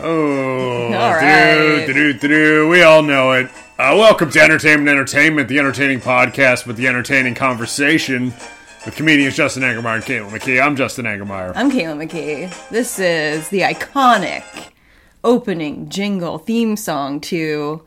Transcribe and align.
Oh, 0.00 0.84
All 0.92 1.12
right. 1.14 1.86
do-do-do-do. 1.86 2.68
we 2.68 2.82
all 2.82 3.02
know 3.02 3.32
it. 3.32 3.46
Uh, 3.78 3.94
welcome 3.96 4.30
to 4.30 4.40
Entertainment 4.40 4.88
Entertainment, 4.88 5.48
the 5.48 5.58
entertaining 5.58 6.00
podcast 6.00 6.66
with 6.66 6.76
the 6.76 6.86
entertaining 6.86 7.34
conversation 7.34 8.32
with 8.84 8.94
comedians 8.94 9.36
Justin 9.36 9.62
Angermeyer 9.62 9.96
and 9.96 10.04
Caitlin 10.04 10.30
McKee. 10.30 10.62
I'm 10.62 10.76
Justin 10.76 11.04
Angermeyer. 11.06 11.52
I'm 11.54 11.70
Kayla 11.70 12.06
McKee. 12.08 12.68
This 12.70 12.98
is 12.98 13.48
the 13.48 13.60
iconic 13.60 14.44
opening 15.24 15.88
jingle 15.88 16.38
theme 16.38 16.76
song 16.76 17.20
to 17.20 17.82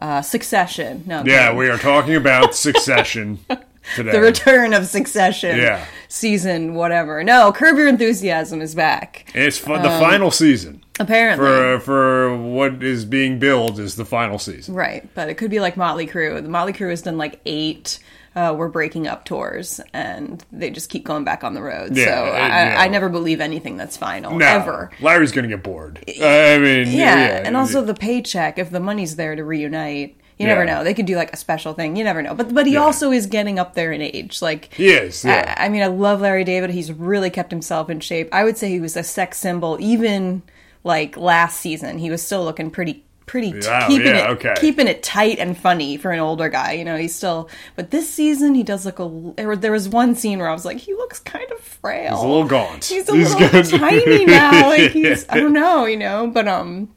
uh, 0.00 0.22
Succession. 0.22 1.04
No, 1.06 1.20
I'm 1.20 1.26
yeah, 1.26 1.44
kidding. 1.46 1.58
we 1.58 1.68
are 1.68 1.78
talking 1.78 2.16
about 2.16 2.54
Succession 2.54 3.38
today. 3.94 4.12
the 4.12 4.20
return 4.20 4.74
of 4.74 4.86
Succession. 4.86 5.56
Yeah. 5.58 5.84
Season 6.08 6.74
whatever. 6.74 7.22
No, 7.22 7.52
Curb 7.52 7.76
Your 7.76 7.88
Enthusiasm 7.88 8.60
is 8.60 8.74
back. 8.74 9.30
it's 9.34 9.58
fu- 9.58 9.74
the 9.76 9.82
final 9.90 10.30
season 10.30 10.82
Apparently. 10.98 11.46
for 11.46 11.80
for 11.80 12.36
what 12.36 12.82
is 12.82 13.04
being 13.04 13.38
billed 13.38 13.78
is 13.78 13.96
the 13.96 14.04
final 14.04 14.38
season. 14.38 14.74
Right, 14.74 15.08
but 15.14 15.28
it 15.28 15.34
could 15.34 15.50
be 15.50 15.60
like 15.60 15.76
Motley 15.76 16.06
Crue. 16.06 16.42
The 16.42 16.48
Motley 16.48 16.72
Crue 16.72 16.90
has 16.90 17.02
done 17.02 17.16
like 17.18 17.40
eight. 17.46 17.98
Uh, 18.36 18.54
we're 18.56 18.68
breaking 18.68 19.08
up 19.08 19.24
tours, 19.24 19.80
and 19.92 20.44
they 20.52 20.70
just 20.70 20.88
keep 20.88 21.04
going 21.04 21.24
back 21.24 21.42
on 21.42 21.52
the 21.54 21.60
road. 21.62 21.96
Yeah, 21.96 22.04
so 22.04 22.12
uh, 22.26 22.32
I, 22.36 22.46
yeah. 22.48 22.76
I 22.78 22.86
never 22.88 23.08
believe 23.08 23.40
anything 23.40 23.76
that's 23.76 23.96
final 23.96 24.36
No, 24.38 24.46
ever. 24.46 24.90
Larry's 25.00 25.32
gonna 25.32 25.48
get 25.48 25.64
bored. 25.64 25.98
I 26.06 26.58
mean, 26.58 26.86
Yeah, 26.88 27.16
yeah, 27.16 27.42
and 27.44 27.56
also 27.56 27.82
the 27.82 27.94
paycheck. 27.94 28.56
If 28.56 28.70
the 28.70 28.78
money's 28.78 29.16
there 29.16 29.34
to 29.34 29.42
reunite, 29.44 30.16
you 30.40 30.46
Yeah. 30.46 30.54
never 30.54 30.64
know. 30.64 30.82
They 30.82 30.94
could 30.94 31.06
do 31.06 31.16
like 31.16 31.32
a 31.32 31.36
special 31.36 31.74
thing. 31.74 31.94
You 31.96 32.02
never 32.04 32.22
know. 32.22 32.34
But 32.34 32.52
but 32.54 32.66
he 32.66 32.72
Yeah. 32.72 32.80
also 32.80 33.12
is 33.12 33.26
getting 33.26 33.58
up 33.58 33.74
there 33.74 33.92
in 33.92 34.00
age. 34.00 34.40
Like 34.42 34.72
he 34.74 34.88
is. 34.90 35.24
Yeah. 35.24 35.54
I, 35.56 35.66
I 35.66 35.68
mean, 35.68 35.82
I 35.82 35.86
love 35.86 36.20
Larry 36.22 36.44
David. 36.44 36.70
He's 36.70 36.90
really 36.92 37.30
kept 37.30 37.50
himself 37.52 37.88
in 37.90 38.00
shape. 38.00 38.28
I 38.32 38.42
would 38.44 38.56
say 38.58 38.68
he 38.70 38.80
was 38.80 38.96
a 38.96 39.02
sex 39.02 39.38
symbol 39.38 39.76
even 39.80 40.42
like 40.82 41.16
last 41.16 41.60
season. 41.60 41.98
He 41.98 42.10
was 42.10 42.22
still 42.22 42.42
looking 42.42 42.70
pretty 42.70 43.04
pretty 43.26 43.52
t- 43.52 43.68
Wow, 43.68 43.86
keeping 43.86 44.06
yeah, 44.08 44.24
it 44.24 44.30
okay. 44.30 44.54
keeping 44.58 44.88
it 44.88 45.04
tight 45.04 45.38
and 45.38 45.56
funny 45.56 45.96
for 45.96 46.10
an 46.10 46.18
older 46.18 46.48
guy. 46.48 46.72
You 46.72 46.84
know, 46.84 46.96
he's 46.96 47.14
still. 47.14 47.48
But 47.76 47.92
this 47.92 48.08
season, 48.08 48.54
he 48.56 48.64
does 48.64 48.84
look 48.84 48.98
a. 48.98 49.08
There, 49.36 49.54
there 49.54 49.70
was 49.70 49.88
one 49.88 50.16
scene 50.16 50.40
where 50.40 50.48
I 50.48 50.52
was 50.52 50.64
like, 50.64 50.78
he 50.78 50.94
looks 50.94 51.20
kind 51.20 51.48
of 51.52 51.60
frail. 51.60 52.14
He's 52.16 52.24
a 52.24 52.26
little 52.26 52.44
gaunt. 52.48 52.84
He's 52.86 53.08
a 53.08 53.14
He's 53.14 53.32
little 53.34 53.48
good. 53.50 53.66
tiny 53.78 54.24
now. 54.24 54.68
Like 54.70 54.90
he's. 54.92 55.26
I 55.28 55.38
don't 55.38 55.52
know. 55.52 55.84
You 55.84 55.98
know, 55.98 56.26
but 56.26 56.48
um. 56.48 56.88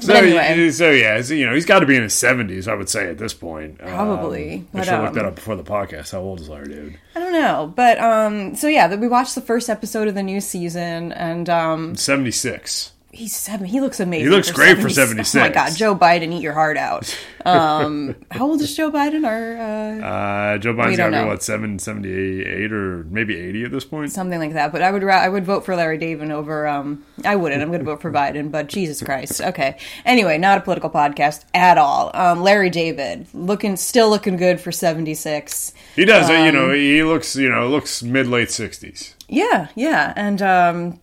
So, 0.00 0.12
anyway. 0.12 0.70
so 0.72 0.90
yeah, 0.90 1.22
so, 1.22 1.32
you 1.32 1.46
know, 1.46 1.54
he's 1.54 1.64
got 1.64 1.78
to 1.78 1.86
be 1.86 1.96
in 1.96 2.02
his 2.02 2.12
seventies, 2.12 2.68
I 2.68 2.74
would 2.74 2.88
say, 2.88 3.08
at 3.08 3.16
this 3.16 3.32
point. 3.32 3.78
Probably, 3.78 4.56
Um, 4.74 4.80
I 4.80 4.84
should 4.84 4.92
have 4.92 5.02
looked 5.04 5.14
that 5.14 5.24
um, 5.24 5.28
up 5.28 5.34
before 5.36 5.56
the 5.56 5.64
podcast. 5.64 6.12
How 6.12 6.20
old 6.20 6.40
is 6.40 6.48
Larry 6.50 6.68
dude? 6.68 6.98
I 7.14 7.20
don't 7.20 7.32
know, 7.32 7.72
but 7.74 7.98
um, 7.98 8.54
so 8.54 8.68
yeah, 8.68 8.94
we 8.94 9.08
watched 9.08 9.34
the 9.34 9.40
first 9.40 9.70
episode 9.70 10.06
of 10.06 10.14
the 10.14 10.22
new 10.22 10.40
season, 10.42 11.12
and 11.12 11.48
um, 11.48 11.96
Seventy 11.96 12.30
six. 12.30 12.92
He's 13.16 13.34
seven. 13.34 13.66
He 13.66 13.80
looks 13.80 13.98
amazing. 14.00 14.26
He 14.26 14.30
looks 14.30 14.50
great 14.50 14.78
for 14.78 14.88
76. 14.88 15.30
76. 15.30 15.34
Oh 15.36 15.40
my 15.40 15.48
god, 15.48 15.76
Joe 15.76 15.94
Biden, 15.96 16.32
eat 16.32 16.42
your 16.42 16.52
heart 16.52 16.76
out. 16.76 17.16
Um, 17.44 18.14
how 18.30 18.46
old 18.46 18.60
is 18.60 18.76
Joe 18.76 18.90
Biden? 18.90 19.24
Or 19.26 19.56
uh, 19.56 20.06
Uh, 20.06 20.58
Joe 20.58 20.74
Biden? 20.74 20.90
We 20.90 20.96
got 20.96 21.10
to 21.10 21.22
be 21.22 21.26
what 21.26 21.42
seven 21.42 21.78
seventy 21.78 22.42
eight 22.44 22.72
or 22.72 23.04
maybe 23.10 23.36
eighty 23.36 23.64
at 23.64 23.70
this 23.72 23.84
point. 23.84 24.10
something 24.12 24.38
like 24.38 24.52
that. 24.52 24.72
But 24.72 24.82
I 24.82 24.90
would 24.90 25.02
I 25.04 25.28
would 25.28 25.44
vote 25.44 25.64
for 25.64 25.74
Larry 25.76 25.98
David 25.98 26.30
over. 26.30 26.66
Um, 26.66 27.04
I 27.24 27.36
wouldn't. 27.36 27.62
I'm 27.62 27.68
going 27.68 27.80
to 27.80 27.84
vote 27.84 28.00
for 28.02 28.10
Biden. 28.12 28.50
But 28.50 28.68
Jesus 28.68 29.02
Christ. 29.02 29.40
Okay. 29.40 29.78
Anyway, 30.04 30.38
not 30.38 30.58
a 30.58 30.60
political 30.60 30.90
podcast 30.90 31.44
at 31.54 31.78
all. 31.78 32.10
Um, 32.14 32.42
Larry 32.42 32.70
David 32.70 33.26
looking 33.32 33.76
still 33.76 34.10
looking 34.10 34.36
good 34.36 34.60
for 34.60 34.72
76. 34.72 35.72
He 35.94 36.04
does. 36.04 36.28
you 36.28 36.36
Um, 36.36 36.54
know, 36.54 36.70
he 36.72 37.02
looks. 37.02 37.36
You 37.36 37.48
know, 37.50 37.68
looks 37.68 38.02
mid 38.02 38.26
late 38.26 38.50
sixties. 38.50 39.14
Yeah, 39.28 39.68
yeah, 39.74 40.12
and 40.16 40.40
um, 40.42 41.00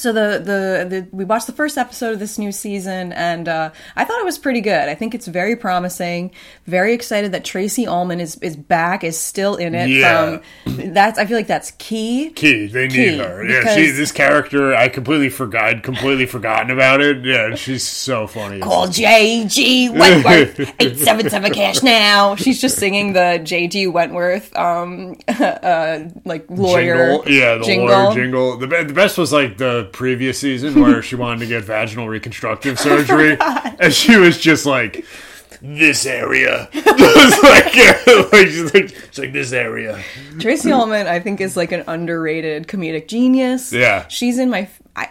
so 0.00 0.12
the, 0.12 0.38
the 0.38 0.86
the 0.88 1.08
we 1.12 1.24
watched 1.24 1.46
the 1.46 1.52
first 1.52 1.78
episode 1.78 2.14
of 2.14 2.18
this 2.18 2.38
new 2.38 2.52
season, 2.52 3.12
and 3.12 3.48
uh, 3.48 3.70
I 3.96 4.04
thought 4.04 4.20
it 4.20 4.24
was 4.24 4.38
pretty 4.38 4.60
good. 4.60 4.88
I 4.88 4.94
think 4.94 5.14
it's 5.14 5.26
very 5.26 5.56
promising. 5.56 6.32
Very 6.66 6.92
excited 6.92 7.32
that 7.32 7.44
Tracey 7.44 7.86
Ullman 7.86 8.20
is 8.20 8.36
is 8.36 8.56
back, 8.56 9.04
is 9.04 9.18
still 9.18 9.56
in 9.56 9.74
it. 9.74 9.88
Yeah. 9.90 10.38
From 10.64 10.92
that's 10.92 11.18
I 11.18 11.26
feel 11.26 11.36
like 11.36 11.46
that's 11.46 11.72
key. 11.72 12.30
Key, 12.30 12.66
they 12.66 12.88
need 12.88 13.18
her. 13.18 13.44
Yeah, 13.44 13.74
she, 13.74 13.90
this 13.90 14.12
character, 14.12 14.74
I 14.74 14.88
completely 14.88 15.28
forgot, 15.28 15.82
completely 15.82 16.26
forgotten 16.26 16.70
about 16.70 17.00
it. 17.00 17.24
Yeah, 17.24 17.54
she's 17.54 17.86
so 17.86 18.26
funny. 18.26 18.60
Call 18.60 18.88
J.G. 18.88 19.90
Wentworth 19.90 20.74
eight 20.80 20.98
seven 20.98 21.28
seven 21.28 21.52
cash 21.52 21.82
now. 21.82 22.36
She's 22.36 22.60
just 22.60 22.78
singing 22.78 23.12
the 23.12 23.40
J.G. 23.42 23.86
Wentworth 23.88 24.56
um 24.56 25.16
uh 25.28 26.00
like 26.24 26.46
lawyer 26.50 27.18
jingle. 27.18 27.32
Yeah, 27.32 27.54
the 27.56 27.64
jingle. 27.64 27.86
lawyer 27.88 28.14
jingle. 28.14 28.56
The, 28.56 28.66
the 28.66 28.94
best 28.94 29.18
was 29.18 29.32
like 29.32 29.58
the 29.58 29.89
previous 29.92 30.40
season 30.40 30.80
where 30.80 31.02
she 31.02 31.16
wanted 31.16 31.40
to 31.40 31.46
get 31.46 31.64
vaginal 31.64 32.08
reconstructive 32.08 32.76
oh 32.80 32.82
surgery, 32.82 33.36
and 33.40 33.92
she 33.92 34.16
was 34.16 34.38
just 34.38 34.66
like, 34.66 35.04
"This 35.60 36.06
area." 36.06 36.68
It's 37.22 37.42
like, 37.42 38.32
like, 38.32 38.46
she's 38.48 38.74
like, 38.74 38.92
it's 39.08 39.18
like 39.18 39.32
this 39.32 39.52
area. 39.52 40.02
Tracey 40.38 40.72
Ullman, 40.72 41.06
I 41.06 41.20
think, 41.20 41.40
is 41.40 41.56
like 41.56 41.72
an 41.72 41.84
underrated 41.86 42.66
comedic 42.66 43.08
genius. 43.08 43.72
Yeah. 43.72 44.06
she's 44.08 44.38
in 44.38 44.50
my. 44.50 44.68
I, 44.96 45.10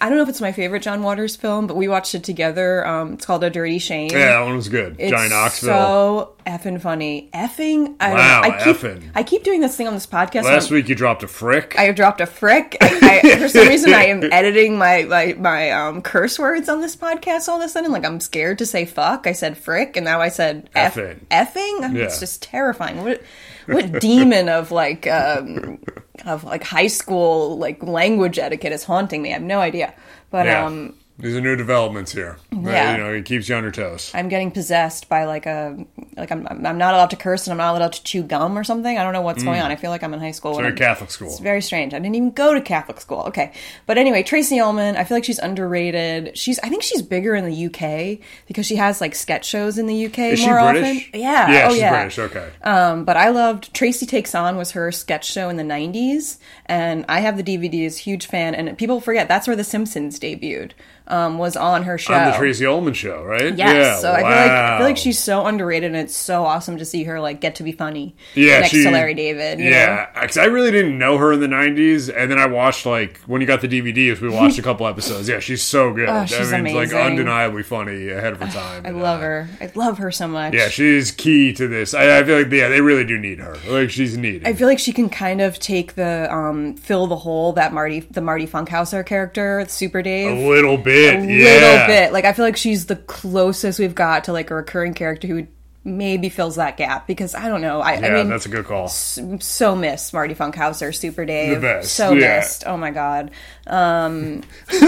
I 0.00 0.08
don't 0.08 0.16
know 0.16 0.22
if 0.22 0.28
it's 0.28 0.40
my 0.40 0.52
favorite 0.52 0.82
John 0.82 1.02
Waters 1.02 1.36
film, 1.36 1.66
but 1.66 1.76
we 1.76 1.88
watched 1.88 2.14
it 2.14 2.24
together. 2.24 2.86
Um, 2.86 3.14
it's 3.14 3.26
called 3.26 3.42
A 3.44 3.50
Dirty 3.50 3.78
Shame. 3.78 4.10
Yeah, 4.10 4.30
that 4.30 4.40
one 4.40 4.56
was 4.56 4.68
good. 4.68 4.96
It's 4.98 5.10
Johnny 5.10 5.28
Knoxville. 5.28 5.68
so 5.68 6.34
effing 6.46 6.80
funny. 6.80 7.28
Effing. 7.34 7.96
I 8.00 8.08
don't 8.08 8.16
Wow, 8.18 8.40
know. 8.42 8.48
I 8.54 8.64
keep, 8.64 8.76
effing. 8.76 9.10
I 9.14 9.22
keep 9.22 9.42
doing 9.44 9.60
this 9.60 9.76
thing 9.76 9.86
on 9.88 9.94
this 9.94 10.06
podcast. 10.06 10.44
Last 10.44 10.70
week 10.70 10.88
you 10.88 10.94
dropped 10.94 11.22
a 11.22 11.28
frick. 11.28 11.74
I 11.78 11.82
have 11.84 11.96
dropped 11.96 12.20
a 12.20 12.26
frick. 12.26 12.76
I, 12.80 13.20
I, 13.24 13.36
for 13.38 13.48
some 13.48 13.66
reason, 13.68 13.92
I 13.94 14.04
am 14.06 14.22
editing 14.32 14.78
my 14.78 15.02
my, 15.04 15.34
my 15.38 15.70
um, 15.70 16.02
curse 16.02 16.38
words 16.38 16.68
on 16.68 16.80
this 16.80 16.94
podcast 16.96 17.48
all 17.48 17.60
of 17.60 17.64
a 17.64 17.68
sudden. 17.68 17.90
Like 17.92 18.04
I'm 18.04 18.20
scared 18.20 18.58
to 18.58 18.66
say 18.66 18.84
fuck. 18.84 19.26
I 19.26 19.32
said 19.32 19.56
frick, 19.58 19.96
and 19.96 20.04
now 20.04 20.20
I 20.20 20.28
said 20.28 20.70
eff- 20.74 20.94
Effing. 20.94 21.26
effing. 21.30 21.94
Yeah. 21.96 22.04
It's 22.04 22.20
just 22.20 22.42
terrifying. 22.42 23.02
What 23.02 23.22
what 23.66 24.00
demon 24.00 24.48
of 24.48 24.70
like 24.70 25.06
um, 25.06 25.78
of 26.24 26.44
like 26.44 26.64
high 26.64 26.86
school 26.86 27.58
like 27.58 27.82
language 27.82 28.38
etiquette 28.38 28.72
is 28.72 28.84
haunting 28.84 29.22
me? 29.22 29.30
I 29.30 29.34
have 29.34 29.42
no 29.42 29.60
idea. 29.60 29.94
But 30.30 30.46
yeah. 30.46 30.66
um, 30.66 30.94
These 31.18 31.34
are 31.34 31.40
new 31.40 31.56
developments 31.56 32.12
here. 32.12 32.36
Yeah. 32.52 32.92
You 32.92 32.98
know, 33.02 33.12
it 33.14 33.24
keeps 33.24 33.48
you 33.48 33.54
on 33.54 33.62
your 33.62 33.72
toes. 33.72 34.10
I'm 34.12 34.28
getting 34.28 34.50
possessed 34.50 35.08
by 35.08 35.24
like 35.24 35.46
a 35.46 35.86
like 36.16 36.30
I'm 36.30 36.46
I'm 36.46 36.76
not 36.76 36.92
allowed 36.92 37.08
to 37.10 37.16
curse 37.16 37.46
and 37.46 37.52
I'm 37.52 37.56
not 37.58 37.74
allowed 37.74 37.94
to 37.94 38.02
chew 38.02 38.22
gum 38.22 38.56
or 38.58 38.64
something. 38.64 38.98
I 38.98 39.02
don't 39.02 39.14
know 39.14 39.22
what's 39.22 39.42
going 39.42 39.62
on. 39.62 39.70
I 39.70 39.76
feel 39.76 39.90
like 39.90 40.02
I'm 40.02 40.12
in 40.12 40.20
high 40.20 40.32
school. 40.32 40.52
when 40.52 40.62
Very 40.64 40.76
Catholic 40.76 41.10
school. 41.10 41.28
It's 41.28 41.38
very 41.38 41.62
strange. 41.62 41.94
I 41.94 41.98
didn't 42.00 42.16
even 42.16 42.32
go 42.32 42.52
to 42.52 42.60
Catholic 42.60 43.00
school. 43.00 43.22
Okay, 43.28 43.52
but 43.86 43.96
anyway, 43.96 44.22
Tracey 44.22 44.60
Ullman. 44.60 44.96
I 44.96 45.04
feel 45.04 45.16
like 45.16 45.24
she's 45.24 45.38
underrated. 45.38 46.36
She's 46.36 46.58
I 46.58 46.68
think 46.68 46.82
she's 46.82 47.00
bigger 47.00 47.34
in 47.34 47.46
the 47.46 47.66
UK 47.66 48.18
because 48.46 48.66
she 48.66 48.76
has 48.76 49.00
like 49.00 49.14
sketch 49.14 49.46
shows 49.46 49.78
in 49.78 49.86
the 49.86 50.06
UK 50.06 50.18
Is 50.18 50.40
she 50.40 50.46
more 50.46 50.60
British? 50.72 51.06
often. 51.08 51.20
Yeah. 51.20 51.50
Yeah, 51.50 51.66
oh 51.66 51.70
she's 51.70 51.80
yeah. 51.80 51.90
British. 51.92 52.18
Okay. 52.18 52.50
Um, 52.62 53.04
but 53.06 53.16
I 53.16 53.30
loved 53.30 53.72
Tracey 53.72 54.04
Takes 54.04 54.34
On 54.34 54.56
was 54.58 54.72
her 54.72 54.92
sketch 54.92 55.24
show 55.30 55.48
in 55.48 55.56
the 55.56 55.62
'90s, 55.62 56.36
and 56.66 57.06
I 57.08 57.20
have 57.20 57.38
the 57.38 57.42
DVDs. 57.42 57.96
Huge 57.96 58.26
fan, 58.26 58.54
and 58.54 58.76
people 58.76 59.00
forget 59.00 59.28
that's 59.28 59.46
where 59.46 59.56
The 59.56 59.64
Simpsons 59.64 60.20
debuted. 60.20 60.72
Um, 61.08 61.38
was 61.38 61.56
on 61.56 61.84
her 61.84 61.98
show. 61.98 62.14
On 62.14 62.32
the 62.32 62.36
Tracey 62.36 62.66
Ullman 62.66 62.92
show, 62.94 63.22
right? 63.22 63.54
Yes, 63.56 63.74
Yeah. 63.74 63.96
so 63.98 64.12
I 64.12 64.16
feel 64.16 64.24
like 64.30 64.50
I 64.50 64.78
feel 64.78 64.86
like 64.88 64.96
she's 64.96 65.18
so 65.20 65.46
underrated, 65.46 65.92
and 65.92 65.96
it's 65.96 66.16
so 66.16 66.44
awesome 66.44 66.78
to 66.78 66.84
see 66.84 67.04
her 67.04 67.20
like 67.20 67.40
get 67.40 67.54
to 67.56 67.62
be 67.62 67.70
funny. 67.70 68.16
Yeah, 68.34 68.58
next 68.60 68.70
she- 68.70 68.82
to 68.82 68.90
Larry 68.90 69.14
David. 69.14 69.60
Yeah, 69.60 70.06
because 70.20 70.36
I 70.36 70.46
really 70.46 70.72
didn't 70.72 70.98
know 70.98 71.16
her 71.18 71.32
in 71.32 71.38
the 71.40 71.46
'90s, 71.46 72.08
and 72.08 72.28
then 72.28 72.38
I 72.40 72.46
watched 72.46 72.86
like 72.86 73.18
when 73.26 73.40
you 73.40 73.46
got 73.46 73.60
the 73.60 73.68
DVDs, 73.68 74.20
we 74.20 74.28
watched 74.28 74.58
a 74.58 74.62
couple 74.68 74.86
episodes. 74.88 75.28
Yeah, 75.28 75.38
she's 75.38 75.62
so 75.62 75.92
good. 75.92 76.08
Oh, 76.08 76.26
she's 76.26 76.52
I 76.52 76.60
mean, 76.60 76.76
it's 76.76 76.92
like 76.92 77.00
undeniably 77.06 77.62
funny 77.62 78.08
ahead 78.08 78.32
of 78.32 78.40
her 78.40 78.46
time. 78.52 78.84
I 78.84 78.90
love 78.90 79.20
uh, 79.20 79.22
her. 79.22 79.48
I 79.60 79.70
love 79.76 79.98
her 79.98 80.10
so 80.10 80.26
much. 80.26 80.54
Yeah, 80.54 80.68
she's 80.68 81.12
key 81.12 81.52
to 81.52 81.68
this. 81.68 81.94
I, 81.94 82.18
I 82.18 82.24
feel 82.24 82.38
like 82.38 82.50
yeah, 82.50 82.68
they 82.68 82.80
really 82.80 83.04
do 83.04 83.16
need 83.16 83.38
her. 83.38 83.56
Like 83.68 83.90
she's 83.90 84.16
needed. 84.18 84.44
I 84.46 84.54
feel 84.54 84.66
like 84.66 84.80
she 84.80 84.92
can 84.92 85.08
kind 85.08 85.40
of 85.40 85.60
take 85.60 85.94
the 85.94 86.32
um, 86.34 86.74
fill 86.74 87.06
the 87.06 87.16
hole 87.16 87.52
that 87.52 87.72
Marty, 87.72 88.00
the 88.00 88.20
Marty 88.20 88.46
Funkhouser 88.46 89.06
character, 89.06 89.64
Super 89.68 90.02
Dave, 90.02 90.36
a 90.36 90.48
little 90.48 90.76
bit, 90.76 90.95
a 90.96 91.24
yeah. 91.24 91.44
little 91.44 91.86
bit. 91.86 92.12
Like 92.12 92.24
I 92.24 92.32
feel 92.32 92.44
like 92.44 92.56
she's 92.56 92.86
the 92.86 92.96
closest 92.96 93.78
we've 93.78 93.94
got 93.94 94.24
to 94.24 94.32
like 94.32 94.50
a 94.50 94.54
recurring 94.54 94.94
character 94.94 95.28
who 95.28 95.46
maybe 95.86 96.28
fills 96.28 96.56
that 96.56 96.76
gap 96.76 97.06
because 97.06 97.34
I 97.34 97.48
don't 97.48 97.60
know. 97.60 97.80
I, 97.80 97.98
Yeah, 98.00 98.06
I 98.08 98.10
mean, 98.14 98.28
that's 98.28 98.44
a 98.44 98.48
good 98.48 98.66
call. 98.66 98.88
so 98.88 99.76
missed 99.76 100.12
Marty 100.12 100.34
Funkhouser, 100.34 100.94
Super 100.94 101.24
Dave, 101.24 101.54
The 101.54 101.60
best, 101.60 101.94
so 101.94 102.12
yeah. 102.12 102.38
missed. 102.38 102.64
Oh 102.66 102.76
my 102.76 102.90
god. 102.90 103.30
Um, 103.66 104.42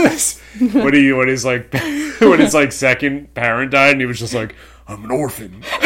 what 0.72 0.90
do 0.90 1.00
you? 1.00 1.16
What 1.16 1.28
is 1.28 1.44
like? 1.44 1.72
What 2.18 2.40
is 2.40 2.52
like? 2.52 2.72
Second 2.72 3.32
parent 3.34 3.70
died, 3.70 3.92
and 3.92 4.00
he 4.00 4.06
was 4.06 4.18
just 4.18 4.34
like, 4.34 4.56
"I'm 4.88 5.04
an 5.04 5.12
orphan." 5.12 5.62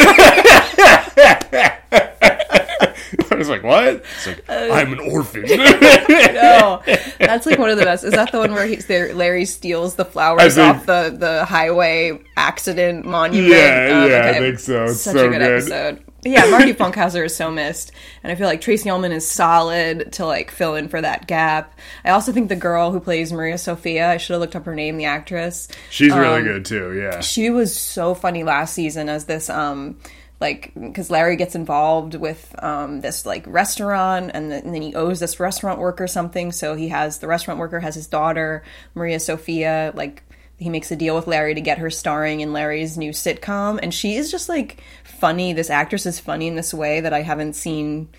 I 3.35 3.39
was 3.39 3.49
like, 3.49 3.63
"What?" 3.63 3.87
It's 4.15 4.27
like, 4.27 4.43
"I'm 4.49 4.93
an 4.93 4.99
orphan." 4.99 5.43
no, 5.47 6.81
that's 7.19 7.45
like 7.45 7.59
one 7.59 7.69
of 7.69 7.77
the 7.77 7.85
best. 7.85 8.03
Is 8.03 8.11
that 8.13 8.31
the 8.31 8.39
one 8.39 8.51
where 8.53 8.65
he's 8.67 8.85
there? 8.87 9.13
Larry 9.13 9.45
steals 9.45 9.95
the 9.95 10.05
flowers 10.05 10.55
think- 10.55 10.75
off 10.77 10.85
the 10.85 11.15
the 11.17 11.45
highway 11.45 12.19
accident 12.37 13.05
monument. 13.05 13.53
Yeah, 13.53 14.03
Um, 14.03 14.09
yeah, 14.11 14.31
I 14.35 14.39
think 14.39 14.59
so. 14.59 14.83
It's 14.85 15.01
Such 15.01 15.13
so 15.15 15.27
a 15.27 15.29
good, 15.29 15.39
good. 15.39 15.71
episode. 15.71 16.03
yeah, 16.23 16.45
Marty 16.49 16.73
Funkhouser 16.73 17.25
is 17.25 17.35
so 17.35 17.51
missed, 17.51 17.91
and 18.23 18.31
I 18.31 18.35
feel 18.35 18.47
like 18.47 18.61
Tracey 18.61 18.89
Ullman 18.89 19.11
is 19.11 19.29
solid 19.29 20.13
to 20.13 20.25
like 20.25 20.51
fill 20.51 20.75
in 20.75 20.87
for 20.87 21.01
that 21.01 21.27
gap. 21.27 21.77
I 22.05 22.11
also 22.11 22.31
think 22.31 22.49
the 22.49 22.55
girl 22.55 22.91
who 22.91 22.99
plays 22.99 23.31
Maria 23.33 23.57
Sofia, 23.57 24.09
I 24.09 24.17
should 24.17 24.33
have 24.33 24.41
looked 24.41 24.55
up 24.55 24.65
her 24.65 24.75
name, 24.75 24.97
the 24.97 25.05
actress. 25.05 25.67
She's 25.89 26.13
really 26.13 26.43
good 26.43 26.65
too. 26.65 26.97
Yeah. 26.97 27.19
She 27.21 27.49
was 27.49 27.75
so 27.77 28.13
funny 28.15 28.43
last 28.43 28.73
season 28.73 29.09
as 29.09 29.25
this 29.25 29.49
um 29.49 29.97
like 30.43 30.73
because 30.75 31.09
Larry 31.09 31.37
gets 31.37 31.55
involved 31.55 32.15
with 32.15 32.53
um, 32.61 32.99
this 32.99 33.25
like 33.25 33.45
restaurant 33.47 34.31
and, 34.33 34.51
th- 34.51 34.63
and 34.63 34.75
then 34.75 34.81
he 34.81 34.93
owes 34.93 35.21
this 35.21 35.39
restaurant 35.39 35.79
worker 35.79 36.05
something. 36.05 36.51
So 36.51 36.75
he 36.75 36.89
has 36.89 37.19
the 37.19 37.27
restaurant 37.27 37.61
worker 37.61 37.79
has 37.79 37.95
his 37.95 38.07
daughter 38.07 38.61
Maria 38.93 39.21
Sofia 39.21 39.93
like 39.95 40.21
he 40.57 40.69
makes 40.69 40.91
a 40.91 40.97
deal 40.97 41.15
with 41.15 41.27
Larry 41.27 41.55
to 41.55 41.61
get 41.61 41.77
her 41.77 41.89
starring 41.89 42.41
in 42.41 42.51
Larry's 42.51 42.97
new 42.97 43.11
sitcom. 43.11 43.79
And 43.81 43.93
she 43.93 44.15
is 44.17 44.29
just 44.29 44.49
like 44.49 44.83
funny. 45.05 45.53
This 45.53 45.69
actress 45.69 46.05
is 46.05 46.19
funny 46.19 46.47
in 46.47 46.55
this 46.55 46.73
way 46.73 46.99
that 46.99 47.13
I 47.13 47.21
haven't 47.21 47.53
seen 47.53 48.09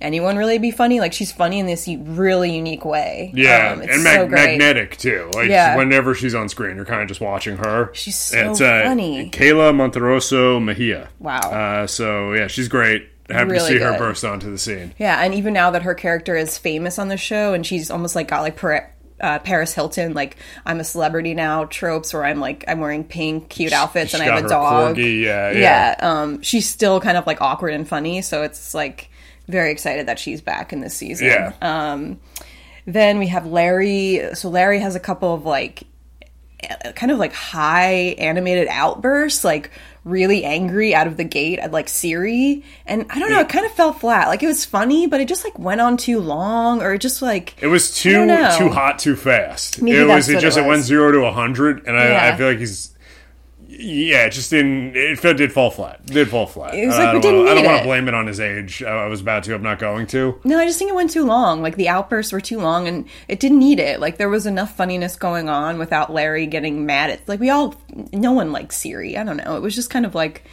anyone 0.00 0.36
really 0.36 0.58
be 0.58 0.70
funny 0.70 1.00
like 1.00 1.12
she's 1.12 1.30
funny 1.32 1.58
in 1.58 1.66
this 1.66 1.88
really 1.88 2.54
unique 2.54 2.84
way 2.84 3.30
Yeah, 3.34 3.72
Um, 3.72 3.80
and 3.82 3.90
so 3.92 3.98
mag- 4.02 4.28
great. 4.28 4.46
magnetic 4.58 4.96
too. 4.98 5.30
Like 5.34 5.48
Yeah. 5.48 5.76
whenever 5.76 6.14
she's 6.14 6.34
on 6.34 6.48
screen, 6.48 6.76
you're 6.76 6.84
kind 6.84 7.00
of 7.02 7.08
just 7.08 7.20
watching 7.20 7.56
her. 7.58 7.90
She's 7.94 8.16
so 8.18 8.50
it's, 8.50 8.60
uh, 8.60 8.82
funny. 8.84 9.30
Keyla 9.30 9.72
Monterroso 9.74 10.62
Mejia. 10.62 11.08
Wow. 11.20 11.38
Uh, 11.38 11.86
so 11.86 12.32
yeah, 12.34 12.48
she's 12.48 12.68
great. 12.68 13.08
Happy 13.30 13.44
to 13.48 13.52
Really 13.54 13.68
see 13.68 13.78
her 13.78 13.96
burst 13.96 14.22
onto 14.24 14.50
the 14.50 14.58
scene. 14.58 14.92
Yeah, 14.98 15.22
and 15.22 15.32
even 15.32 15.54
now 15.54 15.70
that 15.70 15.82
her 15.84 15.94
character 15.94 16.36
is 16.36 16.58
famous 16.58 16.98
on 16.98 17.08
the 17.08 17.16
show, 17.16 17.54
and 17.54 17.64
she's 17.66 17.90
almost 17.90 18.14
like 18.14 18.28
got 18.28 18.42
like 18.42 18.56
par- 18.56 18.90
uh, 19.18 19.38
Paris 19.38 19.72
Hilton, 19.72 20.12
like 20.12 20.36
I'm 20.66 20.78
a 20.78 20.84
celebrity 20.84 21.32
now 21.32 21.64
tropes, 21.64 22.12
where 22.12 22.22
I'm 22.22 22.38
like 22.40 22.64
I'm 22.68 22.80
wearing 22.80 23.02
pink, 23.02 23.48
cute 23.48 23.72
outfits, 23.72 24.12
and 24.12 24.22
I 24.22 24.26
have 24.26 24.44
a 24.44 24.48
dog. 24.48 24.96
corgi, 24.96 25.22
yeah, 25.22 25.52
yeah. 25.52 25.58
yeah. 25.58 25.94
Um, 26.00 26.42
she's 26.42 26.68
still 26.68 27.00
kind 27.00 27.16
of 27.16 27.26
like 27.26 27.40
awkward 27.40 27.72
and 27.72 27.88
funny, 27.88 28.20
so 28.20 28.42
it's 28.42 28.74
like 28.74 29.08
very 29.48 29.70
excited 29.70 30.06
that 30.06 30.18
she's 30.18 30.40
back 30.40 30.72
in 30.72 30.80
this 30.80 30.94
season. 30.94 31.26
Yeah. 31.26 31.52
Um, 31.60 32.20
then 32.86 33.18
we 33.18 33.28
have 33.28 33.46
Larry. 33.46 34.34
So 34.34 34.48
Larry 34.48 34.80
has 34.80 34.94
a 34.94 35.00
couple 35.00 35.34
of 35.34 35.44
like 35.44 35.84
kind 36.94 37.12
of 37.12 37.18
like 37.18 37.32
high 37.32 38.14
animated 38.18 38.68
outbursts, 38.68 39.44
like 39.44 39.70
really 40.04 40.44
angry 40.44 40.94
out 40.94 41.06
of 41.06 41.16
the 41.16 41.24
gate 41.24 41.58
at 41.58 41.72
like 41.72 41.88
Siri. 41.88 42.62
And 42.86 43.06
I 43.10 43.18
don't 43.18 43.30
know, 43.30 43.40
it 43.40 43.48
kind 43.48 43.66
of 43.66 43.72
fell 43.72 43.92
flat. 43.92 44.28
Like 44.28 44.42
it 44.42 44.46
was 44.46 44.64
funny, 44.64 45.06
but 45.06 45.20
it 45.20 45.28
just 45.28 45.44
like 45.44 45.58
went 45.58 45.80
on 45.80 45.96
too 45.96 46.20
long 46.20 46.82
or 46.82 46.94
it 46.94 47.00
just 47.00 47.22
like 47.22 47.54
It 47.62 47.66
was 47.66 47.94
too 47.94 48.26
too 48.58 48.68
hot 48.70 48.98
too 48.98 49.16
fast. 49.16 49.82
Maybe 49.82 49.98
it 49.98 50.06
was 50.06 50.28
it 50.28 50.40
just 50.40 50.56
it 50.58 50.64
it, 50.64 50.66
went 50.66 50.82
zero 50.84 51.12
to 51.12 51.24
a 51.24 51.32
hundred, 51.32 51.86
and 51.86 51.98
I, 51.98 52.08
Yeah. 52.08 52.32
I 52.32 52.36
feel 52.36 52.48
like 52.48 52.58
he's. 52.58 52.93
Yeah, 53.78 54.26
it 54.26 54.30
just 54.30 54.50
didn't. 54.50 54.96
It 54.96 55.20
did 55.20 55.52
fall 55.52 55.70
flat. 55.70 56.04
Did 56.06 56.28
fall 56.28 56.46
flat. 56.46 56.74
It 56.74 56.86
was 56.86 56.96
like 56.96 57.08
I 57.08 57.14
we 57.14 57.20
don't 57.20 57.32
didn't 57.32 57.46
wanna, 57.46 57.50
I 57.50 57.54
don't 57.54 57.64
want 57.64 57.78
to 57.78 57.84
blame 57.84 58.08
it 58.08 58.14
on 58.14 58.26
his 58.26 58.40
age. 58.40 58.82
I, 58.82 59.04
I 59.04 59.06
was 59.06 59.20
about 59.20 59.44
to. 59.44 59.54
I'm 59.54 59.62
not 59.62 59.78
going 59.78 60.06
to. 60.08 60.40
No, 60.44 60.58
I 60.58 60.66
just 60.66 60.78
think 60.78 60.90
it 60.90 60.94
went 60.94 61.10
too 61.10 61.24
long. 61.24 61.62
Like 61.62 61.76
the 61.76 61.88
outbursts 61.88 62.32
were 62.32 62.40
too 62.40 62.58
long 62.58 62.88
and 62.88 63.06
it 63.28 63.40
didn't 63.40 63.58
need 63.58 63.80
it. 63.80 64.00
Like 64.00 64.16
there 64.16 64.28
was 64.28 64.46
enough 64.46 64.76
funniness 64.76 65.16
going 65.16 65.48
on 65.48 65.78
without 65.78 66.12
Larry 66.12 66.46
getting 66.46 66.86
mad 66.86 67.10
at 67.10 67.28
like 67.28 67.40
we 67.40 67.50
all 67.50 67.74
no 68.12 68.32
one 68.32 68.52
likes 68.52 68.76
Siri. 68.76 69.16
I 69.16 69.24
don't 69.24 69.36
know. 69.36 69.56
It 69.56 69.60
was 69.60 69.74
just 69.74 69.90
kind 69.90 70.06
of 70.06 70.14
like 70.14 70.44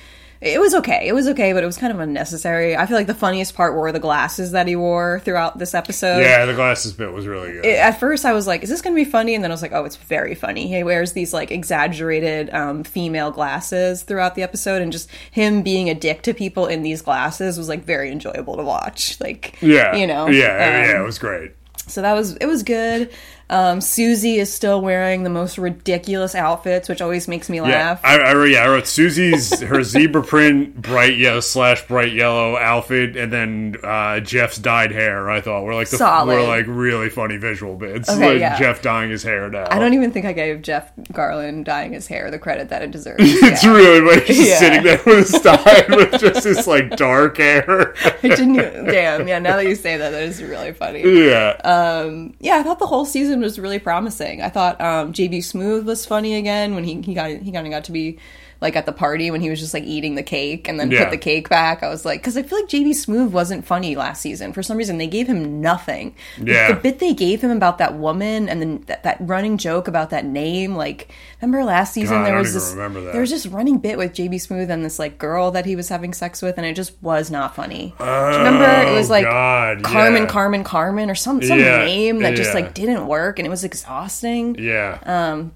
it 0.42 0.60
was 0.60 0.74
okay. 0.74 1.08
It 1.08 1.14
was 1.14 1.28
okay, 1.30 1.54
but 1.54 1.62
it 1.64 1.68
was 1.68 1.78
kind 1.78 1.94
of 1.94 2.00
unnecessary. 2.00 2.76
I 2.76 2.88
feel 2.88 2.98
like 2.98 3.06
the 3.08 3.14
funniest 3.14 3.54
part 3.54 3.76
were 3.76 3.92
the 3.92 4.00
glasses 4.00 4.52
that 4.52 4.68
he 4.68 4.76
wore 4.76 5.20
throughout 5.20 5.60
this 5.60 5.76
episode. 5.76 6.20
Yeah, 6.22 6.46
the 6.46 6.54
glasses 6.56 6.94
bit 6.94 7.12
was 7.14 7.28
really 7.28 7.52
good. 7.52 7.66
At 7.66 8.00
first, 8.00 8.26
I 8.26 8.34
was 8.34 8.48
like, 8.48 8.64
"Is 8.64 8.70
this 8.70 8.82
going 8.82 8.96
to 8.96 9.06
be 9.06 9.10
funny?" 9.10 9.36
And 9.36 9.44
then 9.44 9.52
I 9.52 9.54
was 9.54 9.62
like, 9.62 9.72
"Oh, 9.74 9.86
it's 9.86 9.98
very 9.98 10.34
funny." 10.34 10.68
He 10.68 10.84
wears 10.84 11.14
these 11.14 11.32
like 11.34 11.52
exaggerated 11.52 12.52
um, 12.54 12.84
female 12.84 13.30
glasses 13.32 14.04
throughout 14.04 14.36
the 14.36 14.44
episode, 14.44 14.82
and 14.82 14.92
just 14.92 15.10
him 15.32 15.62
being 15.62 15.90
a 15.90 15.94
dick 15.96 16.24
to 16.24 16.34
people 16.34 16.66
in 16.66 16.82
these 16.82 17.02
glasses 17.02 17.58
was 17.58 17.70
like 17.70 17.84
very 17.84 18.12
enjoyable 18.12 18.58
to 18.58 18.64
watch. 18.64 19.20
Like, 19.22 19.62
yeah, 19.62 19.96
you 19.96 20.08
know, 20.08 20.28
Yeah, 20.28 20.46
um, 20.48 20.60
yeah, 20.96 21.02
it 21.02 21.06
was 21.06 21.20
great. 21.20 21.52
so 21.88 22.02
that 22.02 22.14
was 22.14 22.36
it 22.38 22.46
was 22.48 22.64
good. 22.64 23.12
Um, 23.51 23.81
Susie 23.81 24.38
is 24.38 24.51
still 24.51 24.81
wearing 24.81 25.24
the 25.24 25.30
most 25.30 25.57
ridiculous 25.57 26.36
outfits, 26.36 26.88
which 26.88 27.01
always 27.01 27.27
makes 27.27 27.50
me 27.50 27.57
Yeah, 27.57 27.63
laugh. 27.63 28.01
I, 28.03 28.18
I, 28.18 28.33
wrote- 28.33 28.45
yeah, 28.51 28.63
I 28.63 28.68
wrote 28.69 28.88
Susie's 28.88 29.59
her 29.59 29.83
zebra 29.83 30.24
print 30.24 30.81
bright 30.81 31.18
yellow 31.18 31.42
slash 31.42 31.86
bright 31.88 32.13
yellow 32.13 32.56
outfit, 32.57 33.18
and 33.18 33.31
then 33.31 33.75
uh, 33.83 34.21
Jeff's 34.21 34.57
dyed 34.57 34.92
hair. 34.92 35.30
I 35.30 35.42
thought 35.42 35.63
were 35.63 35.75
like 35.75 35.89
the 35.89 35.98
Solid. 35.98 36.33
were 36.33 36.44
like 36.48 36.65
really 36.68 37.09
funny 37.09 37.36
visual 37.38 37.75
bits. 37.75 38.09
Okay, 38.09 38.31
like 38.31 38.39
yeah. 38.39 38.57
Jeff 38.57 38.81
dyeing 38.81 39.12
his 39.12 39.21
hair 39.24 39.50
now. 39.50 39.68
I 39.69 39.80
don't 39.80 39.94
even 39.94 40.12
think 40.12 40.25
I 40.25 40.31
gave 40.33 40.62
Jeff 40.62 40.95
Garlin 41.12 41.65
dyeing 41.65 41.92
his 41.94 42.07
hair 42.07 42.31
the 42.31 42.39
credit 42.39 42.69
that 42.69 42.81
it 42.81 42.92
deserves. 42.92 43.21
It's 43.44 43.63
Yeah. 43.65 43.71
really 43.74 44.00
like 44.00 44.24
he's 44.24 44.47
Yeah. 44.47 44.59
sitting 44.59 44.83
there 44.83 45.01
with 45.06 45.30
his 45.30 45.42
dyed 45.42 45.89
with 45.89 46.19
just 46.21 46.44
this 46.44 46.68
like 46.68 46.95
dark 46.95 47.38
hair. 47.38 47.94
I 48.24 48.30
didn't. 48.30 48.54
Damn. 48.56 49.27
Yeah. 49.27 49.39
Now 49.39 49.57
that 49.57 49.65
you 49.68 49.75
say 49.75 49.97
that, 49.97 50.12
that 50.12 50.24
is 50.24 50.42
really 50.42 50.71
funny. 50.71 51.01
yeah, 51.01 51.57
Um. 51.65 52.33
yeah, 52.39 52.56
I 52.57 52.63
thought 52.63 52.80
the 52.80 52.88
whole 52.88 53.04
season 53.06 53.41
was 53.42 53.60
really 53.60 53.80
promising. 53.80 54.42
I 54.42 54.50
thought 54.50 54.80
um, 54.80 55.14
JB 55.14 55.40
Smoove 55.40 55.86
was 55.86 56.06
funny 56.06 56.36
again 56.36 56.76
when 56.76 56.84
he 56.84 57.02
he 57.02 57.14
got 57.14 57.30
he 57.30 57.52
kind 57.52 57.68
of 57.68 57.72
got 57.72 57.84
to 57.86 57.92
be 57.92 58.18
like 58.62 58.75
at 58.75 58.86
the 58.86 58.92
party 58.92 59.31
when 59.31 59.42
he 59.42 59.50
was 59.50 59.60
just 59.60 59.74
like 59.74 59.84
eating 59.84 60.13
the 60.16 60.24
cake 60.24 60.68
and 60.68 60.80
then 60.80 60.92
Yeah. 60.92 61.04
put 61.06 61.12
the 61.12 61.18
cake 61.18 61.50
back. 61.50 61.81
I 61.84 61.90
was 61.90 62.06
like, 62.06 62.22
because 62.22 62.38
I 62.38 62.44
feel 62.44 62.60
like 62.60 62.69
JB 62.69 62.92
Smoove 62.92 63.31
wasn't 63.31 63.66
funny 63.66 63.96
last 63.96 64.22
season 64.22 64.54
for 64.54 64.62
some 64.62 64.78
reason. 64.78 64.98
They 65.00 65.08
gave 65.08 65.25
him 65.28 65.60
nothing. 65.62 66.13
The- 66.38 66.52
Yeah. 66.52 66.68
the, 66.74 66.75
bit 66.80 67.00
they 67.00 67.13
gave 67.13 67.42
him 67.42 67.50
about 67.52 67.80
that 67.80 67.96
woman 67.96 68.48
and 68.48 68.62
then 68.62 68.84
that, 68.88 69.02
that 69.04 69.18
running 69.19 69.58
joke 69.58 69.88
about 69.88 70.12
that 70.12 70.25
name. 70.25 70.75
Like, 70.75 71.10
remember 71.42 71.63
last 71.66 71.94
season 71.94 72.18
God, 72.19 72.28
there 72.28 72.38
was 72.38 72.54
this 72.54 72.72
there 72.74 73.22
was 73.22 73.31
this 73.31 73.48
running 73.48 73.80
bit 73.80 73.98
with 73.98 74.13
JB 74.13 74.36
Smoove 74.36 74.69
and 74.69 74.86
this 74.86 75.00
like 75.00 75.18
girl 75.18 75.50
that 75.52 75.66
he 75.66 75.75
was 75.75 75.90
having 75.90 76.14
sex 76.14 76.42
with, 76.42 76.57
and 76.57 76.66
it 76.66 76.75
just 76.75 76.94
was 77.02 77.31
not 77.31 77.56
funny. 77.56 77.96
You 78.00 78.06
remember 78.06 78.66
it 78.92 78.94
was 78.96 79.10
Oh, 79.10 79.14
like 79.14 79.25
God, 79.25 79.84
Carmen, 79.84 80.24
yeah. 80.24 80.30
Carmen, 80.30 80.64
Carmen, 80.64 81.10
or 81.10 81.16
some 81.16 81.42
some 81.42 81.60
Yeah, 81.60 81.84
name 81.86 82.19
that 82.19 82.36
just 82.36 82.54
like 82.54 82.75
didn't 82.75 83.07
work, 83.07 83.40
and 83.40 83.48
it 83.48 83.50
was 83.50 83.64
exhausting. 83.64 84.56
yeah. 84.60 85.00
And 85.04 85.52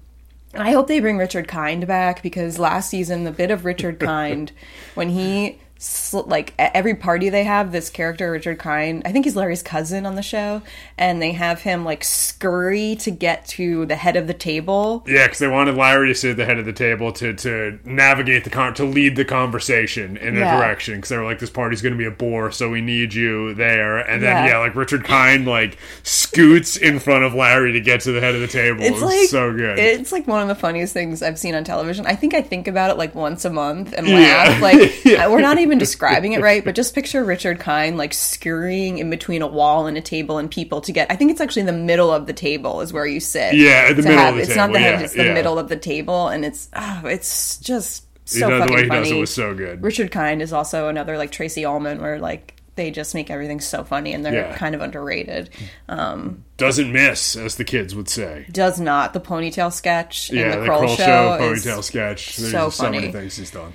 I 0.58 0.72
hope 0.72 0.88
they 0.88 1.00
bring 1.00 1.18
Richard 1.18 1.48
Kind 1.48 1.86
back 1.86 2.22
because 2.22 2.58
last 2.58 2.90
season 2.90 3.24
the 3.24 3.30
bit 3.30 3.50
of 3.50 3.64
Richard 3.64 3.98
Kind 4.00 4.52
when 4.94 5.10
he 5.10 5.58
sl- 5.86 6.22
like 6.26 6.52
at 6.58 6.74
every 6.74 6.94
party 6.94 7.28
they 7.28 7.44
have 7.44 7.72
this 7.72 7.90
character 7.90 8.30
Richard 8.30 8.58
Kind. 8.58 9.02
I 9.04 9.12
think 9.12 9.24
he's 9.24 9.36
Larry's 9.36 9.62
cousin 9.62 10.04
on 10.06 10.14
the 10.14 10.22
show, 10.22 10.62
and 10.98 11.20
they 11.22 11.32
have 11.32 11.60
him 11.62 11.84
like 11.84 12.04
scurry 12.04 12.96
to 12.96 13.10
get 13.10 13.46
to 13.48 13.86
the 13.86 13.96
head 13.96 14.16
of 14.16 14.26
the 14.26 14.34
table. 14.34 15.04
Yeah, 15.06 15.26
because 15.26 15.38
they 15.38 15.48
wanted 15.48 15.76
Larry 15.76 16.08
to 16.08 16.14
sit 16.14 16.32
at 16.32 16.36
the 16.36 16.44
head 16.44 16.58
of 16.58 16.64
the 16.66 16.72
table 16.72 17.12
to 17.12 17.32
to 17.34 17.78
navigate 17.84 18.44
the 18.44 18.50
con 18.50 18.74
to 18.74 18.84
lead 18.84 19.16
the 19.16 19.24
conversation 19.24 20.16
in 20.16 20.36
a 20.36 20.40
Yeah. 20.40 20.56
direction. 20.58 20.96
Because 20.96 21.10
they 21.10 21.16
were 21.18 21.24
like, 21.24 21.38
"This 21.38 21.50
party's 21.50 21.82
going 21.82 21.92
to 21.94 21.98
be 21.98 22.04
a 22.06 22.10
bore, 22.10 22.50
so 22.50 22.68
we 22.68 22.80
need 22.80 23.14
you 23.14 23.54
there." 23.54 23.98
And 23.98 24.22
then 24.22 24.44
Yeah. 24.44 24.52
yeah, 24.52 24.58
like 24.58 24.74
Richard 24.74 25.04
Kind 25.04 25.46
like 25.46 25.78
scoots 26.02 26.76
in 26.76 26.98
front 26.98 27.24
of 27.24 27.34
Larry 27.34 27.72
to 27.72 27.80
get 27.80 28.00
to 28.02 28.12
the 28.12 28.20
head 28.20 28.34
of 28.34 28.40
the 28.40 28.46
table. 28.48 28.80
It's 28.82 28.96
It's 28.96 29.02
like 29.02 29.28
so 29.28 29.52
good. 29.52 29.78
It's 29.78 30.12
like 30.12 30.26
one 30.26 30.42
of 30.42 30.48
the 30.48 30.54
funniest 30.54 30.92
things 30.92 31.22
I've 31.22 31.38
seen 31.38 31.54
on 31.54 31.64
television. 31.64 32.06
I 32.06 32.14
think 32.14 32.34
I 32.34 32.42
think 32.42 32.68
about 32.68 32.90
it 32.90 32.96
like 32.96 33.14
once 33.14 33.44
a 33.44 33.50
month 33.50 33.92
and 33.96 34.06
Yeah. 34.06 34.16
laugh. 34.18 34.62
Like 34.62 34.92
we're 35.04 35.40
not 35.40 35.58
even 35.58 35.75
describing 35.78 36.32
it 36.32 36.40
right, 36.42 36.64
but 36.64 36.74
just 36.76 36.94
picture 36.94 37.24
Richard 37.24 37.60
Kind 37.60 37.96
like 37.96 38.12
scurrying 38.14 38.98
in 38.98 39.10
between 39.10 39.42
a 39.42 39.46
wall 39.46 39.86
and 39.86 39.96
a 39.96 40.00
table 40.00 40.38
and 40.38 40.50
people 40.50 40.80
to 40.82 40.92
get. 40.92 41.10
I 41.10 41.16
think 41.16 41.30
it's 41.30 41.40
actually 41.40 41.62
the 41.62 41.72
middle 41.72 42.12
of 42.12 42.26
the 42.26 42.32
table 42.32 42.80
is 42.80 42.92
where 42.92 43.06
you 43.06 43.20
sit. 43.20 43.54
Yeah, 43.54 43.92
the 43.92 44.02
middle 44.02 44.18
of 44.18 44.34
the 44.36 44.40
table. 44.42 44.48
It's 44.48 44.56
not 44.56 44.72
the 44.72 44.78
table, 44.78 44.90
head; 44.96 45.02
it's 45.02 45.14
the 45.14 45.24
yeah. 45.26 45.34
middle 45.34 45.58
of 45.58 45.68
the 45.68 45.76
table, 45.76 46.28
and 46.28 46.44
it's 46.44 46.68
oh, 46.74 47.02
it's 47.04 47.58
just 47.58 48.04
you 48.32 48.40
so 48.40 48.48
know, 48.48 48.58
the 48.60 48.66
fucking 48.68 48.88
funny. 48.88 49.00
does 49.02 49.10
it 49.12 49.20
was 49.20 49.34
so 49.34 49.54
good. 49.54 49.82
Richard 49.82 50.10
Kind 50.10 50.42
is 50.42 50.52
also 50.52 50.88
another 50.88 51.16
like 51.18 51.30
Tracey 51.32 51.64
Ullman, 51.64 52.00
where 52.00 52.18
like 52.18 52.54
they 52.74 52.90
just 52.90 53.14
make 53.14 53.30
everything 53.30 53.58
so 53.58 53.82
funny 53.84 54.12
and 54.12 54.22
they're 54.22 54.34
Yeah. 54.34 54.56
kind 54.56 54.74
of 54.74 54.82
underrated. 54.82 55.48
Um, 55.88 56.44
Doesn't 56.58 56.92
miss, 56.92 57.34
as 57.34 57.56
the 57.56 57.64
kids 57.64 57.94
would 57.94 58.06
say. 58.08 58.44
Does 58.52 58.78
not 58.78 59.14
the 59.14 59.20
ponytail 59.20 59.72
sketch 59.72 60.28
in 60.28 60.36
Yeah, 60.36 60.56
the 60.56 60.60
the 60.60 60.66
Kroll, 60.66 60.80
Kroll 60.80 60.96
show, 60.96 61.04
show, 61.38 61.52
is- 61.52 61.64
ponytail 61.64 61.82
sketch. 61.82 62.36
There's 62.36 62.52
so 62.52 62.68
so 62.68 62.90
many 62.90 63.10
things 63.10 63.36
he's 63.36 63.50
done. 63.50 63.72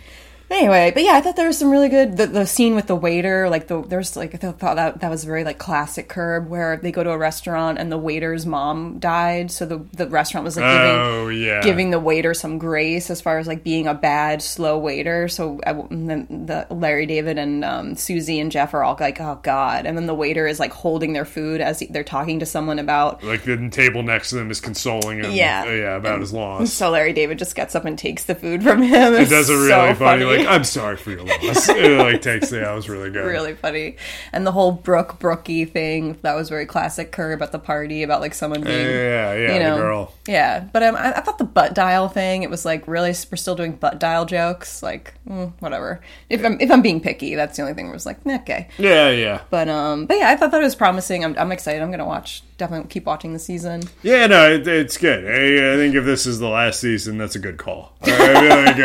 Anyway, 0.51 0.91
but 0.93 1.03
yeah, 1.03 1.13
I 1.13 1.21
thought 1.21 1.37
there 1.37 1.47
was 1.47 1.57
some 1.57 1.71
really 1.71 1.87
good 1.87 2.17
the, 2.17 2.27
the 2.27 2.45
scene 2.45 2.75
with 2.75 2.87
the 2.87 2.95
waiter, 2.95 3.49
like 3.49 3.67
the 3.67 3.81
there's 3.81 4.17
like 4.17 4.35
I 4.35 4.37
thought 4.37 4.75
that 4.75 4.99
that 4.99 5.09
was 5.09 5.23
very 5.23 5.43
like 5.43 5.57
classic 5.57 6.09
curb 6.09 6.49
where 6.49 6.77
they 6.77 6.91
go 6.91 7.03
to 7.03 7.11
a 7.11 7.17
restaurant 7.17 7.77
and 7.79 7.91
the 7.91 7.97
waiter's 7.97 8.45
mom 8.45 8.99
died, 8.99 9.49
so 9.49 9.65
the 9.65 9.85
the 9.93 10.07
restaurant 10.07 10.43
was 10.43 10.57
like 10.57 10.65
giving 10.65 10.95
Oh 10.97 11.29
yeah, 11.29 11.61
giving 11.61 11.91
the 11.91 11.99
waiter 11.99 12.33
some 12.33 12.57
grace 12.57 13.09
as 13.09 13.21
far 13.21 13.39
as 13.39 13.47
like 13.47 13.63
being 13.63 13.87
a 13.87 13.93
bad 13.93 14.41
slow 14.41 14.77
waiter. 14.77 15.29
So 15.29 15.61
I, 15.65 15.71
and 15.71 16.09
then 16.09 16.45
the 16.45 16.67
Larry 16.69 17.05
David 17.05 17.37
and 17.37 17.63
um, 17.63 17.95
Susie 17.95 18.39
and 18.39 18.51
Jeff 18.51 18.73
are 18.73 18.83
all 18.83 18.97
like, 18.99 19.21
oh 19.21 19.39
god, 19.43 19.85
and 19.85 19.97
then 19.97 20.05
the 20.05 20.13
waiter 20.13 20.47
is 20.47 20.59
like 20.59 20.73
holding 20.73 21.13
their 21.13 21.25
food 21.25 21.61
as 21.61 21.81
they're 21.89 22.03
talking 22.03 22.39
to 22.39 22.45
someone 22.45 22.77
about. 22.77 23.23
like 23.23 23.43
the 23.43 23.69
table 23.69 24.03
next 24.03 24.31
to 24.31 24.35
them 24.35 24.51
is 24.51 24.59
consoling 24.59 25.19
him. 25.19 25.31
Yeah. 25.31 25.63
yeah, 25.71 25.95
about 25.95 26.19
his 26.19 26.33
loss. 26.33 26.71
So 26.81 26.89
Larry 26.89 27.13
David 27.13 27.37
just 27.37 27.55
gets 27.55 27.75
up 27.75 27.85
and 27.85 27.97
takes 27.97 28.23
the 28.23 28.33
food 28.33 28.63
from 28.63 28.81
him. 28.81 29.13
It 29.13 29.29
does 29.29 29.49
a 29.49 29.55
really 29.55 29.69
so 29.69 29.95
funny, 29.95 30.23
like 30.23 30.40
like, 30.45 30.55
I'm 30.55 30.63
sorry 30.63 30.97
for 30.97 31.11
your 31.11 31.23
loss. 31.23 31.69
It, 31.81 31.97
like 31.97 32.21
takes 32.21 32.49
the 32.49 32.59
that 32.59 32.73
was 32.73 32.89
really 32.89 33.09
good. 33.09 33.25
really 33.25 33.55
funny. 33.55 33.95
And 34.33 34.45
the 34.45 34.51
whole 34.51 34.71
Brooke 34.71 35.19
Brookie 35.19 35.65
thing 35.65 36.17
that 36.21 36.35
was 36.35 36.49
very 36.49 36.65
classic 36.65 37.11
Curb 37.11 37.41
at 37.41 37.51
the 37.51 37.59
party 37.59 38.03
about 38.03 38.21
like 38.21 38.33
someone 38.33 38.61
being 38.61 38.85
Yeah, 38.85 39.33
yeah, 39.33 39.53
you 39.53 39.59
know, 39.59 39.75
the 39.75 39.81
girl. 39.81 40.13
Yeah, 40.27 40.67
but 40.71 40.83
um, 40.83 40.95
I, 40.95 41.13
I 41.13 41.21
thought 41.21 41.37
the 41.37 41.43
butt 41.43 41.73
dial 41.73 42.07
thing. 42.07 42.43
It 42.43 42.49
was 42.49 42.65
like 42.65 42.87
really 42.87 43.09
we're 43.09 43.37
still 43.37 43.55
doing 43.55 43.73
butt 43.73 43.99
dial 43.99 44.25
jokes. 44.25 44.83
Like 44.83 45.13
mm, 45.27 45.53
whatever. 45.59 46.01
If 46.29 46.43
I'm 46.43 46.59
if 46.59 46.69
I'm 46.69 46.81
being 46.81 47.01
picky, 47.01 47.35
that's 47.35 47.57
the 47.57 47.63
only 47.63 47.73
thing. 47.73 47.85
Where 47.85 47.93
was 47.93 48.05
like 48.05 48.25
okay. 48.25 48.69
Yeah, 48.77 49.09
yeah. 49.09 49.41
But 49.49 49.69
um, 49.69 50.05
but 50.05 50.17
yeah, 50.17 50.29
I 50.29 50.35
thought 50.35 50.51
that 50.51 50.61
was 50.61 50.75
promising. 50.75 51.23
I'm 51.23 51.35
I'm 51.37 51.51
excited. 51.51 51.81
I'm 51.81 51.91
gonna 51.91 52.05
watch. 52.05 52.43
Definitely 52.61 52.89
keep 52.89 53.07
watching 53.07 53.33
the 53.33 53.39
season. 53.39 53.81
Yeah, 54.03 54.27
no, 54.27 54.51
it, 54.53 54.67
it's 54.67 54.95
good. 54.95 55.25
I, 55.25 55.73
I 55.73 55.77
think 55.77 55.95
if 55.95 56.05
this 56.05 56.27
is 56.27 56.37
the 56.37 56.47
last 56.47 56.79
season, 56.79 57.17
that's 57.17 57.35
a 57.35 57.39
good 57.39 57.57
call. 57.57 57.93
I 58.03 58.11
feel 58.11 58.49
like 58.65 58.75
uh, 58.75 58.77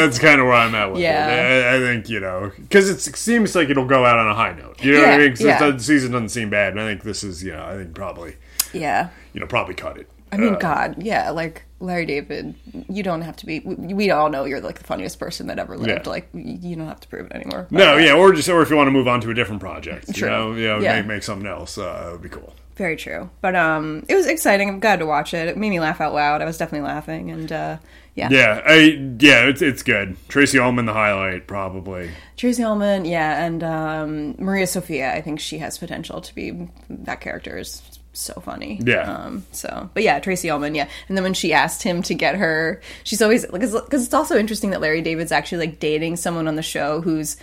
that's 0.00 0.20
kind 0.20 0.40
of 0.40 0.46
where 0.46 0.54
I'm 0.54 0.72
at 0.76 0.92
with 0.92 1.00
Yeah. 1.00 1.28
it. 1.28 1.64
I, 1.64 1.76
I 1.76 1.80
think 1.80 2.08
you 2.08 2.20
know 2.20 2.52
because 2.56 2.88
it 2.88 3.00
seems 3.16 3.56
like 3.56 3.68
it'll 3.68 3.84
go 3.84 4.04
out 4.06 4.16
on 4.16 4.28
a 4.28 4.34
high 4.34 4.52
note. 4.54 4.80
You 4.80 4.92
know 4.92 5.00
what 5.00 5.08
I 5.08 5.12
Yeah, 5.24 5.28
mean? 5.30 5.36
yeah. 5.40 5.70
the 5.72 5.80
season 5.80 6.12
doesn't 6.12 6.28
seem 6.28 6.50
bad, 6.50 6.72
and 6.74 6.80
I 6.80 6.86
think 6.86 7.02
this 7.02 7.24
is 7.24 7.42
you 7.42 7.50
know 7.50 7.64
I 7.66 7.74
think 7.74 7.96
probably 7.96 8.36
Yeah. 8.72 9.08
you 9.32 9.40
know 9.40 9.48
probably 9.48 9.74
cut 9.74 9.98
it. 9.98 10.08
I 10.30 10.36
mean, 10.36 10.54
Uh, 10.54 10.58
God, 10.58 11.02
yeah, 11.02 11.30
like 11.30 11.64
Larry 11.80 12.06
David, 12.06 12.54
you 12.88 13.02
don't 13.02 13.22
have 13.22 13.34
to 13.38 13.46
be. 13.46 13.58
We, 13.60 13.92
we 13.94 14.10
all 14.12 14.28
know 14.30 14.44
you're 14.44 14.60
like 14.60 14.78
the 14.78 14.84
funniest 14.84 15.18
person 15.18 15.48
that 15.48 15.58
ever 15.58 15.76
lived. 15.76 16.06
Yeah. 16.06 16.10
Like, 16.10 16.28
you 16.32 16.76
don't 16.76 16.86
have 16.86 17.00
to 17.00 17.08
prove 17.08 17.26
it 17.26 17.32
anymore. 17.32 17.66
But, 17.72 17.78
No, 17.78 17.96
yeah, 17.96 18.12
or 18.14 18.32
just 18.32 18.48
or 18.48 18.62
if 18.62 18.70
you 18.70 18.76
want 18.76 18.86
to 18.86 18.92
move 18.92 19.08
on 19.08 19.20
to 19.22 19.30
a 19.30 19.34
different 19.34 19.60
project, 19.60 20.14
True. 20.14 20.28
you 20.28 20.32
know, 20.32 20.52
you 20.54 20.66
know, 20.68 20.78
Yeah. 20.80 20.96
make, 20.98 21.06
make 21.06 21.22
something 21.24 21.46
else, 21.48 21.76
uh, 21.76 22.06
it 22.08 22.12
would 22.12 22.22
be 22.22 22.28
cool. 22.28 22.54
Very 22.76 22.96
true. 22.96 23.30
But 23.40 23.56
um, 23.56 24.04
it 24.08 24.14
was 24.14 24.26
exciting. 24.26 24.68
I'm 24.68 24.80
glad 24.80 24.98
to 24.98 25.06
watch 25.06 25.32
it. 25.32 25.48
It 25.48 25.56
made 25.56 25.70
me 25.70 25.80
laugh 25.80 26.00
out 26.00 26.12
loud. 26.12 26.42
I 26.42 26.44
was 26.44 26.58
definitely 26.58 26.86
laughing, 26.86 27.30
and 27.30 27.50
uh, 27.50 27.78
yeah. 28.14 28.28
Yeah, 28.30 28.62
I 28.64 28.74
yeah, 29.18 29.46
it's 29.46 29.62
it's 29.62 29.82
good. 29.82 30.16
Tracey 30.28 30.58
Ullman, 30.58 30.84
the 30.84 30.92
highlight, 30.92 31.46
probably. 31.46 32.10
Tracey 32.36 32.62
Ullman, 32.62 33.06
yeah, 33.06 33.44
and 33.44 33.64
um, 33.64 34.34
Maria 34.38 34.66
Sofia. 34.66 35.12
I 35.12 35.22
think 35.22 35.40
she 35.40 35.58
has 35.58 35.78
potential 35.78 36.20
to 36.20 36.34
be 36.34 36.68
that 36.90 37.22
character 37.22 37.56
is 37.56 37.82
so 38.12 38.40
funny. 38.40 38.78
Yeah. 38.84 39.10
Um. 39.10 39.46
So, 39.52 39.88
but 39.94 40.02
yeah, 40.02 40.18
Tracey 40.20 40.50
Ullman, 40.50 40.74
yeah. 40.74 40.88
And 41.08 41.16
then 41.16 41.24
when 41.24 41.34
she 41.34 41.54
asked 41.54 41.82
him 41.82 42.02
to 42.02 42.14
get 42.14 42.34
her, 42.36 42.82
she's 43.04 43.22
always 43.22 43.46
because 43.46 43.72
because 43.72 44.04
it's 44.04 44.14
also 44.14 44.36
interesting 44.38 44.70
that 44.70 44.82
Larry 44.82 45.00
David's 45.00 45.32
actually 45.32 45.66
like 45.66 45.78
dating 45.78 46.16
someone 46.16 46.46
on 46.46 46.56
the 46.56 46.62
show 46.62 47.00
who's 47.00 47.38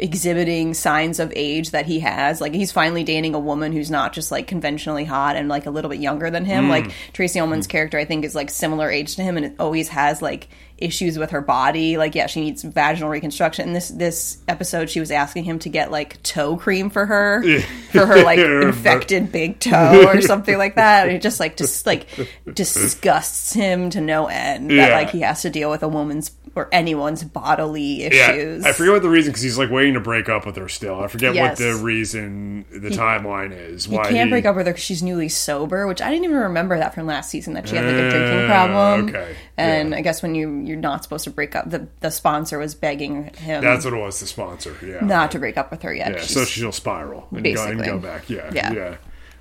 exhibiting 0.00 0.74
signs 0.74 1.18
of 1.18 1.32
age 1.34 1.72
that 1.72 1.86
he 1.86 2.00
has. 2.00 2.40
Like 2.40 2.54
he's 2.54 2.70
finally 2.70 3.02
dating 3.02 3.34
a 3.34 3.38
woman 3.38 3.72
who's 3.72 3.90
not 3.90 4.12
just 4.12 4.30
like 4.30 4.46
conventionally 4.46 5.04
hot 5.04 5.36
and 5.36 5.48
like 5.48 5.66
a 5.66 5.70
little 5.70 5.90
bit 5.90 5.98
younger 5.98 6.30
than 6.30 6.44
him. 6.44 6.66
Mm. 6.66 6.68
Like 6.68 6.92
Tracey 7.12 7.40
Ullman's 7.40 7.66
mm. 7.66 7.70
character 7.70 7.98
i 7.98 8.04
think 8.04 8.24
is 8.24 8.34
like 8.34 8.50
similar 8.50 8.90
age 8.90 9.16
to 9.16 9.22
him 9.22 9.36
and 9.36 9.46
it 9.46 9.54
always 9.58 9.88
has 9.88 10.22
like 10.22 10.48
issues 10.76 11.18
with 11.18 11.30
her 11.30 11.40
body. 11.40 11.96
Like 11.98 12.14
yeah 12.14 12.26
she 12.26 12.40
needs 12.40 12.62
vaginal 12.62 13.10
reconstruction. 13.10 13.66
And 13.66 13.76
this 13.76 13.88
this 13.88 14.38
episode 14.46 14.88
she 14.88 15.00
was 15.00 15.10
asking 15.10 15.44
him 15.44 15.58
to 15.60 15.68
get 15.68 15.90
like 15.90 16.22
toe 16.22 16.56
cream 16.56 16.90
for 16.90 17.06
her 17.06 17.42
for 17.90 18.06
her 18.06 18.22
like 18.22 18.38
infected 18.38 19.32
big 19.32 19.58
toe 19.58 20.04
or 20.06 20.20
something 20.20 20.56
like 20.56 20.76
that. 20.76 21.08
And 21.08 21.16
it 21.16 21.22
just 21.22 21.40
like 21.40 21.56
just 21.56 21.86
like 21.86 22.06
disgusts 22.52 23.52
him 23.52 23.90
to 23.90 24.00
no 24.00 24.26
end 24.26 24.70
that 24.70 24.92
like 24.92 25.10
he 25.10 25.22
has 25.22 25.42
to 25.42 25.50
deal 25.50 25.70
with 25.70 25.82
a 25.82 25.88
woman's 25.88 26.30
or 26.58 26.68
anyone's 26.72 27.24
bodily 27.24 28.02
Yeah, 28.02 28.32
issues 28.32 28.64
I 28.66 28.72
forget 28.72 28.92
what 28.94 29.02
the 29.02 29.08
reason 29.08 29.30
because 29.32 29.42
he's 29.42 29.56
like 29.56 29.70
waiting 29.70 29.94
to 29.94 30.00
break 30.00 30.28
up 30.28 30.44
with 30.44 30.56
her 30.56 30.68
still. 30.68 31.00
I 31.02 31.06
forget 31.06 31.34
Yes. 31.34 31.50
what 31.50 31.58
the 31.58 31.74
reason, 31.76 32.64
the 32.70 32.90
timeline 32.90 33.52
is. 33.56 33.86
You 33.86 33.96
why 33.96 34.10
can't 34.10 34.28
he- 34.28 34.30
break 34.30 34.44
up 34.44 34.56
with 34.56 34.66
her 34.66 34.72
because 34.72 34.84
she's 34.84 35.02
newly 35.02 35.28
sober, 35.28 35.86
which 35.86 36.02
I 36.02 36.10
didn't 36.10 36.24
even 36.24 36.36
remember 36.36 36.76
that 36.78 36.94
from 36.94 37.06
last 37.06 37.30
season 37.30 37.54
that 37.54 37.68
she 37.68 37.76
had 37.76 37.84
like 37.84 37.94
a 37.94 38.10
drinking 38.10 38.40
Uh, 38.40 38.46
problem. 38.46 39.08
okay, 39.08 39.36
And 39.56 39.90
yeah. 39.90 39.96
I 39.96 40.00
guess 40.00 40.22
when 40.22 40.34
you 40.34 40.60
you're 40.64 40.76
not 40.76 41.02
supposed 41.04 41.24
to 41.24 41.30
break 41.30 41.54
up, 41.56 41.70
the 41.70 41.86
the 42.00 42.10
sponsor 42.10 42.58
was 42.58 42.74
begging 42.74 43.30
him 43.38 43.62
That's 43.62 43.84
what 43.84 43.94
it 43.94 43.98
was. 43.98 44.18
The 44.20 44.26
sponsor. 44.26 44.74
Yeah. 44.84 45.04
not 45.04 45.30
to 45.32 45.38
break 45.38 45.56
up 45.56 45.70
with 45.70 45.82
her 45.82 45.94
yet. 45.94 46.08
Yeah. 46.12 46.16
She's- 46.18 46.30
So 46.34 46.44
she'll 46.44 46.72
spiral 46.72 47.28
and 47.30 47.44
go, 47.44 47.64
and 47.64 47.84
go 47.84 47.98
back. 47.98 48.28
Yeah. 48.28 48.50
Yeah. 48.52 48.72
Yeah. 48.72 48.94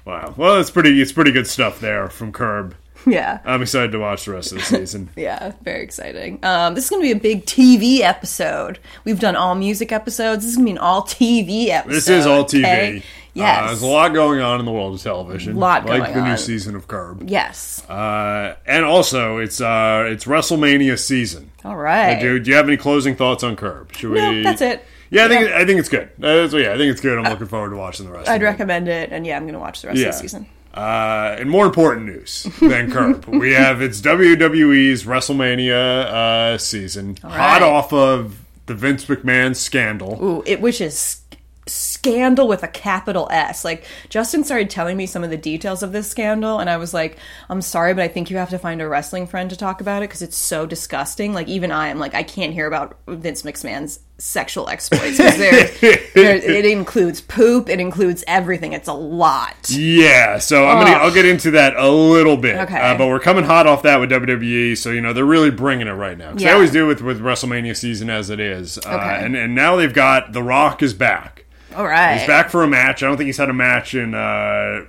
Wow. 0.05 0.33
Well, 0.37 0.59
it's 0.61 0.71
pretty. 0.71 1.01
It's 1.01 1.11
pretty 1.11 1.31
good 1.31 1.47
stuff 1.47 1.81
there 1.81 2.07
from 2.09 2.31
Curb. 2.31 2.75
yeah. 3.07 3.39
I'm 3.45 3.61
excited 3.61 3.91
to 3.91 3.99
watch 3.99 4.25
the 4.25 4.31
rest 4.31 4.51
of 4.51 4.57
the 4.59 4.63
season. 4.65 5.09
Yeah, 5.15 5.53
very 5.63 5.83
exciting. 5.83 6.39
Um, 6.43 6.75
this 6.75 6.85
is 6.85 6.89
going 6.89 7.01
to 7.01 7.05
be 7.07 7.11
a 7.11 7.21
big 7.21 7.45
TV 7.45 7.99
episode. 7.99 8.79
We've 9.03 9.19
done 9.19 9.35
all 9.35 9.55
music 9.55 9.91
episodes. 9.91 10.43
This 10.43 10.51
is 10.51 10.55
going 10.57 10.65
to 10.67 10.71
be 10.73 10.75
an 10.77 10.77
all 10.79 11.01
TV 11.03 11.67
episode. 11.69 11.93
This 11.95 12.09
is 12.09 12.25
all 12.25 12.43
TV. 12.45 12.59
okay? 12.63 13.03
Yes. 13.33 13.63
Uh, 13.63 13.67
there's 13.67 13.81
a 13.83 13.87
lot 13.87 14.13
going 14.13 14.41
on 14.41 14.59
in 14.59 14.65
the 14.65 14.71
world 14.71 14.95
of 14.95 15.01
television. 15.03 15.57
Lot 15.57 15.85
like 15.85 16.11
the 16.13 16.23
new 16.27 16.37
season 16.37 16.75
of 16.75 16.87
Curb. 16.87 17.29
yes. 17.29 17.87
Uh, 17.87 18.55
and 18.65 18.83
also, 18.83 19.37
it's 19.37 19.61
uh, 19.61 20.05
it's 20.07 20.25
WrestleMania 20.25 20.97
season. 20.97 21.51
All 21.63 21.75
right. 21.77 22.19
Do, 22.19 22.39
do 22.39 22.49
you 22.49 22.57
have 22.57 22.67
any 22.67 22.77
closing 22.77 23.15
thoughts 23.15 23.43
on 23.43 23.55
Curb? 23.55 23.93
Should 23.95 24.09
we? 24.11 24.41
That's 24.43 24.61
it. 24.61 24.83
Yeah, 25.11 25.25
I 25.25 25.27
think 25.27 25.51
I 25.51 25.65
think 25.65 25.79
it's 25.79 25.87
good. 25.89 26.09
Uh, 26.21 26.47
so 26.49 26.57
yeah, 26.57 26.73
I 26.73 26.77
think 26.77 26.91
it's 26.91 26.99
good. 27.01 27.17
I'm 27.17 27.25
looking 27.31 27.45
forward 27.47 27.69
to 27.69 27.77
watching 27.77 28.07
the 28.07 28.11
rest. 28.11 28.27
I'd 28.27 28.37
of 28.37 28.41
it. 28.41 28.45
recommend 28.45 28.87
it, 28.87 29.11
and 29.11 29.25
yeah, 29.25 29.37
I'm 29.37 29.43
going 29.43 29.53
to 29.53 29.59
watch 29.59 29.81
the 29.83 29.89
rest 29.89 29.99
Yeah. 29.99 30.07
of 30.07 30.13
the 30.15 30.19
season. 30.19 30.47
Uh, 30.77 31.35
and 31.39 31.49
more 31.49 31.65
important 31.65 32.05
news 32.05 32.43
than 32.61 32.91
Curb, 32.93 33.25
we 33.25 33.53
have 33.53 33.81
it's 33.81 33.99
WWE's 33.99 35.05
WrestleMania 35.05 35.73
uh, 35.73 36.57
season, 36.59 37.17
hot 37.23 37.63
off 37.63 37.91
of 37.91 38.37
the 38.67 38.75
Vince 38.75 39.05
McMahon 39.05 39.55
scandal. 39.55 40.19
Ooh, 40.23 40.43
it 40.45 40.61
which 40.61 40.79
is 40.79 41.21
scandal 42.11 42.47
with 42.47 42.63
a 42.63 42.67
capital 42.67 43.27
S. 43.31 43.63
Like 43.65 43.85
Justin 44.09 44.43
started 44.43 44.69
telling 44.69 44.97
me 44.97 45.05
some 45.05 45.23
of 45.23 45.29
the 45.29 45.37
details 45.37 45.83
of 45.83 45.91
this 45.91 46.09
scandal, 46.09 46.59
and 46.59 46.69
I 46.69 46.77
was 46.77 46.93
like, 46.93 47.17
"I'm 47.49 47.61
sorry, 47.61 47.93
but 47.93 48.03
I 48.03 48.07
think 48.07 48.29
you 48.29 48.37
have 48.37 48.49
to 48.51 48.59
find 48.59 48.81
a 48.81 48.87
wrestling 48.87 49.27
friend 49.27 49.49
to 49.49 49.55
talk 49.55 49.81
about 49.81 50.03
it 50.03 50.09
because 50.09 50.21
it's 50.21 50.37
so 50.37 50.65
disgusting." 50.65 51.33
Like 51.33 51.47
even 51.47 51.71
I 51.71 51.89
am 51.89 51.99
like, 51.99 52.15
I 52.15 52.23
can't 52.23 52.53
hear 52.53 52.67
about 52.67 52.97
Vince 53.07 53.43
McMahon's 53.43 53.99
sexual 54.19 54.67
exploits 54.67 55.17
because 55.17 55.35
it 56.15 56.65
includes 56.65 57.21
poop, 57.21 57.69
it 57.69 57.79
includes 57.79 58.23
everything. 58.27 58.73
It's 58.73 58.87
a 58.87 58.93
lot. 58.93 59.55
Yeah, 59.69 60.39
so 60.39 60.67
I'm 60.67 60.83
gonna 60.83 60.97
I'll 60.97 61.13
get 61.13 61.25
into 61.25 61.51
that 61.51 61.75
a 61.75 61.89
little 61.89 62.37
bit. 62.37 62.55
Okay. 62.61 62.79
Uh, 62.79 62.97
but 62.97 63.07
we're 63.07 63.19
coming 63.19 63.43
hot 63.43 63.67
off 63.67 63.83
that 63.83 63.99
with 63.99 64.09
WWE, 64.09 64.75
so 64.77 64.89
you 64.91 65.01
know 65.01 65.13
they're 65.13 65.25
really 65.25 65.51
bringing 65.51 65.87
it 65.87 65.91
right 65.91 66.17
now. 66.17 66.31
'Cause 66.31 66.37
They 66.41 66.45
Yeah. 66.45 66.53
always 66.53 66.71
do 66.71 66.87
with 66.87 67.01
with 67.01 67.21
WrestleMania 67.21 67.75
season 67.75 68.09
as 68.09 68.29
it 68.29 68.39
is. 68.39 68.77
Uh, 68.79 68.89
Okay. 68.89 69.25
and 69.25 69.35
and 69.35 69.53
now 69.53 69.75
they've 69.75 69.93
got 69.93 70.33
The 70.33 70.41
Rock 70.43 70.81
is 70.81 70.93
back. 70.93 71.43
All 71.77 71.85
right, 71.87 72.17
He's 72.17 72.27
back 72.27 72.49
for 72.49 72.63
a 72.63 72.67
match. 72.67 73.03
I 73.03 73.07
don't 73.07 73.17
think 73.17 73.27
he's 73.27 73.37
had 73.37 73.49
a 73.49 73.53
match 73.53 73.93
in 73.95 74.13
uh, 74.13 74.85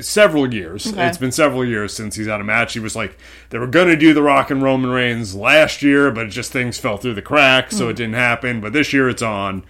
several 0.00 0.52
years. 0.52 0.86
Okay. 0.86 1.06
It's 1.06 1.18
been 1.18 1.32
several 1.32 1.64
years 1.64 1.94
since 1.94 2.14
he's 2.16 2.26
had 2.26 2.40
a 2.40 2.44
match. 2.44 2.74
He 2.74 2.80
was 2.80 2.94
like 2.94 3.18
they 3.50 3.58
were 3.58 3.66
going 3.66 3.88
to 3.88 3.96
do 3.96 4.14
The 4.14 4.22
Rock 4.22 4.50
and 4.50 4.62
Roman 4.62 4.90
Reigns 4.90 5.34
last 5.34 5.82
year, 5.82 6.10
but 6.10 6.28
just 6.30 6.52
things 6.52 6.78
fell 6.78 6.96
through 6.98 7.14
the 7.14 7.22
cracks, 7.22 7.74
Hmm. 7.74 7.78
so 7.78 7.88
it 7.88 7.96
didn't 7.96 8.14
happen. 8.14 8.60
But 8.60 8.72
this 8.72 8.92
year 8.92 9.08
it's 9.08 9.22
on. 9.22 9.64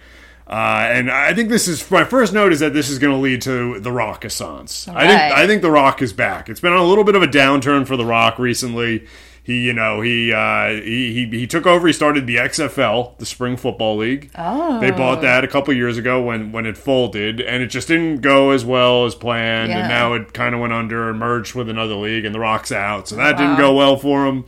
Uh, 0.47 0.87
and 0.91 1.11
I 1.11 1.33
think 1.35 1.49
this 1.49 1.67
is 1.67 1.89
my 1.91 2.03
first 2.03 2.33
note 2.33 2.51
is 2.51 2.59
that 2.59 2.73
this 2.73 2.89
is 2.89 2.97
going 2.97 3.13
to 3.13 3.19
lead 3.21 3.41
to 3.43 3.79
the 3.79 3.91
Rockessance. 3.91 4.87
I 4.93 5.07
think. 5.07 5.21
I 5.21 5.45
think 5.47 5.61
the 5.61 5.69
Rock 5.71 6.01
is 6.01 6.11
back. 6.11 6.49
It's 6.49 6.59
been 6.59 6.73
on 6.73 6.79
a 6.79 6.85
little 6.85 7.03
bit 7.03 7.13
of 7.15 7.21
a 7.21 7.27
downturn 7.27 7.85
for 7.85 7.95
the 7.95 8.05
Rock 8.05 8.39
recently. 8.39 9.05
He, 9.43 9.65
you 9.65 9.73
know, 9.73 10.01
he 10.01 10.31
uh, 10.31 10.69
he, 10.69 11.13
he 11.13 11.39
he 11.39 11.47
took 11.47 11.65
over. 11.65 11.87
He 11.87 11.93
started 11.93 12.27
the 12.27 12.35
XFL, 12.35 13.17
the 13.17 13.25
Spring 13.25 13.57
Football 13.57 13.97
League. 13.97 14.31
Oh, 14.35 14.79
they 14.79 14.91
bought 14.91 15.21
that 15.21 15.43
a 15.43 15.47
couple 15.47 15.73
years 15.73 15.97
ago 15.97 16.21
when 16.21 16.51
when 16.51 16.65
it 16.65 16.77
folded, 16.77 17.39
and 17.41 17.63
it 17.63 17.67
just 17.67 17.87
didn't 17.87 18.21
go 18.21 18.51
as 18.51 18.63
well 18.63 19.05
as 19.05 19.15
planned. 19.15 19.69
Yeah. 19.69 19.79
And 19.79 19.89
now 19.89 20.13
it 20.13 20.33
kind 20.33 20.53
of 20.53 20.61
went 20.61 20.73
under 20.73 21.09
and 21.09 21.19
merged 21.19 21.55
with 21.55 21.69
another 21.69 21.95
league, 21.95 22.25
and 22.25 22.35
the 22.35 22.39
Rock's 22.39 22.71
out, 22.71 23.07
so 23.07 23.15
that 23.15 23.37
didn't 23.37 23.57
go 23.57 23.73
well 23.73 23.97
for 23.97 24.27
him. 24.27 24.45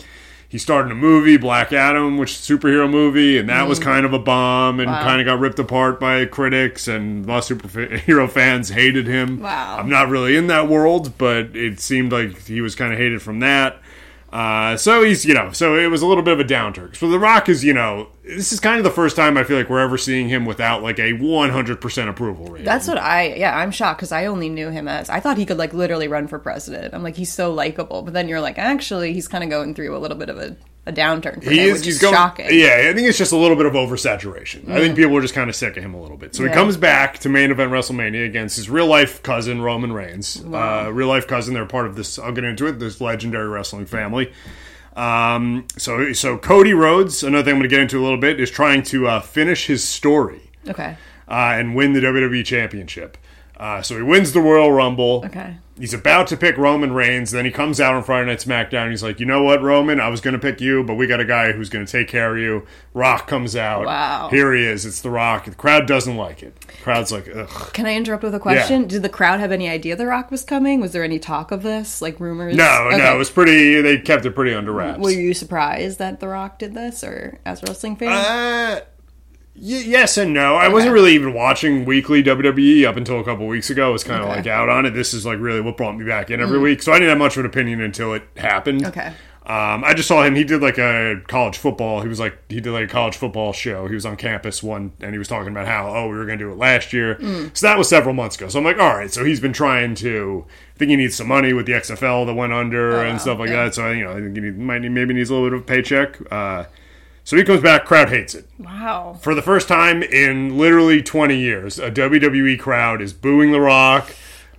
He 0.52 0.58
started 0.58 0.92
a 0.92 0.96
movie, 0.96 1.38
Black 1.38 1.72
Adam, 1.72 2.18
which 2.18 2.32
is 2.32 2.50
a 2.50 2.54
superhero 2.54 2.90
movie, 2.90 3.38
and 3.38 3.48
that 3.48 3.70
was 3.70 3.80
kind 3.80 4.06
of 4.06 4.12
a 4.12 4.20
bomb 4.20 4.82
and 4.82 4.90
kind 4.90 5.22
of 5.22 5.26
got 5.26 5.40
ripped 5.40 5.60
apart 5.60 5.98
by 5.98 6.26
critics, 6.26 6.90
and 6.90 7.24
a 7.24 7.28
lot 7.30 7.50
of 7.50 7.58
superhero 7.58 8.30
fans 8.30 8.68
hated 8.68 9.08
him. 9.08 9.40
Wow. 9.40 9.78
I'm 9.80 9.88
not 9.88 10.10
really 10.10 10.36
in 10.36 10.48
that 10.48 10.68
world, 10.68 11.18
but 11.18 11.56
it 11.56 11.80
seemed 11.80 12.12
like 12.12 12.38
he 12.48 12.60
was 12.60 12.76
kind 12.76 12.92
of 12.92 13.00
hated 13.00 13.22
from 13.22 13.40
that. 13.40 13.81
Uh, 14.32 14.78
so 14.78 15.04
he's, 15.04 15.26
you 15.26 15.34
know, 15.34 15.52
so 15.52 15.78
it 15.78 15.88
was 15.88 16.02
a 16.02 16.08
little 16.08 16.24
bit 16.24 16.34
of 16.34 16.40
a 16.40 16.44
downturn. 16.46 16.96
So 16.96 17.10
The 17.10 17.20
Rock 17.20 17.50
is, 17.50 17.66
you 17.66 17.74
know, 17.74 18.08
this 18.24 18.54
is 18.54 18.60
kind 18.62 18.78
of 18.78 18.84
the 18.86 18.92
first 18.92 19.16
time 19.16 19.38
I 19.38 19.44
feel 19.44 19.58
like 19.58 19.70
we're 19.70 19.80
ever 19.80 19.98
seeing 19.98 20.30
him 20.30 20.46
without 20.46 20.82
like 20.82 21.00
a 21.00 21.14
100% 21.14 22.08
approval 22.08 22.46
rate. 22.46 22.64
That's 22.64 22.88
what 22.88 22.98
I 22.98 23.34
yeah 23.34 23.58
I'm 23.58 23.72
shocked 23.72 24.00
because 24.00 24.12
I 24.12 24.28
only 24.28 24.48
knew 24.48 24.70
him 24.70 24.88
as 24.88 25.10
I 25.10 25.20
thought 25.20 25.38
he 25.38 25.46
could 25.46 25.58
like 25.58 25.74
literally 25.74 26.08
run 26.08 26.28
for 26.28 26.40
president. 26.40 26.94
I'm 26.94 27.04
like 27.04 27.16
he's 27.16 27.34
so 27.34 27.54
likable, 27.54 28.04
but 28.04 28.14
then 28.14 28.30
you're 28.30 28.42
like 28.42 28.58
actually 28.58 29.14
he's 29.14 29.28
kind 29.28 29.44
of 29.44 29.50
going 29.50 29.76
through 29.76 29.96
a 29.96 30.00
little 30.00 30.18
bit 30.18 30.30
of 30.30 30.38
a, 30.38 30.56
a 30.86 30.92
downturn. 30.92 31.44
For 31.44 31.50
he 31.52 31.60
him, 31.60 31.66
is, 31.68 31.74
which 31.80 31.86
he's 31.86 31.96
is 31.96 32.02
going, 32.02 32.14
shocking. 32.14 32.48
yeah, 32.52 32.88
I 32.90 32.94
think 32.94 33.08
it's 33.08 33.18
just 33.18 33.32
a 33.32 33.38
little 33.38 33.56
bit 33.56 33.66
of 33.66 33.74
oversaturation. 33.74 34.68
I 34.70 34.80
think 34.80 34.96
people 34.96 35.16
are 35.18 35.22
just 35.22 35.34
kind 35.34 35.50
of 35.50 35.56
sick 35.56 35.78
of 35.78 35.84
him 35.84 35.94
a 35.94 36.02
little 36.02 36.18
bit. 36.18 36.34
So 36.36 36.44
he 36.44 36.50
comes 36.50 36.76
back 36.78 37.20
to 37.20 37.30
main 37.30 37.52
event 37.52 37.72
WrestleMania 37.72 38.26
against 38.26 38.56
his 38.56 38.70
real 38.70 38.88
life 38.88 39.22
cousin, 39.22 39.62
Roman 39.62 39.94
Reigns. 39.94 40.44
Uh, 40.44 40.90
real 40.92 41.08
life 41.08 41.28
cousin, 41.28 41.54
they're 41.54 41.66
part 41.66 41.86
of 41.88 41.96
this, 41.96 42.18
I'll 42.18 42.32
get 42.32 42.44
into 42.44 42.66
it, 42.68 42.80
this 42.80 43.00
legendary 43.00 43.48
wrestling 43.48 43.86
family. 43.86 44.34
Um, 44.96 45.68
so, 45.78 46.14
so 46.14 46.38
Cody 46.38 46.74
Rhodes, 46.74 47.24
another 47.24 47.44
thing 47.44 47.54
I'm 47.54 47.60
going 47.60 47.70
to 47.70 47.76
get 47.76 47.82
into 47.82 48.00
a 48.00 48.04
little 48.04 48.18
bit, 48.20 48.40
is 48.40 48.50
trying 48.52 48.84
to 48.84 49.08
uh, 49.08 49.20
finish 49.22 49.68
his 49.68 49.84
story. 49.84 50.42
Okay. 50.68 50.98
uh, 51.28 51.54
and 51.56 51.76
win 51.76 51.94
the 51.94 52.02
WWE 52.02 52.44
Championship. 52.46 53.18
Uh, 53.58 53.82
so 53.82 53.96
he 53.96 54.04
wins 54.04 54.32
the 54.34 54.42
Royal 54.42 54.72
Rumble. 54.72 55.24
Okay. 55.26 55.56
He's 55.82 55.96
about 55.96 56.28
to 56.28 56.38
pick 56.38 56.58
Roman 56.58 56.94
Reigns. 56.94 57.32
Then 57.32 57.44
he 57.44 57.50
comes 57.50 57.82
out 57.82 57.96
on 57.96 58.04
Friday 58.04 58.28
Night 58.28 58.38
SmackDown. 58.38 58.92
He's 58.92 59.02
like, 59.02 59.20
you 59.20 59.26
know 59.26 59.42
what, 59.42 59.64
Roman? 59.64 60.00
I 60.00 60.10
was 60.10 60.22
going 60.22 60.34
to 60.36 60.40
pick 60.40 60.62
you, 60.62 60.84
but 60.84 60.94
we 60.94 61.08
got 61.08 61.20
a 61.20 61.26
guy 61.26 61.52
who's 61.54 61.70
going 61.70 61.84
to 61.84 61.92
take 61.92 62.08
care 62.08 62.36
of 62.36 62.40
you. 62.40 62.68
Rock 62.94 63.28
comes 63.28 63.56
out. 63.56 63.88
Wow. 63.88 64.30
Here 64.30 64.54
he 64.54 64.64
is. 64.64 64.86
It's 64.86 65.02
The 65.02 65.10
Rock. 65.10 65.46
The 65.46 65.56
crowd 65.56 65.88
doesn't 65.88 66.16
like 66.16 66.44
it. 66.44 66.60
The 66.62 66.74
crowd's 66.84 67.12
like, 67.12 67.28
ugh. 67.36 67.74
Can 67.74 67.88
I 67.88 67.96
interrupt 67.96 68.24
with 68.24 68.36
a 68.36 68.40
question? 68.40 68.88
Did 68.88 69.02
the 69.02 69.10
crowd 69.10 69.40
have 69.40 69.52
any 69.52 69.68
idea 69.68 69.96
The 69.96 70.06
Rock 70.06 70.30
was 70.30 70.44
coming? 70.44 70.80
Was 70.80 70.92
there 70.92 71.04
any 71.04 71.18
talk 71.18 71.52
of 71.52 71.64
this, 71.64 72.00
like 72.00 72.20
rumors? 72.20 72.56
No, 72.56 72.90
no, 72.92 73.16
it 73.16 73.18
was 73.18 73.32
pretty. 73.32 73.82
They 73.82 73.98
kept 73.98 74.24
it 74.26 74.36
pretty 74.36 74.54
under 74.54 74.72
wraps. 74.72 75.00
Were 75.00 75.10
you 75.10 75.34
surprised 75.34 75.98
that 75.98 76.20
The 76.20 76.28
Rock 76.28 76.60
did 76.60 76.76
this, 76.76 77.04
or 77.04 77.40
as 77.44 77.64
a 77.64 77.66
wrestling 77.66 77.96
fan? 77.96 78.10
Uh, 78.12 78.82
y- 79.56 79.84
yes 79.86 80.18
and 80.18 80.34
no. 80.34 80.56
I 80.56 80.68
wasn't 80.68 80.94
really 80.94 81.14
even 81.14 81.34
watching 81.34 81.86
weekly 81.86 82.24
WWE 82.24 82.86
up 82.86 82.96
until 82.98 83.20
a 83.20 83.24
couple 83.24 83.48
weeks 83.48 83.70
ago. 83.70 83.90
I 83.90 83.92
was 83.92 84.04
kind 84.04 84.22
of 84.22 84.28
Okay. 84.30 84.38
like 84.38 84.48
out 84.48 84.70
on 84.70 84.86
it. 84.86 84.92
This 84.92 85.14
is 85.14 85.26
like 85.26 85.40
really 85.40 85.62
what 85.62 85.78
brought 85.78 85.98
me 85.98 86.06
back 86.06 86.30
in 86.32 86.42
every 86.42 86.60
week. 86.60 86.82
So 86.82 86.92
I 86.92 86.96
didn't 86.96 87.10
have 87.10 87.18
much 87.18 87.38
of 87.38 87.42
an 87.42 87.50
opinion 87.50 87.82
until 87.82 88.14
it 88.14 88.24
happened. 88.38 88.86
Okay. 88.86 89.14
Um, 89.44 89.84
I 89.84 89.96
just 89.96 90.08
saw 90.08 90.24
him. 90.24 90.36
He 90.36 90.44
did 90.44 90.62
like 90.62 90.78
a 90.78 91.20
college 91.28 91.58
football. 91.58 92.02
He 92.02 92.08
was 92.08 92.20
like 92.20 92.38
he 92.48 92.62
did 92.62 92.72
like 92.72 92.84
a 92.86 92.88
college 92.88 93.18
football 93.18 93.52
show. 93.54 93.88
He 93.88 93.96
was 93.96 94.06
on 94.06 94.16
campus 94.16 94.62
one, 94.62 94.94
and 95.02 95.14
he 95.14 95.18
was 95.18 95.28
talking 95.28 95.50
about 95.50 95.68
how 95.68 95.90
oh 95.94 96.08
we 96.08 96.16
were 96.16 96.28
going 96.28 96.38
to 96.38 96.46
do 96.46 96.52
it 96.52 96.58
last 96.58 96.94
year. 96.94 97.18
So 97.54 97.66
that 97.66 97.76
was 97.76 97.90
several 97.90 98.14
months 98.14 98.36
ago. 98.36 98.50
So 98.50 98.60
I'm 98.60 98.66
like, 98.66 98.78
all 98.78 98.96
right. 98.96 99.12
So 99.12 99.26
he's 99.26 99.40
been 99.40 99.52
trying 99.52 99.96
to. 99.96 100.46
I 100.76 100.78
think 100.78 100.92
he 100.92 100.96
needs 100.96 101.16
some 101.16 101.28
money 101.28 101.54
with 101.54 101.66
the 101.66 101.74
XFL 101.74 102.28
that 102.28 102.36
went 102.36 102.54
under 102.54 103.04
and 103.04 103.20
stuff 103.20 103.40
like 103.40 103.50
yeah. 103.50 103.66
that. 103.66 103.76
So 103.76 103.90
you 103.92 104.04
know, 104.04 104.12
I 104.12 104.16
think 104.22 104.36
he 104.36 104.42
need, 104.42 104.60
might 104.60 104.84
need, 104.84 104.92
maybe 104.92 105.16
needs 105.16 105.32
a 105.32 105.34
little 105.34 105.50
bit 105.50 105.56
of 105.56 105.62
a 105.62 105.66
paycheck. 105.66 106.20
Uh, 106.32 106.66
so 107.32 107.38
he 107.38 107.46
comes 107.46 107.62
back. 107.62 107.86
Crowd 107.86 108.10
hates 108.10 108.36
it 108.36 108.46
wow. 108.60 109.18
for 109.22 109.34
the 109.34 109.42
first 109.42 109.70
time 109.70 110.04
in 110.04 110.58
literally 110.58 111.02
20 111.02 111.40
years, 111.40 111.80
a 111.80 111.90
WWE 111.90 112.60
crowd 112.60 113.02
is 113.02 113.14
booing 113.14 113.54
The 113.54 113.62
Rock. 113.62 114.14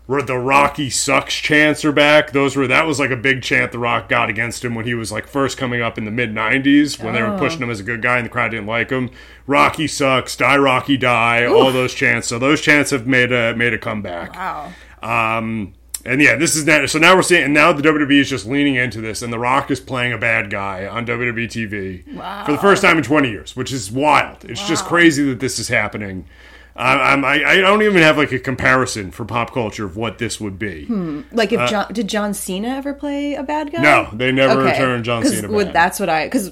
The 0.09 0.39
Rocky 0.39 0.89
sucks 0.89 1.35
chants 1.35 1.85
are 1.85 1.93
back. 1.93 2.33
Those 2.33 2.57
were 2.57 2.67
that 2.67 2.87
was 2.87 2.99
like 2.99 3.11
a 3.11 3.17
big 3.17 3.43
chant 3.43 3.73
The 3.73 3.79
Rock 3.79 4.09
got 4.09 4.31
against 4.31 4.65
him 4.65 4.75
when 4.75 4.87
he 4.87 4.95
was 4.95 5.13
like 5.13 5.27
first 5.27 5.59
coming 5.59 5.83
up 5.83 5.99
in 5.99 6.07
the 6.07 6.11
mid 6.11 6.33
90s 6.33 6.99
when 6.99 7.13
they 7.13 7.23
were 7.23 7.37
pushing 7.37 7.61
him 7.61 7.69
as 7.69 7.79
a 7.79 7.83
good 7.83 8.01
guy 8.01 8.17
and 8.17 8.25
the 8.25 8.31
crowd 8.31 8.53
didn't 8.53 8.67
like 8.67 8.89
him. 8.89 9.11
Rocky 9.47 9.87
sucks, 9.87 10.35
die 10.35 10.57
Rocky 10.57 10.97
die, 10.97 11.45
all 11.45 11.73
those 11.73 11.93
chants. 11.93 12.27
So 12.29 12.39
those 12.39 12.63
chants 12.63 12.91
have 12.91 13.07
made 13.07 13.33
a 13.33 13.55
made 13.55 13.75
a 13.75 13.79
comeback. 13.79 14.35
Wow. 14.35 14.73
Um, 15.03 15.75
and 16.05 16.21
yeah, 16.21 16.37
this 16.37 16.57
is 16.57 16.65
that. 16.67 16.89
So 16.91 16.99
now 16.99 17.15
we're 17.17 17.23
seeing, 17.23 17.45
and 17.45 17.55
now 17.55 17.73
the 17.73 17.83
WWE 17.83 18.21
is 18.21 18.29
just 18.31 18.47
leaning 18.47 18.75
into 18.77 19.01
this, 19.01 19.23
and 19.23 19.33
The 19.33 19.39
Rock 19.39 19.71
is 19.71 19.81
playing 19.81 20.13
a 20.13 20.19
bad 20.19 20.51
guy 20.51 20.87
on 20.87 21.07
WWE 21.07 21.47
TV 21.47 22.05
for 22.47 22.53
the 22.53 22.59
first 22.59 22.83
time 22.83 22.99
in 22.99 23.05
20 23.05 23.31
years, 23.31 23.55
which 23.57 23.73
is 23.73 23.91
wild. 23.91 24.45
It's 24.45 24.67
just 24.67 24.85
crazy 24.85 25.25
that 25.31 25.41
this 25.41 25.59
is 25.59 25.69
happening. 25.69 26.27
I, 26.75 27.13
I'm, 27.13 27.23
I, 27.25 27.45
I 27.45 27.57
don't 27.59 27.83
even 27.83 28.01
have 28.01 28.17
like 28.17 28.33
a 28.33 28.39
comparison 28.39 29.11
for 29.11 29.27
pop 29.27 29.53
culture 29.53 29.85
of 29.85 29.97
what 29.99 30.17
this 30.17 30.41
would 30.41 30.59
be. 30.59 30.87
Like 31.31 31.53
if 31.53 31.69
John 31.69 31.93
did 31.93 32.09
John 32.09 32.33
Cena 32.33 32.69
ever 32.69 32.95
play 32.95 33.35
a 33.35 33.43
bad 33.43 33.71
guy? 33.73 33.79
Uh, 33.79 33.83
No, 33.83 34.09
they 34.17 34.33
never 34.33 34.63
returned 34.73 35.05
John 35.05 35.23
Cena 35.27 35.49
would-. 35.51 35.73
That's 35.75 36.01
what 36.01 36.09
I 36.09 36.25
because 36.27 36.51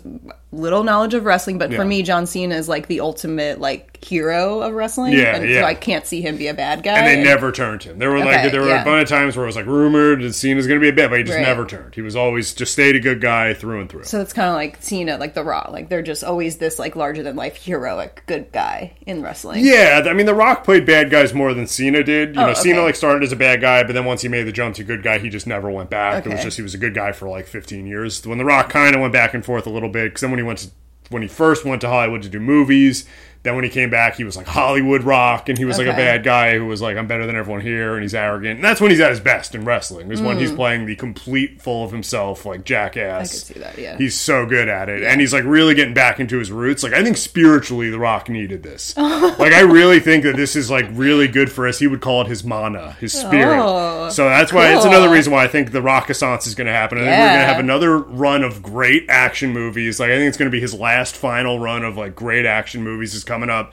little 0.53 0.83
knowledge 0.83 1.15
of 1.15 1.25
wrestling, 1.25 1.59
but 1.59 1.71
Yeah. 1.71 1.79
for 1.79 1.85
me, 1.85 2.03
John 2.03 2.27
Cena 2.27 2.57
is 2.57 2.69
like 2.69 2.87
the 2.89 3.01
ultimate 3.01 3.61
like 3.61 3.87
hero 4.05 4.61
of 4.63 4.73
wrestling. 4.73 5.13
Yeah, 5.13 5.37
and 5.37 5.49
yeah. 5.49 5.61
So 5.61 5.67
I 5.67 5.75
can't 5.75 6.07
see 6.07 6.23
him 6.23 6.37
be 6.39 6.47
a 6.49 6.55
bad 6.55 6.83
guy. 6.83 6.99
And 6.99 7.07
they 7.07 7.23
never 7.23 7.53
turned 7.53 7.83
him. 7.83 7.99
There 7.99 8.11
were 8.11 8.19
like 8.19 8.51
there 8.51 8.63
were 8.63 8.69
yeah. 8.69 8.83
a 8.83 8.85
bunch 8.85 9.03
of 9.05 9.09
times 9.11 9.37
where 9.37 9.45
it 9.45 9.49
was 9.49 9.57
like 9.57 9.67
rumored 9.67 10.23
that 10.23 10.33
Cena's 10.33 10.67
going 10.67 10.81
to 10.81 10.83
be 10.83 10.89
a 10.89 10.93
bad, 10.93 11.11
but 11.11 11.19
he 11.19 11.25
just 11.25 11.37
Right. 11.37 11.47
never 11.47 11.67
turned. 11.67 11.95
He 11.95 12.01
was 12.03 12.17
always 12.17 12.55
just 12.55 12.73
stayed 12.73 12.97
a 12.97 13.01
good 13.01 13.21
guy 13.21 13.53
through 13.55 13.81
and 13.81 13.91
through. 13.91 14.05
So 14.05 14.21
it's 14.21 14.33
kind 14.33 14.49
of 14.49 14.55
like 14.55 14.79
Cena, 14.81 15.19
like 15.19 15.35
The 15.35 15.45
Rock. 15.45 15.69
Like 15.71 15.89
they're 15.91 16.03
just 16.03 16.25
always 16.25 16.57
this 16.57 16.79
like 16.79 16.97
larger 16.97 17.23
than 17.23 17.37
life 17.37 17.57
heroic 17.57 18.23
good 18.27 18.51
guy 18.53 18.93
in 19.07 19.23
wrestling. 19.23 19.65
Yeah, 19.65 20.03
I 20.07 20.13
mean, 20.15 20.27
The 20.27 20.35
Rock 20.35 20.65
played 20.65 20.87
bad 20.87 21.11
guys 21.11 21.35
more 21.35 21.53
than 21.55 21.67
Cena 21.67 22.03
did. 22.03 22.35
You 22.35 22.41
Oh, 22.43 22.47
know, 22.47 22.55
Cena 22.55 22.81
like 22.83 22.97
started 22.97 23.23
as 23.23 23.33
a 23.33 23.37
bad 23.37 23.61
guy, 23.61 23.83
but 23.85 23.93
then 23.93 24.05
once 24.07 24.23
he 24.23 24.29
made 24.29 24.45
the 24.45 24.53
jump 24.53 24.75
to 24.77 24.85
good 24.85 25.03
guy, 25.03 25.19
he 25.19 25.29
just 25.29 25.47
never 25.47 25.71
went 25.71 25.91
back. 25.91 26.25
It 26.27 26.33
was 26.33 26.43
just 26.43 26.57
he 26.57 26.63
was 26.63 26.75
a 26.75 26.79
good 26.79 26.95
guy 26.95 27.13
for 27.13 27.29
like 27.29 27.47
15 27.47 27.87
years. 27.87 28.27
When 28.27 28.39
The 28.39 28.45
Rock 28.47 28.71
kind 28.71 28.95
of 28.95 29.01
went 29.03 29.13
back 29.13 29.35
and 29.35 29.45
forth 29.45 29.67
a 29.67 29.71
little 29.71 29.91
bit, 29.91 30.05
because 30.05 30.23
then 30.23 30.31
when 30.31 30.40
he 30.41 30.47
went 30.47 30.59
to 30.61 30.71
when 31.11 31.23
he 31.23 31.29
first 31.29 31.65
went 31.65 31.81
to 31.81 31.89
Hollywood 31.89 32.23
to 32.23 32.29
do 32.29 32.39
movies, 32.41 33.07
then 33.43 33.55
when 33.55 33.65
he 33.65 33.71
came 33.71 33.89
back, 33.89 34.17
he 34.17 34.25
was 34.25 34.37
like 34.37 34.47
Hollywood 34.47 35.03
Rock, 35.03 35.49
and 35.49 35.57
he 35.57 35.65
was 35.65 35.79
like 35.79 35.87
a 35.87 35.93
bad 35.93 36.23
guy 36.23 36.59
who 36.59 36.67
was 36.67 36.83
like, 36.83 36.99
"I'm 36.99 37.07
better 37.07 37.27
than 37.27 37.37
everyone 37.37 37.63
here," 37.63 37.95
and 37.95 38.03
he's 38.03 38.15
arrogant. 38.15 38.57
And 38.57 38.65
that's 38.65 38.83
when 38.83 38.91
he's 38.91 39.01
at 39.01 39.09
his 39.09 39.21
best 39.21 39.55
in 39.55 39.65
wrestling. 39.65 40.13
Is 40.13 40.21
when 40.21 40.39
he's 40.39 40.53
mm. 40.53 40.57
playing 40.57 40.85
the 40.85 40.95
complete 40.95 41.63
full 41.63 41.83
of 41.83 41.91
himself, 41.91 42.45
like 42.45 42.65
jackass. 42.65 43.31
I 43.31 43.33
could 43.33 43.47
see 43.47 43.61
that. 43.61 43.79
Yeah. 43.79 43.97
He's 43.97 44.19
so 44.19 44.45
good 44.45 44.69
at 44.69 44.91
it, 44.91 45.03
and 45.05 45.23
he's 45.23 45.33
like 45.33 45.45
really 45.45 45.75
getting 45.75 45.95
back 45.95 46.21
into 46.21 46.39
his 46.39 46.53
roots. 46.53 46.83
Like 46.83 46.93
I 46.93 47.03
think 47.03 47.17
spiritually, 47.17 47.89
The 47.89 47.99
Rock 47.99 48.29
needed 48.29 48.63
this. 48.63 48.95
like 48.99 49.55
I 49.55 49.61
really 49.61 50.01
think 50.01 50.25
that 50.25 50.37
this 50.37 50.55
is 50.55 50.71
like 50.71 50.87
really 50.91 51.27
good 51.27 51.51
for 51.51 51.67
us. 51.67 51.79
He 51.79 51.87
would 51.87 52.03
call 52.03 52.21
it 52.21 52.27
his 52.27 52.45
mana, 52.45 52.93
his 53.01 53.15
spirit. 53.15 53.59
Oh, 53.59 54.11
so 54.11 54.29
that's 54.29 54.53
why 54.53 54.75
it's 54.75 54.85
another 54.85 55.09
reason 55.09 55.33
why 55.33 55.45
I 55.45 55.49
think 55.49 55.73
the 55.73 55.81
Rockessance 55.81 56.47
is 56.47 56.55
going 56.55 56.67
to 56.67 56.75
happen. 56.75 56.99
I 56.99 57.03
think 57.03 57.13
we're 57.13 57.27
going 57.29 57.41
to 57.41 57.47
have 57.47 57.61
another 57.61 57.99
run 57.99 58.43
of 58.43 58.63
great 58.63 59.07
action 59.09 59.55
movies. 59.55 59.99
Like 59.99 60.11
I 60.11 60.19
think 60.19 60.29
it's 60.29 60.37
going 60.37 60.51
to 60.51 60.55
be 60.55 60.61
his 60.61 60.75
last 60.75 61.17
final 61.17 61.59
run 61.59 61.85
of 61.85 61.97
like 61.97 62.15
great 62.15 62.45
action 62.45 62.83
movies 62.83 63.15
coming 63.31 63.49
up. 63.49 63.73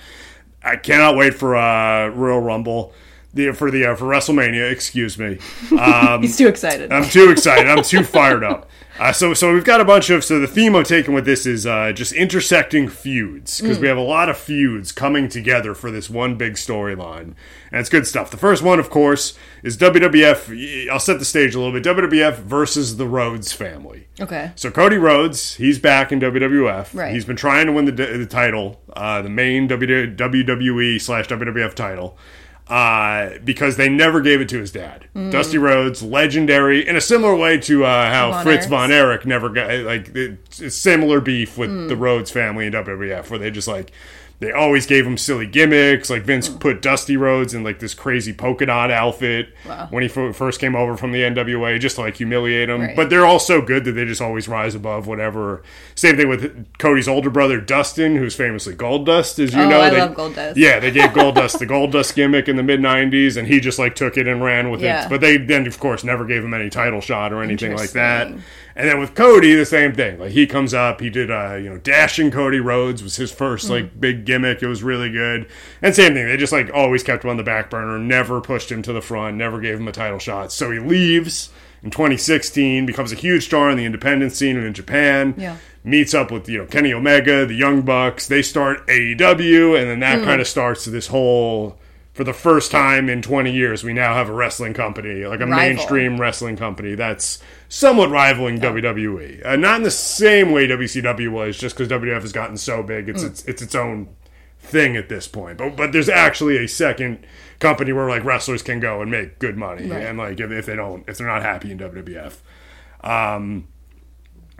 I 0.62 0.76
cannot 0.76 1.16
wait 1.16 1.34
for 1.34 1.56
uh, 1.56 2.10
Royal 2.10 2.40
Rumble. 2.40 2.94
The, 3.38 3.54
for 3.54 3.72
the 3.72 3.86
uh, 3.86 3.96
for 3.96 4.06
WrestleMania, 4.06 4.72
excuse 4.72 5.18
me. 5.18 5.38
Um, 5.78 6.22
He's 6.24 6.38
too 6.38 6.48
excited. 6.48 6.92
I'm 6.92 7.04
too 7.06 7.30
excited. 7.30 7.68
I'm 7.68 7.84
too 7.84 8.04
fired 8.04 8.44
up. 8.44 8.68
Uh, 9.00 9.12
so, 9.12 9.34
so 9.36 9.54
we've 9.54 9.64
got 9.64 9.80
a 9.80 9.86
bunch 9.86 10.10
of. 10.10 10.24
So 10.24 10.40
the 10.40 10.48
theme 10.48 10.76
I'm 10.76 10.84
taking 10.84 11.14
with 11.14 11.24
this 11.26 11.46
is 11.46 11.68
uh, 11.68 11.92
just 11.92 12.14
intersecting 12.14 12.88
feuds 12.90 13.62
because 13.62 13.78
we 13.80 13.88
have 13.88 13.98
a 13.98 14.02
lot 14.02 14.28
of 14.28 14.38
feuds 14.38 14.92
coming 14.92 15.30
together 15.30 15.76
for 15.76 15.92
this 15.92 16.10
one 16.10 16.36
big 16.36 16.54
storyline, 16.54 17.36
and 17.72 17.80
it's 17.80 17.90
good 17.90 18.08
stuff. 18.08 18.32
The 18.32 18.38
first 18.38 18.64
one, 18.64 18.80
of 18.80 18.90
course, 18.90 19.38
is 19.62 19.78
WWF. 19.78 20.90
I'll 20.90 21.00
set 21.00 21.20
the 21.20 21.26
stage 21.26 21.54
a 21.54 21.60
little 21.60 21.80
bit. 21.80 21.84
WWF 21.84 22.38
versus 22.38 22.98
the 22.98 23.08
Rhodes 23.08 23.54
family. 23.54 24.08
okay. 24.20 24.52
So 24.56 24.72
Cody 24.72 24.98
Rhodes, 24.98 25.56
he's 25.56 25.78
back 25.78 26.12
in 26.12 26.20
WWF. 26.20 26.96
Right. 26.96 27.14
He's 27.14 27.26
been 27.26 27.36
trying 27.36 27.68
to 27.68 27.72
win 27.74 27.86
the, 27.86 27.92
the 27.92 28.26
title, 28.26 28.82
uh, 28.94 29.22
the 29.22 29.30
main 29.30 29.68
WWE 29.70 31.00
slash 31.00 31.28
WWF 31.28 31.76
title, 31.76 32.18
uh, 32.70 33.38
because 33.44 33.78
they 33.78 33.90
never 33.90 34.22
gave 34.22 34.42
it 34.42 34.50
to 34.50 34.60
his 34.60 34.72
dad, 34.72 35.08
Dusty 35.14 35.58
Rhodes, 35.58 36.04
legendary 36.04 36.88
in 36.88 36.96
a 36.96 37.02
similar 37.02 37.36
way 37.36 37.58
to 37.60 37.86
uh, 37.86 38.10
how 38.10 38.32
Von 38.32 38.44
Fritz 38.44 38.66
Erich. 38.66 38.70
von 38.70 38.92
Erich 38.92 39.26
never 39.26 39.50
got 39.50 39.72
like 39.82 40.12
similar 40.50 41.22
beef 41.22 41.58
with 41.58 41.90
the 41.90 41.96
Rhodes 41.96 42.32
family 42.32 42.66
in 42.66 42.74
WWF, 42.74 43.30
where 43.30 43.40
they 43.40 43.52
just 43.52 43.68
like. 43.68 43.92
They 44.40 44.52
always 44.52 44.86
gave 44.86 45.04
him 45.08 45.18
silly 45.18 45.48
gimmicks. 45.48 46.12
Like 46.12 46.22
Vince 46.22 46.48
mm. 46.48 46.60
put 46.60 46.82
Dusty 46.84 47.18
Rhodes 47.18 47.56
in 47.56 47.64
like 47.64 47.80
this 47.80 47.96
crazy 47.96 48.32
polka 48.34 48.68
dot 48.68 48.92
outfit 48.92 49.50
Wow. 49.66 49.88
when 49.90 50.04
he 50.04 50.10
f- 50.16 50.36
first 50.36 50.60
came 50.60 50.76
over 50.76 50.96
from 50.96 51.12
the 51.12 51.22
NWA, 51.22 51.80
just 51.80 51.96
to 51.96 52.02
like 52.04 52.18
humiliate 52.18 52.70
him. 52.70 52.82
Right. 52.82 52.96
But 52.96 53.10
they're 53.10 53.26
all 53.26 53.40
so 53.40 53.64
good 53.64 53.84
that 53.86 53.94
they 53.94 54.06
just 54.06 54.22
always 54.22 54.48
rise 54.48 54.76
above 54.76 55.08
whatever. 55.08 55.64
Same 55.96 56.18
thing 56.18 56.30
with 56.30 56.68
Cody's 56.78 57.08
older 57.08 57.32
brother 57.32 57.60
Dustin, 57.60 58.16
who's 58.16 58.36
famously 58.36 58.76
Goldust, 58.76 59.40
as 59.44 59.56
you 59.56 59.62
Oh, 59.62 59.70
know. 59.70 59.82
I 59.82 59.90
They- 59.90 60.00
love 60.02 60.14
Goldust. 60.16 60.54
Yeah, 60.56 60.80
they 60.80 60.92
gave 60.92 61.10
Goldust 61.10 61.58
the 61.58 61.66
Goldust 61.68 62.14
gimmick 62.14 62.48
in 62.48 62.58
the 62.58 62.64
mid 62.64 62.80
'90s, 62.80 63.38
and 63.38 63.48
he 63.48 63.60
just 63.60 63.80
like 63.80 63.96
took 63.96 64.18
it 64.18 64.28
and 64.28 64.44
ran 64.44 64.70
with 64.70 64.82
Yeah. 64.82 65.06
it. 65.06 65.10
But 65.10 65.22
they 65.22 65.38
then, 65.38 65.66
of 65.66 65.80
course, 65.80 66.04
never 66.04 66.26
gave 66.26 66.44
him 66.44 66.54
any 66.54 66.70
title 66.70 67.02
shot 67.02 67.34
or 67.34 67.42
anything 67.42 67.76
like 67.76 67.92
that. 67.94 68.28
And 68.78 68.88
then 68.88 69.00
with 69.00 69.16
Cody, 69.16 69.56
the 69.56 69.66
same 69.66 69.94
thing. 69.94 70.20
Like 70.20 70.32
he 70.32 70.46
comes 70.46 70.72
up, 70.74 71.02
he 71.02 71.10
did, 71.10 71.32
uh, 71.32 71.56
you 71.56 71.68
know, 71.68 71.80
dashing 71.80 72.30
Cody 72.32 72.60
Rhodes 72.60 73.02
was 73.02 73.16
his 73.16 73.32
first 73.32 73.66
Hmm. 73.68 73.74
like 73.74 74.00
big 74.00 74.24
gimmick. 74.24 74.62
It 74.62 74.68
was 74.68 74.84
really 74.84 75.10
good. 75.10 75.48
And 75.82 75.96
same 75.96 76.14
thing, 76.14 76.28
they 76.28 76.38
just 76.38 76.54
like 76.54 76.70
always 76.74 77.02
kept 77.02 77.24
him 77.24 77.32
on 77.32 77.38
the 77.38 77.44
back 77.44 77.70
burner, 77.72 77.98
never 77.98 78.40
pushed 78.40 78.72
him 78.72 78.84
to 78.84 78.94
the 78.94 79.02
front, 79.02 79.36
never 79.36 79.60
gave 79.60 79.80
him 79.80 79.88
a 79.88 79.92
title 79.92 80.20
shot. 80.20 80.52
So 80.52 80.70
he 80.72 80.78
leaves 80.80 81.50
in 81.84 81.90
2016, 81.90 82.86
becomes 82.86 83.12
a 83.12 83.16
huge 83.16 83.46
star 83.46 83.70
in 83.72 83.78
the 83.78 83.86
independent 83.86 84.34
scene 84.34 84.56
and 84.58 84.66
in 84.68 84.74
Japan. 84.74 85.34
Yeah. 85.38 85.58
Meets 85.84 86.14
up 86.14 86.32
with 86.32 86.48
you 86.48 86.60
know 86.60 86.66
Kenny 86.68 86.94
Omega, 86.94 87.46
the 87.48 87.56
Young 87.56 87.82
Bucks. 87.82 88.28
They 88.28 88.42
start 88.44 88.86
AEW, 88.88 89.76
and 89.80 89.90
then 89.90 90.00
that 90.02 90.24
kind 90.24 90.40
of 90.40 90.48
starts 90.48 90.86
this 90.86 91.08
whole. 91.08 91.80
For 92.18 92.24
the 92.24 92.34
first 92.34 92.72
time 92.72 93.10
in 93.10 93.22
20 93.22 93.52
years, 93.52 93.84
we 93.84 93.94
now 93.94 94.16
have 94.16 94.28
a 94.28 94.34
wrestling 94.34 94.74
company, 94.74 95.24
like 95.28 95.40
a 95.40 95.46
Rival. 95.46 95.56
mainstream 95.56 96.20
wrestling 96.20 96.58
company 96.58 96.96
that's 96.96 97.44
somewhat 97.70 98.10
rivaling 98.10 98.60
WWE. 98.60 99.46
Uh, 99.46 99.56
not 99.56 99.76
in 99.78 99.84
the 99.84 99.92
same 99.92 100.52
way 100.52 100.68
WCW 100.68 101.30
was, 101.32 101.60
just 101.60 101.78
because 101.78 101.88
WWF 101.90 102.22
has 102.24 102.32
gotten 102.32 102.58
so 102.58 102.82
big, 102.82 103.08
it's, 103.08 103.22
it's 103.22 103.46
it's 103.46 103.62
its 103.62 103.76
own 103.76 104.10
thing 104.60 104.98
at 104.98 105.10
this 105.10 105.28
point. 105.28 105.60
But 105.60 105.76
but 105.78 105.92
there's 105.92 106.10
actually 106.10 106.58
a 106.58 106.68
second 106.68 107.20
company 107.60 107.94
where 107.94 108.10
like 108.10 108.24
wrestlers 108.24 108.64
can 108.64 108.80
go 108.80 109.00
and 109.04 109.12
make 109.12 109.38
good 109.38 109.56
money, 109.56 109.88
Right. 109.88 110.02
and 110.02 110.18
like 110.18 110.40
if, 110.40 110.50
if 110.50 110.66
they 110.66 110.76
don't, 110.76 111.08
if 111.08 111.20
they're 111.20 111.28
not 111.28 111.44
happy 111.44 111.70
in 111.72 111.78
WWF. 111.78 112.38
Um, 113.04 113.68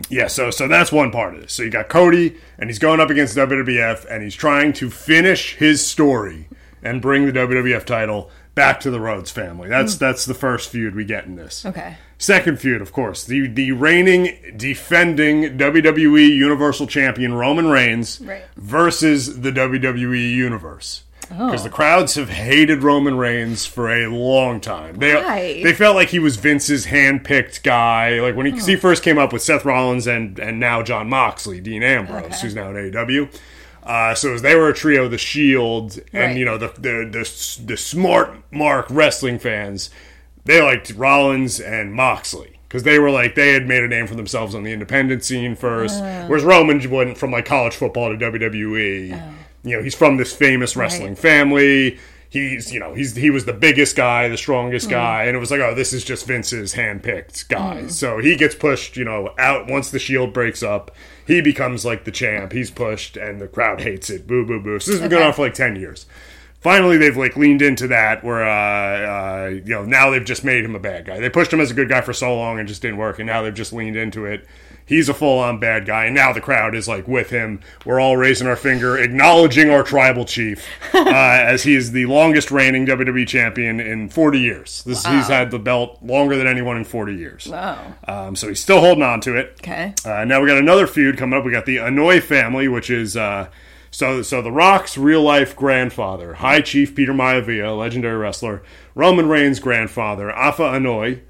yeah, 0.08 0.28
so 0.28 0.52
so 0.52 0.68
that's 0.68 0.92
one 0.92 1.10
part 1.10 1.34
of 1.34 1.40
this. 1.40 1.52
So 1.54 1.64
you 1.64 1.70
got 1.70 1.88
Cody, 1.88 2.36
and 2.56 2.70
he's 2.70 2.78
going 2.78 3.00
up 3.00 3.10
against 3.10 3.36
WWF, 3.36 4.06
and 4.08 4.22
he's 4.22 4.36
trying 4.36 4.72
to 4.74 4.90
finish 4.90 5.56
his 5.56 5.84
story 5.84 6.46
and 6.82 7.00
bring 7.02 7.26
the 7.26 7.32
WWF 7.32 7.84
title 7.84 8.30
back 8.54 8.80
to 8.80 8.90
the 8.90 9.00
Rhodes 9.00 9.30
family. 9.30 9.68
That's 9.68 9.94
hmm. 9.94 9.98
that's 10.04 10.24
the 10.24 10.34
first 10.34 10.70
feud 10.70 10.94
we 10.94 11.04
get 11.04 11.24
in 11.26 11.36
this. 11.36 11.64
Okay. 11.64 11.96
Second 12.18 12.58
feud, 12.60 12.82
of 12.82 12.92
course, 12.92 13.24
the 13.24 13.46
the 13.46 13.72
reigning, 13.72 14.54
defending 14.56 15.56
WWE 15.58 16.28
Universal 16.28 16.88
Champion 16.88 17.34
Roman 17.34 17.68
Reigns 17.68 18.20
Right. 18.20 18.42
versus 18.56 19.40
the 19.40 19.52
WWE 19.52 20.34
Universe. 20.34 21.04
Oh. 21.30 21.46
because 21.46 21.62
the 21.62 21.68
crowds 21.68 22.14
have 22.14 22.30
hated 22.30 22.82
Roman 22.82 23.18
Reigns 23.18 23.66
for 23.66 23.90
a 23.92 24.06
long 24.06 24.60
time. 24.60 24.96
They 24.96 25.14
Why? 25.14 25.60
they 25.62 25.74
felt 25.74 25.94
like 25.94 26.08
he 26.08 26.18
was 26.18 26.36
Vince's 26.36 26.86
handpicked 26.86 27.62
guy. 27.62 28.18
Like 28.20 28.34
when 28.34 28.46
he, 28.46 28.52
'cause 28.52 28.64
he 28.66 28.76
oh. 28.76 28.80
first 28.80 29.02
came 29.02 29.18
up 29.18 29.30
with 29.32 29.42
Seth 29.42 29.64
Rollins 29.66 30.06
and 30.06 30.38
and 30.38 30.58
now 30.58 30.82
Jon 30.82 31.08
Moxley, 31.10 31.60
Dean 31.60 31.82
Ambrose, 31.82 32.24
Okay. 32.24 32.36
who's 32.40 32.54
now 32.54 32.70
in 32.70 32.76
AEW. 32.76 33.28
Uh, 33.88 34.14
so 34.14 34.34
as 34.34 34.42
they 34.42 34.54
were 34.54 34.68
a 34.68 34.74
trio, 34.74 35.08
the 35.08 35.16
Shield, 35.18 35.98
and 36.12 36.32
Right. 36.32 36.36
you 36.36 36.44
know 36.44 36.58
the, 36.58 36.68
the 36.78 37.08
the 37.10 37.62
the 37.66 37.76
smart 37.76 38.30
mark 38.52 38.86
wrestling 38.90 39.38
fans, 39.38 39.88
they 40.44 40.60
liked 40.62 40.90
Rollins 40.92 41.58
and 41.58 41.94
Moxley 41.94 42.60
because 42.68 42.82
they 42.82 42.98
were 42.98 43.10
like 43.10 43.34
they 43.34 43.54
had 43.54 43.66
made 43.66 43.82
a 43.82 43.88
name 43.88 44.06
for 44.06 44.14
themselves 44.14 44.54
on 44.54 44.62
the 44.62 44.72
independent 44.72 45.24
scene 45.24 45.56
first, 45.56 46.00
Oh. 46.02 46.26
whereas 46.28 46.44
Roman 46.44 46.88
went 46.90 47.16
from 47.16 47.30
like 47.30 47.46
college 47.46 47.74
football 47.76 48.10
to 48.10 48.16
WWE. 48.18 49.18
You 49.64 49.76
know, 49.76 49.82
he's 49.82 49.94
from 49.94 50.18
this 50.18 50.34
famous 50.36 50.76
wrestling 50.76 51.08
Right. 51.08 51.18
family. 51.18 51.98
He's 52.30 52.72
you 52.74 52.78
know 52.80 52.92
he's 52.94 53.16
he 53.16 53.30
was 53.30 53.46
the 53.46 53.52
biggest 53.54 53.96
guy, 53.96 54.28
the 54.28 54.34
Mm. 54.34 54.38
strongest 54.38 54.90
guy, 54.90 55.24
and 55.24 55.34
it 55.36 55.40
was 55.40 55.50
like 55.50 55.60
oh 55.60 55.74
this 55.74 55.92
is 55.94 56.04
just 56.04 56.26
Vince's 56.26 56.74
handpicked 56.74 57.48
guy. 57.48 57.82
Mm. 57.84 57.90
So 57.90 58.18
he 58.18 58.36
gets 58.36 58.54
pushed 58.54 58.96
you 58.98 59.04
know 59.04 59.34
out 59.38 59.66
once 59.66 59.90
the 59.90 59.98
Shield 59.98 60.32
breaks 60.34 60.62
up. 60.62 60.90
He 61.26 61.40
becomes 61.40 61.84
like 61.84 62.04
the 62.04 62.10
champ. 62.10 62.52
He's 62.52 62.70
pushed, 62.70 63.16
and 63.16 63.40
the 63.40 63.48
crowd 63.48 63.80
hates 63.82 64.08
it. 64.10 64.26
Boo, 64.26 64.44
boo, 64.46 64.60
boo. 64.60 64.78
So 64.78 64.90
this 64.92 65.00
has 65.00 65.08
been 65.08 65.10
going 65.18 65.26
on 65.26 65.32
for 65.32 65.42
like 65.46 65.54
ten 65.54 65.76
years. 65.76 66.06
Finally, 66.60 66.96
they've 66.96 67.16
like 67.16 67.36
leaned 67.36 67.62
into 67.62 67.86
that, 67.86 68.24
where 68.24 68.44
uh, 68.44 69.46
uh, 69.46 69.48
you 69.48 69.74
know 69.74 69.84
now 69.84 70.10
they've 70.10 70.24
just 70.24 70.44
made 70.44 70.64
him 70.64 70.74
a 70.74 70.80
bad 70.80 71.04
guy. 71.04 71.20
They 71.20 71.30
pushed 71.30 71.52
him 71.52 71.60
as 71.60 71.70
a 71.70 71.74
good 71.74 71.88
guy 71.88 72.00
for 72.00 72.12
so 72.12 72.36
long 72.36 72.58
and 72.58 72.66
just 72.66 72.82
didn't 72.82 72.96
work, 72.96 73.18
and 73.20 73.26
now 73.26 73.42
they've 73.42 73.54
just 73.54 73.72
leaned 73.72 73.96
into 73.96 74.24
it. 74.24 74.46
He's 74.84 75.10
a 75.10 75.14
full-on 75.14 75.60
bad 75.60 75.84
guy, 75.84 76.06
and 76.06 76.14
now 76.14 76.32
the 76.32 76.40
crowd 76.40 76.74
is 76.74 76.88
like 76.88 77.06
with 77.06 77.28
him. 77.28 77.60
We're 77.84 78.00
all 78.00 78.16
raising 78.16 78.46
our 78.46 78.56
finger, 78.56 78.96
acknowledging 78.96 79.68
our 79.68 79.82
tribal 79.82 80.24
chief, 80.24 80.66
uh, 80.94 81.04
as 81.06 81.62
he 81.62 81.74
is 81.74 81.92
the 81.92 82.06
longest 82.06 82.50
reigning 82.50 82.86
WWE 82.86 83.28
champion 83.28 83.80
in 83.80 84.08
40 84.08 84.40
years. 84.40 84.82
This 84.84 85.04
he's 85.04 85.28
had 85.28 85.50
the 85.50 85.58
belt 85.58 85.98
longer 86.02 86.36
than 86.36 86.46
anyone 86.46 86.78
in 86.78 86.84
40 86.84 87.14
years. 87.14 87.46
Wow. 87.46 87.94
Um, 88.08 88.34
so 88.34 88.48
he's 88.48 88.60
still 88.60 88.80
holding 88.80 89.04
on 89.04 89.20
to 89.20 89.36
it. 89.36 89.56
Okay. 89.60 89.94
Uh, 90.06 90.24
now 90.24 90.40
we 90.40 90.48
got 90.48 90.56
another 90.56 90.86
feud 90.86 91.18
coming 91.18 91.38
up. 91.38 91.44
We 91.44 91.52
got 91.52 91.66
the 91.66 91.76
Anoa'i 91.76 92.22
family, 92.22 92.66
which 92.66 92.88
is 92.88 93.14
uh, 93.14 93.48
so 93.90 94.22
so 94.22 94.42
the 94.42 94.52
Rock's 94.52 94.96
real 94.98 95.22
life 95.22 95.56
grandfather, 95.56 96.34
High 96.34 96.60
Chief 96.60 96.94
Peter 96.94 97.12
Maivia, 97.12 97.76
legendary 97.76 98.16
wrestler, 98.16 98.62
Roman 98.94 99.28
Reigns' 99.28 99.60
grandfather, 99.60 100.30
Afa 100.30 100.62
Anoa'i, 100.62 101.20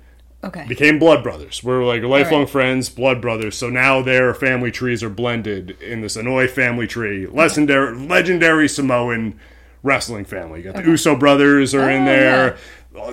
Okay. 0.44 0.64
became 0.68 0.98
blood 1.00 1.22
brothers. 1.24 1.64
We're 1.64 1.84
like 1.84 2.02
lifelong 2.02 2.42
right. 2.42 2.50
friends, 2.50 2.88
blood 2.88 3.20
brothers. 3.20 3.56
So 3.56 3.68
now 3.70 4.02
their 4.02 4.32
family 4.34 4.70
trees 4.70 5.02
are 5.02 5.08
blended 5.10 5.72
in 5.82 6.00
this 6.00 6.16
Anoa'i 6.16 6.48
family 6.48 6.86
tree, 6.86 7.26
legendary 7.26 7.96
legendary 7.96 8.68
Samoan 8.68 9.38
wrestling 9.82 10.24
family. 10.24 10.60
You 10.62 10.72
got 10.72 10.76
the 10.82 10.88
Uso 10.88 11.16
brothers 11.16 11.74
are 11.74 11.90
in 11.90 12.02
Oh, 12.02 12.06
there. 12.06 12.44
uh, 12.44 12.50
Da- 12.50 12.56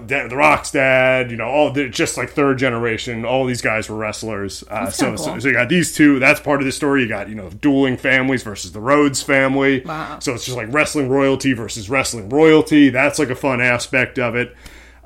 The 0.06 0.36
Rock's 0.36 0.72
dad, 0.72 1.32
you 1.32 1.38
know, 1.38 1.46
all 1.48 1.72
they're 1.72 1.90
just 1.90 2.18
like 2.18 2.30
third 2.32 2.58
generation. 2.58 3.26
All 3.26 3.46
these 3.46 3.62
guys 3.62 3.90
were 3.90 3.96
wrestlers. 3.96 4.64
Uh, 4.70 4.90
so, 4.90 5.06
kinda 5.06 5.18
so, 5.18 5.40
so 5.40 5.48
you 5.48 5.54
got 5.54 5.70
these 5.70 5.94
two. 5.96 6.20
That's 6.20 6.40
part 6.40 6.60
of 6.62 6.66
the 6.66 6.72
story. 6.72 7.04
You 7.04 7.08
got 7.08 7.30
you 7.30 7.36
know 7.36 7.50
dueling 7.50 7.98
families 7.98 8.44
versus 8.44 8.72
the 8.72 8.80
Rhodes 8.80 9.22
family. 9.22 9.82
Wow. 9.82 10.20
So 10.20 10.34
it's 10.34 10.46
just 10.46 10.58
like 10.58 10.72
wrestling 10.74 11.10
royalty 11.10 11.54
versus 11.54 11.90
wrestling 11.90 12.30
royalty. 12.30 12.90
That's 12.90 13.20
like 13.20 13.30
a 13.30 13.36
fun 13.36 13.62
aspect 13.62 14.20
of 14.20 14.36
it. 14.36 14.56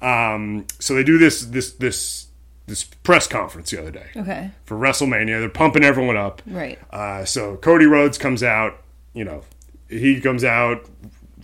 Um, 0.02 0.66
so 0.80 0.94
they 0.96 1.04
do 1.04 1.18
this 1.18 1.42
this 1.42 1.72
this 1.74 2.28
this 2.68 2.84
press 2.84 3.28
conference 3.28 3.72
the 3.72 3.80
other 3.82 3.92
day 3.92 4.06
Okay. 4.16 4.52
for 4.66 4.78
WrestleMania. 4.78 5.40
They're 5.40 5.50
pumping 5.50 5.84
everyone 5.84 6.16
up. 6.18 6.42
Right. 6.46 6.78
Uh, 6.92 7.26
so 7.26 7.58
Cody 7.58 7.86
Rhodes 7.86 8.18
comes 8.18 8.44
out. 8.44 8.82
You 9.14 9.26
know, 9.26 9.44
he 9.90 10.22
comes 10.22 10.44
out. 10.44 10.86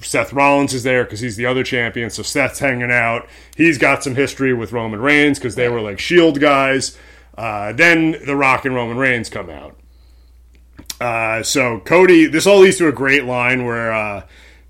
Seth 0.02 0.34
Rollins 0.34 0.74
is 0.74 0.84
there 0.84 1.04
because 1.04 1.20
he's 1.20 1.36
the 1.36 1.46
other 1.46 1.64
champion. 1.64 2.10
So 2.10 2.24
Seth's 2.24 2.60
hanging 2.60 2.92
out. 2.92 3.28
He's 3.56 3.78
got 3.78 4.04
some 4.04 4.16
history 4.16 4.54
with 4.54 4.72
Roman 4.72 5.00
Reigns 5.00 5.40
because 5.40 5.56
they 5.56 5.70
were 5.70 5.82
like 5.82 6.00
Shield 6.00 6.40
guys. 6.40 6.98
Uh, 7.38 7.74
then 7.74 8.16
The 8.26 8.36
Rock 8.36 8.66
and 8.66 8.76
Roman 8.76 8.98
Reigns 8.98 9.30
come 9.30 9.50
out. 9.50 9.78
Uh, 11.00 11.44
so 11.44 11.80
Cody, 11.80 12.26
this 12.26 12.48
all 12.48 12.60
leads 12.60 12.78
to 12.78 12.88
a 12.88 12.94
great 12.94 13.26
line 13.26 13.66
where 13.66 13.92
uh, 13.92 14.24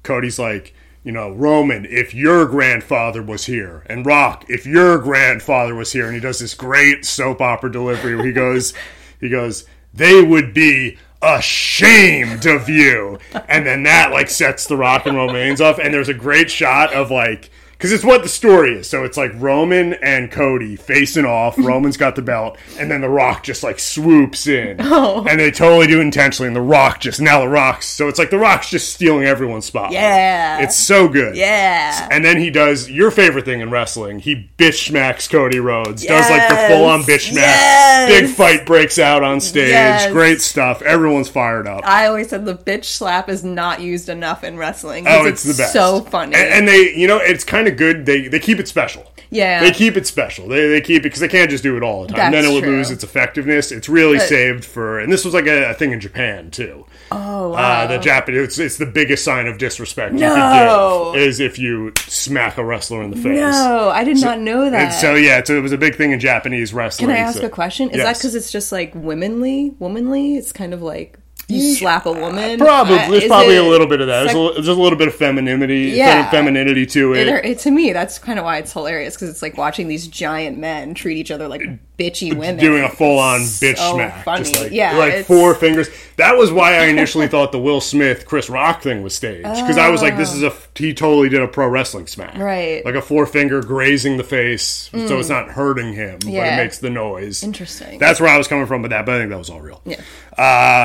Cody's 0.03 0.39
like, 0.39 0.73
you 1.03 1.11
know, 1.11 1.31
Roman, 1.31 1.85
if 1.85 2.15
your 2.15 2.47
grandfather 2.47 3.21
was 3.21 3.45
here, 3.45 3.85
and 3.85 4.05
Rock, 4.05 4.43
if 4.49 4.65
your 4.65 4.97
grandfather 4.97 5.75
was 5.75 5.91
here, 5.91 6.05
and 6.05 6.15
he 6.15 6.19
does 6.19 6.39
this 6.39 6.55
great 6.55 7.05
soap 7.05 7.41
opera 7.41 7.71
delivery 7.71 8.15
where 8.15 8.25
he 8.25 8.31
goes, 8.31 8.73
he 9.19 9.29
goes, 9.29 9.65
they 9.93 10.23
would 10.23 10.51
be 10.51 10.97
ashamed 11.21 12.45
of 12.45 12.69
you, 12.69 13.19
and 13.47 13.65
then 13.65 13.83
that 13.83 14.11
like 14.11 14.29
sets 14.29 14.67
the 14.67 14.77
Rock 14.77 15.05
and 15.05 15.17
Reigns 15.17 15.61
off, 15.61 15.79
and 15.79 15.93
there's 15.93 16.09
a 16.09 16.13
great 16.13 16.49
shot 16.49 16.93
of 16.93 17.11
like. 17.11 17.49
Because 17.77 17.91
it's 17.91 18.03
what 18.03 18.23
the 18.23 18.29
story 18.29 18.75
is. 18.77 18.89
So 18.89 19.03
it's 19.03 19.17
like 19.17 19.31
Roman 19.35 19.93
and 19.95 20.31
Cody 20.31 20.75
facing 20.75 21.25
off. 21.25 21.57
Roman's 21.57 21.97
got 21.97 22.15
the 22.15 22.21
belt, 22.21 22.57
and 22.79 22.89
then 22.89 23.01
The 23.01 23.09
Rock 23.09 23.43
just 23.43 23.63
like 23.63 23.79
swoops 23.79 24.47
in. 24.47 24.77
Oh. 24.97 25.25
And 25.27 25.39
they 25.39 25.51
totally 25.51 25.87
do 25.87 25.99
it 25.99 26.03
intentionally. 26.03 26.47
And 26.47 26.55
The 26.55 26.61
Rock 26.61 27.01
just, 27.01 27.19
now 27.19 27.41
The 27.41 27.49
Rock's, 27.49 27.85
so 27.87 28.07
it's 28.07 28.17
like 28.19 28.29
The 28.29 28.37
Rock's 28.37 28.69
just 28.69 28.93
stealing 28.93 29.25
everyone's 29.25 29.65
spot. 29.65 29.91
Yeah. 29.91 30.59
It's 30.61 30.77
so 30.77 31.07
good. 31.09 31.35
yeah. 31.35 32.07
And 32.11 32.23
then 32.23 32.37
he 32.37 32.49
does 32.49 32.89
your 32.89 33.11
favorite 33.11 33.43
thing 33.45 33.59
in 33.61 33.71
wrestling. 33.71 34.19
He 34.19 34.49
bitch 34.57 34.87
smacks 34.87 35.27
Cody 35.27 35.59
Rhodes. 35.59 36.05
Does 36.05 36.29
like 36.29 36.47
the 36.49 36.55
full 36.73 36.85
on 36.85 37.01
bitch 37.01 37.31
smack. 37.31 37.43
Yes. 37.45 38.09
Big 38.21 38.29
fight 38.29 38.65
breaks 38.65 38.99
out 38.99 39.23
on 39.23 39.41
stage. 39.41 39.69
Yes. 39.69 40.11
Great 40.11 40.39
stuff. 40.41 40.81
Everyone's 40.81 41.29
fired 41.29 41.67
up. 41.67 41.81
I 41.85 42.05
always 42.07 42.29
said 42.29 42.45
the 42.45 42.55
bitch 42.55 42.85
slap 42.85 43.27
is 43.27 43.43
not 43.43 43.81
used 43.81 44.07
enough 44.07 44.43
in 44.43 44.57
wrestling. 44.57 45.05
Oh, 45.07 45.25
it's, 45.25 45.43
the 45.43 45.55
best. 45.55 45.73
So 45.73 46.01
funny. 46.01 46.35
And, 46.35 46.49
and 46.53 46.67
they, 46.67 46.93
you 46.95 47.07
know, 47.07 47.17
it's 47.17 47.43
kind 47.43 47.64
of 47.67 47.77
good. 47.77 48.05
They 48.05 48.27
they 48.27 48.39
keep 48.39 48.59
it 48.59 48.67
special. 48.67 49.11
Yeah. 49.31 49.61
They 49.61 49.71
keep 49.71 49.97
it 49.97 50.05
special. 50.05 50.47
They, 50.47 50.69
they 50.69 50.81
keep 50.81 50.97
it 51.01 51.03
because 51.03 51.19
they 51.19 51.27
can't 51.27 51.49
just 51.49 51.63
do 51.63 51.75
it 51.77 51.83
all 51.83 52.03
the 52.03 52.09
time. 52.09 52.31
That's 52.31 52.35
then 52.35 52.45
it 52.45 52.53
would 52.53 52.63
true. 52.63 52.77
lose 52.77 52.91
its 52.91 53.03
effectiveness. 53.03 53.71
It's 53.71 53.89
really 53.89 54.17
But- 54.19 54.27
saved 54.29 54.63
for, 54.63 54.99
and 54.99 55.11
this 55.11 55.25
was 55.25 55.33
like 55.33 55.47
a, 55.47 55.71
a 55.71 55.73
thing 55.73 55.91
in 55.91 55.99
Japan 55.99 56.51
too. 56.51 56.85
oh 57.11 57.49
wow. 57.49 57.55
Uh, 57.83 57.87
the 57.87 57.97
Japanese, 57.97 58.41
it's, 58.43 58.59
it's 58.59 58.77
the 58.77 58.85
biggest 58.85 59.23
sign 59.25 59.47
of 59.47 59.57
disrespect 59.57 60.13
you 60.13 60.19
No. 60.19 61.11
could 61.13 61.19
give 61.19 61.27
is 61.27 61.39
if 61.39 61.57
you 61.59 61.91
smack 62.07 62.57
a 62.57 62.63
wrestler 62.63 63.01
in 63.01 63.09
the 63.09 63.17
face. 63.17 63.39
no, 63.39 63.89
I 63.89 64.03
did 64.03 64.21
not 64.21 64.39
know 64.39 64.69
that. 64.69 64.81
And 64.85 64.93
so 64.93 65.15
yeah, 65.15 65.43
so 65.43 65.57
it 65.57 65.61
was 65.61 65.71
a 65.71 65.77
big 65.77 65.95
thing 65.95 66.11
in 66.11 66.19
Japanese 66.19 66.73
wrestling. 66.73 67.07
Can 67.09 67.15
I 67.15 67.19
ask 67.19 67.39
so- 67.39 67.45
a 67.45 67.49
question? 67.49 67.89
Is 67.89 67.97
that 68.03 68.17
because 68.17 68.35
it's 68.35 68.51
just 68.51 68.71
like 68.71 68.93
womanly? 68.95 69.71
Womanly? 69.79 70.37
It's 70.37 70.51
kind 70.51 70.73
of 70.73 70.81
like 70.83 71.17
you 71.47 71.75
slap 71.75 72.05
a 72.05 72.11
woman. 72.11 72.57
Probably, 72.57 72.95
Uh, 72.97 73.09
there's 73.11 73.25
probably 73.27 73.57
a 73.57 73.63
little 73.63 73.87
bit 73.87 74.01
of 74.01 74.07
that. 74.07 74.23
There's, 74.23 74.35
a, 74.35 74.53
there's 74.53 74.67
a 74.67 74.73
little 74.73 74.97
bit 74.97 75.07
of 75.07 75.15
femininity, 75.15 75.91
Yeah. 75.95 76.29
femininity 76.31 76.85
to 76.87 77.13
it. 77.13 77.27
it- 77.27 77.45
it- 77.45 77.59
to 77.59 77.71
me, 77.71 77.93
that's 77.93 78.17
kind 78.17 78.39
of 78.39 78.45
why 78.45 78.57
it's 78.57 78.73
hilarious 78.73 79.15
because 79.15 79.29
it's 79.29 79.41
like 79.41 79.57
watching 79.57 79.87
these 79.87 80.07
giant 80.07 80.57
men 80.57 80.93
treat 80.93 81.17
each 81.17 81.31
other 81.31 81.47
like 81.47 81.61
bitchy 81.97 82.33
women. 82.35 82.57
doing 82.57 82.83
a 82.83 82.89
full 82.89 83.19
on 83.19 83.41
bitch 83.41 83.77
So 83.77 83.95
smack. 83.95 84.23
funny. 84.25 84.43
Just 84.43 84.61
like, 84.61 84.71
Yeah, 84.71 84.97
like 84.97 85.25
four 85.25 85.53
fingers. 85.55 85.87
That 86.17 86.37
was 86.37 86.51
why 86.51 86.75
I 86.75 86.85
initially 86.85 87.27
thought 87.27 87.51
the 87.51 87.59
Will 87.59 87.81
Smith 87.81 88.25
Chris 88.25 88.49
Rock 88.49 88.81
thing 88.81 89.03
was 89.03 89.13
staged. 89.15 89.43
Because 89.43 89.77
I 89.77 89.89
was 89.89 90.01
like, 90.01 90.15
this 90.17 90.33
is 90.33 90.43
a, 90.43 90.53
he 90.75 90.93
totally 90.93 91.29
did 91.29 91.41
a 91.41 91.47
pro 91.47 91.67
wrestling 91.67 92.07
smack. 92.07 92.37
Right. 92.37 92.81
Mm. 92.81 92.85
Like 92.85 92.95
a 92.95 93.01
four 93.01 93.25
finger 93.25 93.61
grazing 93.61 94.17
the 94.17 94.23
face 94.23 94.89
so 94.91 95.19
it's 95.19 95.29
not 95.29 95.49
hurting 95.49 95.93
him, 95.93 96.19
but 96.19 96.29
it 96.33 96.57
makes 96.57 96.79
the 96.79 96.89
noise. 96.89 97.43
Interesting. 97.43 97.99
That's 97.99 98.19
where 98.19 98.29
I 98.29 98.37
was 98.37 98.47
coming 98.47 98.65
from 98.65 98.81
with 98.81 98.91
that, 98.91 99.05
but 99.05 99.15
I 99.15 99.19
think 99.19 99.29
that 99.31 99.37
was 99.37 99.49
all 99.49 99.61
real. 99.61 99.81
Yeah. 99.85 100.01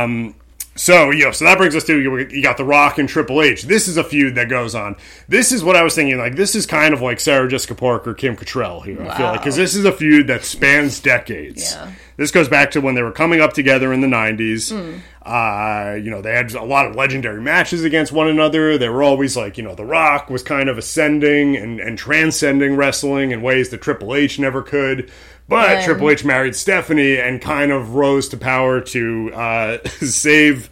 Um, 0.02 0.34
so 0.76 1.10
you 1.10 1.24
know, 1.24 1.30
so 1.32 1.44
that 1.44 1.58
brings 1.58 1.74
us 1.74 1.84
to 1.84 1.98
you 2.00 2.42
got 2.42 2.56
the 2.56 2.64
Rock 2.64 2.98
and 2.98 3.08
Triple 3.08 3.42
H. 3.42 3.64
This 3.64 3.88
is 3.88 3.96
a 3.96 4.04
feud 4.04 4.36
that 4.36 4.48
goes 4.48 4.74
on. 4.74 4.96
This 5.28 5.52
is 5.52 5.64
what 5.64 5.76
I 5.76 5.82
was 5.82 5.94
thinking. 5.94 6.16
Like 6.16 6.36
this 6.36 6.54
is 6.54 6.64
kind 6.64 6.94
of 6.94 7.02
like 7.02 7.20
Sarah 7.20 7.48
Jessica 7.48 7.74
Parker, 7.74 8.14
Kim 8.14 8.36
Cattrall 8.36 8.84
here. 8.84 9.02
I 9.02 9.16
feel 9.16 9.26
like 9.26 9.40
because 9.40 9.56
this 9.56 9.74
is 9.74 9.84
a 9.84 9.92
feud 9.92 10.28
that 10.28 10.44
spans 10.44 11.00
decades. 11.00 11.72
Yeah. 11.72 11.92
This 12.16 12.30
goes 12.30 12.48
back 12.48 12.70
to 12.72 12.80
when 12.80 12.94
they 12.94 13.02
were 13.02 13.12
coming 13.12 13.40
up 13.40 13.52
together 13.52 13.92
in 13.92 14.00
the 14.00 14.06
'90s. 14.06 14.70
Hmm. 14.72 15.00
Uh, 15.22 15.96
you 15.96 16.10
know, 16.10 16.22
they 16.22 16.32
had 16.32 16.52
a 16.54 16.64
lot 16.64 16.86
of 16.86 16.96
legendary 16.96 17.42
matches 17.42 17.84
against 17.84 18.10
one 18.10 18.28
another. 18.28 18.78
They 18.78 18.88
were 18.88 19.02
always 19.02 19.36
like, 19.36 19.58
you 19.58 19.62
know, 19.62 19.74
The 19.74 19.84
Rock 19.84 20.30
was 20.30 20.42
kind 20.42 20.68
of 20.68 20.78
ascending 20.78 21.56
and, 21.56 21.78
and 21.78 21.98
transcending 21.98 22.74
wrestling 22.74 23.30
in 23.30 23.42
ways 23.42 23.68
that 23.68 23.82
Triple 23.82 24.14
H 24.14 24.38
never 24.38 24.62
could. 24.62 25.10
But 25.50 25.82
Triple 25.82 26.10
H 26.10 26.24
married 26.24 26.54
Stephanie 26.54 27.18
and 27.18 27.42
kind 27.42 27.72
of 27.72 27.96
rose 27.96 28.28
to 28.28 28.36
power 28.36 28.80
to 28.80 29.32
uh, 29.34 29.78
save 29.88 30.70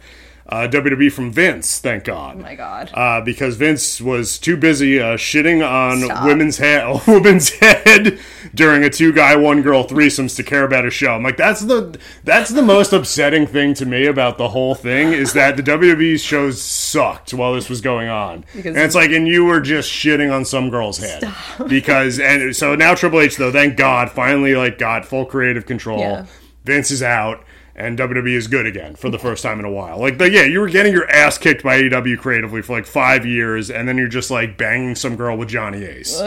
uh, 0.49 0.67
WWE 0.67 1.11
from 1.11 1.31
Vince. 1.31 1.77
Thank 1.79 2.05
God. 2.05 2.37
Oh 2.37 2.41
my 2.41 2.55
god. 2.55 2.89
Uh, 2.93 3.21
because 3.21 3.55
Vince 3.55 4.01
was 4.01 4.37
too 4.39 4.57
busy 4.57 4.99
uh, 4.99 5.15
shitting 5.15 5.67
on 5.67 5.99
Stop. 6.01 6.25
women's 6.25 6.57
head, 6.57 6.99
women's 7.07 7.49
head 7.51 8.19
during 8.55 8.83
a 8.83 8.89
two 8.89 9.13
guy, 9.13 9.35
one 9.35 9.61
girl 9.61 9.85
threesomes 9.87 10.35
to 10.37 10.43
care 10.43 10.63
about 10.63 10.85
a 10.85 10.89
show. 10.89 11.11
I'm 11.13 11.21
like, 11.23 11.37
that's 11.37 11.61
the 11.61 11.99
that's 12.23 12.49
the 12.49 12.63
most 12.63 12.91
upsetting 12.93 13.45
thing 13.45 13.73
to 13.75 13.85
me 13.85 14.07
about 14.07 14.37
the 14.39 14.49
whole 14.49 14.73
thing 14.75 15.13
is 15.13 15.33
that 15.33 15.55
the 15.55 15.63
WWE 15.63 16.19
shows 16.19 16.59
sucked 16.61 17.33
while 17.33 17.53
this 17.53 17.69
was 17.69 17.81
going 17.81 18.09
on, 18.09 18.43
Because- 18.55 18.75
and 18.75 18.83
it's 18.85 18.95
like, 18.95 19.11
and 19.11 19.27
you 19.27 19.45
were 19.45 19.61
just 19.61 19.91
shitting 19.91 20.33
on 20.33 20.45
some 20.45 20.69
girl's 20.71 20.97
head 20.97 21.23
because, 21.67 22.19
and 22.19 22.55
so 22.55 22.73
now 22.73 22.95
Triple 22.95 23.21
H 23.21 23.37
though, 23.37 23.51
thank 23.51 23.77
God, 23.77 24.09
finally 24.09 24.55
like 24.55 24.79
got 24.79 25.05
full 25.05 25.25
creative 25.25 25.65
control. 25.67 25.99
Yeah. 25.99 26.25
Vince 26.65 26.91
is 26.91 27.01
out. 27.03 27.43
And 27.79 27.97
WWE 27.97 28.35
is 28.35 28.47
good 28.47 28.65
again 28.65 28.95
for 28.95 29.09
the 29.09 29.17
first 29.17 29.41
time 29.41 29.57
in 29.59 29.65
a 29.65 29.71
while. 29.71 29.99
Like, 29.99 30.17
the, 30.17 30.29
yeah, 30.29 30.43
you 30.43 30.59
were 30.59 30.69
getting 30.69 30.91
your 30.91 31.09
ass 31.09 31.37
kicked 31.37 31.63
by 31.63 31.81
AEW 31.81 32.19
creatively 32.19 32.61
for 32.61 32.73
like 32.73 32.85
five 32.85 33.25
years, 33.25 33.71
and 33.71 33.87
then 33.87 33.97
you're 33.97 34.07
just 34.07 34.29
like 34.29 34.57
banging 34.57 34.95
some 34.95 35.15
girl 35.15 35.37
with 35.37 35.49
Johnny 35.49 35.85
Ace, 35.85 36.19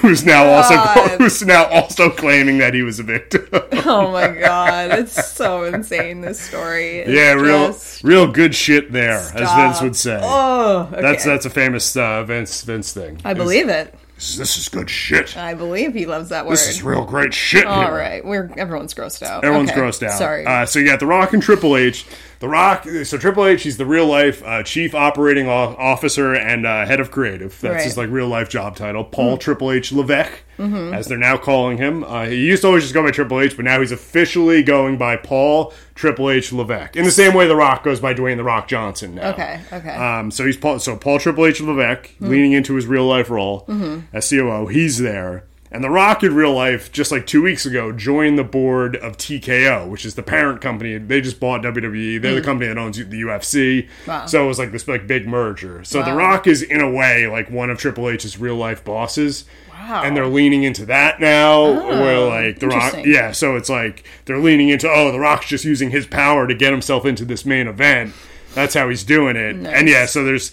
who's 0.00 0.24
now 0.24 0.44
also 0.46 0.76
who's 1.18 1.42
now 1.44 1.66
also 1.66 2.10
claiming 2.10 2.58
that 2.58 2.74
he 2.74 2.82
was 2.82 2.98
a 2.98 3.04
victim. 3.04 3.46
Oh 3.84 4.10
my 4.10 4.28
god, 4.28 4.90
it's 4.98 5.32
so 5.32 5.64
insane. 5.64 6.20
This 6.20 6.40
story. 6.40 7.02
It's 7.02 7.10
yeah, 7.10 7.32
real 7.32 7.76
real 8.02 8.30
good 8.30 8.54
shit 8.54 8.92
there, 8.92 9.18
as 9.34 9.54
Vince 9.54 9.82
would 9.82 9.96
say. 9.96 10.20
Oh, 10.22 10.88
okay. 10.92 11.02
That's 11.02 11.24
that's 11.24 11.46
a 11.46 11.50
famous 11.50 11.96
uh, 11.96 12.22
Vince 12.24 12.62
Vince 12.62 12.92
thing. 12.92 13.20
I 13.24 13.34
believe 13.34 13.68
it. 13.68 13.94
This, 14.36 14.56
is 14.56 14.68
good 14.68 14.88
shit. 14.88 15.36
I 15.36 15.54
believe 15.54 15.94
he 15.94 16.06
loves 16.06 16.28
that 16.28 16.46
word. 16.46 16.52
This 16.52 16.68
is 16.68 16.82
real 16.82 17.04
great 17.04 17.34
shit. 17.34 17.66
All 17.66 17.82
here. 17.82 17.92
right, 17.94 18.24
we're 18.24 18.50
everyone's 18.56 18.94
grossed 18.94 19.22
out. 19.22 19.44
Everyone's 19.44 19.70
Okay, 19.70 19.80
grossed 19.80 20.02
out. 20.04 20.16
Sorry. 20.16 20.46
Uh, 20.46 20.64
so 20.64 20.78
you 20.78 20.86
got 20.86 21.00
The 21.00 21.06
Rock 21.06 21.32
and 21.32 21.42
Triple 21.42 21.76
H. 21.76 22.06
The 22.38 22.48
Rock, 22.48 22.84
so 23.04 23.18
Triple 23.18 23.46
H, 23.46 23.62
he's 23.62 23.76
the 23.76 23.86
real 23.86 24.06
life 24.06 24.42
uh, 24.44 24.62
chief 24.64 24.94
operating 24.94 25.48
officer 25.48 26.34
and 26.34 26.66
uh, 26.66 26.86
head 26.86 26.98
of 27.00 27.10
creative. 27.10 27.60
That's 27.60 27.74
Right. 27.74 27.84
His 27.84 27.96
like 27.96 28.10
real 28.10 28.26
life 28.28 28.48
job 28.48 28.74
title. 28.76 29.04
Paul 29.04 29.38
Triple 29.38 29.70
H 29.70 29.92
Levesque, 29.92 30.40
as 30.58 31.06
they're 31.08 31.18
now 31.18 31.36
calling 31.36 31.78
him. 31.78 32.04
Uh, 32.04 32.26
he 32.26 32.36
used 32.46 32.62
to 32.62 32.68
always 32.68 32.84
just 32.84 32.94
go 32.94 33.02
by 33.02 33.10
Triple 33.10 33.40
H, 33.40 33.56
but 33.56 33.64
now 33.64 33.80
he's 33.80 33.92
officially 33.92 34.62
going 34.62 34.96
by 34.96 35.16
Paul 35.16 35.72
Triple 35.94 36.30
H 36.30 36.52
Levesque. 36.52 36.96
In 36.96 37.04
the 37.04 37.10
same 37.10 37.34
way 37.34 37.46
The 37.48 37.56
Rock 37.56 37.82
goes 37.84 37.98
by 38.00 38.14
Dwayne 38.14 38.36
The 38.36 38.44
Rock 38.44 38.68
Johnson 38.68 39.14
now. 39.16 39.30
Okay, 39.30 39.60
okay. 39.72 39.94
Um, 39.96 40.30
so 40.30 40.46
he's 40.46 40.56
Paul, 40.56 40.78
so 40.78 40.96
Paul 40.96 41.18
Triple 41.18 41.46
H 41.46 41.60
Levesque 41.60 42.10
leaning 42.20 42.52
into 42.52 42.74
his 42.74 42.86
real 42.86 43.06
life 43.06 43.28
role 43.30 43.66
as 44.12 44.28
COO. 44.30 44.66
He's 44.68 44.98
there. 44.98 45.44
And 45.72 45.82
The 45.82 45.88
Rock 45.88 46.22
in 46.22 46.34
real 46.34 46.52
life, 46.52 46.92
just 46.92 47.10
like 47.10 47.26
two 47.26 47.42
weeks 47.42 47.64
ago, 47.64 47.92
joined 47.92 48.38
the 48.38 48.44
board 48.44 48.94
of 48.96 49.16
TKO, 49.16 49.88
which 49.88 50.04
is 50.04 50.14
the 50.14 50.22
parent 50.22 50.60
company. 50.60 50.98
They 50.98 51.22
just 51.22 51.40
bought 51.40 51.62
WWE. 51.62 52.20
They're 52.20 52.34
the 52.34 52.42
mm. 52.42 52.44
company 52.44 52.68
that 52.68 52.76
owns 52.76 52.98
the 52.98 53.22
UFC. 53.22 53.88
Wow. 54.06 54.26
So 54.26 54.44
it 54.44 54.48
was 54.48 54.58
like 54.58 54.70
this 54.70 54.86
like 54.86 55.06
big 55.06 55.26
merger. 55.26 55.82
So 55.82 56.02
The 56.02 56.12
Rock 56.12 56.46
is 56.46 56.62
in 56.62 56.82
a 56.82 56.90
way 56.90 57.26
like 57.26 57.50
one 57.50 57.70
of 57.70 57.78
Triple 57.78 58.10
H's 58.10 58.38
real 58.38 58.56
life 58.56 58.84
bosses. 58.84 59.46
Wow. 59.70 60.02
And 60.04 60.14
they're 60.14 60.26
leaning 60.26 60.62
into 60.62 60.84
that 60.86 61.20
now, 61.20 61.72
where 61.72 62.16
oh, 62.16 62.28
like 62.28 62.58
The 62.58 62.68
Rock, 62.68 62.94
yeah. 63.06 63.32
So 63.32 63.56
it's 63.56 63.70
like 63.70 64.04
they're 64.26 64.38
leaning 64.38 64.68
into 64.68 64.90
oh, 64.90 65.10
The 65.10 65.18
Rock's 65.18 65.48
just 65.48 65.64
using 65.64 65.90
his 65.90 66.06
power 66.06 66.46
to 66.46 66.54
get 66.54 66.70
himself 66.70 67.06
into 67.06 67.24
this 67.24 67.46
main 67.46 67.66
event. 67.66 68.14
That's 68.54 68.74
how 68.74 68.90
he's 68.90 69.04
doing 69.04 69.36
it. 69.36 69.56
And 69.56 69.88
yeah, 69.88 70.04
so 70.04 70.22
there's 70.24 70.52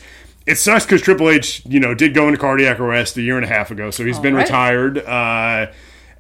it 0.49 0.57
sucks 0.57 0.83
because 0.83 1.03
Triple 1.03 1.29
H, 1.29 1.61
you 1.67 1.79
know, 1.79 1.93
did 1.93 2.15
go 2.15 2.27
into 2.27 2.39
cardiac 2.39 2.79
arrest 2.79 3.15
a 3.17 3.21
year 3.21 3.35
and 3.35 3.45
a 3.45 3.47
half 3.47 3.69
ago, 3.69 3.91
so 3.91 4.03
he's 4.03 4.17
been 4.17 4.33
right. 4.33 4.41
retired. 4.41 4.97
Uh, 4.97 5.67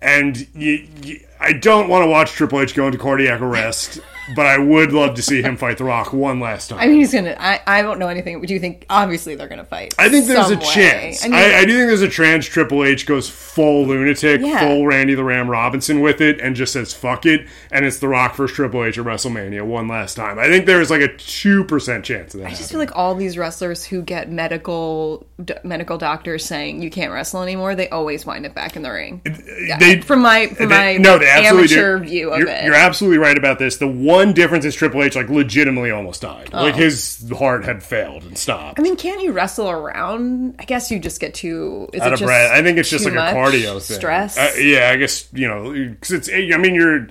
and 0.03 0.47
you, 0.53 0.87
you, 1.01 1.19
I 1.39 1.53
don't 1.53 1.89
want 1.89 2.03
to 2.03 2.07
watch 2.07 2.33
Triple 2.33 2.61
H 2.61 2.75
go 2.75 2.85
into 2.85 2.99
cardiac 2.99 3.41
arrest, 3.41 3.99
but 4.35 4.45
I 4.45 4.57
would 4.57 4.91
love 4.91 5.15
to 5.15 5.21
see 5.21 5.41
him 5.41 5.57
fight 5.57 5.77
The 5.77 5.83
Rock 5.83 6.13
one 6.13 6.39
last 6.39 6.69
time. 6.69 6.79
I 6.79 6.87
mean, 6.87 6.99
he's 6.99 7.13
gonna. 7.13 7.35
I, 7.39 7.61
I 7.65 7.81
don't 7.81 7.99
know 7.99 8.07
anything. 8.07 8.41
Do 8.41 8.53
you 8.53 8.59
think? 8.59 8.85
Obviously, 8.89 9.35
they're 9.35 9.47
gonna 9.47 9.65
fight. 9.65 9.93
I 9.97 10.09
think 10.09 10.25
there's 10.27 10.51
a 10.51 10.57
way. 10.57 10.65
chance. 10.65 11.23
I 11.23 11.27
I, 11.27 11.29
mean, 11.29 11.39
I, 11.39 11.65
do 11.65 11.75
think 11.77 11.87
there's 11.87 12.01
a 12.01 12.09
chance 12.09 12.45
Triple 12.45 12.83
H 12.83 13.05
goes 13.05 13.29
full 13.29 13.85
lunatic, 13.87 14.41
Yeah. 14.41 14.59
full 14.59 14.85
Randy 14.85 15.15
the 15.15 15.23
Ram 15.23 15.49
Robinson 15.49 16.01
with 16.01 16.21
it, 16.21 16.39
and 16.39 16.55
just 16.55 16.73
says 16.73 16.93
"fuck 16.93 17.25
it," 17.25 17.47
and 17.71 17.85
it's 17.85 17.99
The 17.99 18.07
Rock 18.07 18.35
versus 18.35 18.55
Triple 18.55 18.83
H 18.85 18.97
at 18.97 19.05
WrestleMania 19.05 19.65
one 19.65 19.87
last 19.87 20.15
time. 20.15 20.37
I 20.39 20.47
think 20.47 20.65
there's 20.65 20.89
like 20.91 21.01
a 21.01 21.15
two 21.17 21.63
percent 21.63 22.05
chance 22.05 22.33
of 22.33 22.41
that. 22.41 22.47
I 22.47 22.55
just 22.55 22.69
feel 22.71 22.79
like 22.79 22.95
all 22.95 23.15
these 23.15 23.37
wrestlers 23.37 23.83
who 23.85 24.01
get 24.01 24.29
medical 24.31 25.25
d- 25.43 25.53
medical 25.63 25.97
doctors 25.97 26.45
saying 26.45 26.81
you 26.81 26.89
can't 26.89 27.11
wrestle 27.11 27.41
anymore, 27.41 27.75
they 27.75 27.89
always 27.89 28.25
wind 28.25 28.45
up 28.45 28.53
back 28.53 28.75
in 28.75 28.81
the 28.83 28.91
ring. 28.91 29.21
they 29.79 30.01
from 30.01 30.21
my 30.21 30.47
from 30.47 30.69
They- 30.69 30.97
my 30.97 30.97
no, 30.97 31.17
they 31.17 31.27
absolutely 31.29 31.75
amateur 31.75 31.99
do. 31.99 32.05
view 32.05 32.29
of 32.31 32.39
you're, 32.39 32.47
it. 32.49 32.63
You're 32.65 32.75
absolutely 32.75 33.17
right 33.17 33.37
about 33.37 33.59
this. 33.59 33.77
The 33.77 33.87
one 33.87 34.18
difference 34.25 34.65
is 34.65 34.75
Triple 34.75 35.03
H 35.03 35.15
like 35.15 35.29
legitimately 35.29 35.91
almost 35.91 36.21
died. 36.21 36.53
Like 36.53 36.75
Oh. 36.75 36.77
his 36.77 37.29
heart 37.37 37.65
had 37.65 37.81
failed 37.83 38.23
and 38.23 38.37
stopped. 38.37 38.79
I 38.79 38.83
mean, 38.83 38.95
can't 38.95 39.21
you 39.21 39.31
wrestle 39.31 39.69
around? 39.69 40.55
I 40.59 40.65
guess 40.65 40.91
you 40.91 40.99
just 40.99 41.19
get 41.19 41.33
too 41.33 41.89
is 41.93 42.01
out 42.01 42.13
it 42.13 42.21
of 42.21 42.25
breath. 42.27 42.51
I 42.51 42.61
think 42.61 42.77
it's 42.77 42.89
just 42.89 43.05
like 43.05 43.13
a 43.13 43.17
cardio 43.35 43.81
thing. 43.85 43.97
stress. 43.97 44.37
Uh, 44.37 44.51
yeah, 44.59 44.89
I 44.93 44.97
guess 44.97 45.27
you 45.33 45.47
know 45.47 45.71
because 45.71 46.11
it's. 46.11 46.29
I 46.29 46.57
mean, 46.57 46.75
you're 46.75 47.07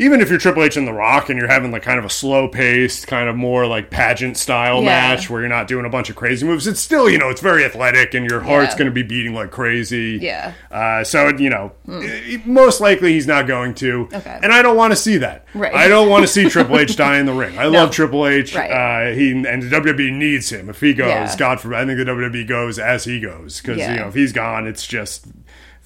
even 0.00 0.20
if 0.20 0.30
you're 0.30 0.38
Triple 0.38 0.62
H 0.62 0.76
and 0.76 0.86
The 0.86 0.92
Rock 0.92 1.28
and 1.28 1.38
you're 1.38 1.48
having 1.48 1.72
like 1.72 1.82
kind 1.82 1.98
of 1.98 2.04
a 2.04 2.10
slow 2.10 2.46
paced, 2.48 3.06
kind 3.08 3.28
of 3.28 3.36
more 3.36 3.66
like 3.66 3.90
pageant 3.90 4.36
style 4.36 4.76
Yeah. 4.78 4.86
match 4.86 5.28
where 5.28 5.40
you're 5.40 5.48
not 5.50 5.66
doing 5.68 5.84
a 5.84 5.90
bunch 5.90 6.08
of 6.08 6.16
crazy 6.16 6.46
moves. 6.46 6.66
It's 6.66 6.80
still 6.80 7.10
you 7.10 7.18
know 7.18 7.28
it's 7.28 7.40
very 7.40 7.64
athletic 7.64 8.14
and 8.14 8.24
your 8.30 8.40
heart's 8.40 8.72
Yeah. 8.74 8.78
going 8.78 8.86
to 8.86 8.92
be 8.94 9.02
beating 9.02 9.34
like 9.34 9.50
crazy. 9.50 10.18
Yeah. 10.22 10.52
Uh, 10.70 11.04
so 11.04 11.28
you 11.36 11.50
know, 11.50 11.72
i- 11.90 12.40
most 12.46 12.80
likely 12.80 13.12
he's 13.12 13.26
not 13.26 13.46
going 13.46 13.74
to. 13.74 14.08
Okay. 14.14 14.38
And 14.42 14.52
I 14.52 14.62
don't 14.62 14.76
want 14.76 14.92
to 14.92 14.96
see 14.96 15.18
that. 15.18 15.44
Right. 15.52 15.74
I 15.74 15.88
don't 15.88 16.08
want 16.08 16.22
to 16.22 16.28
see 16.28 16.48
Triple 16.48 16.78
H 16.78 16.96
die 16.96 17.18
in 17.18 17.26
the 17.26 17.32
ring. 17.34 17.58
I 17.58 17.64
love 17.64 17.90
Triple 17.90 18.26
H. 18.26 18.54
Right. 18.54 18.70
Uh, 18.70 19.14
he 19.14 19.32
and 19.32 19.62
the 19.62 19.68
WWE 19.68 20.12
needs 20.12 20.48
him. 20.50 20.70
If 20.70 20.80
he 20.80 20.94
goes, 20.94 21.08
Yeah. 21.08 21.34
God 21.36 21.60
forbid, 21.60 21.76
I 21.78 21.84
think 21.86 21.98
the 21.98 22.04
WWE 22.04 22.46
goes 22.46 22.78
as 22.78 23.04
he 23.04 23.18
goes 23.20 23.60
because 23.60 23.78
you 23.78 23.96
know 23.96 24.08
if 24.08 24.14
he's 24.14 24.32
gone, 24.32 24.66
it's 24.68 24.86
just 24.86 25.26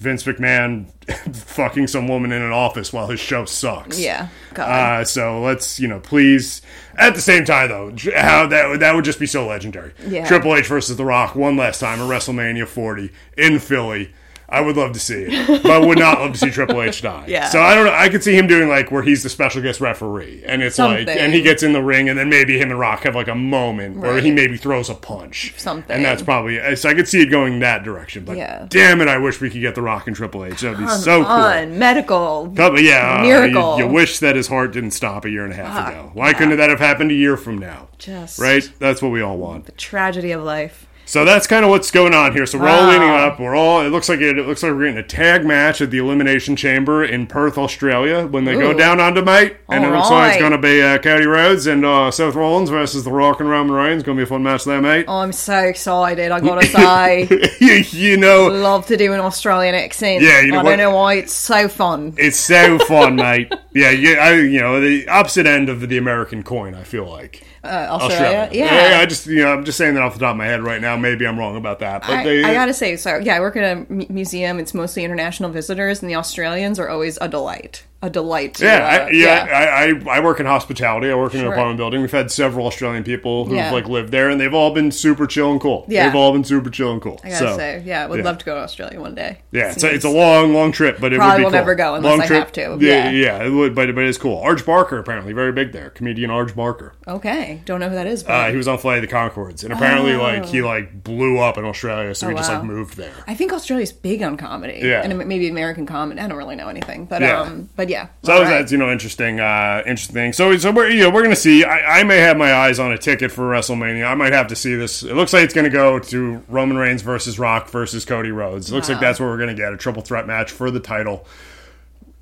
Vince 0.03 0.23
McMahon 0.23 0.85
fucking 1.35 1.87
some 1.87 2.07
woman 2.07 2.31
in 2.31 2.41
an 2.41 2.51
office 2.51 2.91
while 2.93 3.07
his 3.07 3.19
show 3.19 3.45
sucks. 3.45 3.99
Yeah. 3.99 4.27
Uh, 4.57 5.03
so 5.03 5.41
let's 5.41 5.79
you 5.79 5.87
know 5.87 5.99
please. 5.99 6.61
At 6.97 7.15
the 7.15 7.21
same 7.21 7.45
time 7.45 7.69
though, 7.69 7.95
how 8.15 8.45
that 8.47 8.67
would- 8.69 8.79
that 8.81 8.93
would 8.93 9.05
just 9.05 9.19
be 9.19 9.25
so 9.25 9.47
legendary. 9.47 9.93
Yeah. 10.07 10.27
Triple 10.27 10.55
H 10.55 10.67
versus 10.67 10.97
The 10.97 11.05
Rock 11.05 11.35
one 11.35 11.57
last 11.57 11.79
time 11.79 11.99
at 12.01 12.07
WrestleMania 12.09 12.67
40 12.67 13.11
in 13.37 13.59
Philly. 13.59 14.13
I 14.53 14.61
would 14.61 14.77
love 14.77 14.91
to 14.93 14.99
see 14.99 15.25
it, 15.27 15.63
but 15.63 15.85
would 15.87 15.97
not 15.99 16.19
love 16.21 16.33
to 16.33 16.37
see 16.37 16.49
Triple 16.51 16.81
H 16.81 17.01
die. 17.01 17.25
Yeah. 17.33 17.49
So 17.49 17.61
I 17.61 17.73
don't 17.75 17.85
know. 17.85 17.93
I 17.93 18.09
could 18.09 18.23
see 18.23 18.35
him 18.37 18.47
doing 18.47 18.69
like 18.69 18.91
where 18.91 19.01
he's 19.03 19.23
the 19.23 19.29
special 19.29 19.61
guest 19.61 19.81
referee, 19.81 20.43
and 20.45 20.61
it's 20.61 20.77
like, 20.77 21.07
and 21.07 21.33
he 21.33 21.41
gets 21.41 21.63
in 21.63 21.73
the 21.73 21.81
ring, 21.81 22.09
and 22.09 22.17
then 22.19 22.29
maybe 22.29 22.59
him 22.59 22.69
and 22.69 22.79
Rock 22.79 23.03
have 23.03 23.15
like 23.15 23.27
a 23.27 23.35
moment 23.35 23.97
where 23.97 24.13
Right. 24.13 24.23
he 24.23 24.31
maybe 24.31 24.57
throws 24.57 24.89
a 24.89 24.93
punch, 24.95 25.53
Something. 25.57 25.95
and 25.95 26.05
that's 26.05 26.21
probably. 26.21 26.75
So 26.75 26.89
I 26.89 26.93
could 26.93 27.07
see 27.07 27.21
it 27.21 27.27
going 27.27 27.59
that 27.59 27.83
direction. 27.83 28.23
But 28.25 28.37
Yeah. 28.37 28.65
damn 28.69 29.01
it, 29.01 29.07
I 29.07 29.17
wish 29.17 29.41
we 29.41 29.49
could 29.49 29.61
get 29.61 29.75
The 29.75 29.81
Rock 29.81 30.07
and 30.07 30.15
Triple 30.15 30.45
H. 30.45 30.61
That'd 30.61 30.77
be 30.79 30.87
so 30.87 31.23
cool. 31.25 31.67
medical. 31.67 32.53
Yeah, 32.57 33.17
uh, 33.19 33.21
Miracle. 33.23 33.77
You, 33.77 33.85
you 33.85 33.91
wish 33.91 34.19
that 34.19 34.35
his 34.35 34.47
heart 34.47 34.73
didn't 34.73 34.91
stop 34.91 35.25
a 35.25 35.29
year 35.29 35.43
and 35.43 35.53
a 35.53 35.55
half 35.55 35.75
Fuck, 35.85 35.93
ago. 35.93 36.11
Why 36.13 36.33
couldn't 36.33 36.57
that 36.57 36.69
have 36.69 36.79
happened 36.79 37.11
a 37.11 37.15
year 37.15 37.37
from 37.37 37.57
now? 37.57 37.87
Just 37.97 38.39
Right? 38.39 38.69
That's 38.79 39.01
what 39.01 39.11
we 39.11 39.21
all 39.21 39.37
want. 39.37 39.65
The 39.65 39.71
tragedy 39.73 40.31
of 40.31 40.43
life. 40.43 40.87
So 41.13 41.23
that's 41.23 41.45
kind 41.45 41.63
of 41.63 41.69
what's 41.69 41.91
going 41.91 42.15
on 42.15 42.33
here. 42.33 42.47
So 42.47 42.57
we're 42.57 42.69
all 42.69 42.87
Wow. 42.87 42.89
leaning 42.89 43.07
up. 43.07 43.39
We're 43.39 43.53
all. 43.55 43.81
It 43.81 43.89
looks 43.89 44.09
like 44.09 44.19
it, 44.19 44.35
it 44.35 44.47
looks 44.47 44.63
like 44.63 44.71
we're 44.71 44.85
getting 44.85 44.97
a 44.97 45.03
tag 45.03 45.45
match 45.45 45.79
at 45.79 45.91
the 45.91 45.99
Elimination 45.99 46.55
Chamber 46.55 47.03
in 47.05 47.27
Perth, 47.27 47.55
Australia, 47.55 48.25
when 48.25 48.45
they 48.45 48.55
go 48.55 48.73
down 48.73 48.99
on 48.99 49.13
mate. 49.23 49.57
And 49.69 49.85
it 49.85 49.91
looks 49.91 50.09
like 50.09 50.31
it's 50.31 50.39
going 50.39 50.53
to 50.53 50.57
be 50.57 50.81
uh, 50.81 50.97
Cody 50.97 51.27
Rhodes 51.27 51.67
and 51.67 51.85
uh, 51.85 52.09
Seth 52.09 52.33
Rollins 52.33 52.71
versus 52.71 53.03
The 53.03 53.11
Rock 53.11 53.41
and 53.41 53.47
Roman 53.47 53.75
Reigns. 53.75 54.01
Going 54.01 54.17
to 54.17 54.21
be 54.21 54.23
a 54.23 54.25
fun 54.27 54.41
match 54.41 54.63
there, 54.63 54.81
mate. 54.81 55.05
Oh, 55.07 55.17
I'm 55.19 55.33
so 55.33 55.59
excited. 55.59 56.31
I 56.31 56.39
gotta 56.41 56.65
say, 56.65 57.27
you, 57.59 57.73
you 57.91 58.17
know, 58.17 58.47
love 58.47 58.87
to 58.87 58.97
do 58.97 59.13
an 59.13 59.19
Australian 59.19 59.75
accent. 59.75 60.23
Yeah, 60.23 60.41
you 60.41 60.51
know 60.51 60.61
I 60.61 60.63
what- 60.63 60.69
don't 60.71 60.79
know 60.79 60.95
why 60.95 61.13
it's 61.17 61.33
so 61.33 61.67
fun. 61.67 62.15
it's 62.17 62.39
so 62.39 62.79
fun, 62.79 63.17
mate. 63.17 63.53
Yeah, 63.75 63.89
you, 63.89 64.15
I, 64.17 64.33
you 64.35 64.59
know, 64.61 64.79
the 64.79 65.07
opposite 65.07 65.47
end 65.47 65.67
of 65.67 65.87
the 65.89 65.97
American 65.97 66.43
coin. 66.43 66.75
I 66.75 66.83
feel 66.83 67.09
like. 67.09 67.43
Uh, 67.63 67.87
Australia, 67.91 68.49
Yeah, 68.51 68.89
yeah. 68.89 68.99
I 68.99 69.05
just 69.05 69.25
you 69.25 69.37
know 69.37 69.53
I'm 69.53 69.63
just 69.63 69.77
saying 69.77 69.93
that 69.93 70.03
off 70.03 70.13
the 70.13 70.19
top 70.19 70.31
of 70.31 70.37
my 70.37 70.45
head 70.45 70.61
right 70.61 70.81
now. 70.81 70.97
Maybe 70.97 71.25
I'm 71.25 71.39
wrong 71.39 71.55
about 71.55 71.79
that, 71.79 72.01
but 72.01 72.09
I, 72.09 72.23
they, 72.23 72.43
I 72.43 72.53
gotta 72.53 72.73
say, 72.73 72.97
so 72.97 73.17
yeah, 73.17 73.37
I 73.37 73.39
work 73.39 73.55
at 73.55 73.63
a 73.63 73.85
museum. 73.89 74.59
It's 74.59 74.73
mostly 74.73 75.05
international 75.05 75.49
visitors, 75.49 76.01
and 76.01 76.09
the 76.11 76.15
Australians 76.15 76.77
are 76.77 76.89
always 76.89 77.17
a 77.21 77.29
delight. 77.29 77.85
A 78.03 78.09
delight. 78.09 78.55
To, 78.55 78.65
yeah, 78.65 78.75
uh, 78.75 79.05
I, 79.07 79.09
yeah. 79.11 79.47
I, 79.49 80.13
I 80.13 80.17
I 80.17 80.19
work 80.19 80.39
in 80.41 80.45
hospitality. 80.45 81.09
I 81.09 81.15
work 81.15 81.33
in 81.33 81.39
an 81.39 81.47
apartment 81.47 81.77
building. 81.77 82.01
We've 82.01 82.11
had 82.11 82.29
several 82.29 82.67
Australian 82.67 83.03
people 83.05 83.45
who've 83.45 83.55
Yeah. 83.55 83.71
like 83.71 83.87
lived 83.87 84.11
there, 84.11 84.29
and 84.29 84.41
they've 84.41 84.53
all 84.53 84.71
been 84.71 84.91
super 84.91 85.25
chill 85.25 85.51
and 85.53 85.61
cool. 85.61 85.85
Yeah. 85.87 86.05
they've 86.07 86.15
all 86.15 86.33
been 86.33 86.43
super 86.43 86.69
chill 86.69 86.91
and 86.91 87.01
cool. 87.01 87.21
I 87.23 87.29
gotta 87.29 87.47
so, 87.47 87.57
say, 87.57 87.81
yeah, 87.85 88.03
I 88.03 88.07
would 88.07 88.19
yeah. 88.19 88.25
love 88.25 88.37
to 88.39 88.45
go 88.45 88.55
to 88.55 88.59
Australia 88.61 88.99
one 88.99 89.15
day. 89.15 89.37
Yeah, 89.53 89.71
it's 89.71 89.83
a, 89.83 89.93
it's 89.93 90.03
a 90.03 90.09
long, 90.09 90.53
long 90.53 90.73
trip, 90.73 90.97
but 90.99 91.13
it 91.13 91.15
Probably 91.17 91.31
would 91.31 91.37
be 91.37 91.43
will 91.45 91.51
cool. 91.51 91.59
never 91.59 91.75
go 91.75 91.95
unless 91.95 92.09
long 92.11 92.21
I 92.21 92.27
trip. 92.27 92.39
have 92.39 92.51
to, 92.51 92.77
Yeah, 92.85 93.09
yeah. 93.09 93.37
yeah, 93.39 93.45
it 93.45 93.51
would, 93.51 93.73
but 93.73 93.95
but 93.95 94.03
it's 94.03 94.17
cool. 94.17 94.41
Arj 94.43 94.65
Barker 94.65 94.97
apparently 94.97 95.31
very 95.31 95.53
big 95.53 95.71
there. 95.71 95.89
Comedian 95.91 96.29
Arj 96.29 96.53
Barker. 96.53 96.95
Okay, 97.07 97.61
don't 97.63 97.79
know 97.79 97.87
who 97.87 97.95
that 97.95 98.07
is. 98.07 98.23
But 98.23 98.33
Uh, 98.33 98.51
he 98.51 98.57
was 98.57 98.67
on 98.67 98.79
Flight 98.79 99.01
of 99.01 99.09
the 99.09 99.15
Conchords, 99.15 99.63
and 99.63 99.71
apparently, 99.71 100.15
like 100.17 100.43
he 100.43 100.61
like 100.61 101.05
blew 101.05 101.39
up 101.39 101.57
in 101.57 101.63
Australia, 101.63 102.13
so 102.15 102.27
he 102.27 102.33
Oh, 102.33 102.37
just 102.37 102.49
wow. 102.49 102.57
like 102.57 102.65
moved 102.65 102.97
there. 102.97 103.13
I 103.29 103.33
think 103.33 103.53
Australia's 103.53 103.93
big 103.93 104.21
on 104.23 104.35
comedy. 104.35 104.81
Yeah. 104.83 105.03
and 105.03 105.17
maybe 105.25 105.47
American 105.47 105.85
comedy. 105.85 106.19
I 106.19 106.27
don't 106.27 106.37
really 106.37 106.57
know 106.57 106.67
anything, 106.67 107.05
but 107.05 107.21
Yeah. 107.21 107.39
um, 107.41 107.69
but 107.77 107.87
yeah. 107.87 107.92
So 108.23 108.31
that 108.31 108.39
was 108.39 108.49
right. 108.49 108.59
that's 108.59 108.71
you 108.71 108.77
know 108.77 108.91
interesting, 108.91 109.39
uh, 109.39 109.83
interesting. 109.85 110.33
So 110.33 110.57
so 110.57 110.71
we're 110.71 110.89
you 110.89 111.03
know 111.03 111.09
we're 111.09 111.23
gonna 111.23 111.35
see. 111.35 111.63
I, 111.63 111.99
I 111.99 112.03
may 112.03 112.17
have 112.17 112.37
my 112.37 112.53
eyes 112.53 112.79
on 112.79 112.91
a 112.91 112.97
ticket 112.97 113.31
for 113.31 113.43
WrestleMania. 113.43 114.05
I 114.05 114.15
might 114.15 114.33
have 114.33 114.47
to 114.47 114.55
see 114.55 114.75
this. 114.75 115.03
It 115.03 115.15
looks 115.15 115.33
like 115.33 115.43
it's 115.43 115.53
gonna 115.53 115.69
go 115.69 115.99
to 115.99 116.43
Roman 116.47 116.77
Reigns 116.77 117.01
versus 117.01 117.39
Rock 117.39 117.69
versus 117.69 118.05
Cody 118.05 118.31
Rhodes. 118.31 118.69
It 118.71 118.75
looks 118.75 118.89
like 118.89 118.99
that's 118.99 119.19
what 119.19 119.27
we're 119.27 119.37
gonna 119.37 119.53
get 119.53 119.73
a 119.73 119.77
triple 119.77 120.01
threat 120.01 120.27
match 120.27 120.51
for 120.51 120.71
the 120.71 120.79
title. 120.79 121.25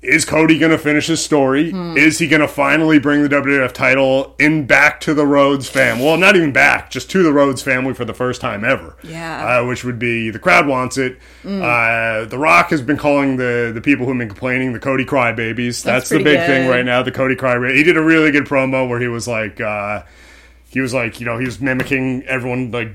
Is 0.02 0.24
Cody 0.24 0.58
going 0.58 0.72
to 0.72 0.78
finish 0.78 1.06
his 1.06 1.24
story? 1.24 1.70
Hmm. 1.70 1.96
Is 1.96 2.18
he 2.18 2.26
going 2.26 2.40
to 2.40 2.48
finally 2.48 2.98
bring 2.98 3.22
the 3.22 3.28
WWF 3.28 3.72
title 3.72 4.34
in 4.38 4.66
back 4.66 5.00
to 5.02 5.14
the 5.14 5.24
Rhodes 5.24 5.68
family? 5.68 6.04
Well, 6.04 6.16
not 6.16 6.34
even 6.34 6.52
back, 6.52 6.90
just 6.90 7.08
to 7.12 7.22
the 7.22 7.32
Rhodes 7.32 7.62
family 7.62 7.94
for 7.94 8.04
the 8.04 8.12
first 8.12 8.40
time 8.40 8.64
ever. 8.64 8.96
Yeah. 9.04 9.60
Uh, 9.60 9.66
which 9.66 9.84
would 9.84 10.00
be 10.00 10.30
the 10.30 10.40
crowd 10.40 10.66
wants 10.66 10.98
it. 10.98 11.18
Uh, 11.44 12.24
the 12.24 12.36
Rock 12.36 12.70
has 12.70 12.82
been 12.82 12.96
calling 12.96 13.36
the 13.36 13.70
the 13.72 13.80
people 13.80 14.04
who've 14.06 14.18
been 14.18 14.28
complaining 14.28 14.72
the 14.72 14.80
Cody 14.80 15.04
crybabies. 15.04 15.84
That's, 15.84 16.08
the 16.08 16.16
pretty 16.16 16.24
big 16.24 16.46
thing 16.46 16.68
right 16.68 16.84
now. 16.84 17.02
The 17.02 17.12
Cody 17.12 17.36
crybaby. 17.36 17.76
He 17.76 17.84
did 17.84 17.96
a 17.96 18.02
really 18.02 18.32
good 18.32 18.44
promo 18.44 18.88
where 18.88 18.98
he 18.98 19.08
was 19.08 19.28
like, 19.28 19.60
uh, 19.60 20.02
he 20.68 20.80
was 20.80 20.92
like, 20.92 21.20
you 21.20 21.26
know, 21.26 21.38
he 21.38 21.44
was 21.44 21.60
mimicking 21.60 22.24
everyone 22.24 22.72
like 22.72 22.88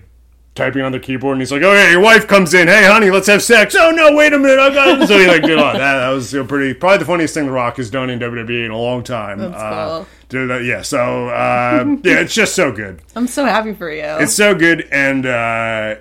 typing 0.58 0.82
on 0.82 0.91
the 0.91 1.00
keyboard, 1.00 1.34
and 1.34 1.41
he's 1.41 1.52
like, 1.52 1.62
"Oh 1.62 1.72
yeah, 1.74 1.89
your 1.91 2.02
wife 2.02 2.28
comes 2.28 2.54
in. 2.54 2.67
Hey, 2.67 2.86
honey, 2.86 3.10
let's 3.10 3.28
have 3.28 3.41
sex." 3.41 3.76
Oh 3.80 3.91
no, 3.91 4.13
wait 4.15 4.34
a 4.34 4.38
minute, 4.39 4.60
I 4.60 4.74
got. 4.74 5.02
It. 5.02 5.08
So 5.08 5.17
he 5.17 5.28
like 5.28 5.43
did 5.43 5.58
all 5.58 5.72
that. 5.74 5.80
That 6.00 6.10
was 6.10 6.34
you 6.34 6.39
know, 6.41 6.46
pretty, 6.48 6.74
probably 6.74 6.98
the 6.98 7.06
funniest 7.06 7.34
thing 7.34 7.46
The 7.46 7.52
Rock 7.54 7.78
has 7.78 7.89
done 7.89 8.10
in 8.10 8.20
WWE 8.20 8.65
in 8.65 8.72
a 8.72 8.78
long 8.78 9.04
time. 9.04 9.39
That's 9.39 9.54
Uh, 9.56 9.86
cool. 10.00 10.08
do 10.30 10.48
that, 10.48 10.63
yeah. 10.65 10.82
So 10.82 11.30
uh, 11.30 11.86
yeah, 12.04 12.20
it's 12.20 12.34
just 12.34 12.56
so 12.56 12.72
good. 12.74 13.02
I'm 13.15 13.28
so 13.28 13.46
happy 13.46 13.74
for 13.74 13.89
you. 13.89 14.04
It's 14.04 14.34
so 14.36 14.54
good, 14.56 14.88
and 14.91 15.26
uh, 15.26 15.96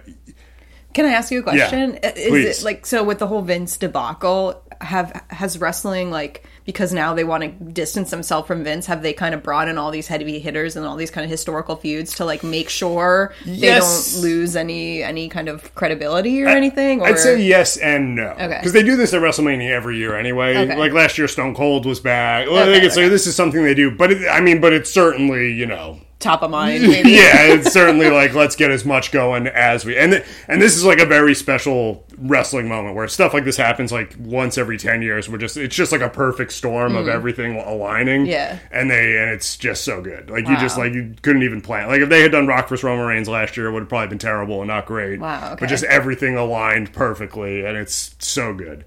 Can 0.95 1.05
I 1.07 1.13
ask 1.13 1.31
you 1.31 1.41
a 1.41 1.43
question? 1.43 1.99
Yeah, 2.03 2.11
Is 2.15 2.29
please. 2.29 2.63
it 2.63 2.65
like 2.65 2.87
so 2.87 3.05
with 3.05 3.19
the 3.19 3.27
whole 3.27 3.43
Vince 3.43 3.77
debacle? 3.77 4.63
Have 4.81 5.25
has 5.31 5.59
wrestling 5.59 6.11
like 6.11 6.45
because 6.67 6.93
now 6.93 7.15
they 7.15 7.25
want 7.25 7.43
to 7.45 7.49
distance 7.73 8.11
themselves 8.11 8.47
from 8.47 8.65
Vince? 8.65 8.87
Have 8.87 9.03
they 9.03 9.13
kind 9.13 9.35
of 9.35 9.43
brought 9.43 9.69
in 9.69 9.79
all 9.79 9.91
these 9.91 10.09
heavy 10.09 10.39
hitters 10.39 10.77
and 10.77 10.85
all 10.85 10.97
these 10.97 11.11
kind 11.11 11.25
of 11.25 11.31
historical 11.31 11.77
feuds 11.77 12.17
to 12.17 12.25
like 12.25 12.43
make 12.43 12.69
sure 12.69 13.33
Yes. 13.45 14.13
they 14.15 14.21
don't 14.21 14.23
lose 14.23 14.57
any 14.57 15.03
any 15.03 15.29
kind 15.29 15.49
of 15.49 15.75
credibility 15.75 16.43
or 16.43 16.49
anything? 16.49 17.01
Or 17.01 17.07
I'd 17.07 17.19
say 17.19 17.41
yes 17.41 17.77
and 17.77 18.17
no. 18.17 18.31
Okay. 18.33 18.59
Because 18.59 18.73
they 18.73 18.83
do 18.83 18.97
this 18.97 19.15
at 19.15 19.23
WrestleMania 19.23 19.71
every 19.71 19.97
year 19.97 20.17
anyway. 20.17 20.57
Okay. 20.57 20.77
Like 20.77 20.93
last 20.93 21.17
year, 21.19 21.29
Stone 21.29 21.55
Cold 21.55 21.87
was 21.87 22.01
back. 22.01 22.47
Well, 22.49 22.57
I 22.69 22.73
think 22.73 22.85
it's 22.85 22.95
okay. 22.97 23.05
like 23.05 23.13
this 23.13 23.27
is 23.27 23.35
something 23.37 23.63
they 23.63 23.75
do, 23.75 23.91
but 23.91 24.11
it, 24.13 24.29
I 24.29 24.41
mean, 24.41 24.61
but 24.61 24.73
it's 24.73 24.91
certainly 24.91 25.53
you 25.53 25.67
know 25.67 26.01
top 26.19 26.43
of 26.43 26.51
mind. 26.51 26.83
Maybe. 26.89 27.11
yeah, 27.11 27.53
it's 27.53 27.73
certainly 27.75 28.09
like 28.11 28.35
let's 28.35 28.57
get 28.57 28.71
as 28.71 28.85
much 28.85 29.13
going 29.13 29.47
as 29.47 29.85
we 29.85 29.97
and 29.97 30.13
th- 30.13 30.25
and 30.49 30.61
this 30.61 30.77
is 30.77 30.85
like 30.85 30.99
a 30.99 31.07
very 31.07 31.35
special 31.35 32.05
wrestling 32.19 32.69
moment 32.69 32.97
where 32.97 33.07
stuff 33.09 33.35
like 33.35 33.45
this 33.45 33.57
happens 33.59 33.93
like 33.93 34.15
once 34.19 34.57
every 34.59 34.79
ten 34.79 35.03
years. 35.03 35.29
We're 35.29 35.39
just 35.39 35.57
it's 35.57 35.77
just 35.77 35.93
like 35.93 36.01
a 36.01 36.09
perfect 36.09 36.53
storm 36.53 36.97
of 36.97 37.09
everything 37.09 37.59
aligning. 37.59 38.25
Mm. 38.25 38.29
Yeah. 38.29 38.59
and 38.71 38.91
they 38.91 39.19
and 39.19 39.31
it's 39.31 39.57
just 39.57 39.85
so 39.85 40.01
good. 40.01 40.31
Like 40.31 40.49
you 40.49 40.57
just 40.57 40.79
like 40.79 40.93
you 40.95 41.15
couldn't 41.23 41.43
even 41.43 41.61
plan. 41.61 41.89
Like 41.89 42.01
if 42.01 42.09
they 42.09 42.23
had 42.23 42.33
done 42.33 42.47
Rock 42.47 42.69
vs 42.69 42.83
Roman 42.83 43.07
Reigns 43.07 43.29
last 43.29 43.57
year, 43.57 43.67
it 43.67 43.73
would 43.73 43.81
have 43.81 43.89
probably 43.89 44.09
been 44.09 44.19
terrible 44.19 44.61
and 44.61 44.69
not 44.69 44.87
great. 44.87 45.21
Wow, 45.21 45.53
okay. 45.53 45.57
but 45.61 45.69
just 45.69 45.85
everything 45.85 46.37
aligned 46.37 46.93
perfectly, 46.93 47.65
and 47.65 47.77
it's 47.77 48.15
so 48.19 48.55
good. 48.55 48.85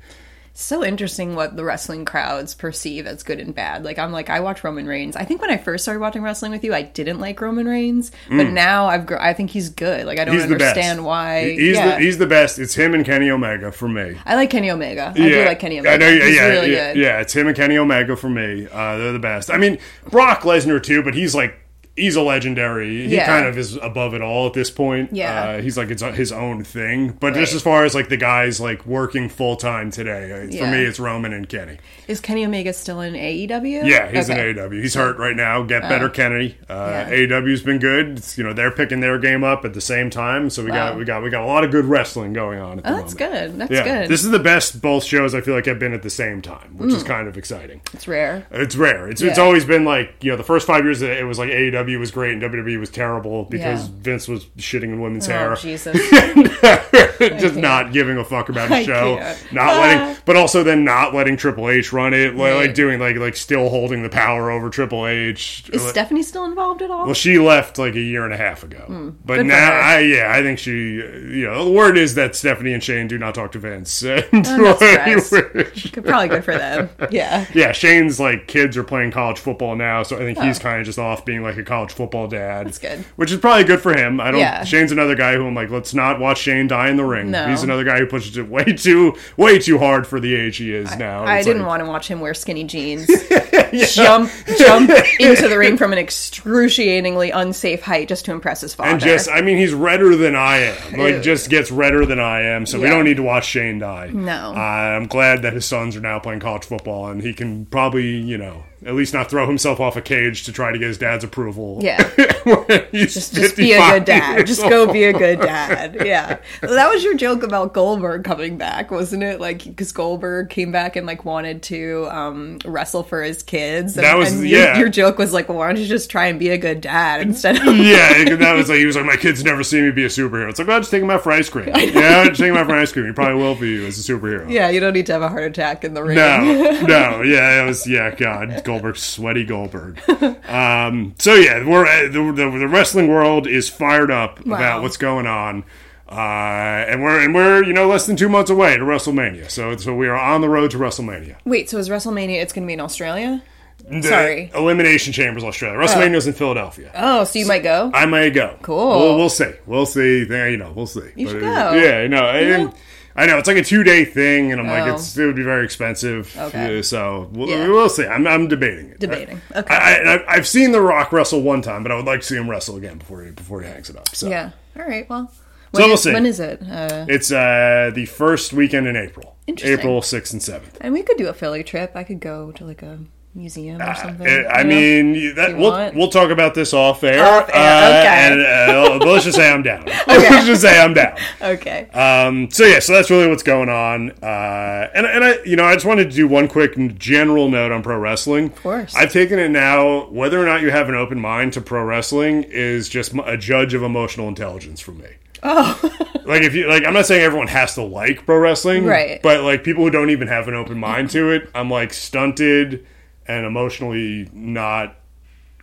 So 0.61 0.83
interesting 0.83 1.35
what 1.35 1.55
the 1.55 1.63
wrestling 1.63 2.05
crowds 2.05 2.53
perceive 2.53 3.07
as 3.07 3.23
good 3.23 3.39
and 3.39 3.53
bad. 3.55 3.83
Like 3.83 3.97
I'm 3.99 4.11
like 4.11 4.29
I 4.29 4.39
watch 4.41 4.63
Roman 4.63 4.85
Reigns. 4.87 5.15
I 5.15 5.23
think 5.25 5.41
when 5.41 5.49
I 5.49 5.57
first 5.57 5.83
started 5.83 5.99
watching 6.01 6.21
wrestling 6.21 6.51
with 6.51 6.63
you, 6.63 6.73
I 6.73 6.81
didn't 6.81 7.19
like 7.19 7.39
Roman 7.41 7.67
Reigns, 7.67 8.11
but 8.29 8.49
now 8.49 8.87
I've 8.87 9.05
gr- 9.05 9.17
I 9.17 9.33
think 9.33 9.49
he's 9.51 9.69
good. 9.69 10.05
Like 10.05 10.19
I 10.19 10.25
don't 10.25 10.35
Mm. 10.35 10.41
He's 10.41 10.51
understand 10.51 11.05
why. 11.05 11.51
He's 11.51 11.75
yeah. 11.75 11.95
the 11.95 12.01
he's 12.03 12.17
the 12.17 12.27
best. 12.27 12.59
It's 12.59 12.73
him 12.73 12.93
and 12.93 13.05
Kenny 13.05 13.29
Omega 13.29 13.71
for 13.71 13.87
me. 13.87 14.17
I 14.25 14.35
like 14.35 14.49
Kenny 14.49 14.69
Omega. 14.69 15.13
Yeah. 15.15 15.25
I 15.25 15.29
do 15.29 15.45
like 15.45 15.59
Kenny 15.59 15.79
Omega. 15.79 15.93
I 15.95 15.97
know, 15.97 16.09
yeah, 16.09 16.25
he's 16.25 16.35
yeah, 16.35 16.47
really 16.47 16.71
yeah, 16.73 16.93
good. 16.93 16.99
yeah, 17.01 17.19
it's 17.21 17.33
him 17.33 17.47
and 17.47 17.55
Kenny 17.55 17.77
Omega 17.77 18.15
for 18.15 18.29
me. 18.29 18.67
Uh, 18.71 18.97
they're 18.97 19.13
the 19.13 19.19
best. 19.19 19.49
I 19.49 19.57
mean, 19.57 19.77
Brock 20.09 20.41
Lesnar 20.41 20.81
too, 20.81 21.03
but 21.03 21.13
he's 21.15 21.33
like 21.35 21.57
he's 21.99 22.15
a 22.15 22.21
legendary. 22.21 23.07
He 23.07 23.15
Yeah. 23.15 23.25
kind 23.25 23.45
of 23.45 23.57
is 23.57 23.75
above 23.75 24.13
it 24.13 24.21
all 24.21 24.47
at 24.47 24.53
this 24.53 24.69
point. 24.69 25.09
Yeah. 25.11 25.43
uh, 25.43 25.61
he's 25.61 25.77
like 25.77 25.89
it's 25.91 26.01
his 26.01 26.31
own 26.31 26.63
thing. 26.63 27.09
But 27.19 27.33
just 27.33 27.53
as 27.53 27.61
far 27.61 27.85
as 27.85 27.93
like 27.95 28.09
the 28.09 28.17
guys 28.17 28.59
like 28.59 28.85
working 28.85 29.29
full 29.29 29.55
time 29.55 29.91
today, 29.91 30.31
uh, 30.31 30.57
for 30.57 30.67
me, 30.67 30.83
it's 30.83 30.99
Roman 30.99 31.33
and 31.33 31.47
Kenny. 31.47 31.77
Is 32.07 32.19
Kenny 32.19 32.45
Omega 32.45 32.73
still 32.73 33.01
in 33.01 33.13
AEW? 33.15 33.85
Yeah, 33.85 34.09
he's 34.09 34.29
Okay. 34.29 34.49
in 34.49 34.55
AEW. 34.57 34.81
He's 34.81 34.95
hurt 34.95 35.17
right 35.17 35.35
now. 35.35 35.61
Get 35.63 35.83
better, 35.83 36.09
Kennedy. 36.09 36.57
Uh, 36.69 37.05
Yeah. 37.09 37.09
AEW's 37.15 37.61
been 37.61 37.79
good. 37.79 38.17
It's, 38.17 38.37
you 38.37 38.43
know, 38.43 38.53
they're 38.53 38.71
picking 38.71 38.99
their 38.99 39.17
game 39.19 39.43
up 39.43 39.65
at 39.65 39.73
the 39.73 39.81
same 39.81 40.09
time. 40.09 40.49
So 40.49 40.63
we 40.63 40.71
got 40.71 40.97
we 40.97 41.05
got 41.05 41.21
we 41.23 41.29
got 41.29 41.43
a 41.43 41.45
lot 41.45 41.63
of 41.63 41.71
good 41.71 41.85
wrestling 41.85 42.33
going 42.33 42.59
on 42.59 42.79
at 42.79 42.83
the 42.83 42.91
Oh, 42.93 42.95
that's 42.97 43.19
moment. 43.19 43.33
good. 43.51 43.59
That's 43.59 43.71
Yeah, 43.71 43.83
good. 44.01 44.09
this 44.09 44.23
is 44.23 44.31
the 44.31 44.39
best 44.39 44.81
both 44.81 45.03
shows 45.03 45.35
I 45.35 45.41
feel 45.41 45.53
like 45.53 45.65
have 45.65 45.79
been 45.79 45.93
at 45.93 46.01
the 46.03 46.09
same 46.09 46.41
time, 46.41 46.75
which 46.77 46.89
Mm. 46.91 46.95
is 46.97 47.03
kind 47.03 47.27
of 47.27 47.37
exciting. 47.37 47.81
it's 47.93 48.07
rare. 48.07 48.45
It's 48.51 48.75
rare. 48.75 49.07
It's, 49.07 49.21
it's 49.21 49.37
always 49.39 49.65
been 49.65 49.85
like 49.85 50.13
you 50.21 50.31
know 50.31 50.37
the 50.37 50.43
first 50.43 50.65
five 50.67 50.83
years 50.83 51.01
it 51.01 51.25
was 51.27 51.37
like 51.39 51.49
AEW 51.49 51.88
was 51.97 52.11
great 52.11 52.33
and 52.33 52.41
WWE 52.41 52.79
was 52.79 52.89
terrible 52.89 53.45
because 53.45 53.87
Yeah. 53.87 53.95
Vince 54.01 54.27
was 54.27 54.45
shitting 54.57 54.83
in 54.83 55.01
women's 55.01 55.27
Oh 55.29 55.31
hair, 55.31 55.55
Jesus! 55.55 55.97
Uh, 56.61 57.29
just 57.37 57.55
not 57.55 57.91
giving 57.91 58.17
a 58.17 58.23
fuck 58.23 58.49
about 58.49 58.69
the 58.69 58.83
show, 58.85 59.15
not 59.51 59.69
Ah. 59.73 59.79
letting, 59.81 60.21
but 60.25 60.35
also 60.35 60.63
then 60.63 60.83
not 60.83 61.13
letting 61.13 61.35
Triple 61.37 61.69
H 61.69 61.91
run 61.91 62.13
it, 62.13 62.35
like, 62.35 62.53
like 62.55 62.73
doing 62.73 62.99
like 62.99 63.17
like 63.17 63.35
still 63.35 63.69
holding 63.69 64.03
the 64.03 64.09
power 64.09 64.49
over 64.51 64.69
Triple 64.69 65.05
H. 65.05 65.69
Is 65.73 65.81
Stephanie 65.85 66.23
still 66.23 66.45
involved 66.45 66.81
at 66.81 66.89
all? 66.91 67.05
Well, 67.05 67.13
she 67.13 67.37
left 67.39 67.77
like 67.77 67.95
a 67.95 67.99
year 68.01 68.23
and 68.23 68.33
a 68.33 68.37
half 68.37 68.63
ago, 68.63 68.79
hmm. 68.87 69.09
but 69.25 69.35
good 69.35 69.41
for 69.41 69.43
now. 69.47 69.71
I, 69.71 69.99
yeah, 69.99 70.31
I 70.33 70.41
think 70.41 70.59
she, 70.59 71.01
uh, 71.01 71.05
you 71.17 71.45
know, 71.45 71.65
the 71.65 71.71
word 71.71 71.97
is 71.97 72.15
that 72.15 72.35
Stephanie 72.35 72.73
and 72.73 72.83
Shane 72.83 73.07
do 73.07 73.17
not 73.17 73.35
talk 73.35 73.51
to 73.53 73.59
Vince. 73.59 74.03
And 74.31 74.45
I'm 74.47 74.61
not 74.63 74.81
like, 74.81 75.19
stressed. 75.19 75.91
Good- 75.93 76.05
Probably 76.05 76.27
good 76.27 76.43
for 76.45 76.57
them. 76.57 76.89
Yeah. 77.11 77.45
yeah, 77.53 77.71
Shane's 77.71 78.19
like 78.19 78.47
kids 78.47 78.77
are 78.77 78.83
playing 78.83 79.11
college 79.11 79.39
football 79.39 79.75
now, 79.75 80.03
so 80.03 80.15
I 80.15 80.19
think 80.19 80.39
he's 80.39 80.59
oh. 80.59 80.63
kind 80.63 80.79
of 80.79 80.85
just 80.85 80.99
off 80.99 81.25
being 81.25 81.41
like 81.41 81.57
a 81.57 81.63
college 81.63 81.78
football 81.87 82.27
dad. 82.27 82.67
That's 82.67 82.77
good. 82.79 82.99
Which 83.15 83.31
is 83.31 83.39
probably 83.39 83.63
good 83.63 83.79
for 83.81 83.93
him. 83.95 84.19
I 84.19 84.31
don't. 84.31 84.39
Yeah. 84.39 84.63
Shane's 84.63 84.91
another 84.91 85.15
guy 85.15 85.35
who 85.35 85.47
I'm 85.47 85.55
like, 85.55 85.69
let's 85.69 85.93
not 85.93 86.19
watch 86.19 86.39
Shane 86.39 86.67
die 86.67 86.89
in 86.89 86.97
the 86.97 87.05
ring. 87.05 87.31
No. 87.31 87.47
He's 87.47 87.63
another 87.63 87.83
guy 87.83 87.97
who 87.99 88.05
pushes 88.05 88.37
it 88.37 88.47
way 88.47 88.63
too, 88.65 89.15
way 89.37 89.59
too 89.59 89.77
hard 89.77 90.05
for 90.05 90.19
the 90.19 90.35
age 90.35 90.57
he 90.57 90.73
is 90.73 90.95
now. 90.97 91.23
I 91.23 91.37
It's 91.37 91.47
didn't 91.47 91.61
like- 91.63 91.69
want 91.69 91.83
to 91.83 91.89
watch 91.89 92.07
him 92.07 92.19
wear 92.19 92.33
skinny 92.33 92.63
jeans, 92.65 93.07
jump 93.93 94.29
jump 94.57 94.89
into 95.19 95.47
the 95.47 95.57
ring 95.57 95.77
from 95.77 95.93
an 95.93 95.99
excruciatingly 95.99 97.31
unsafe 97.31 97.81
height 97.81 98.07
just 98.07 98.25
to 98.25 98.31
impress 98.31 98.61
his 98.61 98.73
father. 98.73 98.91
And 98.91 98.99
just, 98.99 99.29
I 99.29 99.41
mean, 99.41 99.57
he's 99.57 99.73
redder 99.73 100.15
than 100.15 100.35
I 100.35 100.57
am. 100.57 100.99
Like, 100.99 101.15
Ew. 101.15 101.21
just 101.21 101.49
gets 101.49 101.71
redder 101.71 102.05
than 102.05 102.19
I 102.19 102.41
am. 102.41 102.65
So 102.65 102.79
we 102.79 102.87
don't 102.87 103.05
need 103.05 103.17
to 103.17 103.23
watch 103.23 103.45
Shane 103.45 103.79
die. 103.79 104.07
No. 104.13 104.53
Uh, 104.55 104.59
I'm 104.59 105.07
glad 105.07 105.43
that 105.43 105.53
his 105.53 105.65
sons 105.65 105.95
are 105.95 106.01
now 106.01 106.19
playing 106.19 106.39
college 106.39 106.65
football, 106.65 107.07
and 107.09 107.21
he 107.21 107.33
can 107.33 107.65
probably, 107.65 108.17
you 108.17 108.37
know, 108.37 108.63
at 108.85 108.95
least 108.95 109.13
not 109.13 109.29
throw 109.29 109.45
himself 109.47 109.79
off 109.79 109.95
a 109.95 110.01
cage 110.01 110.43
to 110.43 110.51
try 110.53 110.71
to 110.71 110.79
get 110.79 110.87
his 110.87 110.97
dad's 110.97 111.23
approval. 111.23 111.79
Yeah. 111.81 111.97
Just, 112.91 113.33
just 113.35 113.55
be 113.57 113.73
a 113.73 113.77
good 113.77 114.05
dad. 114.05 114.45
Just 114.47 114.61
go 114.61 114.91
be 114.91 115.03
a 115.03 115.13
good 115.13 115.39
dad. 115.41 115.97
Yeah, 116.09 116.39
that 116.61 116.89
was 116.89 117.03
your 117.03 117.15
joke 117.15 117.43
about 117.43 117.73
Goldberg 117.73 118.23
coming 118.23 118.57
back, 118.57 118.89
wasn't 118.89 119.21
it? 119.23 119.39
Like 119.39 119.63
because 119.63 119.91
Goldberg 119.91 120.49
came 120.49 120.71
back 120.71 120.95
and 120.95 121.05
like 121.05 121.25
wanted 121.25 121.61
to 121.63 122.07
um, 122.09 122.57
wrestle 122.65 123.03
for 123.03 123.21
his 123.21 123.43
kids. 123.43 123.97
And, 123.97 124.05
That 124.05 124.17
was- 124.17 124.31
and 124.31 124.47
your, 124.47 124.59
yeah. 124.59 124.79
Your 124.79 124.89
joke 124.89 125.17
was 125.17 125.33
like, 125.33 125.49
well, 125.49 125.57
why 125.57 125.67
don't 125.67 125.79
you 125.81 125.87
just 125.87 126.09
try 126.09 126.27
and 126.27 126.39
be 126.39 126.49
a 126.49 126.57
good 126.57 126.81
dad 126.81 127.21
instead 127.21 127.57
of 127.57 127.77
yeah, 127.77 128.35
that 128.35 128.53
was 128.55 128.69
like 128.69 128.79
he 128.79 128.85
was 128.85 128.95
like, 128.95 129.05
my 129.05 129.17
kids 129.17 129.43
never 129.43 129.63
see 129.63 129.81
me 129.81 129.91
be 129.91 130.05
a 130.05 130.07
superhero. 130.09 130.49
It's 130.49 130.57
like, 130.59 130.67
well, 130.67 130.79
just 130.79 130.91
take 130.91 131.03
him 131.03 131.09
out 131.09 131.21
for 131.23 131.31
ice 131.31 131.49
cream. 131.49 131.67
Yeah, 131.67 132.25
just 132.25 132.39
take 132.39 132.49
him 132.49 132.57
out 132.57 132.67
for 132.67 132.75
ice 132.75 132.91
cream. 132.91 133.05
He 133.07 133.11
probably 133.11 133.35
will 133.41 133.55
for 133.55 133.65
you 133.65 133.85
as 133.85 133.97
a 133.99 134.13
superhero. 134.13 134.49
Yeah, 134.49 134.69
you 134.69 134.79
don't 134.79 134.93
need 134.93 135.05
to 135.07 135.13
have 135.13 135.21
a 135.21 135.29
heart 135.29 135.43
attack 135.43 135.83
in 135.83 135.93
the 135.93 136.03
ring. 136.03 136.15
No, 136.15 136.41
no, 136.83 137.21
yeah, 137.23 137.61
it 137.61 137.65
was 137.65 137.85
yeah, 137.87 138.13
God, 138.15 138.63
Goldberg, 138.69 138.97
sweaty 138.97 139.43
Goldberg. 139.43 139.99
Um, 140.47 141.15
so 141.17 141.33
yeah, 141.33 141.67
we're 141.67 141.87
uh, 141.87 142.03
the, 142.03 142.31
the, 142.31 142.59
the 142.59 142.67
wrestling 142.67 143.07
world 143.07 143.47
is 143.47 143.67
fired 143.67 144.11
up 144.11 144.39
about 144.45 144.83
what's 144.83 144.97
going 144.97 145.25
on, 145.25 145.63
uh, 146.07 146.13
and 146.13 147.01
we're 147.01 147.19
and 147.19 147.33
we're 147.33 147.63
you 147.63 147.73
know 147.73 147.87
less 147.87 148.05
than 148.05 148.15
two 148.15 148.29
months 148.29 148.51
away 148.51 148.77
to 148.77 148.83
WrestleMania. 148.83 149.49
So 149.49 149.75
so 149.77 149.95
we 149.95 150.07
are 150.07 150.15
on 150.15 150.41
the 150.41 150.49
road 150.49 150.69
to 150.71 150.77
WrestleMania. 150.77 151.37
Wait, 151.45 151.67
so 151.69 151.79
is 151.79 151.89
WrestleMania? 151.89 152.41
It's 152.41 152.53
going 152.53 152.63
to 152.63 152.67
be 152.67 152.73
in 152.73 152.79
Australia? 152.79 153.41
The 153.89 154.03
Sorry. 154.03 154.51
Elimination 154.53 155.13
Chambers, 155.13 155.43
Australia. 155.43 155.79
WrestleMania's 155.79 156.27
in 156.27 156.33
Philadelphia. 156.33 156.91
Oh, 156.93 157.23
so 157.23 157.39
you 157.39 157.47
might 157.47 157.63
go. 157.63 157.89
I 157.91 158.05
might 158.05 158.31
go. 158.35 158.55
Cool. 158.61 158.99
We'll, 158.99 159.17
we'll 159.17 159.29
see. 159.29 159.51
We'll 159.65 159.87
see. 159.87 160.25
There, 160.25 160.49
you 160.49 160.57
know, 160.57 160.71
we'll 160.75 160.85
see. 160.85 161.09
You 161.15 161.27
should 161.27 161.43
uh, 161.43 161.71
go. 161.71 161.77
Yeah, 161.77 161.97
I, 162.01 162.07
know? 162.07 162.73
I 163.15 163.25
know 163.25 163.37
it's 163.37 163.47
like 163.47 163.57
a 163.57 163.63
two 163.63 163.83
day 163.83 164.05
thing, 164.05 164.51
and 164.51 164.61
I'm 164.61 164.67
like, 164.67 164.83
Oh. 164.83 164.93
it's 164.95 165.17
it 165.17 165.25
would 165.25 165.35
be 165.35 165.43
very 165.43 165.65
expensive. 165.65 166.33
Okay. 166.37 166.81
so 166.81 167.29
we'll, 167.33 167.49
Yeah. 167.49 167.67
we'll 167.67 167.89
see. 167.89 168.05
I'm, 168.05 168.25
I'm 168.27 168.47
debating 168.47 168.89
it. 168.91 168.99
Debating. 168.99 169.41
Okay. 169.55 169.73
I, 169.73 169.95
I, 169.95 170.15
I- 170.15 170.25
I've 170.35 170.47
seen 170.47 170.71
The 170.71 170.81
Rock 170.81 171.11
wrestle 171.11 171.41
one 171.41 171.61
time, 171.61 171.83
but 171.83 171.91
I 171.91 171.95
would 171.95 172.05
like 172.05 172.21
to 172.21 172.25
see 172.25 172.35
him 172.37 172.49
wrestle 172.49 172.77
again 172.77 172.97
before 172.99 173.23
he 173.23 173.31
before 173.31 173.61
he 173.61 173.67
hangs 173.67 173.89
it 173.89 173.97
up. 173.97 174.15
So 174.15 174.29
yeah. 174.29 174.51
All 174.77 174.85
right. 174.85 175.09
Well, 175.09 175.31
So 175.73 175.81
when 175.81 175.87
we'll 175.89 175.97
see. 175.97 176.13
When 176.13 176.25
is 176.25 176.39
it? 176.39 176.61
Uh, 176.61 177.05
it's 177.09 177.31
uh, 177.31 177.91
the 177.93 178.05
first 178.05 178.53
weekend 178.53 178.87
in 178.87 178.95
April. 178.95 179.35
Interesting. 179.47 179.79
April 179.79 180.01
sixth 180.01 180.31
and 180.33 180.41
seventh. 180.43 180.77
and 180.79 180.93
we 180.93 181.01
could 181.03 181.17
do 181.17 181.27
a 181.27 181.33
Philly 181.33 181.63
trip. 181.63 181.91
I 181.95 182.03
could 182.03 182.19
go 182.19 182.51
to 182.53 182.63
like 182.65 182.81
a 182.83 182.99
museum 183.35 183.81
or 183.81 183.95
something. 183.95 184.27
Uh, 184.27 184.49
I 184.49 184.61
you 184.61 184.63
know? 184.63 184.75
mean, 184.75 185.35
that, 185.35 185.57
we'll 185.57 185.71
want? 185.71 185.95
we'll 185.95 186.09
talk 186.09 186.29
about 186.29 186.55
this 186.55 186.73
off 186.73 187.03
air. 187.03 187.23
Off 187.23 187.49
air, 187.53 187.55
uh, 187.55 187.99
okay. 187.99 188.07
And 188.07 188.41
uh, 188.41 188.99
but 188.99 189.07
let's 189.07 189.25
just 189.25 189.37
say 189.37 189.51
I'm 189.51 189.63
down. 189.63 189.87
Okay. 190.09 190.27
Let's 190.29 190.47
just 190.47 190.61
say 190.61 190.81
I'm 190.81 190.93
down. 190.95 191.15
okay. 191.41 191.87
Um, 191.91 192.49
so 192.49 192.65
yeah, 192.65 192.79
so 192.79 192.93
that's 192.93 193.11
really 193.11 193.27
what's 193.27 193.43
going 193.43 193.69
on. 193.69 194.11
Uh, 194.23 194.89
and 194.95 195.05
and 195.05 195.23
I, 195.23 195.43
you 195.43 195.55
know, 195.55 195.65
I 195.65 195.73
just 195.75 195.85
wanted 195.85 196.09
to 196.09 196.15
do 196.15 196.27
one 196.27 196.47
quick 196.47 196.75
general 196.97 197.47
note 197.49 197.71
on 197.71 197.83
pro 197.83 197.97
wrestling. 197.97 198.45
Of 198.45 198.55
course. 198.55 198.95
I've 198.95 199.13
taken 199.13 199.37
it 199.37 199.49
now. 199.49 200.07
Whether 200.07 200.41
or 200.41 200.45
not 200.45 200.61
you 200.61 200.71
have 200.71 200.89
an 200.89 200.95
open 200.95 201.19
mind 201.19 201.53
to 201.53 201.61
pro 201.61 201.83
wrestling 201.83 202.43
is 202.43 202.89
just 202.89 203.13
a 203.25 203.37
judge 203.37 203.73
of 203.75 203.83
emotional 203.83 204.27
intelligence 204.27 204.79
for 204.79 204.91
me. 204.93 205.09
Oh, 205.43 205.79
Like 206.25 206.43
if 206.43 206.53
you 206.53 206.67
like, 206.67 206.85
I'm 206.85 206.93
not 206.93 207.05
saying 207.07 207.23
everyone 207.23 207.47
has 207.47 207.73
to 207.75 207.81
like 207.83 208.25
pro 208.25 208.37
wrestling, 208.37 208.85
Right. 208.85 209.21
But 209.21 209.41
like 209.43 209.63
people 209.63 209.83
who 209.83 209.89
don't 209.89 210.09
even 210.11 210.27
have 210.27 210.47
an 210.47 210.53
open 210.53 210.79
mind 210.79 211.09
to 211.11 211.31
it, 211.31 211.49
I'm 211.55 211.69
like 211.69 211.93
stunted 211.93 212.85
and 213.29 213.45
emotionally 213.45 214.27
not 214.33 214.95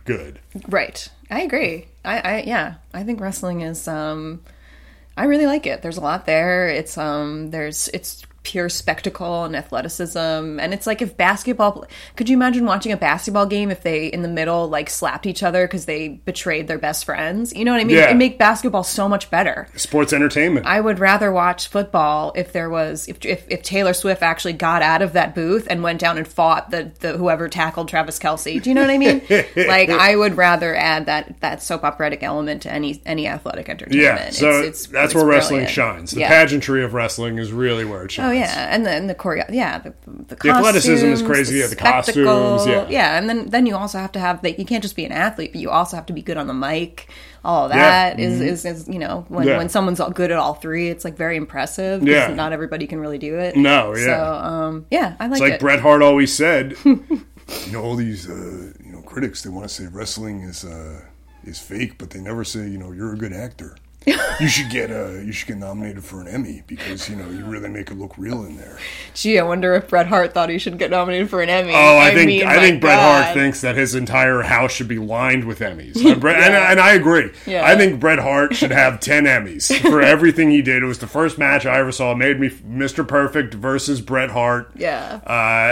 good. 0.05 0.39
right. 0.69 1.09
I 1.29 1.41
agree. 1.41 1.87
I, 2.05 2.19
I 2.19 2.43
yeah. 2.47 2.75
I 2.93 3.03
think 3.03 3.19
wrestling 3.19 3.61
is. 3.61 3.87
um 3.87 4.41
I 5.17 5.25
really 5.25 5.47
like 5.47 5.65
it. 5.65 5.81
There's 5.81 5.97
a 5.97 6.01
lot 6.01 6.25
there. 6.25 6.69
It's 6.69 6.97
um. 6.97 7.51
There's 7.51 7.89
it's 7.89 8.23
pure 8.47 8.69
spectacle 8.69 9.43
and 9.43 9.53
athleticism, 9.55 10.17
and 10.59 10.73
it's 10.73 10.87
like 10.87 11.01
if 11.01 11.17
basketball. 11.17 11.85
Could 12.15 12.29
you 12.29 12.37
imagine 12.37 12.65
watching 12.65 12.91
a 12.93 12.97
basketball 12.97 13.45
game 13.45 13.69
if 13.69 13.83
they 13.83 14.07
in 14.07 14.21
the 14.21 14.27
middle 14.29 14.69
like 14.69 14.89
slapped 14.89 15.25
each 15.25 15.43
other 15.43 15.67
because 15.67 15.85
they 15.85 16.07
betrayed 16.07 16.67
their 16.67 16.77
best 16.77 17.03
friends? 17.05 17.53
You 17.53 17.65
know 17.65 17.71
what 17.73 17.81
I 17.81 17.83
mean? 17.83 17.97
Yeah. 17.97 18.09
It 18.09 18.15
make 18.15 18.37
basketball 18.37 18.83
so 18.83 19.09
much 19.09 19.29
better. 19.29 19.67
Sports 19.75 20.13
entertainment. 20.13 20.65
I 20.65 20.79
would 20.79 20.99
rather 20.99 21.31
watch 21.31 21.67
football 21.67 22.31
if 22.35 22.53
there 22.53 22.69
was 22.69 23.07
if 23.07 23.23
if, 23.25 23.45
if 23.49 23.63
Taylor 23.63 23.93
Swift 23.93 24.21
actually 24.23 24.53
got 24.53 24.81
out 24.81 25.01
of 25.01 25.13
that 25.13 25.35
booth 25.35 25.67
and 25.69 25.83
went 25.83 25.99
down 25.99 26.17
and 26.17 26.27
fought 26.27 26.71
the, 26.71 26.91
the 27.01 27.17
whoever 27.17 27.49
tackled 27.49 27.89
Travis 27.89 28.17
Kelce. 28.17 28.61
Do 28.63 28.69
you 28.69 28.73
know 28.73 28.81
what 28.81 28.89
I 28.89 28.97
mean? 28.97 29.21
like 29.67 29.89
I 29.89 30.15
would 30.15 30.37
rather 30.37 30.73
add 30.75 31.05
that 31.07 31.41
that 31.41 31.61
soap 31.61 31.83
operatic 31.83 32.23
element 32.23 32.61
to 32.63 32.71
any 32.71 33.01
any 33.05 33.27
athletic 33.27 33.67
entertainment. 33.67 34.01
yeah, 34.01 34.29
so 34.29 34.47
It's- 34.49 34.63
it's- 34.63 34.85
that's 34.87 35.05
it's 35.07 35.15
where 35.15 35.25
wrestling 35.25 35.67
shines. 35.67 36.11
The 36.11 36.21
yeah. 36.21 36.29
pageantry 36.29 36.83
of 36.83 36.93
wrestling 36.93 37.37
is 37.39 37.51
really 37.51 37.83
where 37.85 38.03
it 38.05 38.11
shines. 38.11 38.29
Oh 38.29 38.31
yeah, 38.39 38.67
and 38.73 38.85
then 38.85 39.07
the 39.07 39.15
choreo, 39.15 39.45
yeah, 39.49 39.79
the, 39.79 39.93
the, 40.05 40.35
The 40.35 40.49
athleticism 40.49 41.05
is 41.07 41.21
costumes, 41.21 41.21
crazy, 41.23 41.57
yeah, 41.59 41.67
the 41.67 41.75
costumes, 41.75 42.67
yeah. 42.67 42.87
yeah, 42.89 43.17
and 43.17 43.29
then 43.29 43.49
then 43.49 43.65
you 43.65 43.75
also 43.75 43.97
have 43.97 44.11
to 44.13 44.19
have 44.19 44.41
the, 44.41 44.57
you 44.57 44.65
can't 44.65 44.81
just 44.81 44.95
be 44.95 45.05
an 45.05 45.11
athlete, 45.11 45.51
but 45.53 45.61
you 45.61 45.69
also 45.69 45.95
have 45.95 46.05
to 46.07 46.13
be 46.13 46.21
good 46.21 46.37
on 46.37 46.47
the 46.47 46.53
mic. 46.53 47.09
All 47.45 47.65
of 47.65 47.71
Yeah. 47.71 48.11
Mm-hmm. 48.11 48.17
that 48.17 48.19
is, 48.19 48.41
is 48.41 48.65
is 48.65 48.87
you 48.89 48.99
know 48.99 49.25
when 49.29 49.47
Yeah. 49.47 49.57
when 49.57 49.69
someone's 49.69 49.99
all 49.99 50.09
good 50.11 50.31
at 50.31 50.37
all 50.37 50.55
three, 50.55 50.89
it's 50.89 51.05
like 51.05 51.15
very 51.15 51.37
impressive. 51.37 52.03
Yeah. 52.03 52.27
not 52.33 52.51
everybody 52.51 52.87
can 52.87 52.99
really 52.99 53.17
do 53.17 53.37
it. 53.39 53.55
No, 53.55 53.95
yeah. 53.95 54.05
So 54.05 54.33
um, 54.33 54.85
yeah, 54.91 55.15
I 55.19 55.27
like, 55.27 55.31
It's 55.33 55.41
like 55.41 55.53
it. 55.53 55.59
Bret 55.59 55.79
Hart 55.79 56.01
always 56.01 56.33
said. 56.33 56.75
You 57.65 57.71
know, 57.71 57.81
all 57.81 57.95
these 57.95 58.29
uh, 58.29 58.73
you 58.83 58.91
know 58.91 59.01
critics 59.03 59.41
they 59.43 59.49
want 59.49 59.63
to 59.69 59.73
say 59.73 59.87
wrestling 59.87 60.41
is 60.41 60.65
uh, 60.65 60.99
is 61.45 61.59
fake, 61.61 61.97
but 61.97 62.09
they 62.09 62.19
never 62.19 62.43
say 62.43 62.67
you 62.67 62.77
know 62.77 62.91
you're 62.91 63.13
a 63.13 63.17
good 63.17 63.31
actor. 63.31 63.77
you 64.39 64.47
should 64.47 64.69
get 64.69 64.89
uh, 64.89 65.09
you 65.19 65.33
should 65.33 65.47
get 65.47 65.57
nominated 65.57 66.03
for 66.03 66.21
an 66.21 66.27
Emmy 66.29 66.63
because 66.65 67.09
you 67.09 67.15
know 67.15 67.29
you 67.29 67.43
really 67.43 67.67
make 67.67 67.91
it 67.91 67.95
look 67.95 68.17
real 68.17 68.45
in 68.45 68.55
there. 68.55 68.77
Gee, 69.13 69.37
I 69.37 69.43
wonder 69.43 69.73
if 69.73 69.89
Bret 69.89 70.07
Hart 70.07 70.33
thought 70.33 70.49
he 70.49 70.57
should 70.57 70.77
get 70.77 70.91
nominated 70.91 71.29
for 71.29 71.41
an 71.41 71.49
Emmy. 71.49 71.73
Oh, 71.73 71.97
I, 71.97 72.13
think 72.13 72.27
mean, 72.27 72.43
I 72.43 72.55
my 72.55 72.61
think 72.61 72.81
Bret 72.81 72.97
God. 72.97 73.23
Hart 73.23 73.33
thinks 73.35 73.61
that 73.61 73.75
his 73.75 73.95
entire 73.95 74.41
house 74.43 74.71
should 74.71 74.87
be 74.87 74.97
lined 74.97 75.43
with 75.43 75.59
Emmys, 75.59 76.03
and, 76.05 76.21
Bret, 76.21 76.37
and, 76.37 76.53
and 76.55 76.79
I 76.79 76.93
agree. 76.93 77.31
Yeah. 77.45 77.65
I 77.65 77.75
think 77.75 77.99
Bret 77.99 78.19
Hart 78.19 78.55
should 78.55 78.71
have 78.71 78.99
ten 79.01 79.25
Emmys 79.25 79.77
for 79.81 80.01
everything 80.01 80.51
he 80.51 80.61
did. 80.61 80.83
It 80.83 80.87
was 80.87 80.99
the 80.99 81.07
first 81.07 81.37
match 81.37 81.65
I 81.65 81.79
ever 81.79 81.91
saw. 81.91 82.13
It 82.13 82.17
made 82.17 82.39
me 82.39 82.49
Mr. 82.49 83.05
Perfect 83.05 83.53
versus 83.55 83.99
Bret 83.99 84.31
Hart. 84.31 84.71
Yeah. 84.75 85.19
uh, 85.27 85.31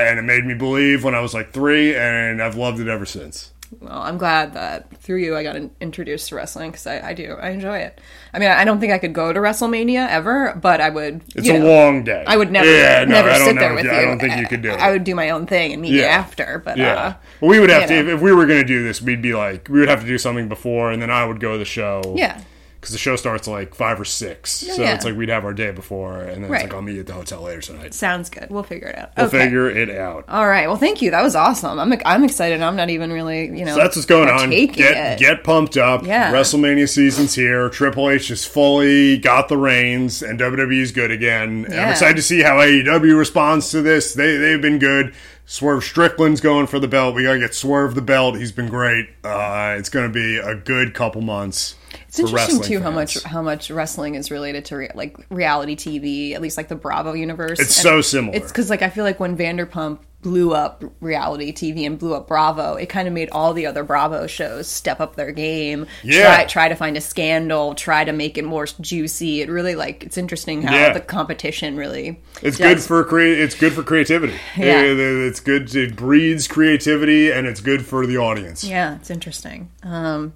and 0.09 0.19
it 0.19 0.23
made 0.23 0.45
me 0.45 0.53
believe 0.55 1.03
when 1.05 1.15
I 1.15 1.21
was 1.21 1.33
like 1.33 1.53
three, 1.53 1.95
and 1.95 2.41
I've 2.41 2.55
loved 2.55 2.79
it 2.81 2.87
ever 2.89 3.05
since. 3.05 3.51
Well, 3.79 4.01
I'm 4.01 4.17
glad 4.17 4.53
that 4.53 4.95
through 4.97 5.17
you 5.17 5.35
I 5.35 5.43
got 5.43 5.55
introduced 5.81 6.29
to 6.29 6.35
wrestling 6.35 6.71
because 6.71 6.85
I, 6.87 7.09
I 7.09 7.13
do. 7.13 7.35
I 7.39 7.49
enjoy 7.49 7.79
it. 7.79 7.99
I 8.33 8.39
mean, 8.39 8.49
I 8.49 8.63
don't 8.65 8.79
think 8.79 8.93
I 8.93 8.97
could 8.99 9.13
go 9.13 9.33
to 9.33 9.39
WrestleMania 9.39 10.07
ever, 10.09 10.57
but 10.61 10.81
I 10.81 10.89
would. 10.89 11.21
It's 11.35 11.47
a 11.49 11.57
know, 11.59 11.65
long 11.65 12.03
day. 12.03 12.23
I 12.27 12.37
would 12.37 12.51
never, 12.51 12.65
Yeah, 12.71 13.03
no, 13.05 13.15
never 13.15 13.29
I 13.29 13.37
don't 13.37 13.47
sit 13.47 13.55
know 13.55 13.61
there 13.61 13.73
with 13.73 13.85
you- 13.85 13.91
you. 13.91 13.97
I 13.97 14.01
don't 14.03 14.19
think 14.19 14.37
you 14.37 14.47
could 14.47 14.61
do 14.61 14.71
it. 14.71 14.79
I 14.79 14.91
would 14.91 15.03
do 15.03 15.15
my 15.15 15.29
own 15.31 15.45
thing 15.47 15.73
and 15.73 15.81
meet 15.81 15.91
you 15.93 16.03
after. 16.03 16.61
But 16.63 16.77
Yeah. 16.77 16.93
uh, 16.93 17.13
well, 17.41 17.49
we 17.51 17.59
would 17.59 17.69
have 17.69 17.87
to 17.87 18.03
know. 18.03 18.13
if 18.15 18.21
we 18.21 18.33
were 18.33 18.45
going 18.45 18.61
to 18.61 18.67
do 18.67 18.83
this. 18.83 19.01
We'd 19.01 19.21
be 19.21 19.33
like 19.33 19.67
we 19.69 19.79
would 19.79 19.89
have 19.89 20.01
to 20.01 20.07
do 20.07 20.17
something 20.17 20.47
before, 20.47 20.91
and 20.91 21.01
then 21.01 21.09
I 21.11 21.25
would 21.25 21.39
go 21.39 21.53
to 21.53 21.57
the 21.57 21.65
show. 21.65 22.13
yeah, 22.15 22.39
because 22.85 22.93
the 22.93 22.99
show 22.99 23.15
starts 23.15 23.47
like 23.47 23.73
five 23.73 23.99
or 23.99 24.05
six, 24.05 24.51
so 24.51 24.79
yeah. 24.83 24.93
it's 24.93 25.03
like 25.03 25.15
we'd 25.15 25.29
have 25.29 25.43
our 25.43 25.55
day 25.55 25.71
before, 25.71 26.21
and 26.21 26.43
then 26.43 26.51
Right. 26.51 26.61
it's 26.61 26.63
like 26.65 26.73
I'll 26.75 26.83
meet 26.83 26.93
you 26.93 26.99
at 26.99 27.07
the 27.07 27.13
hotel 27.13 27.41
later 27.41 27.61
tonight. 27.61 27.95
sounds 27.95 28.29
good. 28.29 28.47
We'll 28.51 28.61
figure 28.61 28.89
it 28.89 28.95
out. 28.95 29.09
We'll 29.17 29.25
okay. 29.25 29.39
figure 29.45 29.67
it 29.67 29.89
out. 29.89 30.25
All 30.27 30.47
right. 30.47 30.67
Well, 30.67 30.77
thank 30.77 31.01
you. 31.01 31.09
That 31.09 31.23
was 31.23 31.35
awesome. 31.35 31.79
I'm 31.79 31.99
I'm 32.05 32.23
excited. 32.23 32.61
I'm 32.61 32.75
not 32.75 32.91
even 32.91 33.11
really 33.11 33.45
you 33.45 33.65
know. 33.65 33.73
So 33.73 33.81
that's 33.81 33.95
what's 33.95 34.05
going 34.05 34.29
on. 34.29 34.51
Get 34.51 34.77
it. 34.77 35.19
get 35.19 35.43
pumped 35.43 35.77
up. 35.77 36.05
Yeah. 36.05 36.31
WrestleMania 36.31 36.87
season's 36.87 37.33
here. 37.33 37.69
Triple 37.69 38.07
H 38.07 38.27
just 38.27 38.47
fully 38.49 39.17
got 39.17 39.49
the 39.49 39.57
reins, 39.57 40.21
and 40.21 40.39
WWE's 40.39 40.91
good 40.91 41.09
again. 41.09 41.65
Yeah. 41.67 41.85
I'm 41.85 41.89
excited 41.89 42.17
to 42.17 42.21
see 42.21 42.43
how 42.43 42.57
AEW 42.57 43.17
responds 43.17 43.71
to 43.71 43.81
this. 43.81 44.13
They 44.13 44.37
they've 44.37 44.61
been 44.61 44.77
good. 44.77 45.15
Swerve 45.47 45.83
Strickland's 45.83 46.41
going 46.41 46.67
for 46.67 46.79
the 46.79 46.87
belt. 46.87 47.15
We 47.15 47.23
gotta 47.23 47.39
get 47.39 47.55
Swerve 47.55 47.95
the 47.95 48.01
belt. 48.01 48.37
He's 48.37 48.51
been 48.51 48.69
great. 48.69 49.09
Uh, 49.23 49.75
it's 49.77 49.89
gonna 49.89 50.09
be 50.09 50.37
a 50.37 50.55
good 50.55 50.93
couple 50.93 51.21
months. 51.21 51.75
It's 52.19 52.31
interesting 52.31 52.61
too 52.61 52.79
how 52.79 52.91
much 52.91 53.21
how 53.23 53.41
much 53.41 53.69
wrestling 53.69 54.15
is 54.15 54.31
related 54.31 54.65
to 54.65 54.77
re- 54.77 54.91
like 54.95 55.17
reality 55.29 55.75
TV, 55.75 56.33
at 56.33 56.41
least 56.41 56.57
like 56.57 56.67
the 56.67 56.75
Bravo 56.75 57.13
universe. 57.13 57.59
It's 57.59 57.77
And 57.77 57.83
so 57.83 58.01
similar. 58.01 58.35
It's 58.35 58.51
because 58.51 58.69
like 58.69 58.81
I 58.81 58.89
feel 58.89 59.03
like 59.03 59.19
when 59.19 59.37
Vanderpump 59.37 59.99
blew 60.25 60.55
up 60.55 60.83
reality 61.01 61.53
TV 61.53 61.85
and 61.85 61.99
blew 61.99 62.15
up 62.15 62.27
Bravo, 62.27 62.73
it 62.73 62.87
kind 62.89 63.07
of 63.07 63.13
made 63.13 63.29
all 63.29 63.53
the 63.53 63.67
other 63.67 63.83
Bravo 63.83 64.25
shows 64.25 64.67
step 64.67 64.99
up 64.99 65.15
their 65.15 65.31
game. 65.31 65.85
Yeah. 66.03 66.23
Try, 66.37 66.45
try 66.45 66.67
to 66.69 66.75
find 66.75 66.97
a 66.97 67.01
scandal. 67.01 67.75
Try 67.75 68.03
to 68.05 68.11
make 68.11 68.35
it 68.35 68.43
more 68.43 68.65
juicy. 68.65 69.41
It 69.41 69.49
really 69.49 69.75
like 69.75 70.03
it's 70.03 70.17
interesting 70.17 70.63
how 70.63 70.73
Yeah. 70.73 70.93
the 70.93 70.99
competition 70.99 71.77
really. 71.77 72.19
It's 72.41 72.57
does- 72.57 72.73
good 72.75 72.79
for 72.81 73.03
crea- 73.03 73.39
It's 73.39 73.53
good 73.53 73.73
for 73.73 73.83
creativity. 73.83 74.33
Yeah. 74.57 74.81
It- 74.81 74.97
it's 74.99 75.39
good. 75.39 75.75
It 75.75 75.95
breeds 75.95 76.47
creativity, 76.47 77.31
and 77.31 77.45
it's 77.45 77.61
good 77.61 77.85
for 77.85 78.07
the 78.07 78.17
audience. 78.17 78.63
Yeah, 78.63 78.95
it's 78.95 79.11
interesting. 79.11 79.69
Um, 79.83 80.33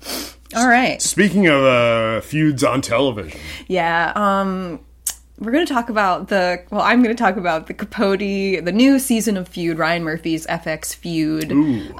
all 0.55 0.67
right. 0.67 1.01
Speaking 1.01 1.47
of 1.47 1.63
uh, 1.63 2.21
feuds 2.21 2.63
on 2.63 2.81
television, 2.81 3.39
Yeah, 3.67 4.11
um 4.15 4.81
we're 5.39 5.51
going 5.51 5.65
to 5.65 5.73
talk 5.73 5.89
about 5.89 6.27
the 6.27 6.61
well 6.69 6.81
I'm 6.81 7.01
going 7.01 7.15
to 7.15 7.21
talk 7.23 7.37
about 7.37 7.67
the 7.67 7.73
Capote 7.73 8.19
the 8.19 8.71
new 8.73 8.99
season 8.99 9.37
of 9.37 9.47
Feud 9.47 9.77
Ryan 9.77 10.03
Murphy's 10.03 10.45
FX 10.47 10.93
Feud. 10.95 11.51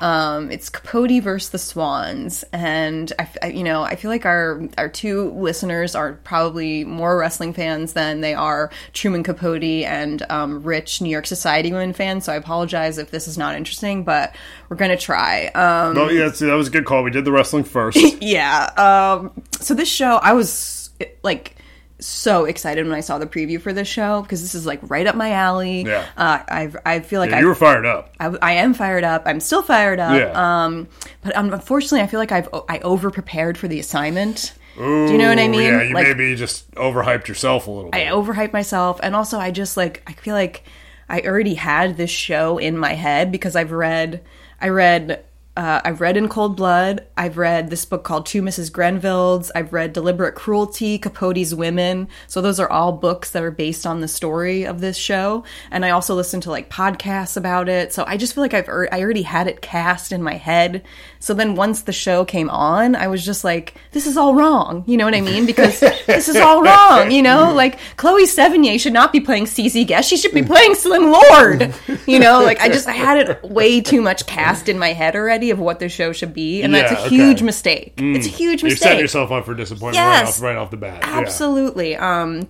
Um 0.02 0.52
it's 0.52 0.70
Capote 0.70 1.22
versus 1.24 1.50
the 1.50 1.58
Swans 1.58 2.44
and 2.52 3.12
I, 3.18 3.30
I- 3.42 3.48
you 3.48 3.64
know, 3.64 3.82
I 3.82 3.96
feel 3.96 4.12
like 4.12 4.26
our 4.26 4.62
our 4.78 4.90
two 4.90 5.32
listeners 5.32 5.96
are 5.96 6.14
probably 6.24 6.84
more 6.84 7.18
wrestling 7.18 7.54
fans 7.54 7.94
than 7.94 8.22
they 8.22 8.34
are 8.34 8.72
Truman 8.94 9.24
Capote 9.24 9.64
and 9.64 10.22
um 10.30 10.62
rich 10.64 11.02
New 11.02 11.10
York 11.10 11.26
Society 11.26 11.72
women 11.72 11.94
fans, 11.94 12.26
so 12.26 12.34
I 12.34 12.36
apologize 12.36 12.98
if 12.98 13.12
this 13.12 13.28
is 13.28 13.38
not 13.38 13.56
interesting, 13.56 14.04
but 14.04 14.36
we're 14.68 14.78
going 14.78 14.92
to 14.92 14.98
try. 14.98 15.48
Um 15.48 15.96
well, 15.96 16.12
yeah, 16.12 16.32
see, 16.32 16.46
that 16.46 16.54
was 16.56 16.68
a 16.68 16.72
good 16.72 16.86
call. 16.86 17.04
We 17.04 17.12
did 17.12 17.26
the 17.26 17.32
wrestling 17.32 17.64
first. 17.64 17.98
yeah. 18.22 18.66
Um, 18.78 19.32
so 19.60 19.74
this 19.74 19.88
show, 19.90 20.16
I 20.18 20.34
was 20.34 20.90
like 21.24 21.56
so 22.00 22.46
excited 22.46 22.86
when 22.86 22.96
I 22.96 23.02
saw 23.02 23.18
the 23.18 23.26
preview 23.28 23.62
for 23.62 23.74
this 23.74 23.88
show 23.88 24.22
because 24.22 24.42
this 24.42 24.56
is 24.56 24.66
like 24.66 24.80
right 24.84 25.06
up 25.06 25.16
my 25.16 25.32
alley. 25.32 25.84
Yeah. 25.84 26.06
Uh, 26.16 26.40
I 26.48 26.72
I 26.86 27.00
feel 27.00 27.20
like 27.20 27.32
Yeah, 27.32 27.38
I, 27.38 27.40
you 27.42 27.48
were 27.48 27.56
fired 27.56 27.86
up. 27.86 28.14
I 28.20 28.28
I 28.42 28.52
am 28.54 28.74
fired 28.74 29.04
up. 29.04 29.24
I'm 29.26 29.40
still 29.40 29.62
fired 29.62 30.00
up. 30.00 30.18
Yeah. 30.18 30.66
Um, 30.66 30.88
but 31.22 31.34
unfortunately, 31.36 32.02
I 32.02 32.08
feel 32.08 32.20
like 32.20 32.32
I've 32.32 32.50
I 32.68 32.80
over 32.80 33.12
prepared 33.12 33.58
for 33.58 33.68
the 33.68 33.80
assignment. 33.80 34.54
Do 34.76 35.12
you 35.12 35.18
know 35.18 35.28
what 35.28 35.40
I 35.40 35.50
mean? 35.50 35.62
Yeah, 35.62 35.82
you 35.82 35.94
like, 35.94 36.08
maybe 36.08 36.36
just 36.36 36.72
overhyped 36.72 37.28
yourself 37.28 37.68
a 37.68 37.72
little 37.72 37.92
bit. 37.92 38.08
I 38.08 38.12
overhyped 38.12 38.54
myself, 38.54 39.02
and 39.04 39.14
also 39.14 39.38
I 39.38 39.52
just 39.52 39.76
like 39.76 40.02
I 40.08 40.14
feel 40.14 40.34
like 40.34 40.64
I 41.10 41.22
already 41.22 41.56
had 41.56 41.98
this 41.98 42.10
show 42.10 42.58
in 42.58 42.78
my 42.78 42.94
head 42.94 43.30
because 43.32 43.58
I've 43.58 43.72
read 43.72 44.24
I 44.62 44.70
read 44.70 45.26
uh, 45.60 45.82
I've 45.84 46.00
read 46.00 46.16
In 46.16 46.30
Cold 46.30 46.56
Blood. 46.56 47.06
I've 47.18 47.38
read 47.38 47.70
this 47.70 47.84
book 47.84 48.06
called 48.06 48.26
Two 48.26 48.42
Mrs. 48.42 48.72
Grenvilles. 48.72 49.52
I've 49.54 49.74
read 49.74 49.92
Deliberate 49.92 50.34
Cruelty, 50.34 50.98
Capote's 50.98 51.54
Women. 51.54 52.08
So 52.28 52.40
those 52.40 52.62
are 52.62 52.70
all 52.70 52.94
books 52.94 53.32
that 53.32 53.44
are 53.44 53.52
based 53.52 53.86
on 53.86 54.00
the 54.00 54.08
story 54.08 54.64
of 54.64 54.80
this 54.80 54.96
show. 54.96 55.44
And 55.70 55.84
I 55.86 55.90
also 55.90 56.16
listen 56.16 56.40
to 56.42 56.50
like 56.50 56.70
podcasts 56.70 57.36
about 57.36 57.68
it. 57.68 57.92
So 57.92 58.06
I 58.08 58.16
just 58.16 58.34
feel 58.34 58.42
like 58.42 58.54
I've 58.54 58.70
er- 58.70 58.88
I 58.90 59.02
already 59.02 59.24
had 59.24 59.48
it 59.48 59.62
cast 59.62 60.14
in 60.14 60.24
my 60.24 60.36
head. 60.36 60.82
So 61.22 61.34
then 61.34 61.56
once 61.56 61.82
the 61.82 61.92
show 61.92 62.24
came 62.24 62.50
on, 62.50 62.96
I 62.96 63.08
was 63.08 63.26
just 63.26 63.44
like, 63.44 63.76
this 63.92 64.08
is 64.08 64.16
all 64.16 64.34
wrong. 64.34 64.86
You 64.88 64.96
know 64.96 65.04
what 65.04 65.14
I 65.14 65.20
mean? 65.20 65.46
Because 65.46 65.78
this 66.08 66.30
is 66.30 66.38
all 66.38 66.62
wrong. 66.64 67.12
You 67.12 67.22
know, 67.22 67.54
like 67.54 67.78
Chloe 67.98 68.24
Sevigny 68.24 68.80
should 68.80 68.94
not 68.94 69.12
be 69.12 69.20
playing 69.20 69.44
CZ 69.44 69.86
Guest. 69.86 70.10
She 70.10 70.16
should 70.16 70.34
be 70.34 70.44
playing 70.44 70.76
Slim 70.76 71.12
Lord. 71.12 71.74
You 72.08 72.20
know, 72.20 72.42
like 72.42 72.62
I 72.62 72.70
just 72.70 72.88
I 72.88 72.94
had 72.94 73.18
it 73.30 73.44
way 73.44 73.82
too 73.82 74.02
much 74.02 74.26
cast 74.28 74.70
in 74.70 74.80
my 74.80 74.94
head 74.94 75.16
already 75.18 75.50
of 75.52 75.60
what 75.60 75.80
the 75.80 75.90
show 75.90 76.14
should 76.14 76.34
be, 76.34 76.62
and 76.62 76.74
that's 76.74 76.92
Yeah, 76.94 77.00
a 77.00 77.06
okay. 77.08 77.16
huge 77.16 77.42
mistake. 77.42 77.94
It's 77.98 78.26
a 78.26 78.30
huge 78.30 78.64
mistake. 78.64 78.70
You're 78.70 78.78
setting 78.78 79.00
yourself 79.00 79.32
up 79.32 79.46
for 79.46 79.54
disappointment 79.54 79.98
right, 79.98 80.20
Yes. 80.22 80.38
off, 80.38 80.42
right 80.44 80.56
off 80.56 80.72
the 80.72 80.78
bat. 80.78 81.00
Yeah. 81.02 81.20
Absolutely. 81.20 81.98
Um, 81.98 82.48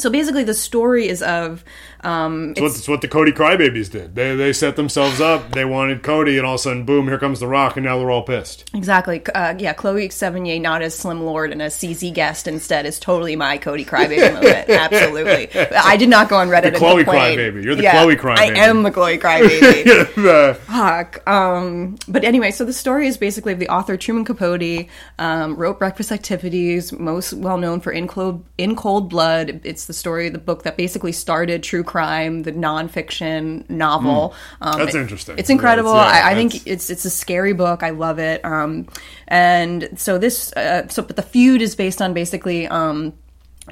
So 0.00 0.10
basically, 0.10 0.44
the 0.44 0.54
story 0.54 1.08
is 1.08 1.22
of 1.22 1.64
um, 2.04 2.50
It's 2.52 2.60
what, 2.60 2.70
it's 2.70 2.88
what 2.88 3.00
the 3.00 3.08
Cody 3.08 3.32
Crybabies 3.32 3.90
did. 3.90 4.14
They 4.14 4.34
they 4.36 4.52
set 4.52 4.76
themselves 4.76 5.20
up. 5.20 5.52
They 5.52 5.64
wanted 5.64 6.02
Cody, 6.02 6.36
and 6.38 6.46
all 6.46 6.54
of 6.54 6.60
a 6.60 6.62
sudden, 6.62 6.84
boom! 6.84 7.08
Here 7.08 7.18
comes 7.18 7.40
the 7.40 7.46
Rock, 7.46 7.76
and 7.76 7.84
now 7.84 7.98
they're 7.98 8.10
all 8.10 8.22
pissed. 8.22 8.70
Exactly. 8.74 9.24
Uh, 9.34 9.54
yeah, 9.58 9.72
Chloe 9.72 10.08
Sevigny, 10.08 10.60
not 10.60 10.82
as 10.82 10.94
Slim 10.94 11.22
Lord 11.24 11.52
and 11.52 11.60
as 11.60 11.76
CZ 11.76 12.12
Guest 12.14 12.46
instead, 12.48 12.86
is 12.86 12.98
totally 12.98 13.36
my 13.36 13.58
Cody 13.58 13.84
Crybaby 13.84 14.32
moment. 14.34 14.68
Absolutely. 14.68 15.48
I 15.76 15.96
did 15.96 16.08
not 16.08 16.28
go 16.28 16.36
on 16.36 16.48
Reddit 16.48 16.68
and 16.68 16.76
Chloe. 16.76 17.04
Crybaby. 17.04 17.62
You're 17.64 17.74
the 17.74 17.88
Chloe 17.88 18.16
Crybaby. 18.16 18.38
I 18.38 18.58
am 18.66 18.82
the 18.82 18.90
Chloe 18.90 19.18
Crybaby. 19.18 20.14
The- 20.18 20.58
Fuck. 20.66 21.26
Um, 21.28 21.96
but 22.08 22.24
anyway, 22.24 22.50
so 22.50 22.64
the 22.64 22.72
story 22.72 23.06
is 23.06 23.16
basically 23.16 23.52
of 23.52 23.58
the 23.58 23.68
author 23.68 23.96
Truman 23.96 24.24
Capote 24.24 24.88
um, 25.18 25.56
wrote 25.56 25.78
Breakfast 25.78 26.10
at 26.12 26.22
Tiffany's, 26.22 26.92
most 26.92 27.32
well 27.32 27.56
known 27.58 27.80
for 27.80 27.92
In 27.92 28.06
Cold, 28.08 28.44
In 28.58 28.76
Cold 28.76 29.08
Blood. 29.08 29.60
It's 29.64 29.86
the 29.86 29.92
story, 29.92 30.28
the 30.28 30.38
book 30.38 30.62
that 30.64 30.76
basically 30.76 31.12
started 31.12 31.62
true 31.62 31.82
crime, 31.88 32.42
the 32.44 32.52
nonfiction 32.52 33.68
novel. 33.68 34.34
Um, 34.60 34.72
Hmm. 34.74 34.78
That's 34.78 34.94
it- 34.94 35.00
interesting. 35.00 35.34
It's 35.38 35.50
incredible. 35.50 35.94
That's- 35.94 36.14
yeah, 36.22 36.28
I, 36.28 36.32
I 36.32 36.34
think 36.34 36.66
it's 36.66 36.90
it's 36.90 37.04
a 37.04 37.10
scary 37.10 37.54
book. 37.54 37.82
I 37.82 37.90
love 37.90 38.18
it. 38.20 38.44
Um, 38.44 38.86
and 39.26 39.88
so 39.96 40.18
this, 40.18 40.52
uh, 40.52 40.86
so 40.88 41.02
but 41.02 41.16
the 41.16 41.22
feud 41.22 41.60
is 41.62 41.74
based 41.74 42.00
on 42.00 42.14
basically. 42.14 42.68
Um, 42.68 43.12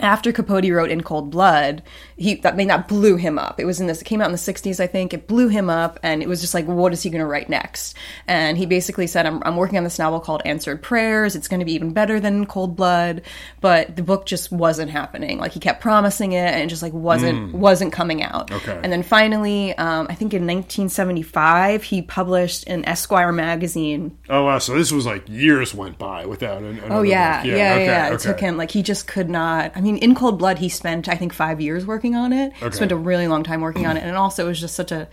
after 0.01 0.33
Capote 0.33 0.71
wrote 0.71 0.91
In 0.91 1.03
Cold 1.03 1.31
Blood, 1.31 1.83
he 2.17 2.41
I 2.45 2.53
mean 2.53 2.69
that 2.69 2.89
blew 2.89 3.17
him 3.17 3.39
up. 3.39 3.61
It 3.61 3.65
was 3.65 3.81
in 3.81 3.87
this 3.87 4.01
it 4.01 4.05
came 4.05 4.21
out 4.21 4.27
in 4.27 4.33
the 4.33 4.39
60s, 4.39 4.81
I 4.81 4.87
think. 4.87 5.15
It 5.15 5.27
blew 5.27 5.49
him 5.49 5.71
up 5.71 5.99
and 6.03 6.23
it 6.23 6.29
was 6.29 6.41
just 6.41 6.55
like 6.55 6.67
what 6.67 6.93
is 6.93 7.03
he 7.03 7.11
going 7.11 7.21
to 7.21 7.27
write 7.27 7.49
next? 7.49 7.97
And 8.27 8.59
he 8.59 8.67
basically 8.67 9.07
said 9.07 9.27
I'm 9.27 9.43
I'm 9.45 9.57
working 9.57 9.79
on 9.79 9.85
this 9.85 9.99
novel 9.99 10.21
called 10.21 10.43
Answered 10.45 10.83
Prayers. 10.83 11.37
It's 11.37 11.49
going 11.49 11.61
to 11.61 11.67
be 11.67 11.75
even 11.75 11.93
better 11.93 12.21
than 12.21 12.47
Cold 12.47 12.77
Blood, 12.77 13.23
but 13.61 13.97
the 13.97 14.03
book 14.03 14.27
just 14.27 14.51
wasn't 14.53 14.91
happening. 14.91 15.39
Like 15.39 15.53
he 15.53 15.61
kept 15.61 15.81
promising 15.81 16.33
it 16.33 16.55
and 16.55 16.63
it 16.63 16.67
just 16.69 16.83
like 16.83 16.93
wasn't 16.93 17.55
wasn't 17.55 17.93
coming 17.93 18.23
out. 18.23 18.51
Okay. 18.51 18.79
And 18.83 18.93
then 18.93 19.03
finally, 19.03 19.77
um, 19.79 20.07
I 20.11 20.15
think 20.15 20.35
in 20.35 20.43
1975, 20.47 21.83
he 21.83 22.03
published 22.03 22.65
in 22.65 22.85
Esquire 22.85 23.33
magazine 23.33 24.17
oh 24.29 24.45
wow! 24.45 24.59
So 24.59 24.75
this 24.75 24.93
was 24.93 25.07
like 25.07 25.29
years 25.29 25.75
went 25.75 25.99
by 25.99 26.27
without. 26.27 26.63
An, 26.63 26.81
Oh 26.89 27.03
yeah, 27.03 27.43
yeah, 27.43 27.57
yeah. 27.57 27.75
okay, 27.75 28.07
It 28.07 28.15
okay. 28.15 28.23
took 28.23 28.41
him 28.41 28.57
like 28.57 28.71
he 28.71 28.83
just 28.83 29.07
could 29.07 29.29
not. 29.29 29.73
I 29.75 29.81
mean, 29.81 29.86
in 29.89 30.15
Cold 30.15 30.39
Blood, 30.39 30.59
he 30.59 30.69
spent 30.69 31.09
I 31.09 31.17
think 31.17 31.33
five 31.33 31.61
years 31.61 31.87
working 31.87 32.15
on 32.15 32.33
it. 32.33 32.53
Okay. 32.63 32.75
Spent 32.75 32.93
a 32.93 32.97
really 32.97 33.29
long 33.29 33.43
time 33.43 33.61
working 33.61 33.87
on 33.87 33.97
it, 33.97 34.03
and 34.03 34.17
also 34.17 34.47
it 34.47 34.49
was 34.49 34.61
just 34.61 34.75
such 34.75 34.93
a 34.93 35.09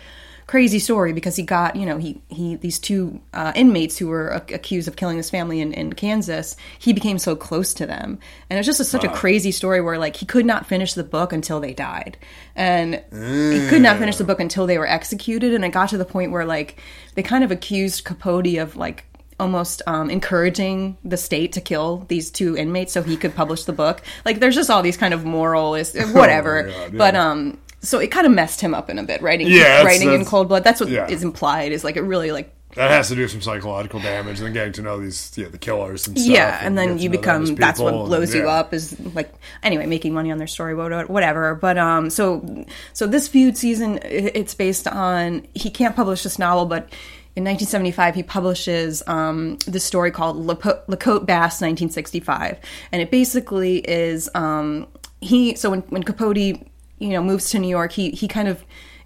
crazy 0.46 0.80
story 0.80 1.14
because 1.14 1.36
he 1.36 1.44
got 1.44 1.76
you 1.76 1.86
know 1.86 1.98
he 1.98 2.22
he 2.28 2.56
these 2.56 2.80
two 2.80 3.22
uh, 3.34 3.52
inmates 3.56 3.98
who 3.98 4.08
were 4.08 4.34
ac- 4.34 4.54
accused 4.54 4.88
of 4.88 4.96
killing 4.96 5.18
his 5.18 5.30
family 5.30 5.62
in, 5.62 5.74
in 5.74 5.94
Kansas. 5.94 6.56
He 6.80 6.94
became 6.94 7.18
so 7.18 7.36
close 7.36 7.74
to 7.76 7.86
them, 7.86 8.20
and 8.50 8.60
it's 8.60 8.66
just 8.66 8.80
a, 8.80 8.86
such 8.86 9.04
a 9.04 9.10
crazy 9.10 9.52
story 9.52 9.82
where 9.82 9.98
like 9.98 10.16
he 10.16 10.26
could 10.26 10.46
not 10.46 10.66
finish 10.66 10.94
the 10.94 11.04
book 11.04 11.34
until 11.34 11.60
they 11.60 11.74
died, 11.74 12.18
and 12.56 12.96
he 13.12 13.68
could 13.70 13.82
not 13.82 13.98
finish 13.98 14.18
the 14.18 14.24
book 14.24 14.40
until 14.40 14.68
they 14.68 14.78
were 14.78 14.88
executed. 14.88 15.54
And 15.54 15.64
it 15.64 15.70
got 15.70 15.90
to 15.90 15.98
the 15.98 16.06
point 16.06 16.32
where 16.32 16.46
like 16.46 16.80
they 17.16 17.24
kind 17.24 17.44
of 17.44 17.52
accused 17.52 18.04
Capote 18.04 18.58
of 18.58 18.76
like 18.76 19.06
almost 19.44 19.82
um, 19.86 20.10
encouraging 20.10 20.98
the 21.04 21.18
state 21.18 21.52
to 21.54 21.62
kill 21.62 22.06
these 22.08 22.32
two 22.32 22.58
inmates 22.58 22.94
so 22.94 23.04
he 23.04 23.16
could 23.18 23.36
publish 23.36 23.66
the 23.66 23.74
book. 23.74 24.02
Like, 24.26 24.40
there's 24.40 24.56
just 24.56 24.70
all 24.70 24.82
these 24.82 24.98
kind 24.98 25.14
of 25.14 25.24
moralist, 25.26 25.96
whatever. 26.14 26.64
God, 26.64 26.74
yeah. 26.94 26.98
But 26.98 27.16
um, 27.16 27.60
so 27.82 28.00
it 28.00 28.08
kind 28.08 28.26
of 28.26 28.32
messed 28.34 28.62
him 28.62 28.74
up 28.74 28.90
in 28.90 28.98
a 28.98 29.04
bit 29.04 29.22
writing, 29.22 29.48
Yeah, 29.48 29.60
that's- 29.64 29.86
writing 29.86 30.14
in 30.14 30.26
cold 30.26 30.48
blood. 30.48 30.64
That's 30.64 30.80
what 30.80 30.90
is 30.90 30.96
yeah. 30.96 31.08
implied. 31.28 31.72
Is 31.72 31.84
like 31.84 31.98
it 31.98 32.02
really 32.02 32.32
like 32.32 32.52
That 32.76 32.90
has 32.92 33.10
to 33.10 33.16
do 33.16 33.28
some 33.28 33.42
psychological 33.42 34.00
damage 34.00 34.40
and 34.40 34.48
then 34.48 34.54
getting 34.54 34.74
to 34.74 34.82
know 34.82 35.00
these 35.00 35.32
yeah 35.38 35.50
the 35.50 35.58
killers 35.60 36.08
and 36.08 36.18
stuff. 36.18 36.32
yeah, 36.34 36.60
and 36.64 36.78
then 36.78 36.98
you 36.98 37.10
know 37.10 37.16
them 37.22 37.44
as 37.44 37.50
become 37.52 37.56
that's 37.56 37.80
what 37.80 37.92
blows 37.92 38.30
and- 38.32 38.40
you 38.40 38.46
yeah. 38.48 38.60
up 38.60 38.74
is 38.74 38.98
like 39.14 39.32
anyway 39.62 39.86
making 39.86 40.14
money 40.14 40.32
on 40.32 40.38
their 40.40 40.48
story 40.48 40.74
whatever 40.74 41.06
whatever 41.12 41.54
but 41.56 41.78
um 41.78 42.10
so 42.10 42.66
so 42.94 43.06
this 43.06 43.28
feud 43.28 43.58
season 43.58 44.00
it's 44.04 44.56
based 44.56 44.88
on 44.88 45.46
he 45.54 45.70
can't 45.70 45.96
publish 45.96 46.24
this 46.24 46.40
novel 46.40 46.66
but 46.66 46.90
in 47.36 47.44
1975 47.44 48.16
he 48.16 48.24
publishes 48.24 49.02
um 49.08 49.58
this 49.66 49.84
story 49.84 50.12
called 50.12 50.38
La 50.38 50.56
Côte 50.56 51.26
Basque 51.26 51.62
1965 51.62 52.60
and 52.92 53.02
it 53.02 53.10
basically 53.10 53.78
is 53.80 54.30
um 54.36 54.88
he 55.22 55.56
so 55.56 55.70
when 55.70 55.82
when 55.84 56.04
Capote 56.04 56.38
you 56.38 57.10
know 57.10 57.22
moves 57.22 57.50
to 57.50 57.60
New 57.60 57.70
York 57.70 57.92
he 57.92 58.12
he 58.12 58.28
kind 58.28 58.48
of 58.48 58.64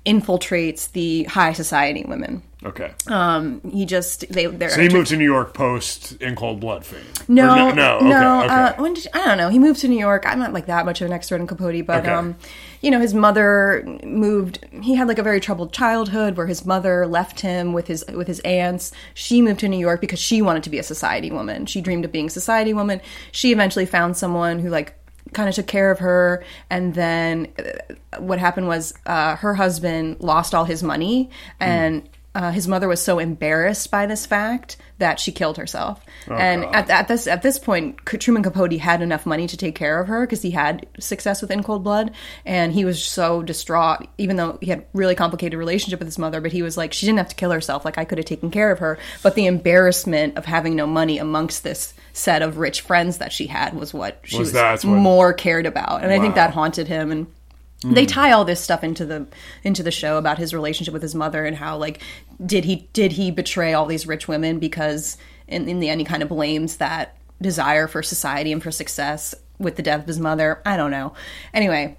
infiltrates 0.08 0.92
the 0.94 1.24
high 1.26 1.54
society 1.54 2.04
women 2.08 2.42
Okay. 2.66 2.92
um 3.08 3.62
he 3.72 3.86
just 3.86 4.28
they 4.30 4.48
they're 4.48 4.70
so 4.70 4.82
he 4.82 4.90
moved 4.90 5.10
to 5.10 5.18
New 5.18 5.26
York 5.26 5.54
post 5.54 6.14
in 6.22 6.36
Cold 6.36 6.60
Blood 6.60 6.84
fame. 6.86 7.00
no, 7.28 7.70
no, 7.72 8.00
no. 8.00 8.00
no. 8.00 8.44
Okay, 8.46 8.54
Uh, 8.54 8.70
okay. 8.72 8.82
when 8.82 8.94
did, 8.96 9.08
I 9.14 9.26
don't 9.26 9.38
know. 9.38 9.50
He 9.50 9.60
moved 9.60 9.82
to 9.82 9.88
New 9.88 10.00
York. 10.00 10.24
I'm 10.26 10.40
not 10.40 10.54
like 10.54 10.66
that 10.66 10.84
much 10.86 11.00
of 11.02 11.06
an 11.08 11.14
expert 11.14 11.36
in 11.40 11.46
Capote, 11.46 11.86
but 11.86 12.00
Okay. 12.04 12.12
um, 12.12 12.36
you 12.82 12.90
know, 12.90 13.00
his 13.00 13.14
mother 13.14 13.84
moved. 14.04 14.66
He 14.82 14.96
had 14.96 15.08
like 15.08 15.20
a 15.20 15.24
very 15.24 15.40
troubled 15.40 15.72
childhood 15.72 16.36
where 16.36 16.48
his 16.48 16.66
mother 16.66 17.06
left 17.06 17.42
him 17.42 17.74
with 17.74 17.88
his 17.88 18.04
with 18.14 18.28
his 18.28 18.40
aunts. 18.40 18.92
She 19.14 19.42
moved 19.42 19.60
to 19.60 19.68
New 19.68 19.78
York 19.80 20.02
because 20.02 20.20
she 20.20 20.42
wanted 20.42 20.64
to 20.64 20.70
be 20.72 20.80
a 20.80 20.84
society 20.84 21.30
woman. 21.32 21.68
She 21.68 21.80
dreamed 21.82 22.06
of 22.06 22.12
being 22.12 22.28
a 22.28 22.30
society 22.32 22.74
woman. 22.74 23.02
She 23.32 23.52
eventually 23.52 23.86
found 23.86 24.18
someone 24.18 24.58
who 24.60 24.70
like 24.70 24.96
kind 25.34 25.50
of 25.50 25.56
took 25.56 25.68
care 25.68 25.92
of 25.92 26.00
her 26.00 26.44
and 26.70 26.94
then 26.94 27.48
uh, 27.60 28.20
what 28.20 28.40
happened 28.40 28.68
was 28.68 28.94
uh, 29.06 29.36
her 29.38 29.54
husband 29.54 30.18
lost 30.20 30.54
all 30.56 30.66
his 30.66 30.84
money 30.84 31.30
and 31.60 32.08
uh, 32.38 32.52
his 32.52 32.68
mother 32.68 32.88
was 32.88 33.02
so 33.02 33.18
embarrassed 33.18 33.90
by 33.90 34.06
this 34.06 34.28
fact 34.28 34.78
that 35.00 35.20
she 35.20 35.32
killed 35.32 35.58
herself. 35.58 36.06
and 36.30 36.66
at, 36.66 36.88
at 36.88 37.08
this 37.08 37.26
at 37.26 37.42
this 37.42 37.58
point, 37.58 37.98
Truman 38.06 38.44
Capote 38.44 38.74
had 38.74 39.02
enough 39.02 39.26
money 39.26 39.48
to 39.48 39.58
take 39.58 39.74
care 39.74 40.00
of 40.00 40.08
her 40.08 40.22
because 40.22 40.44
he 40.44 40.52
had 40.52 40.86
success 41.00 41.42
with 41.42 41.50
In 41.50 41.64
Cold 41.64 41.84
Blood, 41.84 42.12
and 42.46 42.72
he 42.72 42.86
was 42.86 43.04
so 43.04 43.42
distraught. 43.42 44.08
Even 44.20 44.36
though 44.36 44.60
he 44.62 44.68
had 44.68 44.86
really 44.94 45.16
complicated 45.16 45.58
relationship 45.58 45.98
with 45.98 46.08
his 46.08 46.20
mother, 46.20 46.40
but 46.40 46.52
he 46.52 46.62
was 46.62 46.78
like, 46.78 46.94
she 46.94 47.08
didn't 47.08 47.18
have 47.18 47.30
to 47.30 47.36
kill 47.36 47.50
herself. 47.50 47.84
Like 47.84 47.98
I 47.98 48.06
could 48.06 48.20
have 48.20 48.26
taken 48.26 48.52
care 48.52 48.72
of 48.72 48.78
her, 48.80 49.00
but 49.24 49.34
the 49.34 49.48
embarrassment 49.48 50.38
of 50.38 50.46
having 50.46 50.76
no 50.76 50.86
money 50.86 51.18
amongst 51.18 51.64
this 51.64 51.96
set 52.14 52.44
of 52.44 52.60
rich 52.60 52.82
friends 52.82 53.18
that 53.18 53.34
she 53.34 53.48
had 53.48 53.74
was 53.74 53.96
what 53.96 54.20
she 54.24 54.38
Was 54.38 54.54
was, 54.54 54.86
more 54.86 55.34
cared 55.34 55.66
about, 55.66 56.04
and 56.04 56.12
I 56.12 56.20
think 56.20 56.36
that 56.36 56.52
haunted 56.54 56.88
him 56.88 57.12
and 57.12 57.26
they 57.82 58.06
mm. 58.06 58.12
tie 58.12 58.32
all 58.32 58.44
this 58.44 58.60
stuff 58.60 58.84
into 58.84 59.06
the 59.06 59.28
into 59.64 59.84
the 59.84 59.92
show 59.92 60.18
about 60.18 60.38
his 60.38 60.54
relationship 60.54 60.94
with 60.94 61.04
his 61.04 61.14
mother 61.14 61.46
and 61.46 61.56
how 61.56 61.78
like 61.78 62.02
did 62.44 62.66
he 62.66 62.90
did 62.94 63.12
he 63.12 63.30
betray 63.30 63.74
all 63.74 63.86
these 63.86 64.08
rich 64.08 64.28
women 64.28 64.58
because 64.58 65.16
in, 65.48 65.70
in 65.70 65.80
the 65.80 65.90
end 65.90 66.02
he 66.02 66.06
kind 66.06 66.24
of 66.24 66.30
blames 66.30 66.78
that 66.78 67.16
desire 67.40 67.88
for 67.88 68.02
society 68.02 68.52
and 68.52 68.64
for 68.64 68.72
success 68.72 69.36
with 69.60 69.76
the 69.76 69.84
death 69.84 70.02
of 70.02 70.08
his 70.08 70.20
mother. 70.20 70.62
I 70.66 70.76
don't 70.76 70.92
know. 70.92 71.14
Anyway 71.54 71.98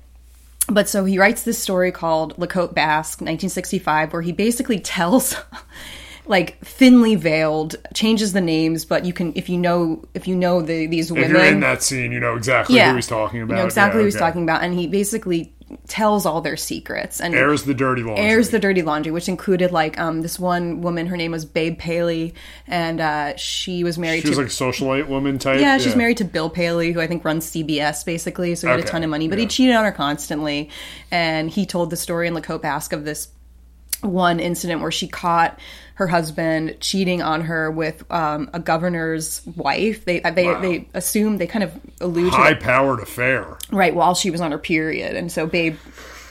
but 0.69 0.89
so 0.89 1.05
he 1.05 1.19
writes 1.19 1.43
this 1.43 1.59
story 1.59 1.91
called 1.91 2.39
La 2.39 2.47
Côte 2.47 2.75
Basque, 2.75 3.21
1965, 3.21 4.13
where 4.13 4.23
he 4.23 4.33
basically 4.33 4.79
tells, 4.79 5.35
like 6.27 6.61
thinly 6.61 7.15
veiled, 7.15 7.77
changes 7.95 8.35
the 8.35 8.41
names, 8.41 8.85
but 8.85 9.05
you 9.05 9.13
can 9.13 9.33
if 9.35 9.49
you 9.49 9.57
know 9.57 10.05
if 10.15 10.29
you 10.29 10.37
know 10.37 10.61
the 10.61 10.87
these 10.87 11.11
If 11.11 11.17
women, 11.17 11.31
you're 11.31 11.45
in 11.45 11.61
that 11.61 11.83
scene, 11.83 12.13
you 12.13 12.21
know 12.21 12.37
exactly 12.37 12.79
who 12.79 12.95
he's 12.95 13.07
talking 13.07 13.41
about. 13.43 13.55
you 13.55 13.61
know 13.61 13.67
exactly 13.67 13.99
Yeah, 13.99 14.03
who 14.03 14.05
he's 14.07 14.17
okay. 14.17 14.25
talking 14.27 14.43
about, 14.43 14.63
and 14.63 14.75
he 14.75 14.87
basically 14.87 15.55
tells 15.87 16.25
all 16.27 16.41
their 16.41 16.57
secrets 16.57 17.21
and 17.21 17.35
Airs 17.35 17.65
the 17.65 17.75
dirty 17.75 18.03
laundry. 18.03 18.25
airs 18.25 18.51
the 18.51 18.59
dirty 18.59 18.83
laundry, 18.83 19.13
which 19.13 19.29
included 19.29 19.71
like 19.71 19.99
um 19.99 20.23
this 20.23 20.39
one 20.39 20.81
woman, 20.81 21.07
her 21.07 21.17
name 21.17 21.31
was 21.33 21.45
Babe 21.45 21.79
Paley, 21.79 22.35
and 22.67 23.01
uh, 23.01 23.37
she 23.37 23.85
was 23.85 23.99
married 23.99 24.23
She 24.23 24.29
was 24.29 24.39
to 24.39 24.43
like 24.45 24.51
a 24.51 24.55
socialite 24.83 25.09
woman 25.09 25.39
type. 25.39 25.61
yeah, 25.61 25.79
she's 25.79 25.97
married 25.97 26.17
to 26.19 26.25
Bill 26.25 26.49
Paley, 26.51 26.93
who 26.93 27.01
I 27.01 27.07
think 27.07 27.25
runs 27.25 27.51
CBS 27.51 28.05
basically, 28.05 28.55
so 28.55 28.67
he 28.67 28.71
had 28.71 28.81
Okay, 28.81 28.89
a 28.89 28.91
ton 28.91 29.03
of 29.05 29.11
money, 29.11 29.29
but 29.29 29.39
he 29.39 29.47
cheated 29.47 29.77
on 29.77 29.85
her 29.85 29.93
constantly. 29.93 30.71
And 31.11 31.51
he 31.51 31.67
told 31.67 31.91
the 31.91 31.97
story 31.97 32.29
in 32.29 32.35
La 32.35 32.41
Côte 32.41 32.63
Basque 32.63 32.93
of 32.93 33.05
this 33.05 33.29
one 34.03 34.41
incident 34.41 34.81
where 34.81 34.91
she 34.93 35.09
caught 35.09 35.59
her 35.95 36.07
husband 36.07 36.77
cheating 36.81 37.23
on 37.23 37.41
her 37.43 37.71
with 37.71 38.05
um, 38.13 38.49
a 38.53 38.61
governor's 38.61 39.43
wife. 39.57 40.05
They 40.05 40.21
they 40.21 40.47
Wow. 40.47 40.61
they 40.61 40.89
assume 40.95 41.39
they 41.39 41.47
kind 41.49 41.65
of 41.65 41.73
allude 42.01 42.31
to 42.33 42.37
High 42.39 42.55
powered 42.55 43.01
affair. 43.01 43.57
right 43.73 43.95
while 43.95 44.15
she 44.15 44.31
was 44.31 44.41
on 44.41 44.53
her 44.53 44.59
period, 44.59 45.17
and 45.17 45.31
so 45.33 45.47
Babe 45.47 45.77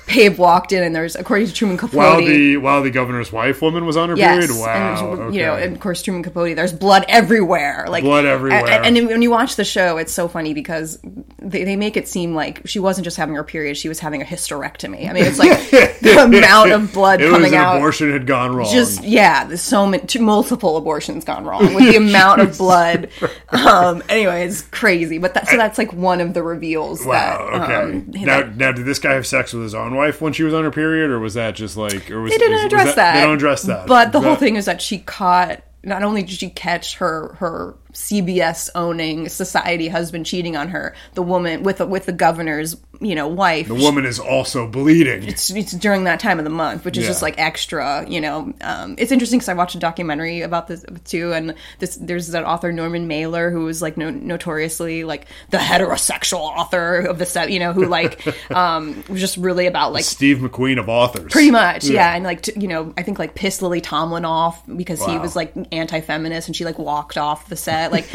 Babe 0.08 0.38
walked 0.38 0.72
in, 0.72 0.84
and 0.84 0.96
there's 0.96 1.16
according 1.16 1.48
to 1.48 1.54
Truman 1.54 1.78
Capote. 1.78 1.96
While 1.96 2.18
the 2.26 2.58
while 2.58 2.82
the 2.82 2.90
governor's 2.92 3.32
wife 3.32 3.62
woman 3.62 3.86
was 3.86 3.98
on 3.98 4.10
her 4.10 4.16
Yes, 4.18 4.48
period. 4.48 4.62
Wow. 4.62 5.12
and, 5.12 5.22
okay. 5.22 5.38
you 5.38 5.44
know, 5.46 5.56
and 5.56 5.74
of 5.76 5.80
course 5.82 6.02
Truman 6.02 6.24
Capote. 6.24 6.56
There's 6.56 6.72
blood 6.74 7.04
everywhere, 7.10 7.86
like 7.90 8.04
Blood 8.04 8.26
everywhere. 8.26 8.66
And, 8.84 8.98
and 8.98 9.08
when 9.08 9.22
you 9.22 9.30
watch 9.32 9.56
the 9.58 9.66
show, 9.66 9.98
it's 9.98 10.14
so 10.14 10.28
funny 10.28 10.54
because 10.54 10.98
they, 11.40 11.64
they 11.66 11.76
make 11.76 11.98
it 11.98 12.08
seem 12.08 12.34
like 12.34 12.62
she 12.68 12.80
wasn't 12.80 13.04
just 13.06 13.18
having 13.18 13.36
her 13.36 13.44
period; 13.44 13.76
she 13.78 13.90
was 13.90 14.00
having 14.00 14.22
a 14.22 14.26
hysterectomy. 14.26 15.10
I 15.10 15.14
mean, 15.14 15.26
it's 15.26 15.40
like 15.40 15.50
the 16.02 16.24
amount 16.24 16.72
of 16.72 16.94
blood 16.94 17.20
it 17.22 17.26
was 17.26 17.34
coming 17.34 17.54
an 17.54 17.60
out. 17.60 17.76
abortion 17.78 18.12
had 18.12 18.26
gone 18.26 18.56
wrong. 18.56 18.72
Just 18.72 19.04
yeah, 19.04 19.44
there's 19.46 19.62
so 19.62 19.86
many, 19.86 20.04
multiple 20.20 20.78
abortions 20.78 21.26
gone 21.26 21.44
wrong 21.44 21.74
with 21.74 21.84
the 21.92 21.98
amount 21.98 22.42
of 22.42 22.58
blood. 22.58 23.10
Um, 23.50 24.02
anyway, 24.10 24.46
it's 24.46 24.62
crazy. 24.62 25.18
But 25.18 25.34
that, 25.34 25.48
so 25.50 25.58
that's 25.58 25.78
like 25.78 25.92
one 25.92 26.22
of 26.22 26.34
the 26.34 26.44
reveals. 26.44 27.06
wow. 27.06 27.50
that, 27.52 27.62
Okay. 27.64 27.76
um, 27.76 28.12
now, 28.12 28.26
that- 28.42 28.56
now, 28.58 28.72
did 28.72 28.86
this 28.86 29.00
guy 29.00 29.14
have 29.14 29.28
sex 29.28 29.52
with 29.54 29.64
his 29.64 29.76
own 29.76 29.96
wife 29.98 30.22
when 30.22 30.32
she 30.34 30.44
was 30.44 30.54
on 30.54 30.64
her 30.64 30.72
period, 30.72 31.10
or 31.10 31.20
was 31.20 31.34
that 31.34 31.56
just 31.56 31.76
like, 31.76 32.10
or 32.10 32.22
was 32.22 32.32
they 32.32 32.38
didn't 32.38 32.54
was- 32.54 32.64
was 32.64 32.74
address 32.74 32.96
that, 32.96 33.14
They 33.16 33.22
don't 33.22 33.36
address 33.36 33.64
that. 33.64 33.88
But 33.88 34.12
the 34.14 34.20
Was 34.20 34.26
whole 34.28 34.36
thing 34.38 34.56
is 34.56 34.66
that 34.66 34.82
she 34.82 35.00
caught. 35.00 35.62
Not 35.84 36.04
only 36.04 36.24
did 36.24 36.32
she 36.38 36.50
catch 36.50 36.96
her 36.98 37.36
her 37.40 37.76
CBS 37.98 38.70
owning 38.76 39.28
society 39.28 39.88
husband 39.88 40.26
cheating 40.28 40.56
on 40.56 40.70
her. 40.70 40.94
The 41.16 41.24
woman 41.24 41.64
with 41.64 41.80
with 41.80 42.06
the 42.06 42.12
governor's 42.12 42.76
you 43.02 43.16
know 43.16 43.28
wife. 43.28 43.68
The 43.68 43.74
woman 43.76 44.06
is 44.06 44.20
also 44.20 44.68
bleeding. 44.68 45.24
It's, 45.24 45.50
it's 45.50 45.72
during 45.72 46.04
that 46.04 46.20
time 46.20 46.38
of 46.38 46.44
the 46.44 46.52
month, 46.52 46.86
which 46.86 46.96
is 46.96 47.04
Yeah. 47.04 47.10
just 47.10 47.22
like 47.24 47.40
extra. 47.40 48.06
You 48.08 48.22
know, 48.22 48.54
um, 48.62 48.96
it's 49.00 49.12
interesting 49.12 49.40
because 49.40 49.50
I 49.50 49.56
watched 49.56 49.74
a 49.74 49.80
documentary 49.80 50.42
about 50.42 50.68
this 50.68 50.86
too, 51.06 51.34
and 51.34 51.56
this 51.80 51.96
there's 51.96 52.28
that 52.30 52.46
author 52.46 52.72
Norman 52.72 53.08
Mailer 53.08 53.50
who 53.50 53.66
was 53.66 53.82
like 53.82 53.98
no, 53.98 54.12
notoriously 54.12 55.04
like 55.04 55.26
the 55.50 55.58
heterosexual 55.58 56.40
author 56.40 57.00
of 57.00 57.18
the 57.18 57.26
set. 57.26 57.50
You 57.52 57.60
know, 57.60 57.74
who 57.74 57.86
like 57.88 58.24
um, 58.52 59.04
was 59.10 59.20
just 59.20 59.38
really 59.38 59.66
about 59.66 59.92
like 59.92 60.04
Steve 60.04 60.38
McQueen 60.38 60.80
of 60.80 60.88
authors. 60.88 61.32
Pretty 61.32 61.50
much, 61.50 61.86
yeah. 61.86 62.14
And 62.14 62.24
like, 62.24 62.44
t- 62.44 62.54
you 62.60 62.68
know, 62.68 62.94
I 62.96 63.02
think 63.02 63.18
like 63.18 63.34
pissed 63.34 63.64
Lily 63.64 63.82
Tomlin 63.82 64.24
off 64.24 64.62
because 64.68 65.04
he 65.04 65.18
was 65.18 65.36
like 65.36 65.54
anti-feminist 65.72 66.48
and 66.48 66.56
she 66.56 66.64
like 66.64 66.78
walked 66.78 67.18
off 67.18 67.50
the 67.50 67.56
set. 67.56 67.87
Like, 67.92 68.10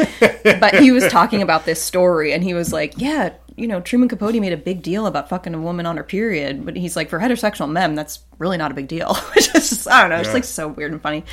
but 0.60 0.74
he 0.80 0.92
was 0.92 1.06
talking 1.08 1.42
about 1.42 1.64
this 1.64 1.82
story 1.82 2.32
and 2.32 2.42
he 2.44 2.54
was 2.54 2.72
like, 2.72 2.94
yeah, 2.96 3.32
you 3.56 3.66
know, 3.66 3.80
Truman 3.80 4.08
Capote 4.08 4.34
made 4.36 4.52
a 4.52 4.56
big 4.56 4.82
deal 4.82 5.06
about 5.06 5.28
fucking 5.28 5.54
a 5.54 5.60
woman 5.60 5.84
on 5.84 5.96
her 5.98 6.02
period, 6.02 6.64
but 6.64 6.74
he's 6.76 6.96
like, 6.96 7.10
for 7.10 7.18
heterosexual 7.18 7.70
men, 7.70 7.94
that's 7.94 8.20
really 8.38 8.56
not 8.56 8.70
a 8.70 8.74
big 8.74 8.88
deal. 8.88 9.14
Which 9.36 9.54
is 9.54 9.68
just, 9.70 9.88
I 9.88 10.00
don't 10.00 10.10
know, 10.10 10.16
it's 10.18 10.28
Yeah. 10.28 10.32
like 10.34 10.44
so 10.44 10.68
weird 10.68 10.92
and 10.92 11.02
funny. 11.02 11.24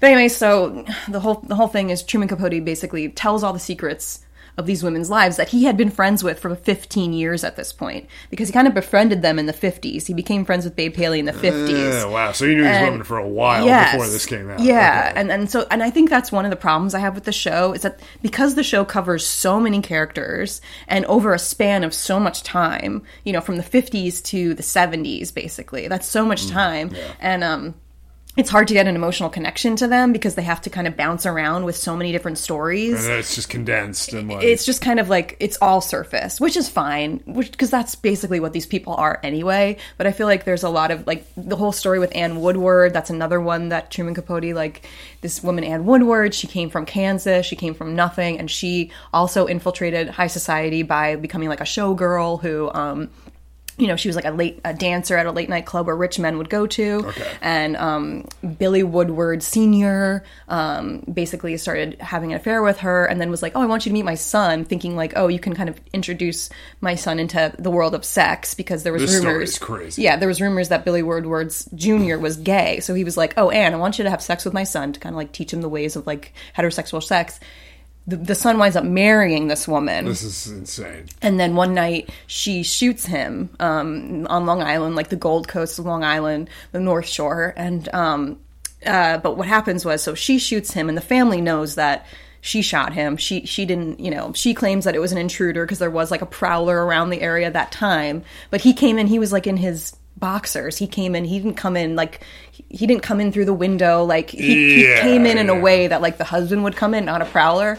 But 0.00 0.08
anyway, 0.08 0.28
so 0.28 0.84
the 1.08 1.20
whole 1.20 1.36
the 1.36 1.54
whole 1.54 1.68
thing 1.68 1.90
is 1.90 2.02
Truman 2.02 2.28
Capote 2.28 2.64
basically 2.64 3.08
tells 3.08 3.42
all 3.42 3.52
the 3.52 3.58
secrets 3.58 4.20
of 4.58 4.66
these 4.66 4.82
women's 4.82 5.08
lives 5.10 5.36
that 5.36 5.48
he 5.48 5.64
had 5.64 5.76
been 5.76 5.90
friends 5.90 6.22
with 6.22 6.38
for 6.38 6.54
15 6.54 7.12
years 7.12 7.42
at 7.44 7.56
this 7.56 7.72
point 7.72 8.06
because 8.30 8.48
he 8.48 8.52
kind 8.52 8.68
of 8.68 8.74
befriended 8.74 9.22
them 9.22 9.38
in 9.38 9.46
the 9.46 9.52
50s. 9.52 10.06
He 10.06 10.14
became 10.14 10.44
friends 10.44 10.64
with 10.64 10.76
Babe 10.76 10.94
Paley 10.94 11.18
in 11.18 11.24
the 11.24 11.32
50s. 11.32 11.68
Yeah, 11.68 12.04
wow. 12.06 12.32
So 12.32 12.44
you 12.44 12.56
knew 12.56 12.64
these 12.68 12.80
women 12.80 13.02
for 13.02 13.16
a 13.18 13.28
while 13.28 13.64
Yes. 13.64 13.92
before 13.92 14.08
this 14.08 14.26
came 14.26 14.50
out. 14.50 14.60
Yeah, 14.60 15.08
Okay. 15.10 15.20
and 15.20 15.32
and 15.32 15.50
so 15.50 15.66
and 15.70 15.82
I 15.82 15.90
think 15.90 16.10
that's 16.10 16.30
one 16.30 16.44
of 16.44 16.50
the 16.50 16.56
problems 16.56 16.94
I 16.94 16.98
have 17.00 17.14
with 17.14 17.24
the 17.24 17.32
show 17.32 17.72
is 17.72 17.82
that 17.82 18.00
because 18.20 18.54
the 18.54 18.62
show 18.62 18.84
covers 18.84 19.26
so 19.26 19.58
many 19.58 19.80
characters 19.80 20.60
and 20.88 21.04
over 21.06 21.32
a 21.32 21.38
span 21.38 21.82
of 21.84 21.94
so 21.94 22.20
much 22.20 22.42
time, 22.42 23.02
you 23.24 23.32
know, 23.32 23.40
from 23.40 23.56
the 23.56 23.62
50s 23.62 24.22
to 24.24 24.54
the 24.54 24.62
70s 24.62 25.32
basically. 25.34 25.88
That's 25.88 26.06
so 26.06 26.24
Mm, 26.24 26.28
much 26.28 26.48
time. 26.48 26.90
And 27.20 27.42
um 27.44 27.74
it's 28.34 28.48
hard 28.48 28.66
to 28.68 28.74
get 28.74 28.86
an 28.86 28.96
emotional 28.96 29.28
connection 29.28 29.76
to 29.76 29.86
them 29.86 30.12
because 30.12 30.36
they 30.36 30.42
have 30.42 30.60
to 30.62 30.70
kind 30.70 30.86
of 30.86 30.96
bounce 30.96 31.26
around 31.26 31.64
with 31.64 31.76
so 31.76 31.94
many 31.94 32.12
different 32.12 32.38
stories 32.38 33.04
and 33.06 33.18
it's 33.18 33.34
just 33.34 33.50
condensed 33.50 34.14
and 34.14 34.28
like 34.28 34.42
it's 34.42 34.64
just 34.64 34.80
kind 34.80 34.98
of 34.98 35.10
like 35.10 35.36
it's 35.38 35.58
all 35.60 35.80
surface, 35.82 36.40
which 36.40 36.56
is 36.56 36.68
fine, 36.68 37.22
which 37.26 37.50
because 37.50 37.70
that's 37.70 37.94
basically 37.94 38.40
what 38.40 38.54
these 38.54 38.64
people 38.64 38.94
are 38.94 39.20
anyway. 39.22 39.76
But 39.98 40.06
I 40.06 40.12
feel 40.12 40.26
like 40.26 40.44
there's 40.44 40.62
a 40.62 40.70
lot 40.70 40.90
of 40.90 41.06
like 41.06 41.26
the 41.36 41.56
whole 41.56 41.72
story 41.72 41.98
with 41.98 42.14
Anne 42.14 42.40
Woodward. 42.40 42.94
That's 42.94 43.10
another 43.10 43.40
one 43.40 43.68
that 43.68 43.90
Truman 43.90 44.14
Capote 44.14 44.54
like 44.54 44.86
this 45.20 45.42
woman 45.42 45.64
Anne 45.64 45.84
Woodward. 45.84 46.34
She 46.34 46.46
came 46.46 46.70
from 46.70 46.86
Kansas. 46.86 47.44
She 47.44 47.56
came 47.56 47.74
from 47.74 47.94
nothing, 47.94 48.38
and 48.38 48.50
she 48.50 48.92
also 49.12 49.46
infiltrated 49.46 50.08
high 50.08 50.26
society 50.28 50.82
by 50.82 51.16
becoming 51.16 51.48
like 51.50 51.60
a 51.60 51.64
showgirl 51.64 52.40
who. 52.40 52.70
um 52.72 53.10
you 53.78 53.86
know, 53.86 53.96
she 53.96 54.08
was 54.08 54.16
like 54.16 54.24
a 54.26 54.30
late 54.30 54.60
a 54.64 54.74
dancer 54.74 55.16
at 55.16 55.26
a 55.26 55.32
late 55.32 55.48
night 55.48 55.64
club 55.66 55.86
where 55.86 55.96
rich 55.96 56.18
men 56.18 56.38
would 56.38 56.50
go 56.50 56.66
to. 56.66 57.06
Okay. 57.06 57.32
And 57.40 57.76
um, 57.76 58.26
Billy 58.58 58.82
Woodward 58.82 59.42
Sr. 59.42 60.22
Um, 60.48 61.02
basically 61.12 61.56
started 61.56 62.00
having 62.00 62.32
an 62.32 62.36
affair 62.36 62.62
with 62.62 62.78
her 62.80 63.06
and 63.06 63.20
then 63.20 63.30
was 63.30 63.42
like, 63.42 63.52
oh, 63.56 63.60
I 63.62 63.66
want 63.66 63.86
you 63.86 63.90
to 63.90 63.94
meet 63.94 64.04
my 64.04 64.14
son, 64.14 64.64
thinking 64.64 64.94
like, 64.94 65.14
oh, 65.16 65.28
you 65.28 65.38
can 65.38 65.54
kind 65.54 65.68
of 65.68 65.80
introduce 65.92 66.50
my 66.80 66.94
son 66.94 67.18
into 67.18 67.52
the 67.58 67.70
world 67.70 67.94
of 67.94 68.04
sex 68.04 68.54
because 68.54 68.82
there 68.82 68.92
was 68.92 69.02
This 69.02 69.24
rumors. 69.24 69.58
crazy. 69.58 70.02
Yeah, 70.02 70.16
there 70.16 70.28
was 70.28 70.40
rumors 70.40 70.68
that 70.68 70.84
Billy 70.84 71.02
Woodward's 71.02 71.64
Jr. 71.74 72.18
was 72.18 72.36
gay. 72.36 72.80
So 72.80 72.94
he 72.94 73.04
was 73.04 73.16
like, 73.16 73.34
oh, 73.36 73.50
Anne, 73.50 73.72
I 73.72 73.78
want 73.78 73.98
you 73.98 74.04
to 74.04 74.10
have 74.10 74.22
sex 74.22 74.44
with 74.44 74.54
my 74.54 74.64
son 74.64 74.92
to 74.92 75.00
kind 75.00 75.14
of 75.14 75.16
like 75.16 75.32
teach 75.32 75.52
him 75.52 75.62
the 75.62 75.68
ways 75.68 75.96
of 75.96 76.06
like 76.06 76.32
heterosexual 76.56 77.02
sex. 77.02 77.40
The, 78.06 78.16
the 78.16 78.34
son 78.34 78.58
winds 78.58 78.74
up 78.76 78.84
marrying 78.84 79.46
this 79.46 79.68
woman 79.68 80.06
this 80.06 80.24
is 80.24 80.48
insane. 80.48 81.06
and 81.20 81.38
then 81.38 81.54
one 81.54 81.72
night 81.72 82.10
she 82.26 82.64
shoots 82.64 83.06
him 83.06 83.50
um, 83.60 84.26
on 84.28 84.44
Long 84.44 84.60
Island, 84.60 84.96
like 84.96 85.08
the 85.08 85.16
Gold 85.16 85.46
Coast 85.46 85.78
of 85.78 85.84
Long 85.84 86.02
Island, 86.02 86.50
the 86.72 86.80
North 86.80 87.06
Shore. 87.06 87.54
And 87.56 87.88
um, 87.94 88.40
uh, 88.84 89.18
but 89.18 89.36
what 89.36 89.46
happens 89.46 89.84
was, 89.84 90.02
so 90.02 90.14
she 90.14 90.38
shoots 90.38 90.72
him, 90.72 90.88
and 90.88 90.98
the 90.98 91.02
family 91.02 91.40
knows 91.40 91.76
that 91.76 92.06
she 92.40 92.60
shot 92.60 92.92
him. 92.92 93.16
She 93.16 93.46
she 93.46 93.64
didn't, 93.64 94.00
you 94.00 94.10
know, 94.10 94.32
she 94.34 94.52
claims 94.52 94.84
that 94.84 94.96
it 94.96 94.98
was 94.98 95.12
an 95.12 95.18
intruder 95.18 95.64
because 95.64 95.78
there 95.78 95.90
was 95.90 96.10
like 96.10 96.22
a 96.22 96.26
prowler 96.26 96.84
around 96.84 97.10
the 97.10 97.22
area 97.22 97.46
at 97.46 97.52
that 97.52 97.70
time. 97.70 98.24
But 98.50 98.60
he 98.62 98.74
came 98.74 98.98
in, 98.98 99.06
he 99.06 99.20
was 99.20 99.32
like 99.32 99.46
in 99.46 99.56
his 99.56 99.94
boxers. 100.22 100.78
He 100.78 100.86
came 100.86 101.14
in, 101.14 101.24
he 101.26 101.38
didn't 101.38 101.56
come 101.56 101.76
in 101.76 101.94
like 101.96 102.22
he- 102.70 102.86
didn't 102.86 103.02
come 103.02 103.20
in 103.20 103.30
through 103.32 103.44
the 103.44 103.52
window. 103.52 104.04
Like 104.04 104.30
he, 104.30 104.76
he 104.76 104.82
came 105.02 105.26
in 105.26 105.36
in 105.36 105.50
a 105.50 105.58
way 105.58 105.88
that 105.88 106.00
like 106.00 106.16
the 106.16 106.24
husband 106.24 106.64
would 106.64 106.76
come 106.76 106.94
in, 106.94 107.04
not 107.04 107.20
a 107.20 107.26
prowler. 107.26 107.76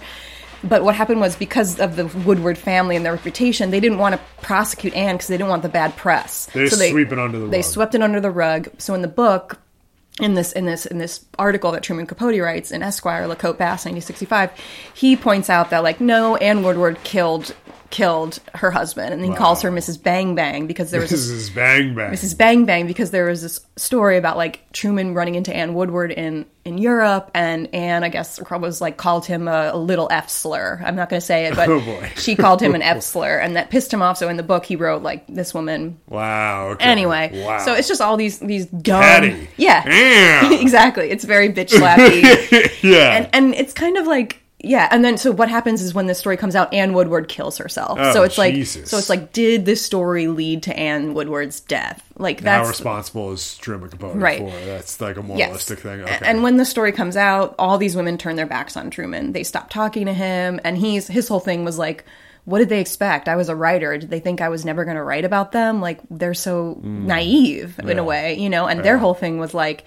But 0.66 0.84
what 0.84 0.96
happened 0.96 1.20
was 1.20 1.36
because 1.36 1.80
of 1.80 1.96
the 1.98 2.06
Woodward 2.06 2.58
family 2.58 2.96
and 2.96 3.06
their 3.06 3.12
reputation, 3.14 3.70
they 3.72 3.80
didn't 3.82 3.98
want 3.98 4.16
to 4.16 4.22
prosecute 4.42 4.94
Anne 4.94 5.16
because 5.16 5.28
they 5.28 5.36
didn't 5.38 5.50
want 5.50 5.62
the 5.64 5.68
bad 5.70 5.96
press. 5.98 6.46
They 6.54 6.68
just 6.70 6.80
sweep 6.90 7.12
it 7.12 7.20
under 7.20 7.40
the 7.40 7.48
They 7.48 7.58
rug. 7.58 7.66
swept 7.66 7.96
it 7.96 8.02
under 8.02 8.22
the 8.22 8.32
rug. 8.32 8.70
So 8.78 8.94
in 8.94 9.02
the 9.02 9.10
book, 9.10 9.58
in 10.22 10.36
this 10.36 10.52
in 10.54 10.66
this 10.66 10.86
in 10.86 11.00
this 11.00 11.26
article 11.40 11.72
that 11.72 11.82
Truman 11.84 12.06
Capote 12.06 12.40
writes 12.40 12.72
in 12.72 12.82
Esquire, 12.84 13.26
La 13.28 13.36
Côte 13.36 13.58
Basque, 13.58 13.88
1965, 13.88 14.52
he 14.94 15.16
points 15.18 15.50
out 15.50 15.70
that 15.72 15.84
like 15.84 16.00
no, 16.00 16.36
Anne 16.38 16.64
Woodward 16.64 16.98
killed 17.04 17.54
killed 17.94 18.40
her 18.56 18.72
husband, 18.72 19.14
and 19.14 19.24
he 19.24 19.32
calls 19.32 19.62
her 19.62 19.70
Mrs. 19.70 20.02
Bang 20.02 20.34
Bang 20.34 20.66
because 20.66 20.90
there 20.90 21.00
was 21.00 21.12
This 21.12 21.30
this 21.30 21.50
bang 21.52 21.94
bang. 21.94 22.12
Mrs. 22.12 22.36
Bang 22.36 22.66
Bang 22.66 22.88
because 22.88 23.12
there 23.12 23.26
was 23.26 23.44
this 23.44 23.60
story 23.76 24.18
about 24.18 24.36
like 24.36 24.62
Truman 24.74 25.14
running 25.14 25.36
into 25.36 25.56
Anne 25.56 25.76
Woodward 25.76 26.12
in 26.12 26.48
in 26.66 26.80
Europe, 26.80 27.30
and 27.36 27.70
Anne, 27.76 28.04
I 28.04 28.10
guess, 28.10 28.40
was 28.50 28.82
like 28.82 28.98
called 28.98 29.26
him 29.28 29.48
a, 29.48 29.72
a 29.74 29.78
little 29.78 30.08
F 30.10 30.28
slur. 30.30 30.82
I'm 30.84 30.96
not 30.96 31.10
going 31.10 31.20
to 31.20 31.26
say 31.26 31.46
it, 31.46 31.56
but 31.56 31.70
Oh, 31.72 32.04
she 32.16 32.36
called 32.36 32.62
him 32.62 32.74
an 32.74 32.82
F 32.82 33.04
slur, 33.12 33.38
and 33.38 33.56
that 33.58 33.70
pissed 33.70 33.94
him 33.94 34.02
off. 34.02 34.18
So 34.18 34.28
in 34.28 34.38
the 34.38 34.44
book, 34.44 34.66
he 34.66 34.76
wrote 34.76 35.04
like 35.04 35.28
this 35.28 35.54
woman. 35.54 36.00
wow. 36.08 36.70
Okay. 36.70 36.86
Anyway, 36.86 37.44
Wow. 37.46 37.60
so 37.60 37.74
it's 37.76 37.88
just 37.88 38.02
all 38.02 38.18
these 38.18 38.40
these 38.40 38.66
dumb, 38.66 39.48
yeah, 39.58 39.84
Yeah. 39.88 40.52
exactly. 40.60 41.12
It's 41.12 41.26
very 41.26 41.50
bitch 41.50 41.70
slappy 41.70 42.82
yeah. 42.82 43.18
and 43.18 43.30
and 43.34 43.54
it's 43.54 43.74
kind 43.74 43.98
of 43.98 44.08
like 44.08 44.40
yeah 44.64 44.88
and 44.92 45.04
then 45.04 45.18
so 45.18 45.32
what 45.32 45.50
happens 45.50 45.82
is 45.82 45.94
when 45.94 46.08
this 46.08 46.18
story 46.18 46.38
comes 46.38 46.56
out 46.56 46.74
anne 46.74 46.94
woodward 46.94 47.28
kills 47.28 47.58
herself 47.58 47.98
Oh, 48.02 48.14
so 48.14 48.24
it's 48.24 48.38
like 48.38 48.66
so 48.66 48.98
it's 48.98 49.10
like 49.10 49.34
did 49.34 49.66
this 49.66 49.84
story 49.86 50.28
lead 50.28 50.64
to 50.64 50.76
anne 50.78 51.14
woodward's 51.14 51.60
death 51.60 52.02
like 52.18 52.40
How 52.40 52.46
that's 52.64 52.70
responsible 52.70 53.32
is 53.34 53.58
Truman 53.58 53.90
Capote 53.90 54.16
Right. 54.16 54.40
for? 54.40 54.50
That's 54.66 55.00
like 55.02 55.18
a 55.18 55.22
yes 55.22 55.28
moralistic 55.28 55.80
thing. 55.80 56.02
Okay. 56.02 56.20
and 56.22 56.44
when 56.44 56.58
the 56.58 56.66
story 56.66 56.92
comes 56.94 57.18
out 57.18 57.56
all 57.60 57.78
these 57.78 57.96
women 57.96 58.18
turn 58.18 58.36
their 58.38 58.46
backs 58.46 58.78
on 58.78 58.90
truman 58.90 59.34
they 59.34 59.44
stop 59.44 59.70
talking 59.70 60.06
to 60.06 60.14
him 60.14 60.60
and 60.64 60.78
he's 60.78 61.08
his 61.08 61.28
whole 61.28 61.40
thing 61.42 61.66
was 61.66 61.78
like 61.78 62.06
what 62.46 62.60
did 62.60 62.68
they 62.68 62.82
expect? 62.82 63.30
I 63.30 63.38
was 63.38 63.48
a 63.48 63.56
writer. 63.56 63.98
Did 63.98 64.10
they 64.10 64.20
think 64.20 64.42
I 64.42 64.50
was 64.50 64.66
never 64.66 64.84
going 64.84 64.98
to 64.98 65.02
write 65.02 65.24
about 65.24 65.54
them? 65.54 65.80
Like 65.80 66.02
they're 66.12 66.34
so 66.34 66.78
naive 66.84 67.80
in 67.80 67.86
Mm. 67.86 67.94
Yeah. 67.96 68.02
a 68.02 68.04
way, 68.04 68.34
you 68.38 68.50
know. 68.50 68.66
And 68.68 68.84
their 68.84 68.98
whole 68.98 69.14
thing 69.14 69.38
was 69.40 69.54
like, 69.54 69.86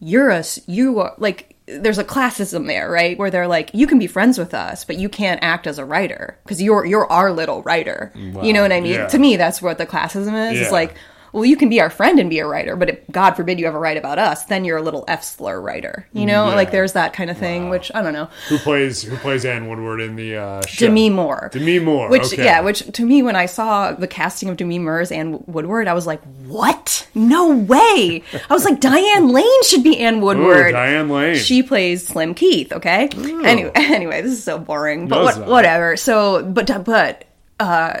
you're 0.00 0.30
a 0.30 0.42
you 0.66 0.98
are 0.98 1.14
like 1.18 1.51
there's 1.66 1.98
a 1.98 2.04
classism 2.04 2.66
there 2.66 2.90
right 2.90 3.16
where 3.18 3.30
they're 3.30 3.46
like 3.46 3.70
you 3.72 3.86
can 3.86 3.98
be 3.98 4.06
friends 4.06 4.36
with 4.36 4.52
us 4.52 4.84
but 4.84 4.96
you 4.98 5.08
can't 5.08 5.38
act 5.42 5.66
as 5.66 5.78
a 5.78 5.84
writer 5.84 6.36
because 6.42 6.60
you're 6.60 6.84
you're 6.84 7.06
our 7.10 7.32
little 7.32 7.62
writer 7.62 8.10
you 8.16 8.52
know 8.52 8.62
what 8.62 8.72
i 8.72 8.80
mean 8.80 8.94
yeah. 8.94 9.06
to 9.06 9.18
me 9.18 9.36
that's 9.36 9.62
what 9.62 9.78
the 9.78 9.86
classism 9.86 10.50
is 10.50 10.58
Yeah. 10.58 10.62
it's 10.62 10.72
like 10.72 10.96
well 11.32 11.44
you 11.44 11.56
can 11.56 11.68
be 11.68 11.80
our 11.80 11.90
friend 11.90 12.18
and 12.18 12.28
be 12.30 12.38
a 12.38 12.46
writer 12.46 12.76
but 12.76 12.88
if 12.90 12.98
god 13.10 13.32
forbid 13.32 13.58
you 13.58 13.66
ever 13.66 13.78
write 13.78 13.96
about 13.96 14.18
us 14.18 14.44
then 14.46 14.64
you're 14.64 14.78
a 14.78 14.82
little 14.82 15.04
f 15.08 15.22
slur 15.24 15.60
writer 15.60 16.06
you 16.12 16.26
know 16.26 16.48
Yeah. 16.48 16.54
like 16.54 16.70
there's 16.70 16.92
that 16.94 17.12
kind 17.12 17.30
of 17.30 17.38
thing 17.38 17.68
which 17.70 17.90
i 17.94 18.02
don't 18.02 18.12
know 18.12 18.28
who 18.48 18.58
plays 18.58 19.02
who 19.02 19.16
plays 19.16 19.44
Anne 19.44 19.68
Woodward 19.68 20.00
in 20.00 20.16
the 20.16 20.36
uh, 20.36 20.66
show? 20.66 20.86
Demi 20.86 21.10
Moore. 21.10 21.50
Demi 21.52 21.78
Moore. 21.78 22.08
Which 22.08 22.32
okay. 22.32 22.44
yeah, 22.44 22.60
which 22.60 22.80
to 22.92 23.04
me 23.04 23.22
when 23.22 23.36
I 23.36 23.46
saw 23.46 23.92
the 23.92 24.06
casting 24.06 24.48
of 24.48 24.56
Demi 24.56 24.78
Moore 24.78 25.00
as 25.00 25.12
Anne 25.12 25.42
Woodward, 25.46 25.88
I 25.88 25.94
was 25.94 26.06
like, 26.06 26.22
"What? 26.46 27.06
No 27.14 27.56
way!" 27.56 28.22
I 28.48 28.52
was 28.54 28.64
like, 28.64 28.80
"Diane 28.80 29.28
Lane 29.28 29.62
should 29.64 29.82
be 29.82 29.98
Anne 29.98 30.16
Ooh, 30.16 30.26
Woodward." 30.26 30.72
Diane 30.72 31.08
Lane. 31.08 31.36
She 31.36 31.62
plays 31.62 32.06
Slim 32.06 32.34
Keith. 32.34 32.72
Okay. 32.72 33.08
Anyway, 33.12 33.72
anyway, 33.74 34.22
this 34.22 34.32
is 34.32 34.44
so 34.44 34.58
boring, 34.58 35.08
but 35.08 35.22
what, 35.22 35.46
whatever. 35.46 35.96
So, 35.96 36.44
but 36.44 36.84
but 36.84 37.24
uh, 37.60 38.00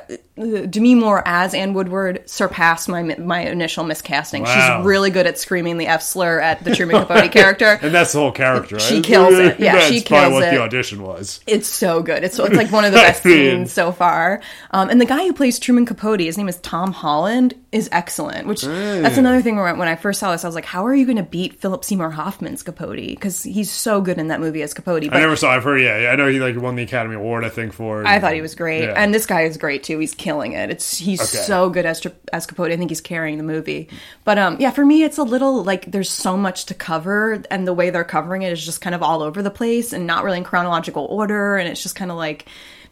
Demi 0.66 0.94
Moore 0.94 1.22
as 1.26 1.54
Anne 1.54 1.74
Woodward 1.74 2.22
surpassed 2.28 2.88
my 2.88 3.02
my 3.02 3.40
initial 3.42 3.84
miscasting. 3.84 4.42
Wow. 4.44 4.78
She's 4.78 4.86
really 4.86 5.10
good 5.10 5.26
at 5.26 5.38
screaming 5.38 5.78
the 5.78 5.86
F 5.86 6.02
slur 6.02 6.40
at 6.40 6.62
the 6.64 6.74
Truman 6.74 7.04
Capote 7.06 7.30
character. 7.32 7.78
and 7.82 7.94
that's 7.94 8.12
the 8.12 8.18
whole 8.18 8.32
character, 8.32 8.76
right? 8.76 8.82
She 8.82 9.00
kills 9.00 9.34
it. 9.34 9.58
Yeah, 9.62 9.74
that's 9.74 9.86
she 9.88 10.02
probably 10.02 10.30
kills 10.30 10.42
what 10.42 10.50
the 10.50 10.58
audition 10.60 11.02
was. 11.02 11.40
It's 11.46 11.68
so 11.68 12.02
good. 12.02 12.24
It's 12.24 12.38
it's 12.38 12.54
like 12.56 12.72
one 12.72 12.84
of 12.84 12.92
the 12.92 12.98
best 12.98 13.22
scenes 13.22 13.72
so 13.72 13.92
far. 13.92 14.40
Um, 14.72 14.88
and 14.90 15.00
the 15.00 15.04
guy 15.06 15.24
who 15.24 15.32
plays 15.32 15.58
Truman 15.58 15.86
Capote, 15.86 16.20
his 16.20 16.36
name 16.38 16.48
is 16.48 16.56
Tom 16.58 16.92
Holland, 16.92 17.54
is 17.70 17.88
excellent. 17.92 18.46
Which 18.46 18.62
that's 18.62 19.16
another 19.18 19.40
thing. 19.42 19.56
Where 19.56 19.74
when 19.74 19.88
I 19.88 19.96
first 19.96 20.18
saw 20.20 20.32
this, 20.32 20.44
I 20.44 20.48
was 20.48 20.54
like, 20.54 20.64
"How 20.64 20.84
are 20.86 20.94
you 20.94 21.04
going 21.06 21.16
to 21.18 21.22
beat 21.22 21.60
Philip 21.60 21.84
Seymour 21.84 22.10
Hoffman's 22.10 22.62
Capote? 22.62 22.96
Because 22.96 23.42
he's 23.42 23.70
so 23.70 24.00
good 24.00 24.18
in 24.18 24.28
that 24.28 24.40
movie 24.40 24.62
as 24.62 24.74
Capote." 24.74 25.04
I 25.12 25.20
never 25.20 25.36
saw. 25.36 25.50
I've 25.50 25.64
heard. 25.64 25.80
Yeah, 25.80 25.98
yeah, 26.00 26.08
I 26.10 26.16
know 26.16 26.26
he 26.28 26.40
like 26.40 26.56
won 26.60 26.74
the 26.76 26.82
Academy 26.82 27.14
Award. 27.14 27.44
I 27.44 27.48
think 27.50 27.72
for. 27.72 28.02
it. 28.02 28.06
I 28.06 28.18
thought 28.20 28.34
he 28.34 28.40
was 28.40 28.54
great, 28.54 28.84
Yeah. 28.84 28.94
and 28.96 29.14
this 29.14 29.26
guy 29.26 29.42
is 29.42 29.56
great 29.56 29.82
too. 29.84 29.98
He's 29.98 30.14
killing 30.14 30.31
killing 30.32 30.52
it. 30.52 30.70
It's 30.70 30.96
he's 30.98 31.20
Okay. 31.20 31.44
so 31.44 31.70
good 31.70 31.86
as 31.86 32.04
as 32.32 32.46
Capote. 32.46 32.70
I 32.72 32.76
think 32.76 32.90
he's 32.90 33.00
carrying 33.00 33.38
the 33.38 33.44
movie. 33.44 33.88
But 34.24 34.38
um, 34.38 34.56
yeah, 34.58 34.70
for 34.70 34.84
me, 34.84 35.02
it's 35.02 35.18
a 35.18 35.22
little 35.22 35.62
like 35.62 35.90
there's 35.90 36.10
so 36.10 36.36
much 36.36 36.66
to 36.66 36.74
cover, 36.74 37.42
and 37.50 37.66
the 37.66 37.72
way 37.74 37.90
they're 37.90 38.04
covering 38.04 38.42
it 38.42 38.52
is 38.52 38.64
just 38.64 38.80
kind 38.80 38.94
of 38.94 39.02
all 39.02 39.22
over 39.22 39.42
the 39.42 39.50
place 39.50 39.92
and 39.92 40.06
not 40.06 40.24
really 40.24 40.38
in 40.38 40.44
chronological 40.44 41.04
order, 41.06 41.56
and 41.56 41.68
it's 41.68 41.82
just 41.82 41.96
kind 41.96 42.10
of 42.10 42.16
like. 42.16 42.46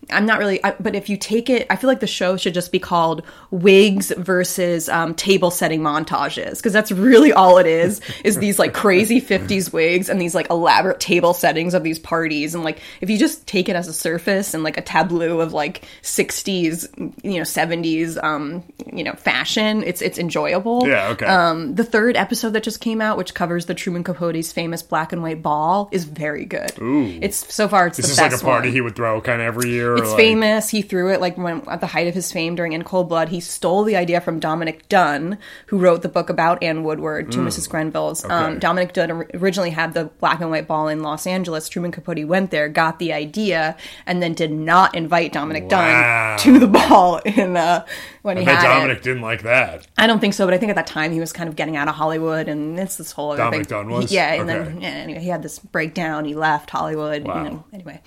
I'm 0.09 0.27
not 0.27 0.39
really, 0.39 0.63
I, 0.65 0.73
but 0.81 0.95
if 0.95 1.09
you 1.09 1.17
take 1.17 1.51
it, 1.51 1.67
I 1.71 1.77
feel 1.77 1.89
like 1.89 2.01
the 2.01 2.07
show 2.07 2.37
should 2.37 2.55
just 2.55 2.73
be 2.73 2.79
called 2.79 3.23
Wigs 3.51 4.13
versus 4.17 4.89
um, 4.89 5.15
Table 5.15 5.51
Setting 5.51 5.81
Montages, 5.83 6.57
because 6.57 6.73
that's 6.73 6.91
really 6.91 7.33
all 7.33 7.59
it 7.59 7.67
is, 7.67 8.01
is 8.25 8.39
these 8.39 8.59
like 8.59 8.73
crazy 8.75 9.21
50s 9.21 9.73
wigs 9.73 10.09
and 10.09 10.21
these 10.21 10.35
like 10.35 10.51
elaborate 10.51 11.01
table 11.01 11.35
settings 11.35 11.75
of 11.75 11.83
these 11.83 11.99
parties. 11.99 12.55
And 12.55 12.65
like, 12.65 12.81
if 13.01 13.11
you 13.11 13.19
just 13.19 13.47
take 13.47 13.69
it 13.69 13.77
as 13.77 13.89
a 13.89 13.93
surface 13.93 14.55
and 14.55 14.65
like 14.65 14.77
a 14.77 14.83
tableau 14.83 15.41
of 15.41 15.53
like 15.53 15.85
60s, 16.03 16.89
you 17.23 17.37
know, 17.37 17.43
70s, 17.43 18.23
um, 18.23 18.65
you 18.93 19.05
know, 19.05 19.13
fashion, 19.13 19.83
it's, 19.85 20.03
it's 20.03 20.19
enjoyable. 20.19 20.87
Yeah, 20.89 21.09
okay. 21.11 21.27
Um, 21.27 21.75
the 21.75 21.85
third 21.85 22.17
episode 22.17 22.51
that 22.51 22.63
just 22.63 22.81
came 22.81 23.01
out, 23.01 23.17
which 23.17 23.35
covers 23.35 23.67
the 23.67 23.75
Truman 23.75 24.03
Capote's 24.05 24.53
famous 24.53 24.83
black 24.83 25.13
and 25.13 25.23
white 25.23 25.43
ball, 25.43 25.89
is 25.93 26.05
very 26.05 26.47
good. 26.47 26.73
Ooh. 26.81 27.19
It's 27.23 27.53
so 27.53 27.69
far, 27.69 27.87
it's 27.87 27.97
This 27.97 28.07
the 28.07 28.13
is 28.13 28.19
like 28.19 28.33
a 28.33 28.39
party 28.45 28.69
one. 28.69 28.75
he 28.75 28.81
would 28.81 28.97
throw 28.97 29.21
kind 29.21 29.41
of 29.41 29.47
every 29.47 29.71
year. 29.71 29.90
It's 29.97 30.11
like, 30.11 30.17
famous. 30.17 30.69
He 30.71 30.83
threw 30.83 31.13
it 31.13 31.21
like 31.21 31.37
when 31.37 31.63
at 31.69 31.81
the 31.81 31.87
height 31.87 32.09
of 32.09 32.15
his 32.15 32.33
fame 32.33 32.55
during 32.55 32.73
In 32.73 32.85
Cold 32.85 33.09
Blood. 33.09 33.29
He 33.29 33.41
stole 33.41 33.85
the 33.85 33.97
idea 33.97 34.21
from 34.21 34.41
Dominick 34.41 34.89
Dunne, 34.89 35.39
who 35.67 35.79
wrote 35.79 36.03
the 36.03 36.09
book 36.09 36.31
about 36.31 36.63
Anne 36.63 36.83
Woodward, 36.85 37.33
Two 37.33 37.41
Mrs. 37.41 37.69
Grenvilles. 37.69 38.29
Um, 38.29 38.59
Dominick 38.59 38.93
Dunne 38.93 39.11
originally 39.35 39.71
had 39.71 39.95
the 39.95 40.05
black 40.05 40.41
and 40.41 40.51
white 40.51 40.67
ball 40.67 40.89
in 40.89 41.03
Los 41.03 41.27
Angeles. 41.27 41.69
Truman 41.69 41.93
Capote 41.93 42.27
went 42.27 42.51
there, 42.51 42.69
got 42.69 42.99
the 42.99 43.13
idea, 43.13 43.77
and 44.07 44.23
then 44.23 44.35
did 44.35 44.53
not 44.53 44.95
invite 44.95 45.33
Dominick 45.33 45.65
Wow. 45.65 46.37
Dunne 46.37 46.39
to 46.39 46.59
the 46.59 46.67
ball 46.89 47.19
in 47.19 47.57
uh, 47.57 47.85
when 48.23 48.37
I 48.37 48.41
he 48.41 48.47
bet 48.47 48.59
had 48.59 48.69
Dominick 48.69 48.99
it. 48.99 49.03
didn't 49.05 49.23
like 49.23 49.43
that. 49.43 49.87
I 49.99 50.07
don't 50.07 50.21
think 50.21 50.35
so, 50.35 50.47
but 50.47 50.55
I 50.55 50.59
think 50.59 50.71
at 50.71 50.77
that 50.77 50.87
time 50.87 51.13
he 51.13 51.21
was 51.21 51.33
kind 51.33 51.49
of 51.49 51.57
getting 51.57 51.77
out 51.77 51.89
of 51.89 51.95
Hollywood, 51.95 52.49
and 52.49 52.79
it's 52.79 52.97
this 52.97 53.13
whole 53.13 53.33
other 53.33 53.43
Dominick 53.45 53.67
thing. 53.69 53.79
Dunne 53.79 53.91
was? 53.91 54.13
yeah, 54.13 54.35
and 54.35 54.51
Okay. 54.51 54.65
then 54.65 54.81
yeah, 54.81 54.89
anyway, 54.89 55.21
he 55.21 55.29
had 55.29 55.43
this 55.43 55.59
breakdown. 55.59 56.25
He 56.25 56.35
left 56.35 56.71
Hollywood. 56.71 57.25
Wow. 57.27 57.43
You 57.45 57.51
know, 57.51 57.65
anyway, 57.73 58.01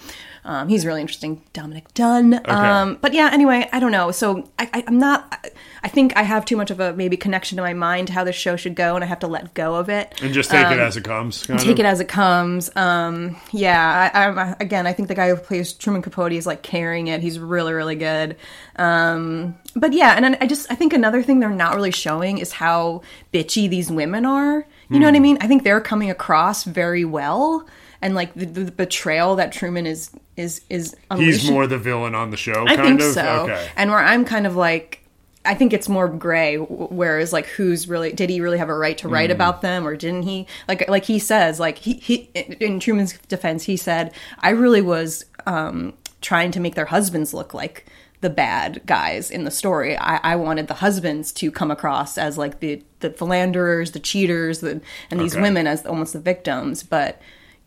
um, 0.46 0.68
he's 0.68 0.86
really 0.86 1.02
interesting, 1.02 1.42
Dominick 1.54 1.94
Dunne. 1.94 2.42
Um, 2.50 2.98
but 3.02 3.14
yeah, 3.14 3.30
anyway, 3.32 3.68
I 3.74 3.80
don't 3.80 3.92
know. 3.92 4.12
So 4.12 4.50
I, 4.60 4.84
I'm 4.88 4.98
not. 5.00 5.28
I, 5.32 5.50
I 5.86 5.88
think 5.90 6.16
I 6.16 6.24
have 6.24 6.46
too 6.46 6.56
much 6.58 6.72
of 6.72 6.80
a 6.80 6.94
maybe 6.94 7.18
connection 7.18 7.56
to 7.58 7.62
my 7.62 7.74
mind 7.74 8.10
how 8.10 8.24
this 8.24 8.36
show 8.36 8.56
should 8.56 8.76
go, 8.76 8.96
and 8.96 9.04
I 9.04 9.08
have 9.08 9.20
to 9.20 9.28
let 9.28 9.54
go 9.54 9.76
of 9.76 9.90
it. 9.90 10.14
And 10.22 10.34
just 10.34 10.50
take 10.52 10.68
it 10.68 10.80
as 10.80 10.96
it 10.98 11.04
comes. 11.04 11.46
Kind 11.46 11.60
Um, 11.60 11.66
Take 11.66 11.74
of. 11.74 11.80
it 11.82 11.86
as 11.86 12.00
it 12.00 12.08
comes. 12.08 12.70
Um, 12.76 13.36
yeah, 13.52 14.12
I, 14.14 14.28
I, 14.30 14.56
again, 14.60 14.86
I 14.88 14.94
think 14.94 15.08
the 15.08 15.16
guy 15.16 15.30
who 15.30 15.36
plays 15.38 15.74
Truman 15.74 16.02
Capote 16.02 16.32
is 16.34 16.46
like 16.46 16.62
carrying 16.64 17.08
it. 17.08 17.22
He's 17.22 17.40
really, 17.40 17.74
really 17.74 17.96
good. 17.96 18.38
Um, 18.78 19.56
but 19.76 19.94
yeah, 19.94 20.14
and 20.16 20.38
I 20.40 20.46
just 20.46 20.72
I 20.72 20.76
think 20.76 20.94
another 20.94 21.24
thing 21.24 21.40
they're 21.40 21.50
not 21.50 21.76
really 21.76 21.92
showing 21.92 22.38
is 22.38 22.52
how 22.54 23.02
bitchy 23.34 23.70
these 23.70 23.92
women 23.92 24.26
are. 24.26 24.66
You 24.90 25.00
know 25.00 25.08
what 25.08 25.16
I 25.16 25.18
Hmm. 25.18 25.24
mean? 25.24 25.38
I 25.42 25.48
think 25.48 25.64
they're 25.64 25.82
coming 25.82 26.10
across 26.12 26.64
very 26.66 27.04
well, 27.06 27.66
and 28.02 28.14
like 28.14 28.34
the, 28.36 28.46
the 28.46 28.72
betrayal 28.72 29.36
that 29.38 29.52
Truman 29.52 29.86
is 29.88 30.12
is 30.38 30.62
is. 30.70 30.96
He's 31.16 31.50
more 31.50 31.66
the 31.68 31.78
villain 31.80 32.14
on 32.16 32.30
the 32.32 32.38
show, 32.38 32.66
I 32.68 32.76
kind 32.76 33.00
think 33.00 33.02
of. 33.02 33.14
so. 33.14 33.26
Okay. 33.44 33.68
And 33.76 33.90
where 33.90 34.00
I'm 34.00 34.26
kind 34.26 34.46
of 34.46 34.56
like, 34.56 35.00
I 35.46 35.56
think 35.56 35.74
it's 35.74 35.90
more 35.90 36.08
gray. 36.08 36.58
Whereas 36.58 37.34
like, 37.34 37.48
who's 37.48 37.88
really 37.88 38.12
did 38.12 38.30
he 38.30 38.40
really 38.42 38.58
have 38.60 38.70
a 38.70 38.76
right 38.78 38.98
to 39.00 39.08
write 39.08 39.30
Mm. 39.32 39.34
about 39.36 39.62
them, 39.64 39.88
or 39.88 39.96
didn't 39.96 40.24
he? 40.24 40.46
Like 40.68 40.88
like 40.90 41.06
he 41.06 41.18
says, 41.18 41.60
like 41.60 41.80
he 41.80 41.94
he 41.94 42.30
in 42.60 42.80
Truman's 42.80 43.18
defense, 43.30 43.64
he 43.64 43.78
said, 43.78 44.14
I 44.40 44.52
really 44.52 44.82
was 44.82 45.26
um, 45.48 45.94
trying 46.22 46.52
to 46.52 46.60
make 46.60 46.76
their 46.76 46.86
husbands 46.86 47.34
look 47.34 47.54
like 47.56 47.86
the 48.24 48.30
bad 48.32 48.82
guys 48.88 49.30
in 49.30 49.44
the 49.44 49.52
story. 49.52 49.96
I, 49.98 50.34
I 50.34 50.36
wanted 50.36 50.68
the 50.68 50.74
husbands 50.76 51.32
to 51.34 51.52
come 51.52 51.70
across 51.70 52.18
as 52.18 52.38
like 52.38 52.60
the 52.60 52.82
the 53.02 53.12
philanderers, 53.12 53.92
the 53.92 54.00
cheaters, 54.00 54.62
the, 54.62 54.82
and 55.12 55.20
these 55.20 55.34
Okay. 55.36 55.42
women 55.44 55.68
as 55.68 55.86
almost 55.86 56.14
the 56.14 56.20
victims, 56.20 56.82
but. 56.84 57.22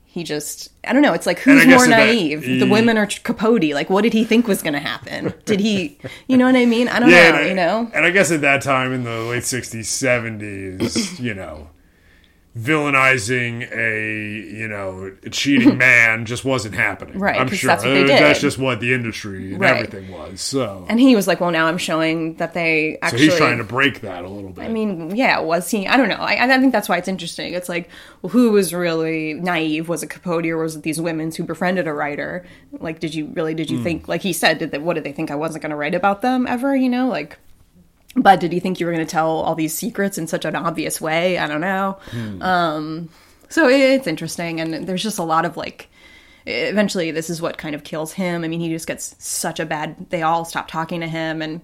He 0.08 0.24
just, 0.24 0.72
I 0.82 0.94
don't 0.94 1.02
know. 1.02 1.12
It's 1.12 1.26
like 1.26 1.40
who's 1.40 1.66
more 1.66 1.80
that- 1.80 1.90
naive, 1.90 2.40
the 2.40 2.60
mm. 2.62 2.70
women 2.70 2.96
or 2.96 3.04
Capote? 3.04 3.74
Like, 3.74 3.90
what 3.90 4.00
did 4.00 4.14
he 4.14 4.24
think 4.24 4.48
was 4.48 4.62
going 4.62 4.72
to 4.72 4.78
happen? 4.80 5.34
Did 5.44 5.60
he, 5.60 5.98
you 6.26 6.38
know 6.38 6.46
what 6.46 6.56
I 6.56 6.64
mean? 6.64 6.88
I 6.88 7.00
don't 7.00 7.10
Yeah, 7.10 7.32
know. 7.32 7.36
I, 7.36 7.42
you 7.48 7.54
know, 7.54 7.90
and 7.92 8.06
I 8.06 8.10
guess 8.10 8.30
at 8.30 8.40
that 8.40 8.62
time 8.62 8.94
in 8.94 9.04
the 9.04 9.20
late 9.24 9.42
'60s, 9.42 9.80
'70s, 9.80 11.20
you 11.20 11.34
know, 11.34 11.68
villainizing 12.56 13.70
a 13.72 14.56
you 14.56 14.66
know 14.68 15.12
a 15.24 15.30
cheating 15.30 15.76
man 15.86 16.24
just 16.26 16.44
wasn't 16.44 16.74
happening. 16.74 17.18
Right, 17.18 17.38
i'm 17.40 17.48
sure 17.48 17.68
that's 17.68 17.84
Uh, 17.84 18.04
That's 18.06 18.40
just 18.40 18.58
what 18.58 18.80
the 18.80 18.94
industry 18.94 19.52
and 19.52 19.60
Right. 19.60 19.76
everything 19.76 20.10
was. 20.10 20.40
So, 20.40 20.86
and 20.88 20.98
he 20.98 21.14
was 21.14 21.26
like, 21.26 21.40
"Well, 21.40 21.50
now 21.50 21.66
I'm 21.66 21.78
showing 21.78 22.34
that 22.36 22.54
they 22.54 22.98
so 23.10 23.16
he's 23.16 23.36
trying 23.36 23.58
to 23.58 23.64
break 23.64 24.00
that 24.00 24.24
a 24.24 24.28
little 24.28 24.50
bit. 24.50 24.64
I 24.64 24.68
mean, 24.68 25.14
yeah, 25.14 25.40
was 25.40 25.70
he? 25.70 25.86
I 25.86 25.96
don't 25.96 26.08
know. 26.08 26.16
I, 26.16 26.44
I 26.44 26.58
think 26.58 26.72
that's 26.72 26.88
why 26.88 26.96
it's 26.96 27.08
interesting. 27.08 27.52
It's 27.54 27.68
like, 27.68 27.88
well, 28.22 28.30
who 28.30 28.50
was 28.52 28.72
really 28.74 29.34
naive? 29.34 29.88
Was 29.88 30.02
it 30.02 30.10
Capote 30.10 30.46
or 30.46 30.56
was 30.58 30.76
it 30.76 30.82
these 30.82 31.00
women 31.00 31.30
who 31.30 31.44
befriended 31.44 31.86
a 31.86 31.92
writer? 31.92 32.44
Like, 32.72 33.00
did 33.00 33.14
you 33.14 33.26
really? 33.34 33.54
Did 33.54 33.70
you 33.70 33.82
think? 33.82 34.08
Like 34.08 34.22
he 34.22 34.32
said, 34.32 34.58
did 34.58 34.70
they, 34.70 34.78
what 34.78 34.94
did 34.94 35.04
they 35.04 35.12
think 35.12 35.30
I 35.30 35.34
wasn't 35.34 35.62
going 35.62 35.70
to 35.70 35.76
write 35.76 35.94
about 35.94 36.22
them 36.22 36.46
ever? 36.46 36.74
You 36.74 36.88
know, 36.88 37.08
like. 37.08 37.38
But 38.16 38.40
did 38.40 38.52
he 38.52 38.60
think 38.60 38.80
you 38.80 38.86
were 38.86 38.92
going 38.92 39.04
to 39.06 39.10
tell 39.10 39.28
all 39.28 39.54
these 39.54 39.74
secrets 39.74 40.16
in 40.18 40.26
such 40.26 40.44
an 40.44 40.56
obvious 40.56 41.00
way? 41.00 41.36
I 41.38 41.46
don't 41.46 41.60
know. 41.60 41.98
Hmm. 42.10 42.42
Um, 42.42 43.08
so 43.50 43.68
it's 43.68 44.06
interesting, 44.06 44.60
and 44.60 44.88
there's 44.88 45.02
just 45.02 45.18
a 45.18 45.22
lot 45.24 45.44
of 45.44 45.56
like. 45.56 45.88
Eventually, 46.48 47.10
this 47.10 47.28
is 47.28 47.42
what 47.42 47.58
kind 47.58 47.74
of 47.74 47.82
kills 47.82 48.12
him. 48.12 48.44
I 48.44 48.48
mean, 48.48 48.60
he 48.60 48.68
just 48.68 48.86
gets 48.86 49.16
such 49.18 49.58
a 49.58 49.66
bad. 49.66 50.10
They 50.10 50.22
all 50.22 50.44
stop 50.44 50.68
talking 50.68 51.00
to 51.00 51.08
him, 51.08 51.42
and 51.42 51.60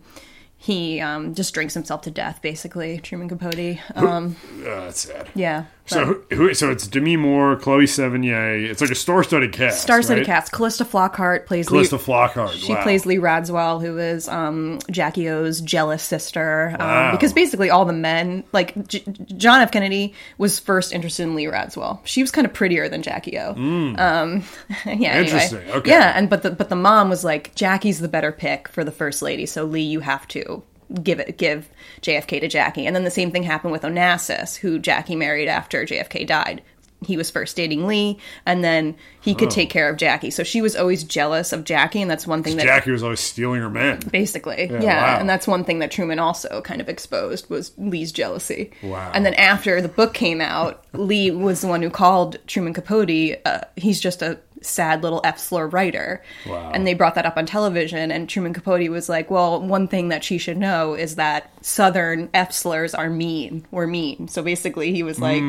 he 0.56 1.00
um, 1.00 1.34
just 1.34 1.54
drinks 1.54 1.72
himself 1.74 2.02
to 2.02 2.10
death. 2.10 2.40
Basically, 2.42 2.98
Truman 2.98 3.28
Capote. 3.28 3.78
Um, 3.94 4.36
Uh, 4.60 4.64
that's 4.64 5.00
sad. 5.08 5.28
yeah. 5.34 5.64
So, 5.86 6.04
who, 6.04 6.36
who, 6.36 6.54
so 6.54 6.70
it's 6.70 6.86
Demi 6.86 7.16
Moore, 7.16 7.56
Chloe 7.56 7.84
Sevigny. 7.84 8.70
It's 8.70 8.80
like 8.80 8.90
a 8.90 8.94
star-studded 8.94 9.52
cast. 9.52 9.82
Star-studded 9.82 10.22
right? 10.22 10.34
cast. 10.34 10.52
Calista 10.52 10.84
Flockhart 10.84 11.46
plays 11.46 11.66
Calista 11.66 11.96
Lee. 11.96 12.02
Flockhart. 12.02 12.52
She 12.52 12.72
wow. 12.72 12.82
plays 12.82 13.04
Lee 13.04 13.16
Radziwill, 13.16 13.82
who 13.82 13.98
is 13.98 14.28
um, 14.28 14.78
Jackie 14.90 15.28
O's 15.28 15.60
jealous 15.60 16.02
sister. 16.02 16.76
Wow. 16.78 17.06
Um, 17.08 17.16
because 17.16 17.32
basically, 17.32 17.68
all 17.68 17.84
the 17.84 17.92
men, 17.92 18.44
like 18.52 18.86
J- 18.86 19.04
John 19.36 19.60
F. 19.60 19.72
Kennedy, 19.72 20.14
was 20.38 20.60
first 20.60 20.92
interested 20.92 21.24
in 21.24 21.34
Lee 21.34 21.46
Radziwill. 21.46 22.00
She 22.04 22.22
was 22.22 22.30
kind 22.30 22.46
of 22.46 22.52
prettier 22.54 22.88
than 22.88 23.02
Jackie 23.02 23.38
O. 23.38 23.50
Um, 23.50 24.44
yeah. 24.86 25.20
Interesting, 25.20 25.58
Anyway. 25.58 25.76
okay. 25.78 25.90
Yeah, 25.90 26.12
and 26.16 26.30
but 26.30 26.42
the 26.42 26.52
but 26.52 26.68
the 26.68 26.76
mom 26.76 27.08
was 27.08 27.24
like, 27.24 27.54
Jackie's 27.56 27.98
the 27.98 28.08
better 28.08 28.30
pick 28.30 28.68
for 28.68 28.84
the 28.84 28.92
first 28.92 29.20
lady, 29.20 29.46
so 29.46 29.64
Lee, 29.64 29.82
you 29.82 30.00
have 30.00 30.28
to 30.28 30.62
give 31.02 31.20
it 31.20 31.38
give 31.38 31.68
JFK 32.02 32.40
to 32.40 32.48
Jackie. 32.48 32.86
And 32.86 32.94
then 32.94 33.04
the 33.04 33.10
same 33.10 33.30
thing 33.30 33.42
happened 33.42 33.72
with 33.72 33.82
Onassis, 33.82 34.56
who 34.56 34.78
Jackie 34.78 35.16
married 35.16 35.48
after 35.48 35.84
JFK 35.84 36.26
died. 36.26 36.62
He 37.04 37.16
was 37.16 37.30
first 37.32 37.56
dating 37.56 37.88
Lee, 37.88 38.20
and 38.46 38.62
then 38.62 38.94
he 39.20 39.34
could 39.34 39.50
take 39.50 39.70
care 39.70 39.88
of 39.88 39.96
Jackie. 39.96 40.30
So 40.30 40.44
she 40.44 40.62
was 40.62 40.76
always 40.76 41.02
jealous 41.02 41.52
of 41.52 41.64
Jackie, 41.64 42.00
and 42.00 42.08
that's 42.08 42.28
one 42.28 42.44
thing 42.44 42.56
that 42.58 42.62
Jackie 42.66 42.92
was 42.92 43.02
always 43.02 43.18
stealing 43.18 43.60
her 43.60 43.68
man. 43.68 43.98
basically 44.12 44.66
yeah, 44.70 45.14
wow. 45.14 45.18
and 45.18 45.28
that's 45.28 45.48
one 45.48 45.64
thing 45.64 45.80
that 45.80 45.90
truman 45.90 46.20
also 46.20 46.60
kind 46.62 46.80
of 46.80 46.88
exposed 46.88 47.50
was 47.50 47.72
lee's 47.76 48.12
jealousy 48.12 48.70
Wow. 48.84 49.10
and 49.14 49.26
then 49.26 49.34
after 49.34 49.82
the 49.82 49.88
book 49.88 50.14
came 50.14 50.40
out 50.40 50.84
lee 50.92 51.32
was 51.32 51.60
the 51.62 51.66
one 51.66 51.82
who 51.82 51.90
called 51.90 52.36
truman 52.46 52.72
capote 52.72 53.10
uh, 53.44 53.62
he's 53.76 54.00
just 54.00 54.22
a 54.22 54.38
sad 54.64 55.02
little 55.02 55.20
f 55.24 55.38
slur 55.38 55.66
writer 55.66 56.22
Wow. 56.46 56.70
and 56.74 56.86
they 56.86 56.94
brought 56.94 57.14
that 57.16 57.26
up 57.26 57.36
on 57.36 57.46
television 57.46 58.10
and 58.10 58.28
truman 58.28 58.52
capote 58.54 58.88
was 58.90 59.08
like 59.08 59.30
well 59.30 59.60
one 59.60 59.88
thing 59.88 60.08
that 60.08 60.22
she 60.24 60.38
should 60.38 60.56
know 60.56 60.94
is 60.94 61.16
that 61.16 61.50
southern 61.64 62.28
f 62.34 62.52
slurs 62.52 62.94
are 62.94 63.10
mean 63.10 63.66
we're 63.70 63.86
mean 63.86 64.28
so 64.28 64.42
basically 64.42 64.92
he 64.92 65.02
was 65.02 65.20
like 65.20 65.42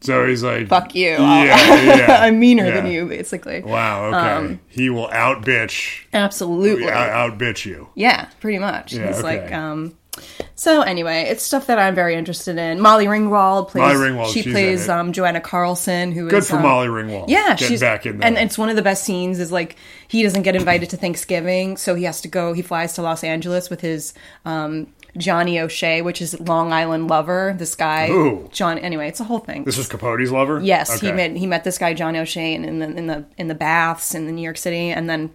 So 0.00 0.26
he's 0.28 0.44
like, 0.44 0.68
fuck 0.68 0.94
you 0.94 1.08
Yeah, 1.10 1.16
yeah, 1.96 2.18
i'm 2.22 2.38
meaner 2.38 2.66
yeah. 2.66 2.74
than 2.80 2.86
you 2.90 3.06
basically 3.06 3.62
Wow. 3.62 4.06
Okay. 4.06 4.16
Um, 4.16 4.60
he 4.68 4.90
will 4.90 5.08
out 5.10 5.42
bitch. 5.44 6.04
absolutely 6.14 6.88
Out 6.88 7.36
bitch 7.38 7.64
you. 7.66 7.88
Yeah, 7.96 8.28
pretty 8.40 8.58
much. 8.58 8.92
He's 8.92 9.00
okay. 9.00 9.22
like, 9.22 9.52
um. 9.52 9.96
So 10.54 10.82
anyway, 10.82 11.22
it's 11.30 11.42
stuff 11.44 11.66
that 11.68 11.78
I'm 11.78 11.94
very 11.94 12.14
interested 12.16 12.58
in. 12.58 12.80
Molly 12.80 13.06
Ringwald 13.06 13.68
plays. 13.68 13.80
Molly 13.82 13.94
Ringwald, 14.10 14.32
she 14.32 14.42
she's 14.42 14.52
plays 14.52 14.84
in 14.86 14.90
it. 14.90 14.94
um, 14.98 15.12
Joanne 15.12 15.40
Carson, 15.40 16.10
who 16.12 16.26
is 16.26 16.30
Good 16.32 16.44
for 16.46 16.56
um, 16.56 16.62
Molly 16.62 16.88
Ringwald. 16.88 17.26
Yeah, 17.28 17.50
Getting 17.50 17.68
she's 17.68 17.80
back 17.80 18.06
in 18.06 18.18
there. 18.18 18.26
and 18.26 18.36
it's 18.38 18.58
one 18.58 18.68
of 18.68 18.76
the 18.76 18.82
best 18.82 19.04
scenes. 19.04 19.38
Is 19.38 19.52
like 19.52 19.76
he 20.08 20.22
doesn't 20.22 20.42
get 20.42 20.56
invited 20.56 20.90
to 20.90 20.96
Thanksgiving, 20.96 21.76
so 21.76 21.94
he 21.94 22.04
has 22.04 22.20
to 22.22 22.28
go. 22.28 22.52
He 22.52 22.62
flies 22.62 22.94
to 22.94 23.02
Los 23.02 23.22
Angeles 23.22 23.70
with 23.70 23.80
his 23.80 24.14
um, 24.44 24.88
Johnny 25.16 25.60
O'Shea, 25.60 26.02
which 26.02 26.20
is 26.20 26.38
Long 26.40 26.72
Island 26.72 27.08
lover. 27.08 27.54
This 27.56 27.74
guy, 27.76 28.10
Ooh. 28.10 28.48
John. 28.52 28.78
Anyway, 28.78 29.06
it's 29.08 29.20
a 29.20 29.24
whole 29.24 29.38
thing. 29.38 29.62
this 29.64 29.76
was 29.78 29.86
Capote's 29.88 30.30
lover. 30.30 30.60
Yes, 30.60 31.00
he 31.00 31.06
Okay. 31.08 31.16
met 31.16 31.36
he 31.36 31.46
met 31.46 31.62
this 31.64 31.78
guy 31.78 31.94
John 31.94 32.16
O'Shea 32.16 32.54
in, 32.54 32.64
in 32.64 32.78
the 32.80 32.86
in 32.96 33.06
the 33.06 33.24
in 33.36 33.46
the 33.48 33.54
baths 33.54 34.14
in 34.14 34.26
the 34.26 34.32
New 34.32 34.42
York 34.42 34.58
City, 34.58 34.90
and 34.90 35.08
then, 35.08 35.30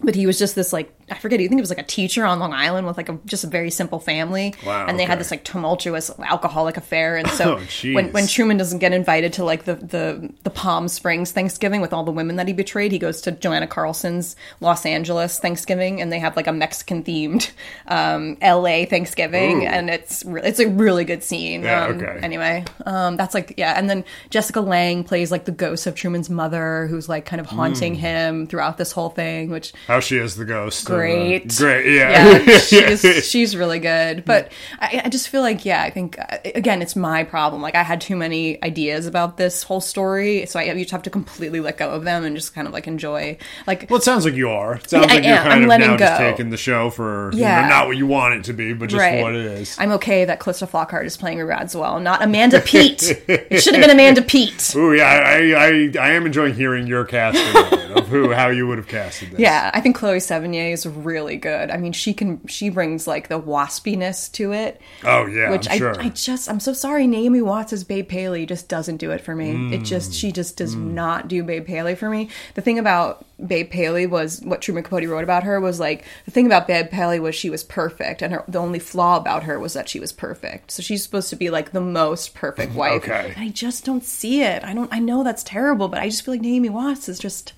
but 0.00 0.14
he 0.14 0.26
was 0.26 0.38
just 0.38 0.54
this 0.54 0.72
like 0.72 0.92
I 1.12 1.18
forget. 1.18 1.40
I 1.40 1.46
think 1.48 1.58
it 1.58 1.62
was 1.62 1.70
like 1.70 1.78
a 1.78 1.82
teacher 1.84 2.24
on 2.24 2.38
Long 2.38 2.52
Island 2.52 2.86
with 2.86 2.96
like 2.96 3.08
a 3.08 3.18
just 3.26 3.44
a 3.44 3.46
very 3.46 3.70
simple 3.70 3.98
family. 4.00 4.54
Wow, 4.66 4.86
And 4.86 4.98
they 4.98 5.04
had 5.04 5.18
this 5.20 5.30
like 5.30 5.44
tumultuous 5.44 6.10
alcoholic 6.18 6.76
affair, 6.76 7.16
and 7.16 7.28
so 7.30 7.58
Oh, 7.58 7.92
when 7.94 8.12
when 8.12 8.26
Truman 8.26 8.56
doesn't 8.56 8.78
get 8.78 8.92
invited 8.92 9.32
to 9.34 9.44
like 9.44 9.64
the 9.64 9.74
the 9.74 10.30
the 10.42 10.50
Palm 10.50 10.88
Springs 10.88 11.32
Thanksgiving 11.32 11.80
with 11.80 11.92
all 11.92 12.04
the 12.04 12.10
women 12.12 12.36
that 12.36 12.46
he 12.48 12.54
betrayed, 12.54 12.92
he 12.92 12.98
goes 12.98 13.20
to 13.22 13.32
Joanne 13.32 13.66
Carson's 13.68 14.36
Los 14.60 14.84
Angeles 14.86 15.38
Thanksgiving, 15.38 16.00
and 16.00 16.12
they 16.12 16.18
have 16.18 16.36
like 16.36 16.46
a 16.46 16.52
Mexican 16.52 17.02
themed 17.04 17.50
um, 17.88 18.36
L.A. 18.40 18.86
Thanksgiving, 18.86 19.62
Ooh. 19.62 19.66
and 19.66 19.90
it's 19.90 20.24
re- 20.24 20.42
it's 20.42 20.60
a 20.60 20.68
really 20.68 21.04
good 21.04 21.22
scene. 21.22 21.62
Yeah, 21.62 21.86
um, 21.86 21.96
okay. 22.00 22.18
Anyway, 22.22 22.64
um, 22.86 23.16
that's 23.16 23.34
like 23.34 23.54
yeah, 23.56 23.74
and 23.78 23.88
then 23.90 24.04
Jessica 24.30 24.60
Lange 24.60 25.04
plays 25.04 25.30
like 25.30 25.44
the 25.44 25.52
ghost 25.52 25.86
of 25.86 25.94
Truman's 25.94 26.30
mother, 26.30 26.86
who's 26.88 27.08
like 27.08 27.24
kind 27.26 27.40
of 27.40 27.46
haunting 27.46 27.94
him 27.94 28.46
throughout 28.46 28.78
this 28.78 28.92
whole 28.92 29.10
thing, 29.10 29.50
which 29.50 29.72
How 29.86 30.00
she 30.00 30.16
is 30.16 30.36
the 30.36 30.44
ghost. 30.44 30.88
uh, 30.90 30.94
Great. 31.02 31.56
great. 31.56 31.94
Yeah. 31.96 32.38
yeah, 32.38 32.58
she's 32.58 33.28
she's 33.28 33.56
really 33.56 33.78
good. 33.78 34.24
But 34.24 34.52
I, 34.78 35.02
I 35.04 35.08
just 35.08 35.28
feel 35.28 35.42
like 35.42 35.64
yeah, 35.64 35.82
I 35.82 35.90
think 35.90 36.18
uh, 36.18 36.38
again 36.54 36.82
it's 36.82 36.96
my 36.96 37.24
problem. 37.24 37.62
Like 37.62 37.74
I 37.74 37.82
had 37.82 38.00
too 38.00 38.16
many 38.16 38.62
ideas 38.62 39.06
about 39.06 39.36
this 39.36 39.62
whole 39.62 39.80
story, 39.80 40.46
so 40.46 40.58
I 40.60 40.64
you 40.64 40.80
just 40.84 40.90
have 40.92 41.02
to 41.02 41.10
completely 41.10 41.60
let 41.60 41.76
go 41.78 41.90
of 41.90 42.04
them 42.04 42.24
and 42.24 42.34
just 42.36 42.54
kind 42.54 42.66
of 42.66 42.72
like 42.72 42.86
enjoy. 42.86 43.36
Like 43.66 43.86
Well, 43.90 43.98
it 43.98 44.02
sounds 44.04 44.24
like 44.24 44.34
you 44.34 44.48
are. 44.50 44.74
It 44.76 44.90
sounds 44.90 45.06
Yeah, 45.06 45.12
I 45.12 45.14
like 45.16 45.24
you're 45.24 45.34
am. 45.34 45.42
kind 45.42 45.52
I'm 45.52 45.62
of 45.62 45.68
letting 45.68 45.90
now 45.90 45.96
just 45.96 46.18
go. 46.20 46.30
taking 46.30 46.50
the 46.50 46.56
show 46.56 46.90
for 46.90 47.30
you 47.32 47.40
Yeah. 47.40 47.62
know, 47.62 47.68
not 47.68 47.86
what 47.86 47.96
you 47.96 48.06
want 48.06 48.34
it 48.34 48.44
to 48.44 48.52
be, 48.52 48.72
but 48.72 48.88
just 48.88 49.00
right, 49.00 49.22
what 49.22 49.34
it 49.34 49.44
is. 49.46 49.76
I'm 49.78 49.92
okay 49.92 50.24
that 50.24 50.40
Calista 50.40 50.66
Flockhart 50.66 51.04
is 51.04 51.16
playing 51.16 51.38
Radziwill, 51.38 52.02
not 52.02 52.22
Amanda 52.22 52.60
Peet. 52.60 53.02
it 53.28 53.60
should 53.62 53.74
have 53.74 53.82
been 53.82 53.90
Amanda 53.90 54.22
Peet. 54.32 54.74
Ooh, 54.76 54.94
yeah, 54.94 55.04
I, 55.04 55.36
I, 55.52 55.92
I 56.00 56.12
am 56.12 56.26
enjoying 56.26 56.54
hearing 56.54 56.86
your 56.86 57.04
casting 57.04 57.42
of, 57.88 57.96
of 57.96 58.08
who, 58.08 58.32
how 58.32 58.48
you 58.48 58.66
would 58.66 58.78
have 58.78 58.88
casted 58.88 59.30
this. 59.32 59.40
Yeah, 59.40 59.70
I 59.74 59.80
think 59.80 59.96
Chloe 59.96 60.18
Sevigny 60.18 60.72
is 60.72 60.86
really 60.98 61.36
good. 61.36 61.70
I 61.70 61.76
mean, 61.76 61.92
she 61.92 62.14
can 62.14 62.46
she 62.46 62.68
brings 62.68 63.06
like 63.06 63.28
the 63.28 63.40
waspiness 63.40 64.30
to 64.32 64.52
it. 64.52 64.80
Oh 65.04 65.26
yeah, 65.26 65.50
which 65.50 65.68
I'm 65.70 65.78
sure. 65.78 66.00
I, 66.00 66.06
I 66.06 66.08
just 66.10 66.48
I'm 66.48 66.60
so 66.60 66.72
sorry 66.72 67.06
Naomi 67.06 67.42
Watts 67.42 67.72
as 67.72 67.84
Babe 67.84 68.08
Paley 68.08 68.46
just 68.46 68.68
doesn't 68.68 68.98
do 68.98 69.10
it 69.10 69.20
for 69.20 69.34
me. 69.34 69.50
It 69.74 69.80
Mm. 69.82 69.84
just 69.84 70.12
she 70.14 70.32
just 70.32 70.56
does 70.56 70.74
not 70.74 71.28
do 71.28 71.42
Babe 71.42 71.66
Paley 71.66 71.94
for 71.94 72.08
me. 72.08 72.28
The 72.54 72.60
thing 72.62 72.78
about 72.78 73.24
Babe 73.46 73.70
Paley 73.70 74.06
was 74.06 74.40
what 74.42 74.60
Truman 74.62 74.84
Capote 74.84 75.08
wrote 75.08 75.24
about 75.24 75.42
her 75.44 75.60
was 75.60 75.80
like 75.80 76.04
the 76.24 76.30
thing 76.30 76.46
about 76.46 76.66
Babe 76.68 76.90
Paley 76.90 77.18
was 77.20 77.34
she 77.34 77.50
was 77.50 77.64
perfect 77.64 78.22
and 78.22 78.32
her 78.32 78.44
the 78.48 78.58
only 78.58 78.78
flaw 78.78 79.16
about 79.16 79.44
her 79.44 79.58
was 79.58 79.72
that 79.74 79.88
she 79.88 79.98
was 80.00 80.12
perfect. 80.12 80.70
So 80.70 80.82
she's 80.82 81.02
supposed 81.02 81.30
to 81.30 81.36
be 81.36 81.50
like 81.50 81.72
the 81.72 81.80
most 81.80 82.34
perfect 82.34 82.74
wife. 82.76 83.02
Okay. 83.04 83.32
And 83.34 83.44
I 83.44 83.48
just 83.48 83.84
don't 83.84 84.04
see 84.04 84.42
it. 84.42 84.62
I 84.64 84.74
don't 84.74 84.92
I 84.92 84.98
know 84.98 85.24
that's 85.24 85.42
terrible, 85.42 85.88
but 85.88 86.00
I 86.00 86.08
just 86.08 86.24
feel 86.24 86.34
like 86.34 86.40
Naomi 86.42 86.68
Watts 86.68 87.08
is 87.08 87.18
just 87.18 87.52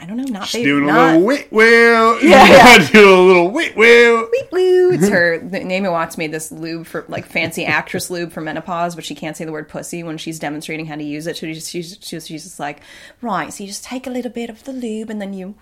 I 0.00 0.06
don't 0.06 0.16
know, 0.16 0.24
not 0.24 0.52
Babe, 0.52 0.64
doing 0.64 0.88
a 0.88 0.92
little 0.92 1.22
wit 1.22 1.52
wheel. 1.52 2.22
Yeah, 2.22 2.46
yeah. 2.46 2.90
doing 2.90 3.18
a 3.18 3.22
little 3.22 3.50
wit 3.50 3.76
wheel. 3.76 4.28
Woo! 4.52 4.92
It's 4.92 5.08
her. 5.10 5.40
Naomi 5.40 5.88
Watts 5.88 6.18
made 6.18 6.32
this 6.32 6.50
lube 6.50 6.86
for 6.86 7.04
like 7.08 7.26
fancy 7.26 7.64
actress 7.64 8.10
lube 8.10 8.32
for 8.32 8.40
menopause, 8.40 8.94
but 8.94 9.04
she 9.04 9.14
can't 9.14 9.36
say 9.36 9.44
the 9.44 9.52
word 9.52 9.68
pussy 9.68 10.02
when 10.02 10.18
she's 10.18 10.38
demonstrating 10.38 10.86
how 10.86 10.96
to 10.96 11.04
use 11.04 11.26
it. 11.26 11.36
So 11.36 11.46
she's, 11.52 11.68
she's, 11.68 12.26
she's 12.26 12.26
just 12.26 12.60
like, 12.60 12.80
right. 13.22 13.52
So 13.52 13.64
you 13.64 13.68
just 13.68 13.84
take 13.84 14.06
a 14.06 14.10
little 14.10 14.30
bit 14.30 14.50
of 14.50 14.64
the 14.64 14.72
lube 14.72 15.10
and 15.10 15.20
then 15.20 15.32
you. 15.32 15.54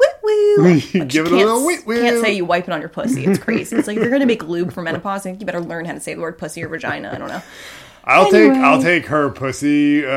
Like, 0.59 0.83
she 0.83 1.01
Give 1.05 1.27
it 1.27 1.33
a 1.33 1.37
can't 1.37 1.49
little 1.49 1.67
wit 1.67 1.87
woo. 1.87 2.01
Can't 2.01 2.21
say 2.21 2.33
you 2.35 2.45
wipe 2.45 2.65
it 2.69 2.73
on 2.73 2.81
your 2.81 2.89
pussy. 2.89 3.25
It's 3.25 3.39
crazy. 3.39 3.77
It's 3.77 3.87
like 3.87 3.97
if 3.97 4.03
you're 4.03 4.13
gonna 4.13 4.27
make 4.27 4.43
lube 4.45 4.73
for 4.73 4.83
menopause, 4.83 5.23
I 5.23 5.31
think 5.31 5.41
you 5.41 5.47
better 5.47 5.61
learn 5.61 5.85
how 5.85 5.93
to 5.93 6.01
say 6.01 6.15
the 6.15 6.21
word 6.21 6.39
pussy 6.39 6.63
or 6.63 6.69
vagina. 6.69 7.11
I 7.13 7.19
don't 7.19 7.29
know. 7.29 7.43
I'll 8.11 8.35
Anyway. 8.35 8.55
take 8.55 8.63
I'll 8.65 8.83
take 8.83 9.07
her 9.07 9.29
pussy, 9.31 10.05
uh, 10.05 10.09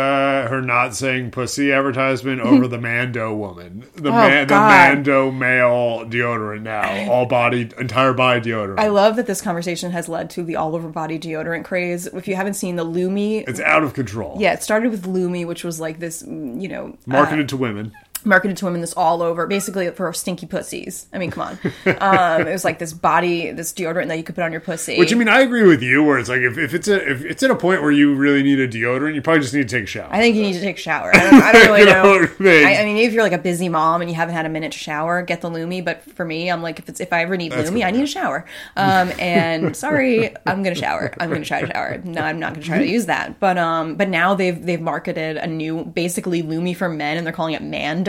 her 0.48 0.62
not 0.62 0.96
saying 0.96 1.32
pussy 1.32 1.72
advertisement 1.74 2.40
over 2.50 2.68
the 2.68 2.80
Mando 2.80 3.34
woman, 3.36 3.86
the 3.96 4.12
man, 4.12 4.48
the 4.48 4.54
Oh, 4.56 4.60
Mando 4.60 5.30
male 5.32 6.06
deodorant 6.06 6.62
now, 6.62 7.12
all 7.12 7.26
body, 7.26 7.70
entire 7.78 8.14
body 8.14 8.50
deodorant. 8.50 8.80
I 8.80 8.88
love 8.88 9.18
that 9.18 9.28
this 9.28 9.42
conversation 9.42 9.92
has 9.92 10.08
led 10.08 10.30
to 10.32 10.44
the 10.44 10.56
all 10.56 10.74
over 10.76 10.88
body 10.88 11.20
deodorant 11.20 11.66
craze. 11.66 12.08
If 12.08 12.28
you 12.30 12.36
haven't 12.36 12.54
seen 12.54 12.78
the 12.78 12.84
Lume, 12.86 13.18
it's 13.48 13.60
out 13.60 13.84
of 13.84 13.94
control. 13.94 14.38
yeah, 14.40 14.54
it 14.54 14.64
started 14.64 14.90
with 14.92 15.06
Lume, 15.06 15.46
which 15.46 15.64
was 15.66 15.80
like 15.82 16.00
this, 16.00 16.24
mm, 16.24 16.62
you 16.62 16.70
know, 16.70 16.98
marketed 17.06 17.50
to 17.50 17.58
women. 17.58 17.92
Marketed 18.24 18.58
to 18.58 18.66
women 18.66 18.82
this 18.82 18.94
all 18.94 19.22
over 19.22 19.48
basically 19.48 19.90
for 19.92 20.12
stinky 20.14 20.46
pussies 20.46 21.08
i 21.14 21.18
mean 21.18 21.32
come 21.32 21.58
on 21.86 21.98
um 22.02 22.48
it 22.48 22.52
was 22.52 22.64
like 22.64 22.80
this 22.80 22.94
body 22.94 23.52
this 23.52 23.74
deodorant 23.74 24.08
that 24.08 24.18
you 24.18 24.24
could 24.24 24.36
put 24.36 24.44
on 24.44 24.52
your 24.52 24.62
pussy 24.62 24.98
Which 24.98 25.12
I 25.12 25.16
mean, 25.16 25.28
I 25.28 25.42
agree 25.42 25.64
with 25.68 25.82
you. 25.82 26.04
Where 26.04 26.20
it's 26.20 26.30
like 26.30 26.42
if, 26.42 26.58
if 26.58 26.74
it's 26.74 26.88
a 26.88 27.10
if 27.12 27.24
it's 27.26 27.44
at 27.44 27.52
a 27.52 27.56
point 27.56 27.82
where 27.82 27.92
you 27.92 28.14
really 28.16 28.44
need 28.44 28.60
a 28.60 28.68
deodorant, 28.68 29.16
you 29.16 29.22
probably 29.22 29.42
just 29.42 29.54
need 29.54 29.68
to 29.68 29.76
take 29.76 29.84
a 29.86 29.88
shower. 29.88 30.10
I 30.12 30.20
think 30.20 30.36
you 30.36 30.42
need 30.44 30.54
to 30.54 30.62
take 30.62 30.78
a 30.78 30.82
shower. 30.82 31.12
I 31.16 31.20
don't, 31.30 31.42
I 31.42 31.52
don't 31.52 31.66
really 31.68 31.80
You 31.82 31.86
know. 31.86 32.04
know 32.04 32.28
I 32.40 32.44
mean? 32.44 32.66
I, 32.66 32.76
I 32.82 32.86
mean, 32.86 32.98
if 32.98 33.14
you're 33.14 33.24
like 33.24 33.32
a 33.34 33.38
busy 33.38 33.70
mom 33.70 34.02
and 34.02 34.10
you 34.10 34.16
haven't 34.16 34.36
had 34.36 34.46
a 34.46 34.50
minute 34.50 34.72
to 34.74 34.78
shower, 34.78 35.22
get 35.22 35.42
the 35.42 35.50
Lume. 35.50 35.84
But 35.84 36.02
for 36.04 36.26
me, 36.26 36.50
I'm 36.50 36.62
like, 36.62 36.80
if 36.80 36.90
it's 36.90 37.00
if 37.00 37.12
I 37.14 37.24
ever 37.24 37.38
need 37.38 37.52
That's 37.52 37.70
Lume, 37.72 37.84
I 37.84 37.92
need 37.92 38.04
a 38.04 38.08
shower. 38.08 38.46
Um, 38.76 39.12
and 39.20 39.76
sorry, 39.76 40.36
I'm 40.46 40.64
gonna 40.64 40.76
shower. 40.76 41.14
I'm 41.20 41.30
gonna 41.30 41.46
try 41.46 41.62
to 41.62 41.68
shower. 41.68 41.98
No, 42.04 42.22
I'm 42.22 42.40
not 42.40 42.54
gonna 42.54 42.66
try 42.66 42.80
to 42.80 42.88
use 42.88 43.06
that. 43.08 43.40
But 43.40 43.58
um, 43.58 43.96
but 43.96 44.10
now 44.10 44.34
they've 44.36 44.62
they've 44.64 44.82
marketed 44.82 45.38
a 45.38 45.48
new, 45.48 45.84
basically 45.86 46.42
Lume 46.42 46.74
for 46.76 46.90
men, 46.90 47.18
and 47.18 47.26
they're 47.26 47.34
calling 47.34 47.54
it 47.56 47.62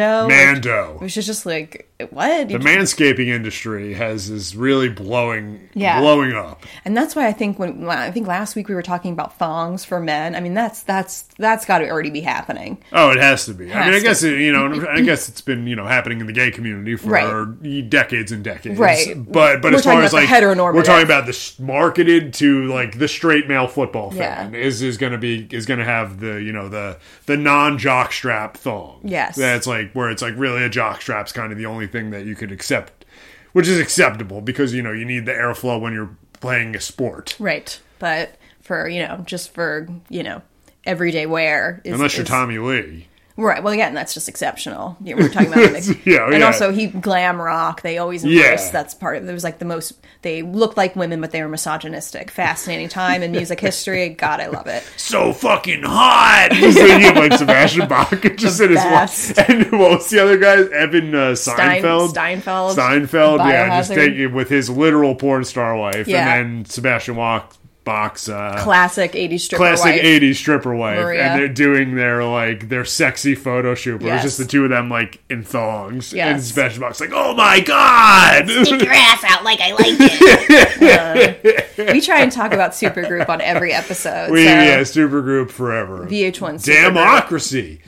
Mando. 0.03 0.28
Mando. 0.28 0.96
which 0.98 1.16
is 1.16 1.26
just 1.26 1.46
like 1.46 1.91
what? 2.11 2.48
The 2.48 2.59
manscaping 2.59 3.26
industry 3.28 3.94
has 3.94 4.30
is 4.30 4.57
really 4.57 4.88
blowing 4.88 5.68
Yeah. 5.74 6.00
blowing 6.00 6.32
up. 6.32 6.64
And 6.84 6.96
that's 6.96 7.14
why 7.14 7.26
I 7.26 7.32
think 7.32 7.59
when 7.59 7.88
I 7.88 8.11
think 8.11 8.26
last 8.26 8.57
week 8.57 8.68
we 8.68 8.74
were 8.74 8.82
talking 8.82 9.12
about 9.12 9.38
thongs 9.38 9.84
for 9.84 10.00
men. 10.00 10.34
I 10.34 10.40
mean, 10.40 10.55
that's 10.55 10.82
that's 10.82 11.22
that's 11.38 11.64
got 11.64 11.78
to 11.78 11.88
already 11.90 12.11
be 12.11 12.20
happening. 12.20 12.78
Oh, 12.92 13.11
it 13.11 13.18
has 13.18 13.46
to 13.46 13.55
be. 13.55 13.72
I 13.72 13.86
mean, 13.86 13.94
I 13.94 14.00
guess 14.00 14.22
it, 14.22 14.38
you 14.40 14.53
know, 14.53 14.86
I 14.90 15.00
guess 15.03 15.28
it's 15.28 15.40
been 15.40 15.66
you 15.66 15.76
know 15.76 15.86
happening 15.86 16.20
in 16.20 16.26
the 16.26 16.32
gay 16.32 16.50
community 16.50 16.96
for 16.96 17.09
Right. 17.11 17.88
decades 17.90 18.32
and 18.32 18.42
decades. 18.42 18.78
Right. 18.78 19.14
But 19.16 19.62
but 19.62 19.72
We're 19.72 19.78
as 19.78 19.84
far 19.84 20.03
as 20.03 20.12
like 20.12 20.28
heteronormative. 20.28 20.74
we're 20.74 20.82
talking 20.82 21.05
about 21.05 21.26
this 21.26 21.59
marketed 21.59 22.34
to 22.34 22.66
like 22.66 22.98
the 22.98 23.09
straight 23.09 23.48
male 23.48 23.68
football 23.68 24.12
Yeah. 24.14 24.36
fan 24.36 24.55
is 24.55 24.82
is 24.82 24.96
going 24.96 25.12
to 25.12 25.18
be 25.18 25.46
is 25.50 25.66
going 25.66 25.78
to 25.80 25.84
have 25.84 26.20
the 26.20 26.42
you 26.42 26.53
know 26.53 26.68
the 26.68 26.98
the 27.26 27.36
non 27.36 27.78
jock 27.78 28.12
strap 28.12 28.57
thong. 28.57 29.00
Yes. 29.05 29.36
That's 29.36 29.66
like 29.66 29.92
where 29.92 30.11
it's 30.11 30.22
like 30.22 30.34
really 30.36 30.62
a 30.64 30.68
jock 30.68 31.00
strap's 31.03 31.32
kind 31.32 31.53
of 31.53 31.59
the 31.59 31.66
only 31.66 31.86
thing 31.93 32.11
that 32.11 32.24
you 32.26 32.34
could 32.34 32.51
accept, 32.51 33.05
which 33.53 33.68
is 33.68 33.78
acceptable 33.78 34.40
because 34.40 34.74
you 34.74 34.82
know 34.82 34.93
you 34.93 35.05
need 35.05 35.26
the 35.26 35.32
airflow 35.32 35.80
when 35.80 35.93
you're 35.93 36.16
playing 36.40 36.74
a 36.74 36.80
sport. 36.80 37.36
Right. 37.38 37.78
But 37.99 38.36
for, 38.62 38.88
you 38.88 39.07
know, 39.07 39.18
just 39.24 39.55
for, 39.55 39.86
you 40.09 40.22
know, 40.24 40.43
everyday 40.84 41.26
wear 41.26 41.80
is 41.84 41.95
Unless 41.95 42.16
you're 42.16 42.24
is- 42.24 42.28
Tommy 42.28 42.59
Lee. 42.59 43.07
Right. 43.37 43.62
Well, 43.62 43.72
again, 43.72 43.95
that's 43.95 44.12
just 44.14 44.28
exceptional. 44.28 44.97
You 45.03 45.16
know, 45.16 45.22
we're 45.22 45.28
talking 45.30 45.53
about 45.53 45.72
like, 45.72 45.85
Yeah, 46.07 46.26
and 46.26 46.39
yeah. 46.39 46.47
also 46.47 46.70
he 46.72 46.87
glam 46.89 47.41
rock. 47.41 47.83
They 47.83 47.99
always 47.99 48.24
embrace. 48.24 48.66
Yeah. 48.66 48.70
That's 48.72 48.95
part 48.95 49.16
of. 49.16 49.28
It 49.28 49.33
was 49.33 49.45
like 49.45 49.59
the 49.59 49.64
most. 49.64 49.95
They 50.20 50.43
looked 50.43 50.76
like 50.76 50.95
women, 50.97 51.20
but 51.20 51.30
they 51.30 51.43
were 51.43 51.49
misogynistic. 51.49 52.30
Fascinating 52.30 52.89
time 52.89 53.22
in 53.22 53.33
music 53.33 53.59
history. 53.68 54.11
God, 54.11 54.41
I 54.41 54.47
love 54.49 54.66
it. 54.66 54.83
so 54.97 55.33
fucking 55.33 55.83
hot. 55.83 56.49
you 56.57 57.12
like 57.14 57.33
Sebastian 57.39 57.89
Bach 57.89 58.11
just 58.37 58.61
in 58.61 58.70
his 58.70 58.78
best. 58.78 59.37
wife. 59.39 59.49
And 59.49 59.72
what 59.72 59.93
was 59.93 60.11
the 60.11 60.20
other 60.22 60.37
guy? 60.39 60.62
Evan 60.76 61.14
uh, 61.14 61.35
Stein, 61.35 61.83
Seinfeld. 61.83 62.09
Steinfeld. 62.11 62.76
Seinfeld, 62.76 63.39
yeah, 63.39 63.78
just 63.78 63.93
taking 63.93 64.33
with 64.35 64.49
his 64.49 64.68
literal 64.70 65.14
porn 65.14 65.45
star 65.45 65.76
wife, 65.76 66.07
and 66.07 66.14
then 66.14 66.64
Sebastian 66.64 67.16
Bach, 67.16 67.55
Bach's 67.85 68.28
uh, 68.28 68.57
Classic 68.61 69.11
80s 69.12 69.41
stripper 69.41 69.64
classic 69.64 69.97
wife. 69.97 70.03
'80s 70.03 70.35
stripper 70.37 70.74
wife, 70.74 70.99
Maria. 71.01 71.22
and 71.22 71.41
they're 71.41 71.49
doing 71.49 71.97
their 71.97 72.24
like 72.24 72.68
their 72.68 72.85
sexy 72.85 73.35
photo 73.35 73.74
shoot. 73.74 74.01
Where 74.01 74.14
Yes. 74.14 74.24
It's 74.24 74.37
just 74.37 74.39
the 74.47 74.51
two 74.53 74.64
of 74.64 74.70
them 74.70 74.89
like 74.89 75.20
in 75.28 75.43
thongs, 75.43 76.12
and 76.12 76.16
Yes. 76.18 76.47
Sebastian 76.49 76.80
Bach's 76.80 77.01
like, 77.01 77.11
"Oh 77.12 77.35
my 77.35 77.59
god!" 77.61 78.49
Stick 78.49 78.83
your 78.83 78.93
ass 78.95 79.24
out 79.24 79.43
like 79.45 79.61
I 79.61 79.72
like 79.72 79.97
it. 79.99 81.68
We 81.93 82.01
try 82.01 82.20
and 82.20 82.30
talk 82.30 82.53
about 82.53 82.72
Supergroup 82.72 83.28
on 83.28 83.41
every 83.41 83.72
episode. 83.72 84.30
we 84.30 84.45
so 84.45 84.51
yeah, 84.51 84.80
supergroup 84.80 85.51
forever. 85.51 86.07
VH1 86.07 86.33
Supergroup. 86.55 86.85
Democracy. 86.85 87.80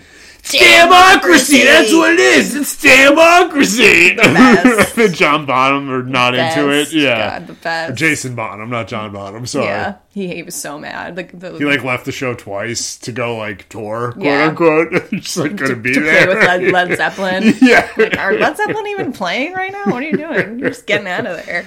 Democracy, 0.51 1.65
that's 1.65 1.93
what 1.93 2.13
it 2.13 2.21
is. 2.21 2.55
It's 2.55 2.77
democracy. 2.77 4.15
best. 4.17 5.15
John 5.19 5.47
Bonham 5.47 5.91
are 5.91 6.03
not 6.03 6.35
into 6.35 6.71
it. 6.71 6.93
Yeah. 6.93 7.39
God, 7.39 7.47
the 7.49 7.53
best. 7.55 7.97
Jason 7.99 8.35
Bonham, 8.35 8.69
not 8.71 8.87
John 8.89 9.13
Bonham. 9.13 9.47
Sorry. 9.47 9.67
Yeah, 9.67 9.97
he, 10.11 10.35
he 10.35 10.43
was 10.43 10.55
so 10.55 10.79
mad. 10.79 11.17
Like 11.17 11.39
the 11.39 11.57
He 11.59 11.65
like 11.65 11.83
left 11.83 12.05
the 12.05 12.13
show 12.13 12.35
twice 12.35 12.97
to 12.99 13.13
go 13.13 13.37
like 13.37 13.69
tour, 13.69 14.13
quote 14.13 14.25
Yeah. 14.25 14.49
unquote. 14.49 14.93
Just 15.13 15.37
like 15.39 15.57
couldn't 15.57 15.83
be 15.83 15.95
to 15.95 16.01
there. 16.01 16.27
play 16.27 16.35
with 16.35 16.73
Led, 16.73 16.89
Led 16.89 16.97
Zeppelin. 16.99 17.55
yeah. 17.61 17.89
Like, 17.97 18.17
Are 18.19 18.35
Led 18.39 18.57
Zeppelin 18.57 18.87
even 18.89 19.13
playing 19.13 19.55
right 19.55 19.73
now? 19.73 19.85
What 19.87 20.03
are 20.03 20.07
you 20.07 20.17
doing? 20.17 20.59
You're 20.59 20.71
just 20.71 20.87
getting 20.87 21.09
out 21.09 21.27
of 21.27 21.45
there. 21.47 21.65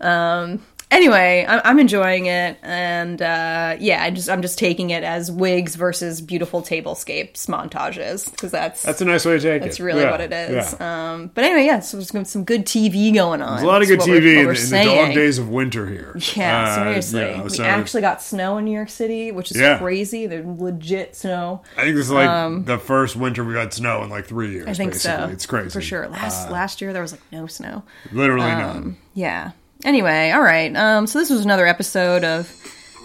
Um, 0.00 0.62
anyway, 0.90 1.44
I'm, 1.48 1.60
I'm 1.64 1.78
enjoying 1.78 2.26
it, 2.26 2.58
and 2.62 3.20
uh, 3.20 3.76
yeah, 3.78 4.02
I 4.02 4.10
just 4.10 4.28
I'm 4.28 4.42
just 4.42 4.58
taking 4.58 4.90
it 4.90 5.04
as 5.04 5.30
wigs 5.30 5.74
versus 5.74 6.20
beautiful 6.20 6.62
tablescapes 6.62 7.46
montages 7.46 8.30
because 8.30 8.50
that's 8.50 8.82
That's 8.82 9.00
a 9.00 9.04
nice 9.04 9.24
way 9.24 9.34
to 9.34 9.40
take 9.40 9.62
it. 9.62 9.64
that's 9.64 9.80
really 9.80 10.02
Yeah, 10.02 10.10
what 10.10 10.20
it 10.20 10.32
is. 10.32 10.76
yeah. 10.78 11.12
Um, 11.12 11.30
but 11.34 11.44
anyway, 11.44 11.66
yeah, 11.66 11.80
so 11.80 11.96
there's 11.98 12.28
some 12.28 12.44
good 12.44 12.64
TV 12.66 13.12
going 13.14 13.42
on. 13.42 13.56
There's 13.56 13.62
a 13.62 13.66
lot 13.66 13.82
of 13.82 13.88
good 13.88 14.00
That's 14.00 14.08
TV 14.10 14.22
we're- 14.22 14.40
in, 14.40 14.46
the- 14.46 14.80
in 14.80 14.86
the 14.88 14.94
dog 15.06 15.14
days 15.14 15.38
of 15.38 15.48
winter 15.48 15.86
here. 15.88 16.16
Yeah, 16.36 16.64
Uh, 16.64 16.74
seriously. 16.84 17.20
know, 17.36 17.42
we 17.44 17.50
so 17.50 17.64
actually 17.64 18.02
got 18.02 18.22
snow 18.22 18.58
in 18.58 18.64
New 18.64 18.72
York 18.74 18.90
City, 18.90 19.32
which 19.32 19.50
is 19.50 19.56
Yeah. 19.58 19.78
crazy. 19.78 20.26
They're 20.26 20.44
legit 20.44 21.16
snow. 21.16 21.62
I 21.76 21.82
think 21.82 21.96
this 21.96 22.06
is 22.06 22.10
like 22.12 22.64
the 22.66 22.78
first 22.78 23.16
winter 23.16 23.44
we 23.44 23.54
got 23.54 23.72
snow 23.72 24.02
in 24.04 24.10
like 24.10 24.26
three 24.26 24.52
years. 24.52 24.66
Um, 24.66 24.70
I 24.70 24.74
think 24.74 24.92
basically. 24.92 25.26
so. 25.26 25.32
It's 25.32 25.46
crazy 25.46 25.70
for 25.70 25.80
sure. 25.80 26.08
Last 26.08 26.50
last 26.50 26.80
year 26.80 26.92
there 26.92 27.02
was 27.02 27.12
like 27.12 27.22
no 27.32 27.46
snow. 27.46 27.82
Literally 28.12 28.50
Um, 28.50 28.58
none. 28.60 28.96
Yeah. 29.14 29.50
Anyway, 29.84 30.30
all 30.30 30.42
right. 30.42 30.74
Um, 30.74 31.06
so 31.06 31.18
this 31.18 31.30
was 31.30 31.44
another 31.44 31.66
episode 31.66 32.24
of 32.24 32.52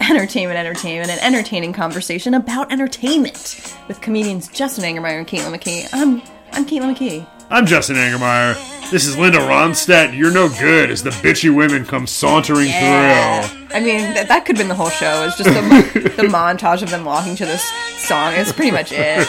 Entertainment, 0.10 0.58
Entertainment, 0.58 1.10
an 1.10 1.18
entertaining 1.20 1.72
conversation 1.72 2.34
about 2.34 2.72
entertainment 2.72 3.76
with 3.88 4.00
comedians 4.00 4.48
Justin 4.48 4.84
Angermeyer 4.84 5.18
and 5.18 5.26
Caitlin 5.26 5.56
McKee. 5.56 5.88
I'm 5.92 6.20
I'm 6.52 6.66
Caitlin 6.66 6.94
McKee. 6.96 7.26
I'm 7.50 7.66
Justin 7.66 7.96
Angermeyer. 7.96 8.90
This 8.90 9.06
is 9.06 9.16
Linda 9.16 9.38
Ronstadt. 9.38 10.16
You're 10.16 10.32
no 10.32 10.48
good 10.48 10.90
as 10.90 11.02
the 11.02 11.10
bitchy 11.10 11.54
women 11.54 11.84
come 11.84 12.06
sauntering 12.06 12.66
through. 12.66 13.70
I 13.74 13.80
mean, 13.82 14.14
that, 14.14 14.28
that 14.28 14.44
could 14.44 14.56
have 14.56 14.62
been 14.62 14.68
the 14.68 14.74
whole 14.74 14.90
show. 14.90 15.24
It's 15.26 15.36
just 15.36 15.48
the, 15.50 16.00
the 16.16 16.28
montage 16.28 16.82
of 16.82 16.90
them 16.90 17.04
walking 17.04 17.34
to 17.36 17.44
this 17.44 17.62
song. 17.98 18.32
It's 18.34 18.52
pretty 18.52 18.70
much 18.70 18.92
it. 18.92 19.26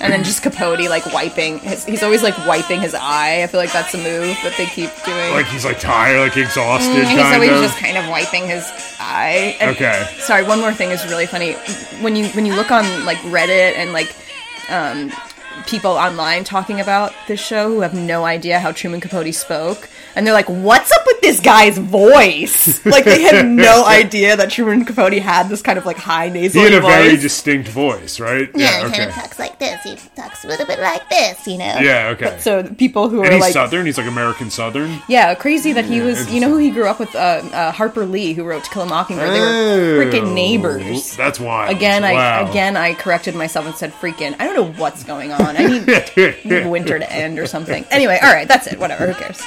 And 0.00 0.12
then 0.12 0.22
just 0.24 0.42
Capote 0.42 0.80
like 0.88 1.06
wiping. 1.12 1.58
His, 1.60 1.84
he's 1.84 2.02
always 2.02 2.22
like 2.22 2.36
wiping 2.46 2.80
his 2.80 2.94
eye. 2.94 3.42
I 3.42 3.46
feel 3.46 3.60
like 3.60 3.72
that's 3.72 3.94
a 3.94 3.98
move 3.98 4.36
that 4.42 4.54
they 4.58 4.66
keep 4.66 4.90
doing. 5.04 5.32
Like 5.32 5.46
he's 5.46 5.64
like 5.64 5.78
tired, 5.80 6.18
like 6.20 6.36
exhausted, 6.36 6.90
And 6.96 7.08
he's 7.08 7.20
always 7.20 7.50
of. 7.50 7.62
just 7.62 7.78
kind 7.78 7.96
of 7.96 8.08
wiping 8.08 8.46
his 8.46 8.70
eye. 9.00 9.56
And- 9.60 9.70
Okay. 9.74 10.06
Sorry, 10.18 10.44
one 10.44 10.60
more 10.60 10.72
thing 10.72 10.90
is 10.90 11.04
really 11.06 11.26
funny. 11.26 11.52
When 12.02 12.16
you 12.16 12.26
when 12.28 12.46
you 12.46 12.54
look 12.54 12.70
on 12.70 12.84
like 13.04 13.18
Reddit 13.18 13.76
and 13.76 13.92
like 13.92 14.14
um, 14.68 15.10
people 15.66 15.92
online 15.92 16.44
talking 16.44 16.80
about 16.80 17.12
this 17.26 17.40
show 17.40 17.68
who 17.68 17.80
have 17.80 17.94
no 17.94 18.24
idea 18.24 18.58
how 18.58 18.72
Truman 18.72 19.00
Capote 19.00 19.34
spoke, 19.34 19.88
and 20.16 20.26
they're 20.26 20.34
like, 20.34 20.48
"What's 20.48 20.92
up 20.92 21.02
with 21.06 21.20
this 21.20 21.40
guy's 21.40 21.78
voice?" 21.78 22.84
like 22.86 23.04
they 23.04 23.22
had 23.22 23.46
no 23.46 23.84
idea 23.86 24.36
that 24.36 24.50
Truman 24.50 24.84
Capote 24.84 25.12
had 25.14 25.48
this 25.48 25.62
kind 25.62 25.78
of 25.78 25.86
like 25.86 25.96
high 25.96 26.28
nasal. 26.28 26.62
Voice. 26.62 26.70
He 26.70 26.74
nasal 26.74 26.74
had 26.74 26.78
a 26.78 26.80
voice. 26.80 27.06
very 27.10 27.16
distinct 27.16 27.68
voice, 27.68 28.20
right? 28.20 28.48
Yeah, 28.54 28.80
he 28.80 28.86
okay. 28.86 28.96
kind 28.98 29.10
of 29.10 29.14
talks 29.16 29.38
like 29.38 29.58
this. 29.58 29.82
He 29.82 29.96
talks 30.16 30.44
a 30.44 30.48
little 30.48 30.66
bit 30.66 30.78
like 30.80 31.08
this, 31.10 31.46
you 31.46 31.58
know. 31.58 31.78
Yeah, 31.80 32.14
okay. 32.14 32.38
so 32.40 32.62
people 32.62 33.08
who 33.08 33.18
and 33.22 33.28
are 33.30 33.32
he's 33.32 33.40
like 33.40 33.52
Southern. 33.52 33.86
He's 33.86 33.98
like 33.98 34.06
American 34.06 34.50
Southern. 34.50 35.00
Yeah, 35.08 35.34
crazy 35.34 35.72
that 35.72 35.84
he 35.84 36.00
was. 36.00 36.32
You 36.32 36.40
know 36.40 36.48
who 36.48 36.58
he 36.58 36.70
grew 36.70 36.86
up 36.86 37.00
with? 37.00 37.14
Uh, 37.14 37.18
uh, 37.52 37.72
Harper 37.72 38.06
Lee, 38.06 38.32
who 38.34 38.44
wrote 38.44 38.64
To 38.64 38.70
Kill 38.70 38.82
a 38.82 38.86
Mockingbird. 38.86 39.30
They 39.30 39.40
were 39.40 39.46
Oh, 39.46 40.00
freaking 40.04 40.34
neighbors. 40.34 41.16
That's 41.16 41.38
why. 41.40 41.70
Again, 41.70 42.04
I 42.04 42.48
again 42.48 42.76
I 42.76 42.94
corrected 42.94 43.34
myself 43.34 43.66
and 43.66 43.74
said 43.74 43.92
freaking. 43.92 44.34
I 44.38 44.44
don't 44.46 44.54
know 44.54 44.72
what's 44.80 45.04
going 45.04 45.32
on. 45.32 45.56
I 45.56 45.66
need, 45.66 45.86
need 46.44 46.66
winter 46.70 46.98
to 46.98 47.12
end 47.12 47.38
or 47.38 47.46
something. 47.46 47.84
Anyway, 47.90 48.18
all 48.22 48.32
right, 48.32 48.46
that's 48.48 48.66
it. 48.66 48.78
Whatever. 48.78 49.06
Who 49.06 49.14
cares? 49.14 49.42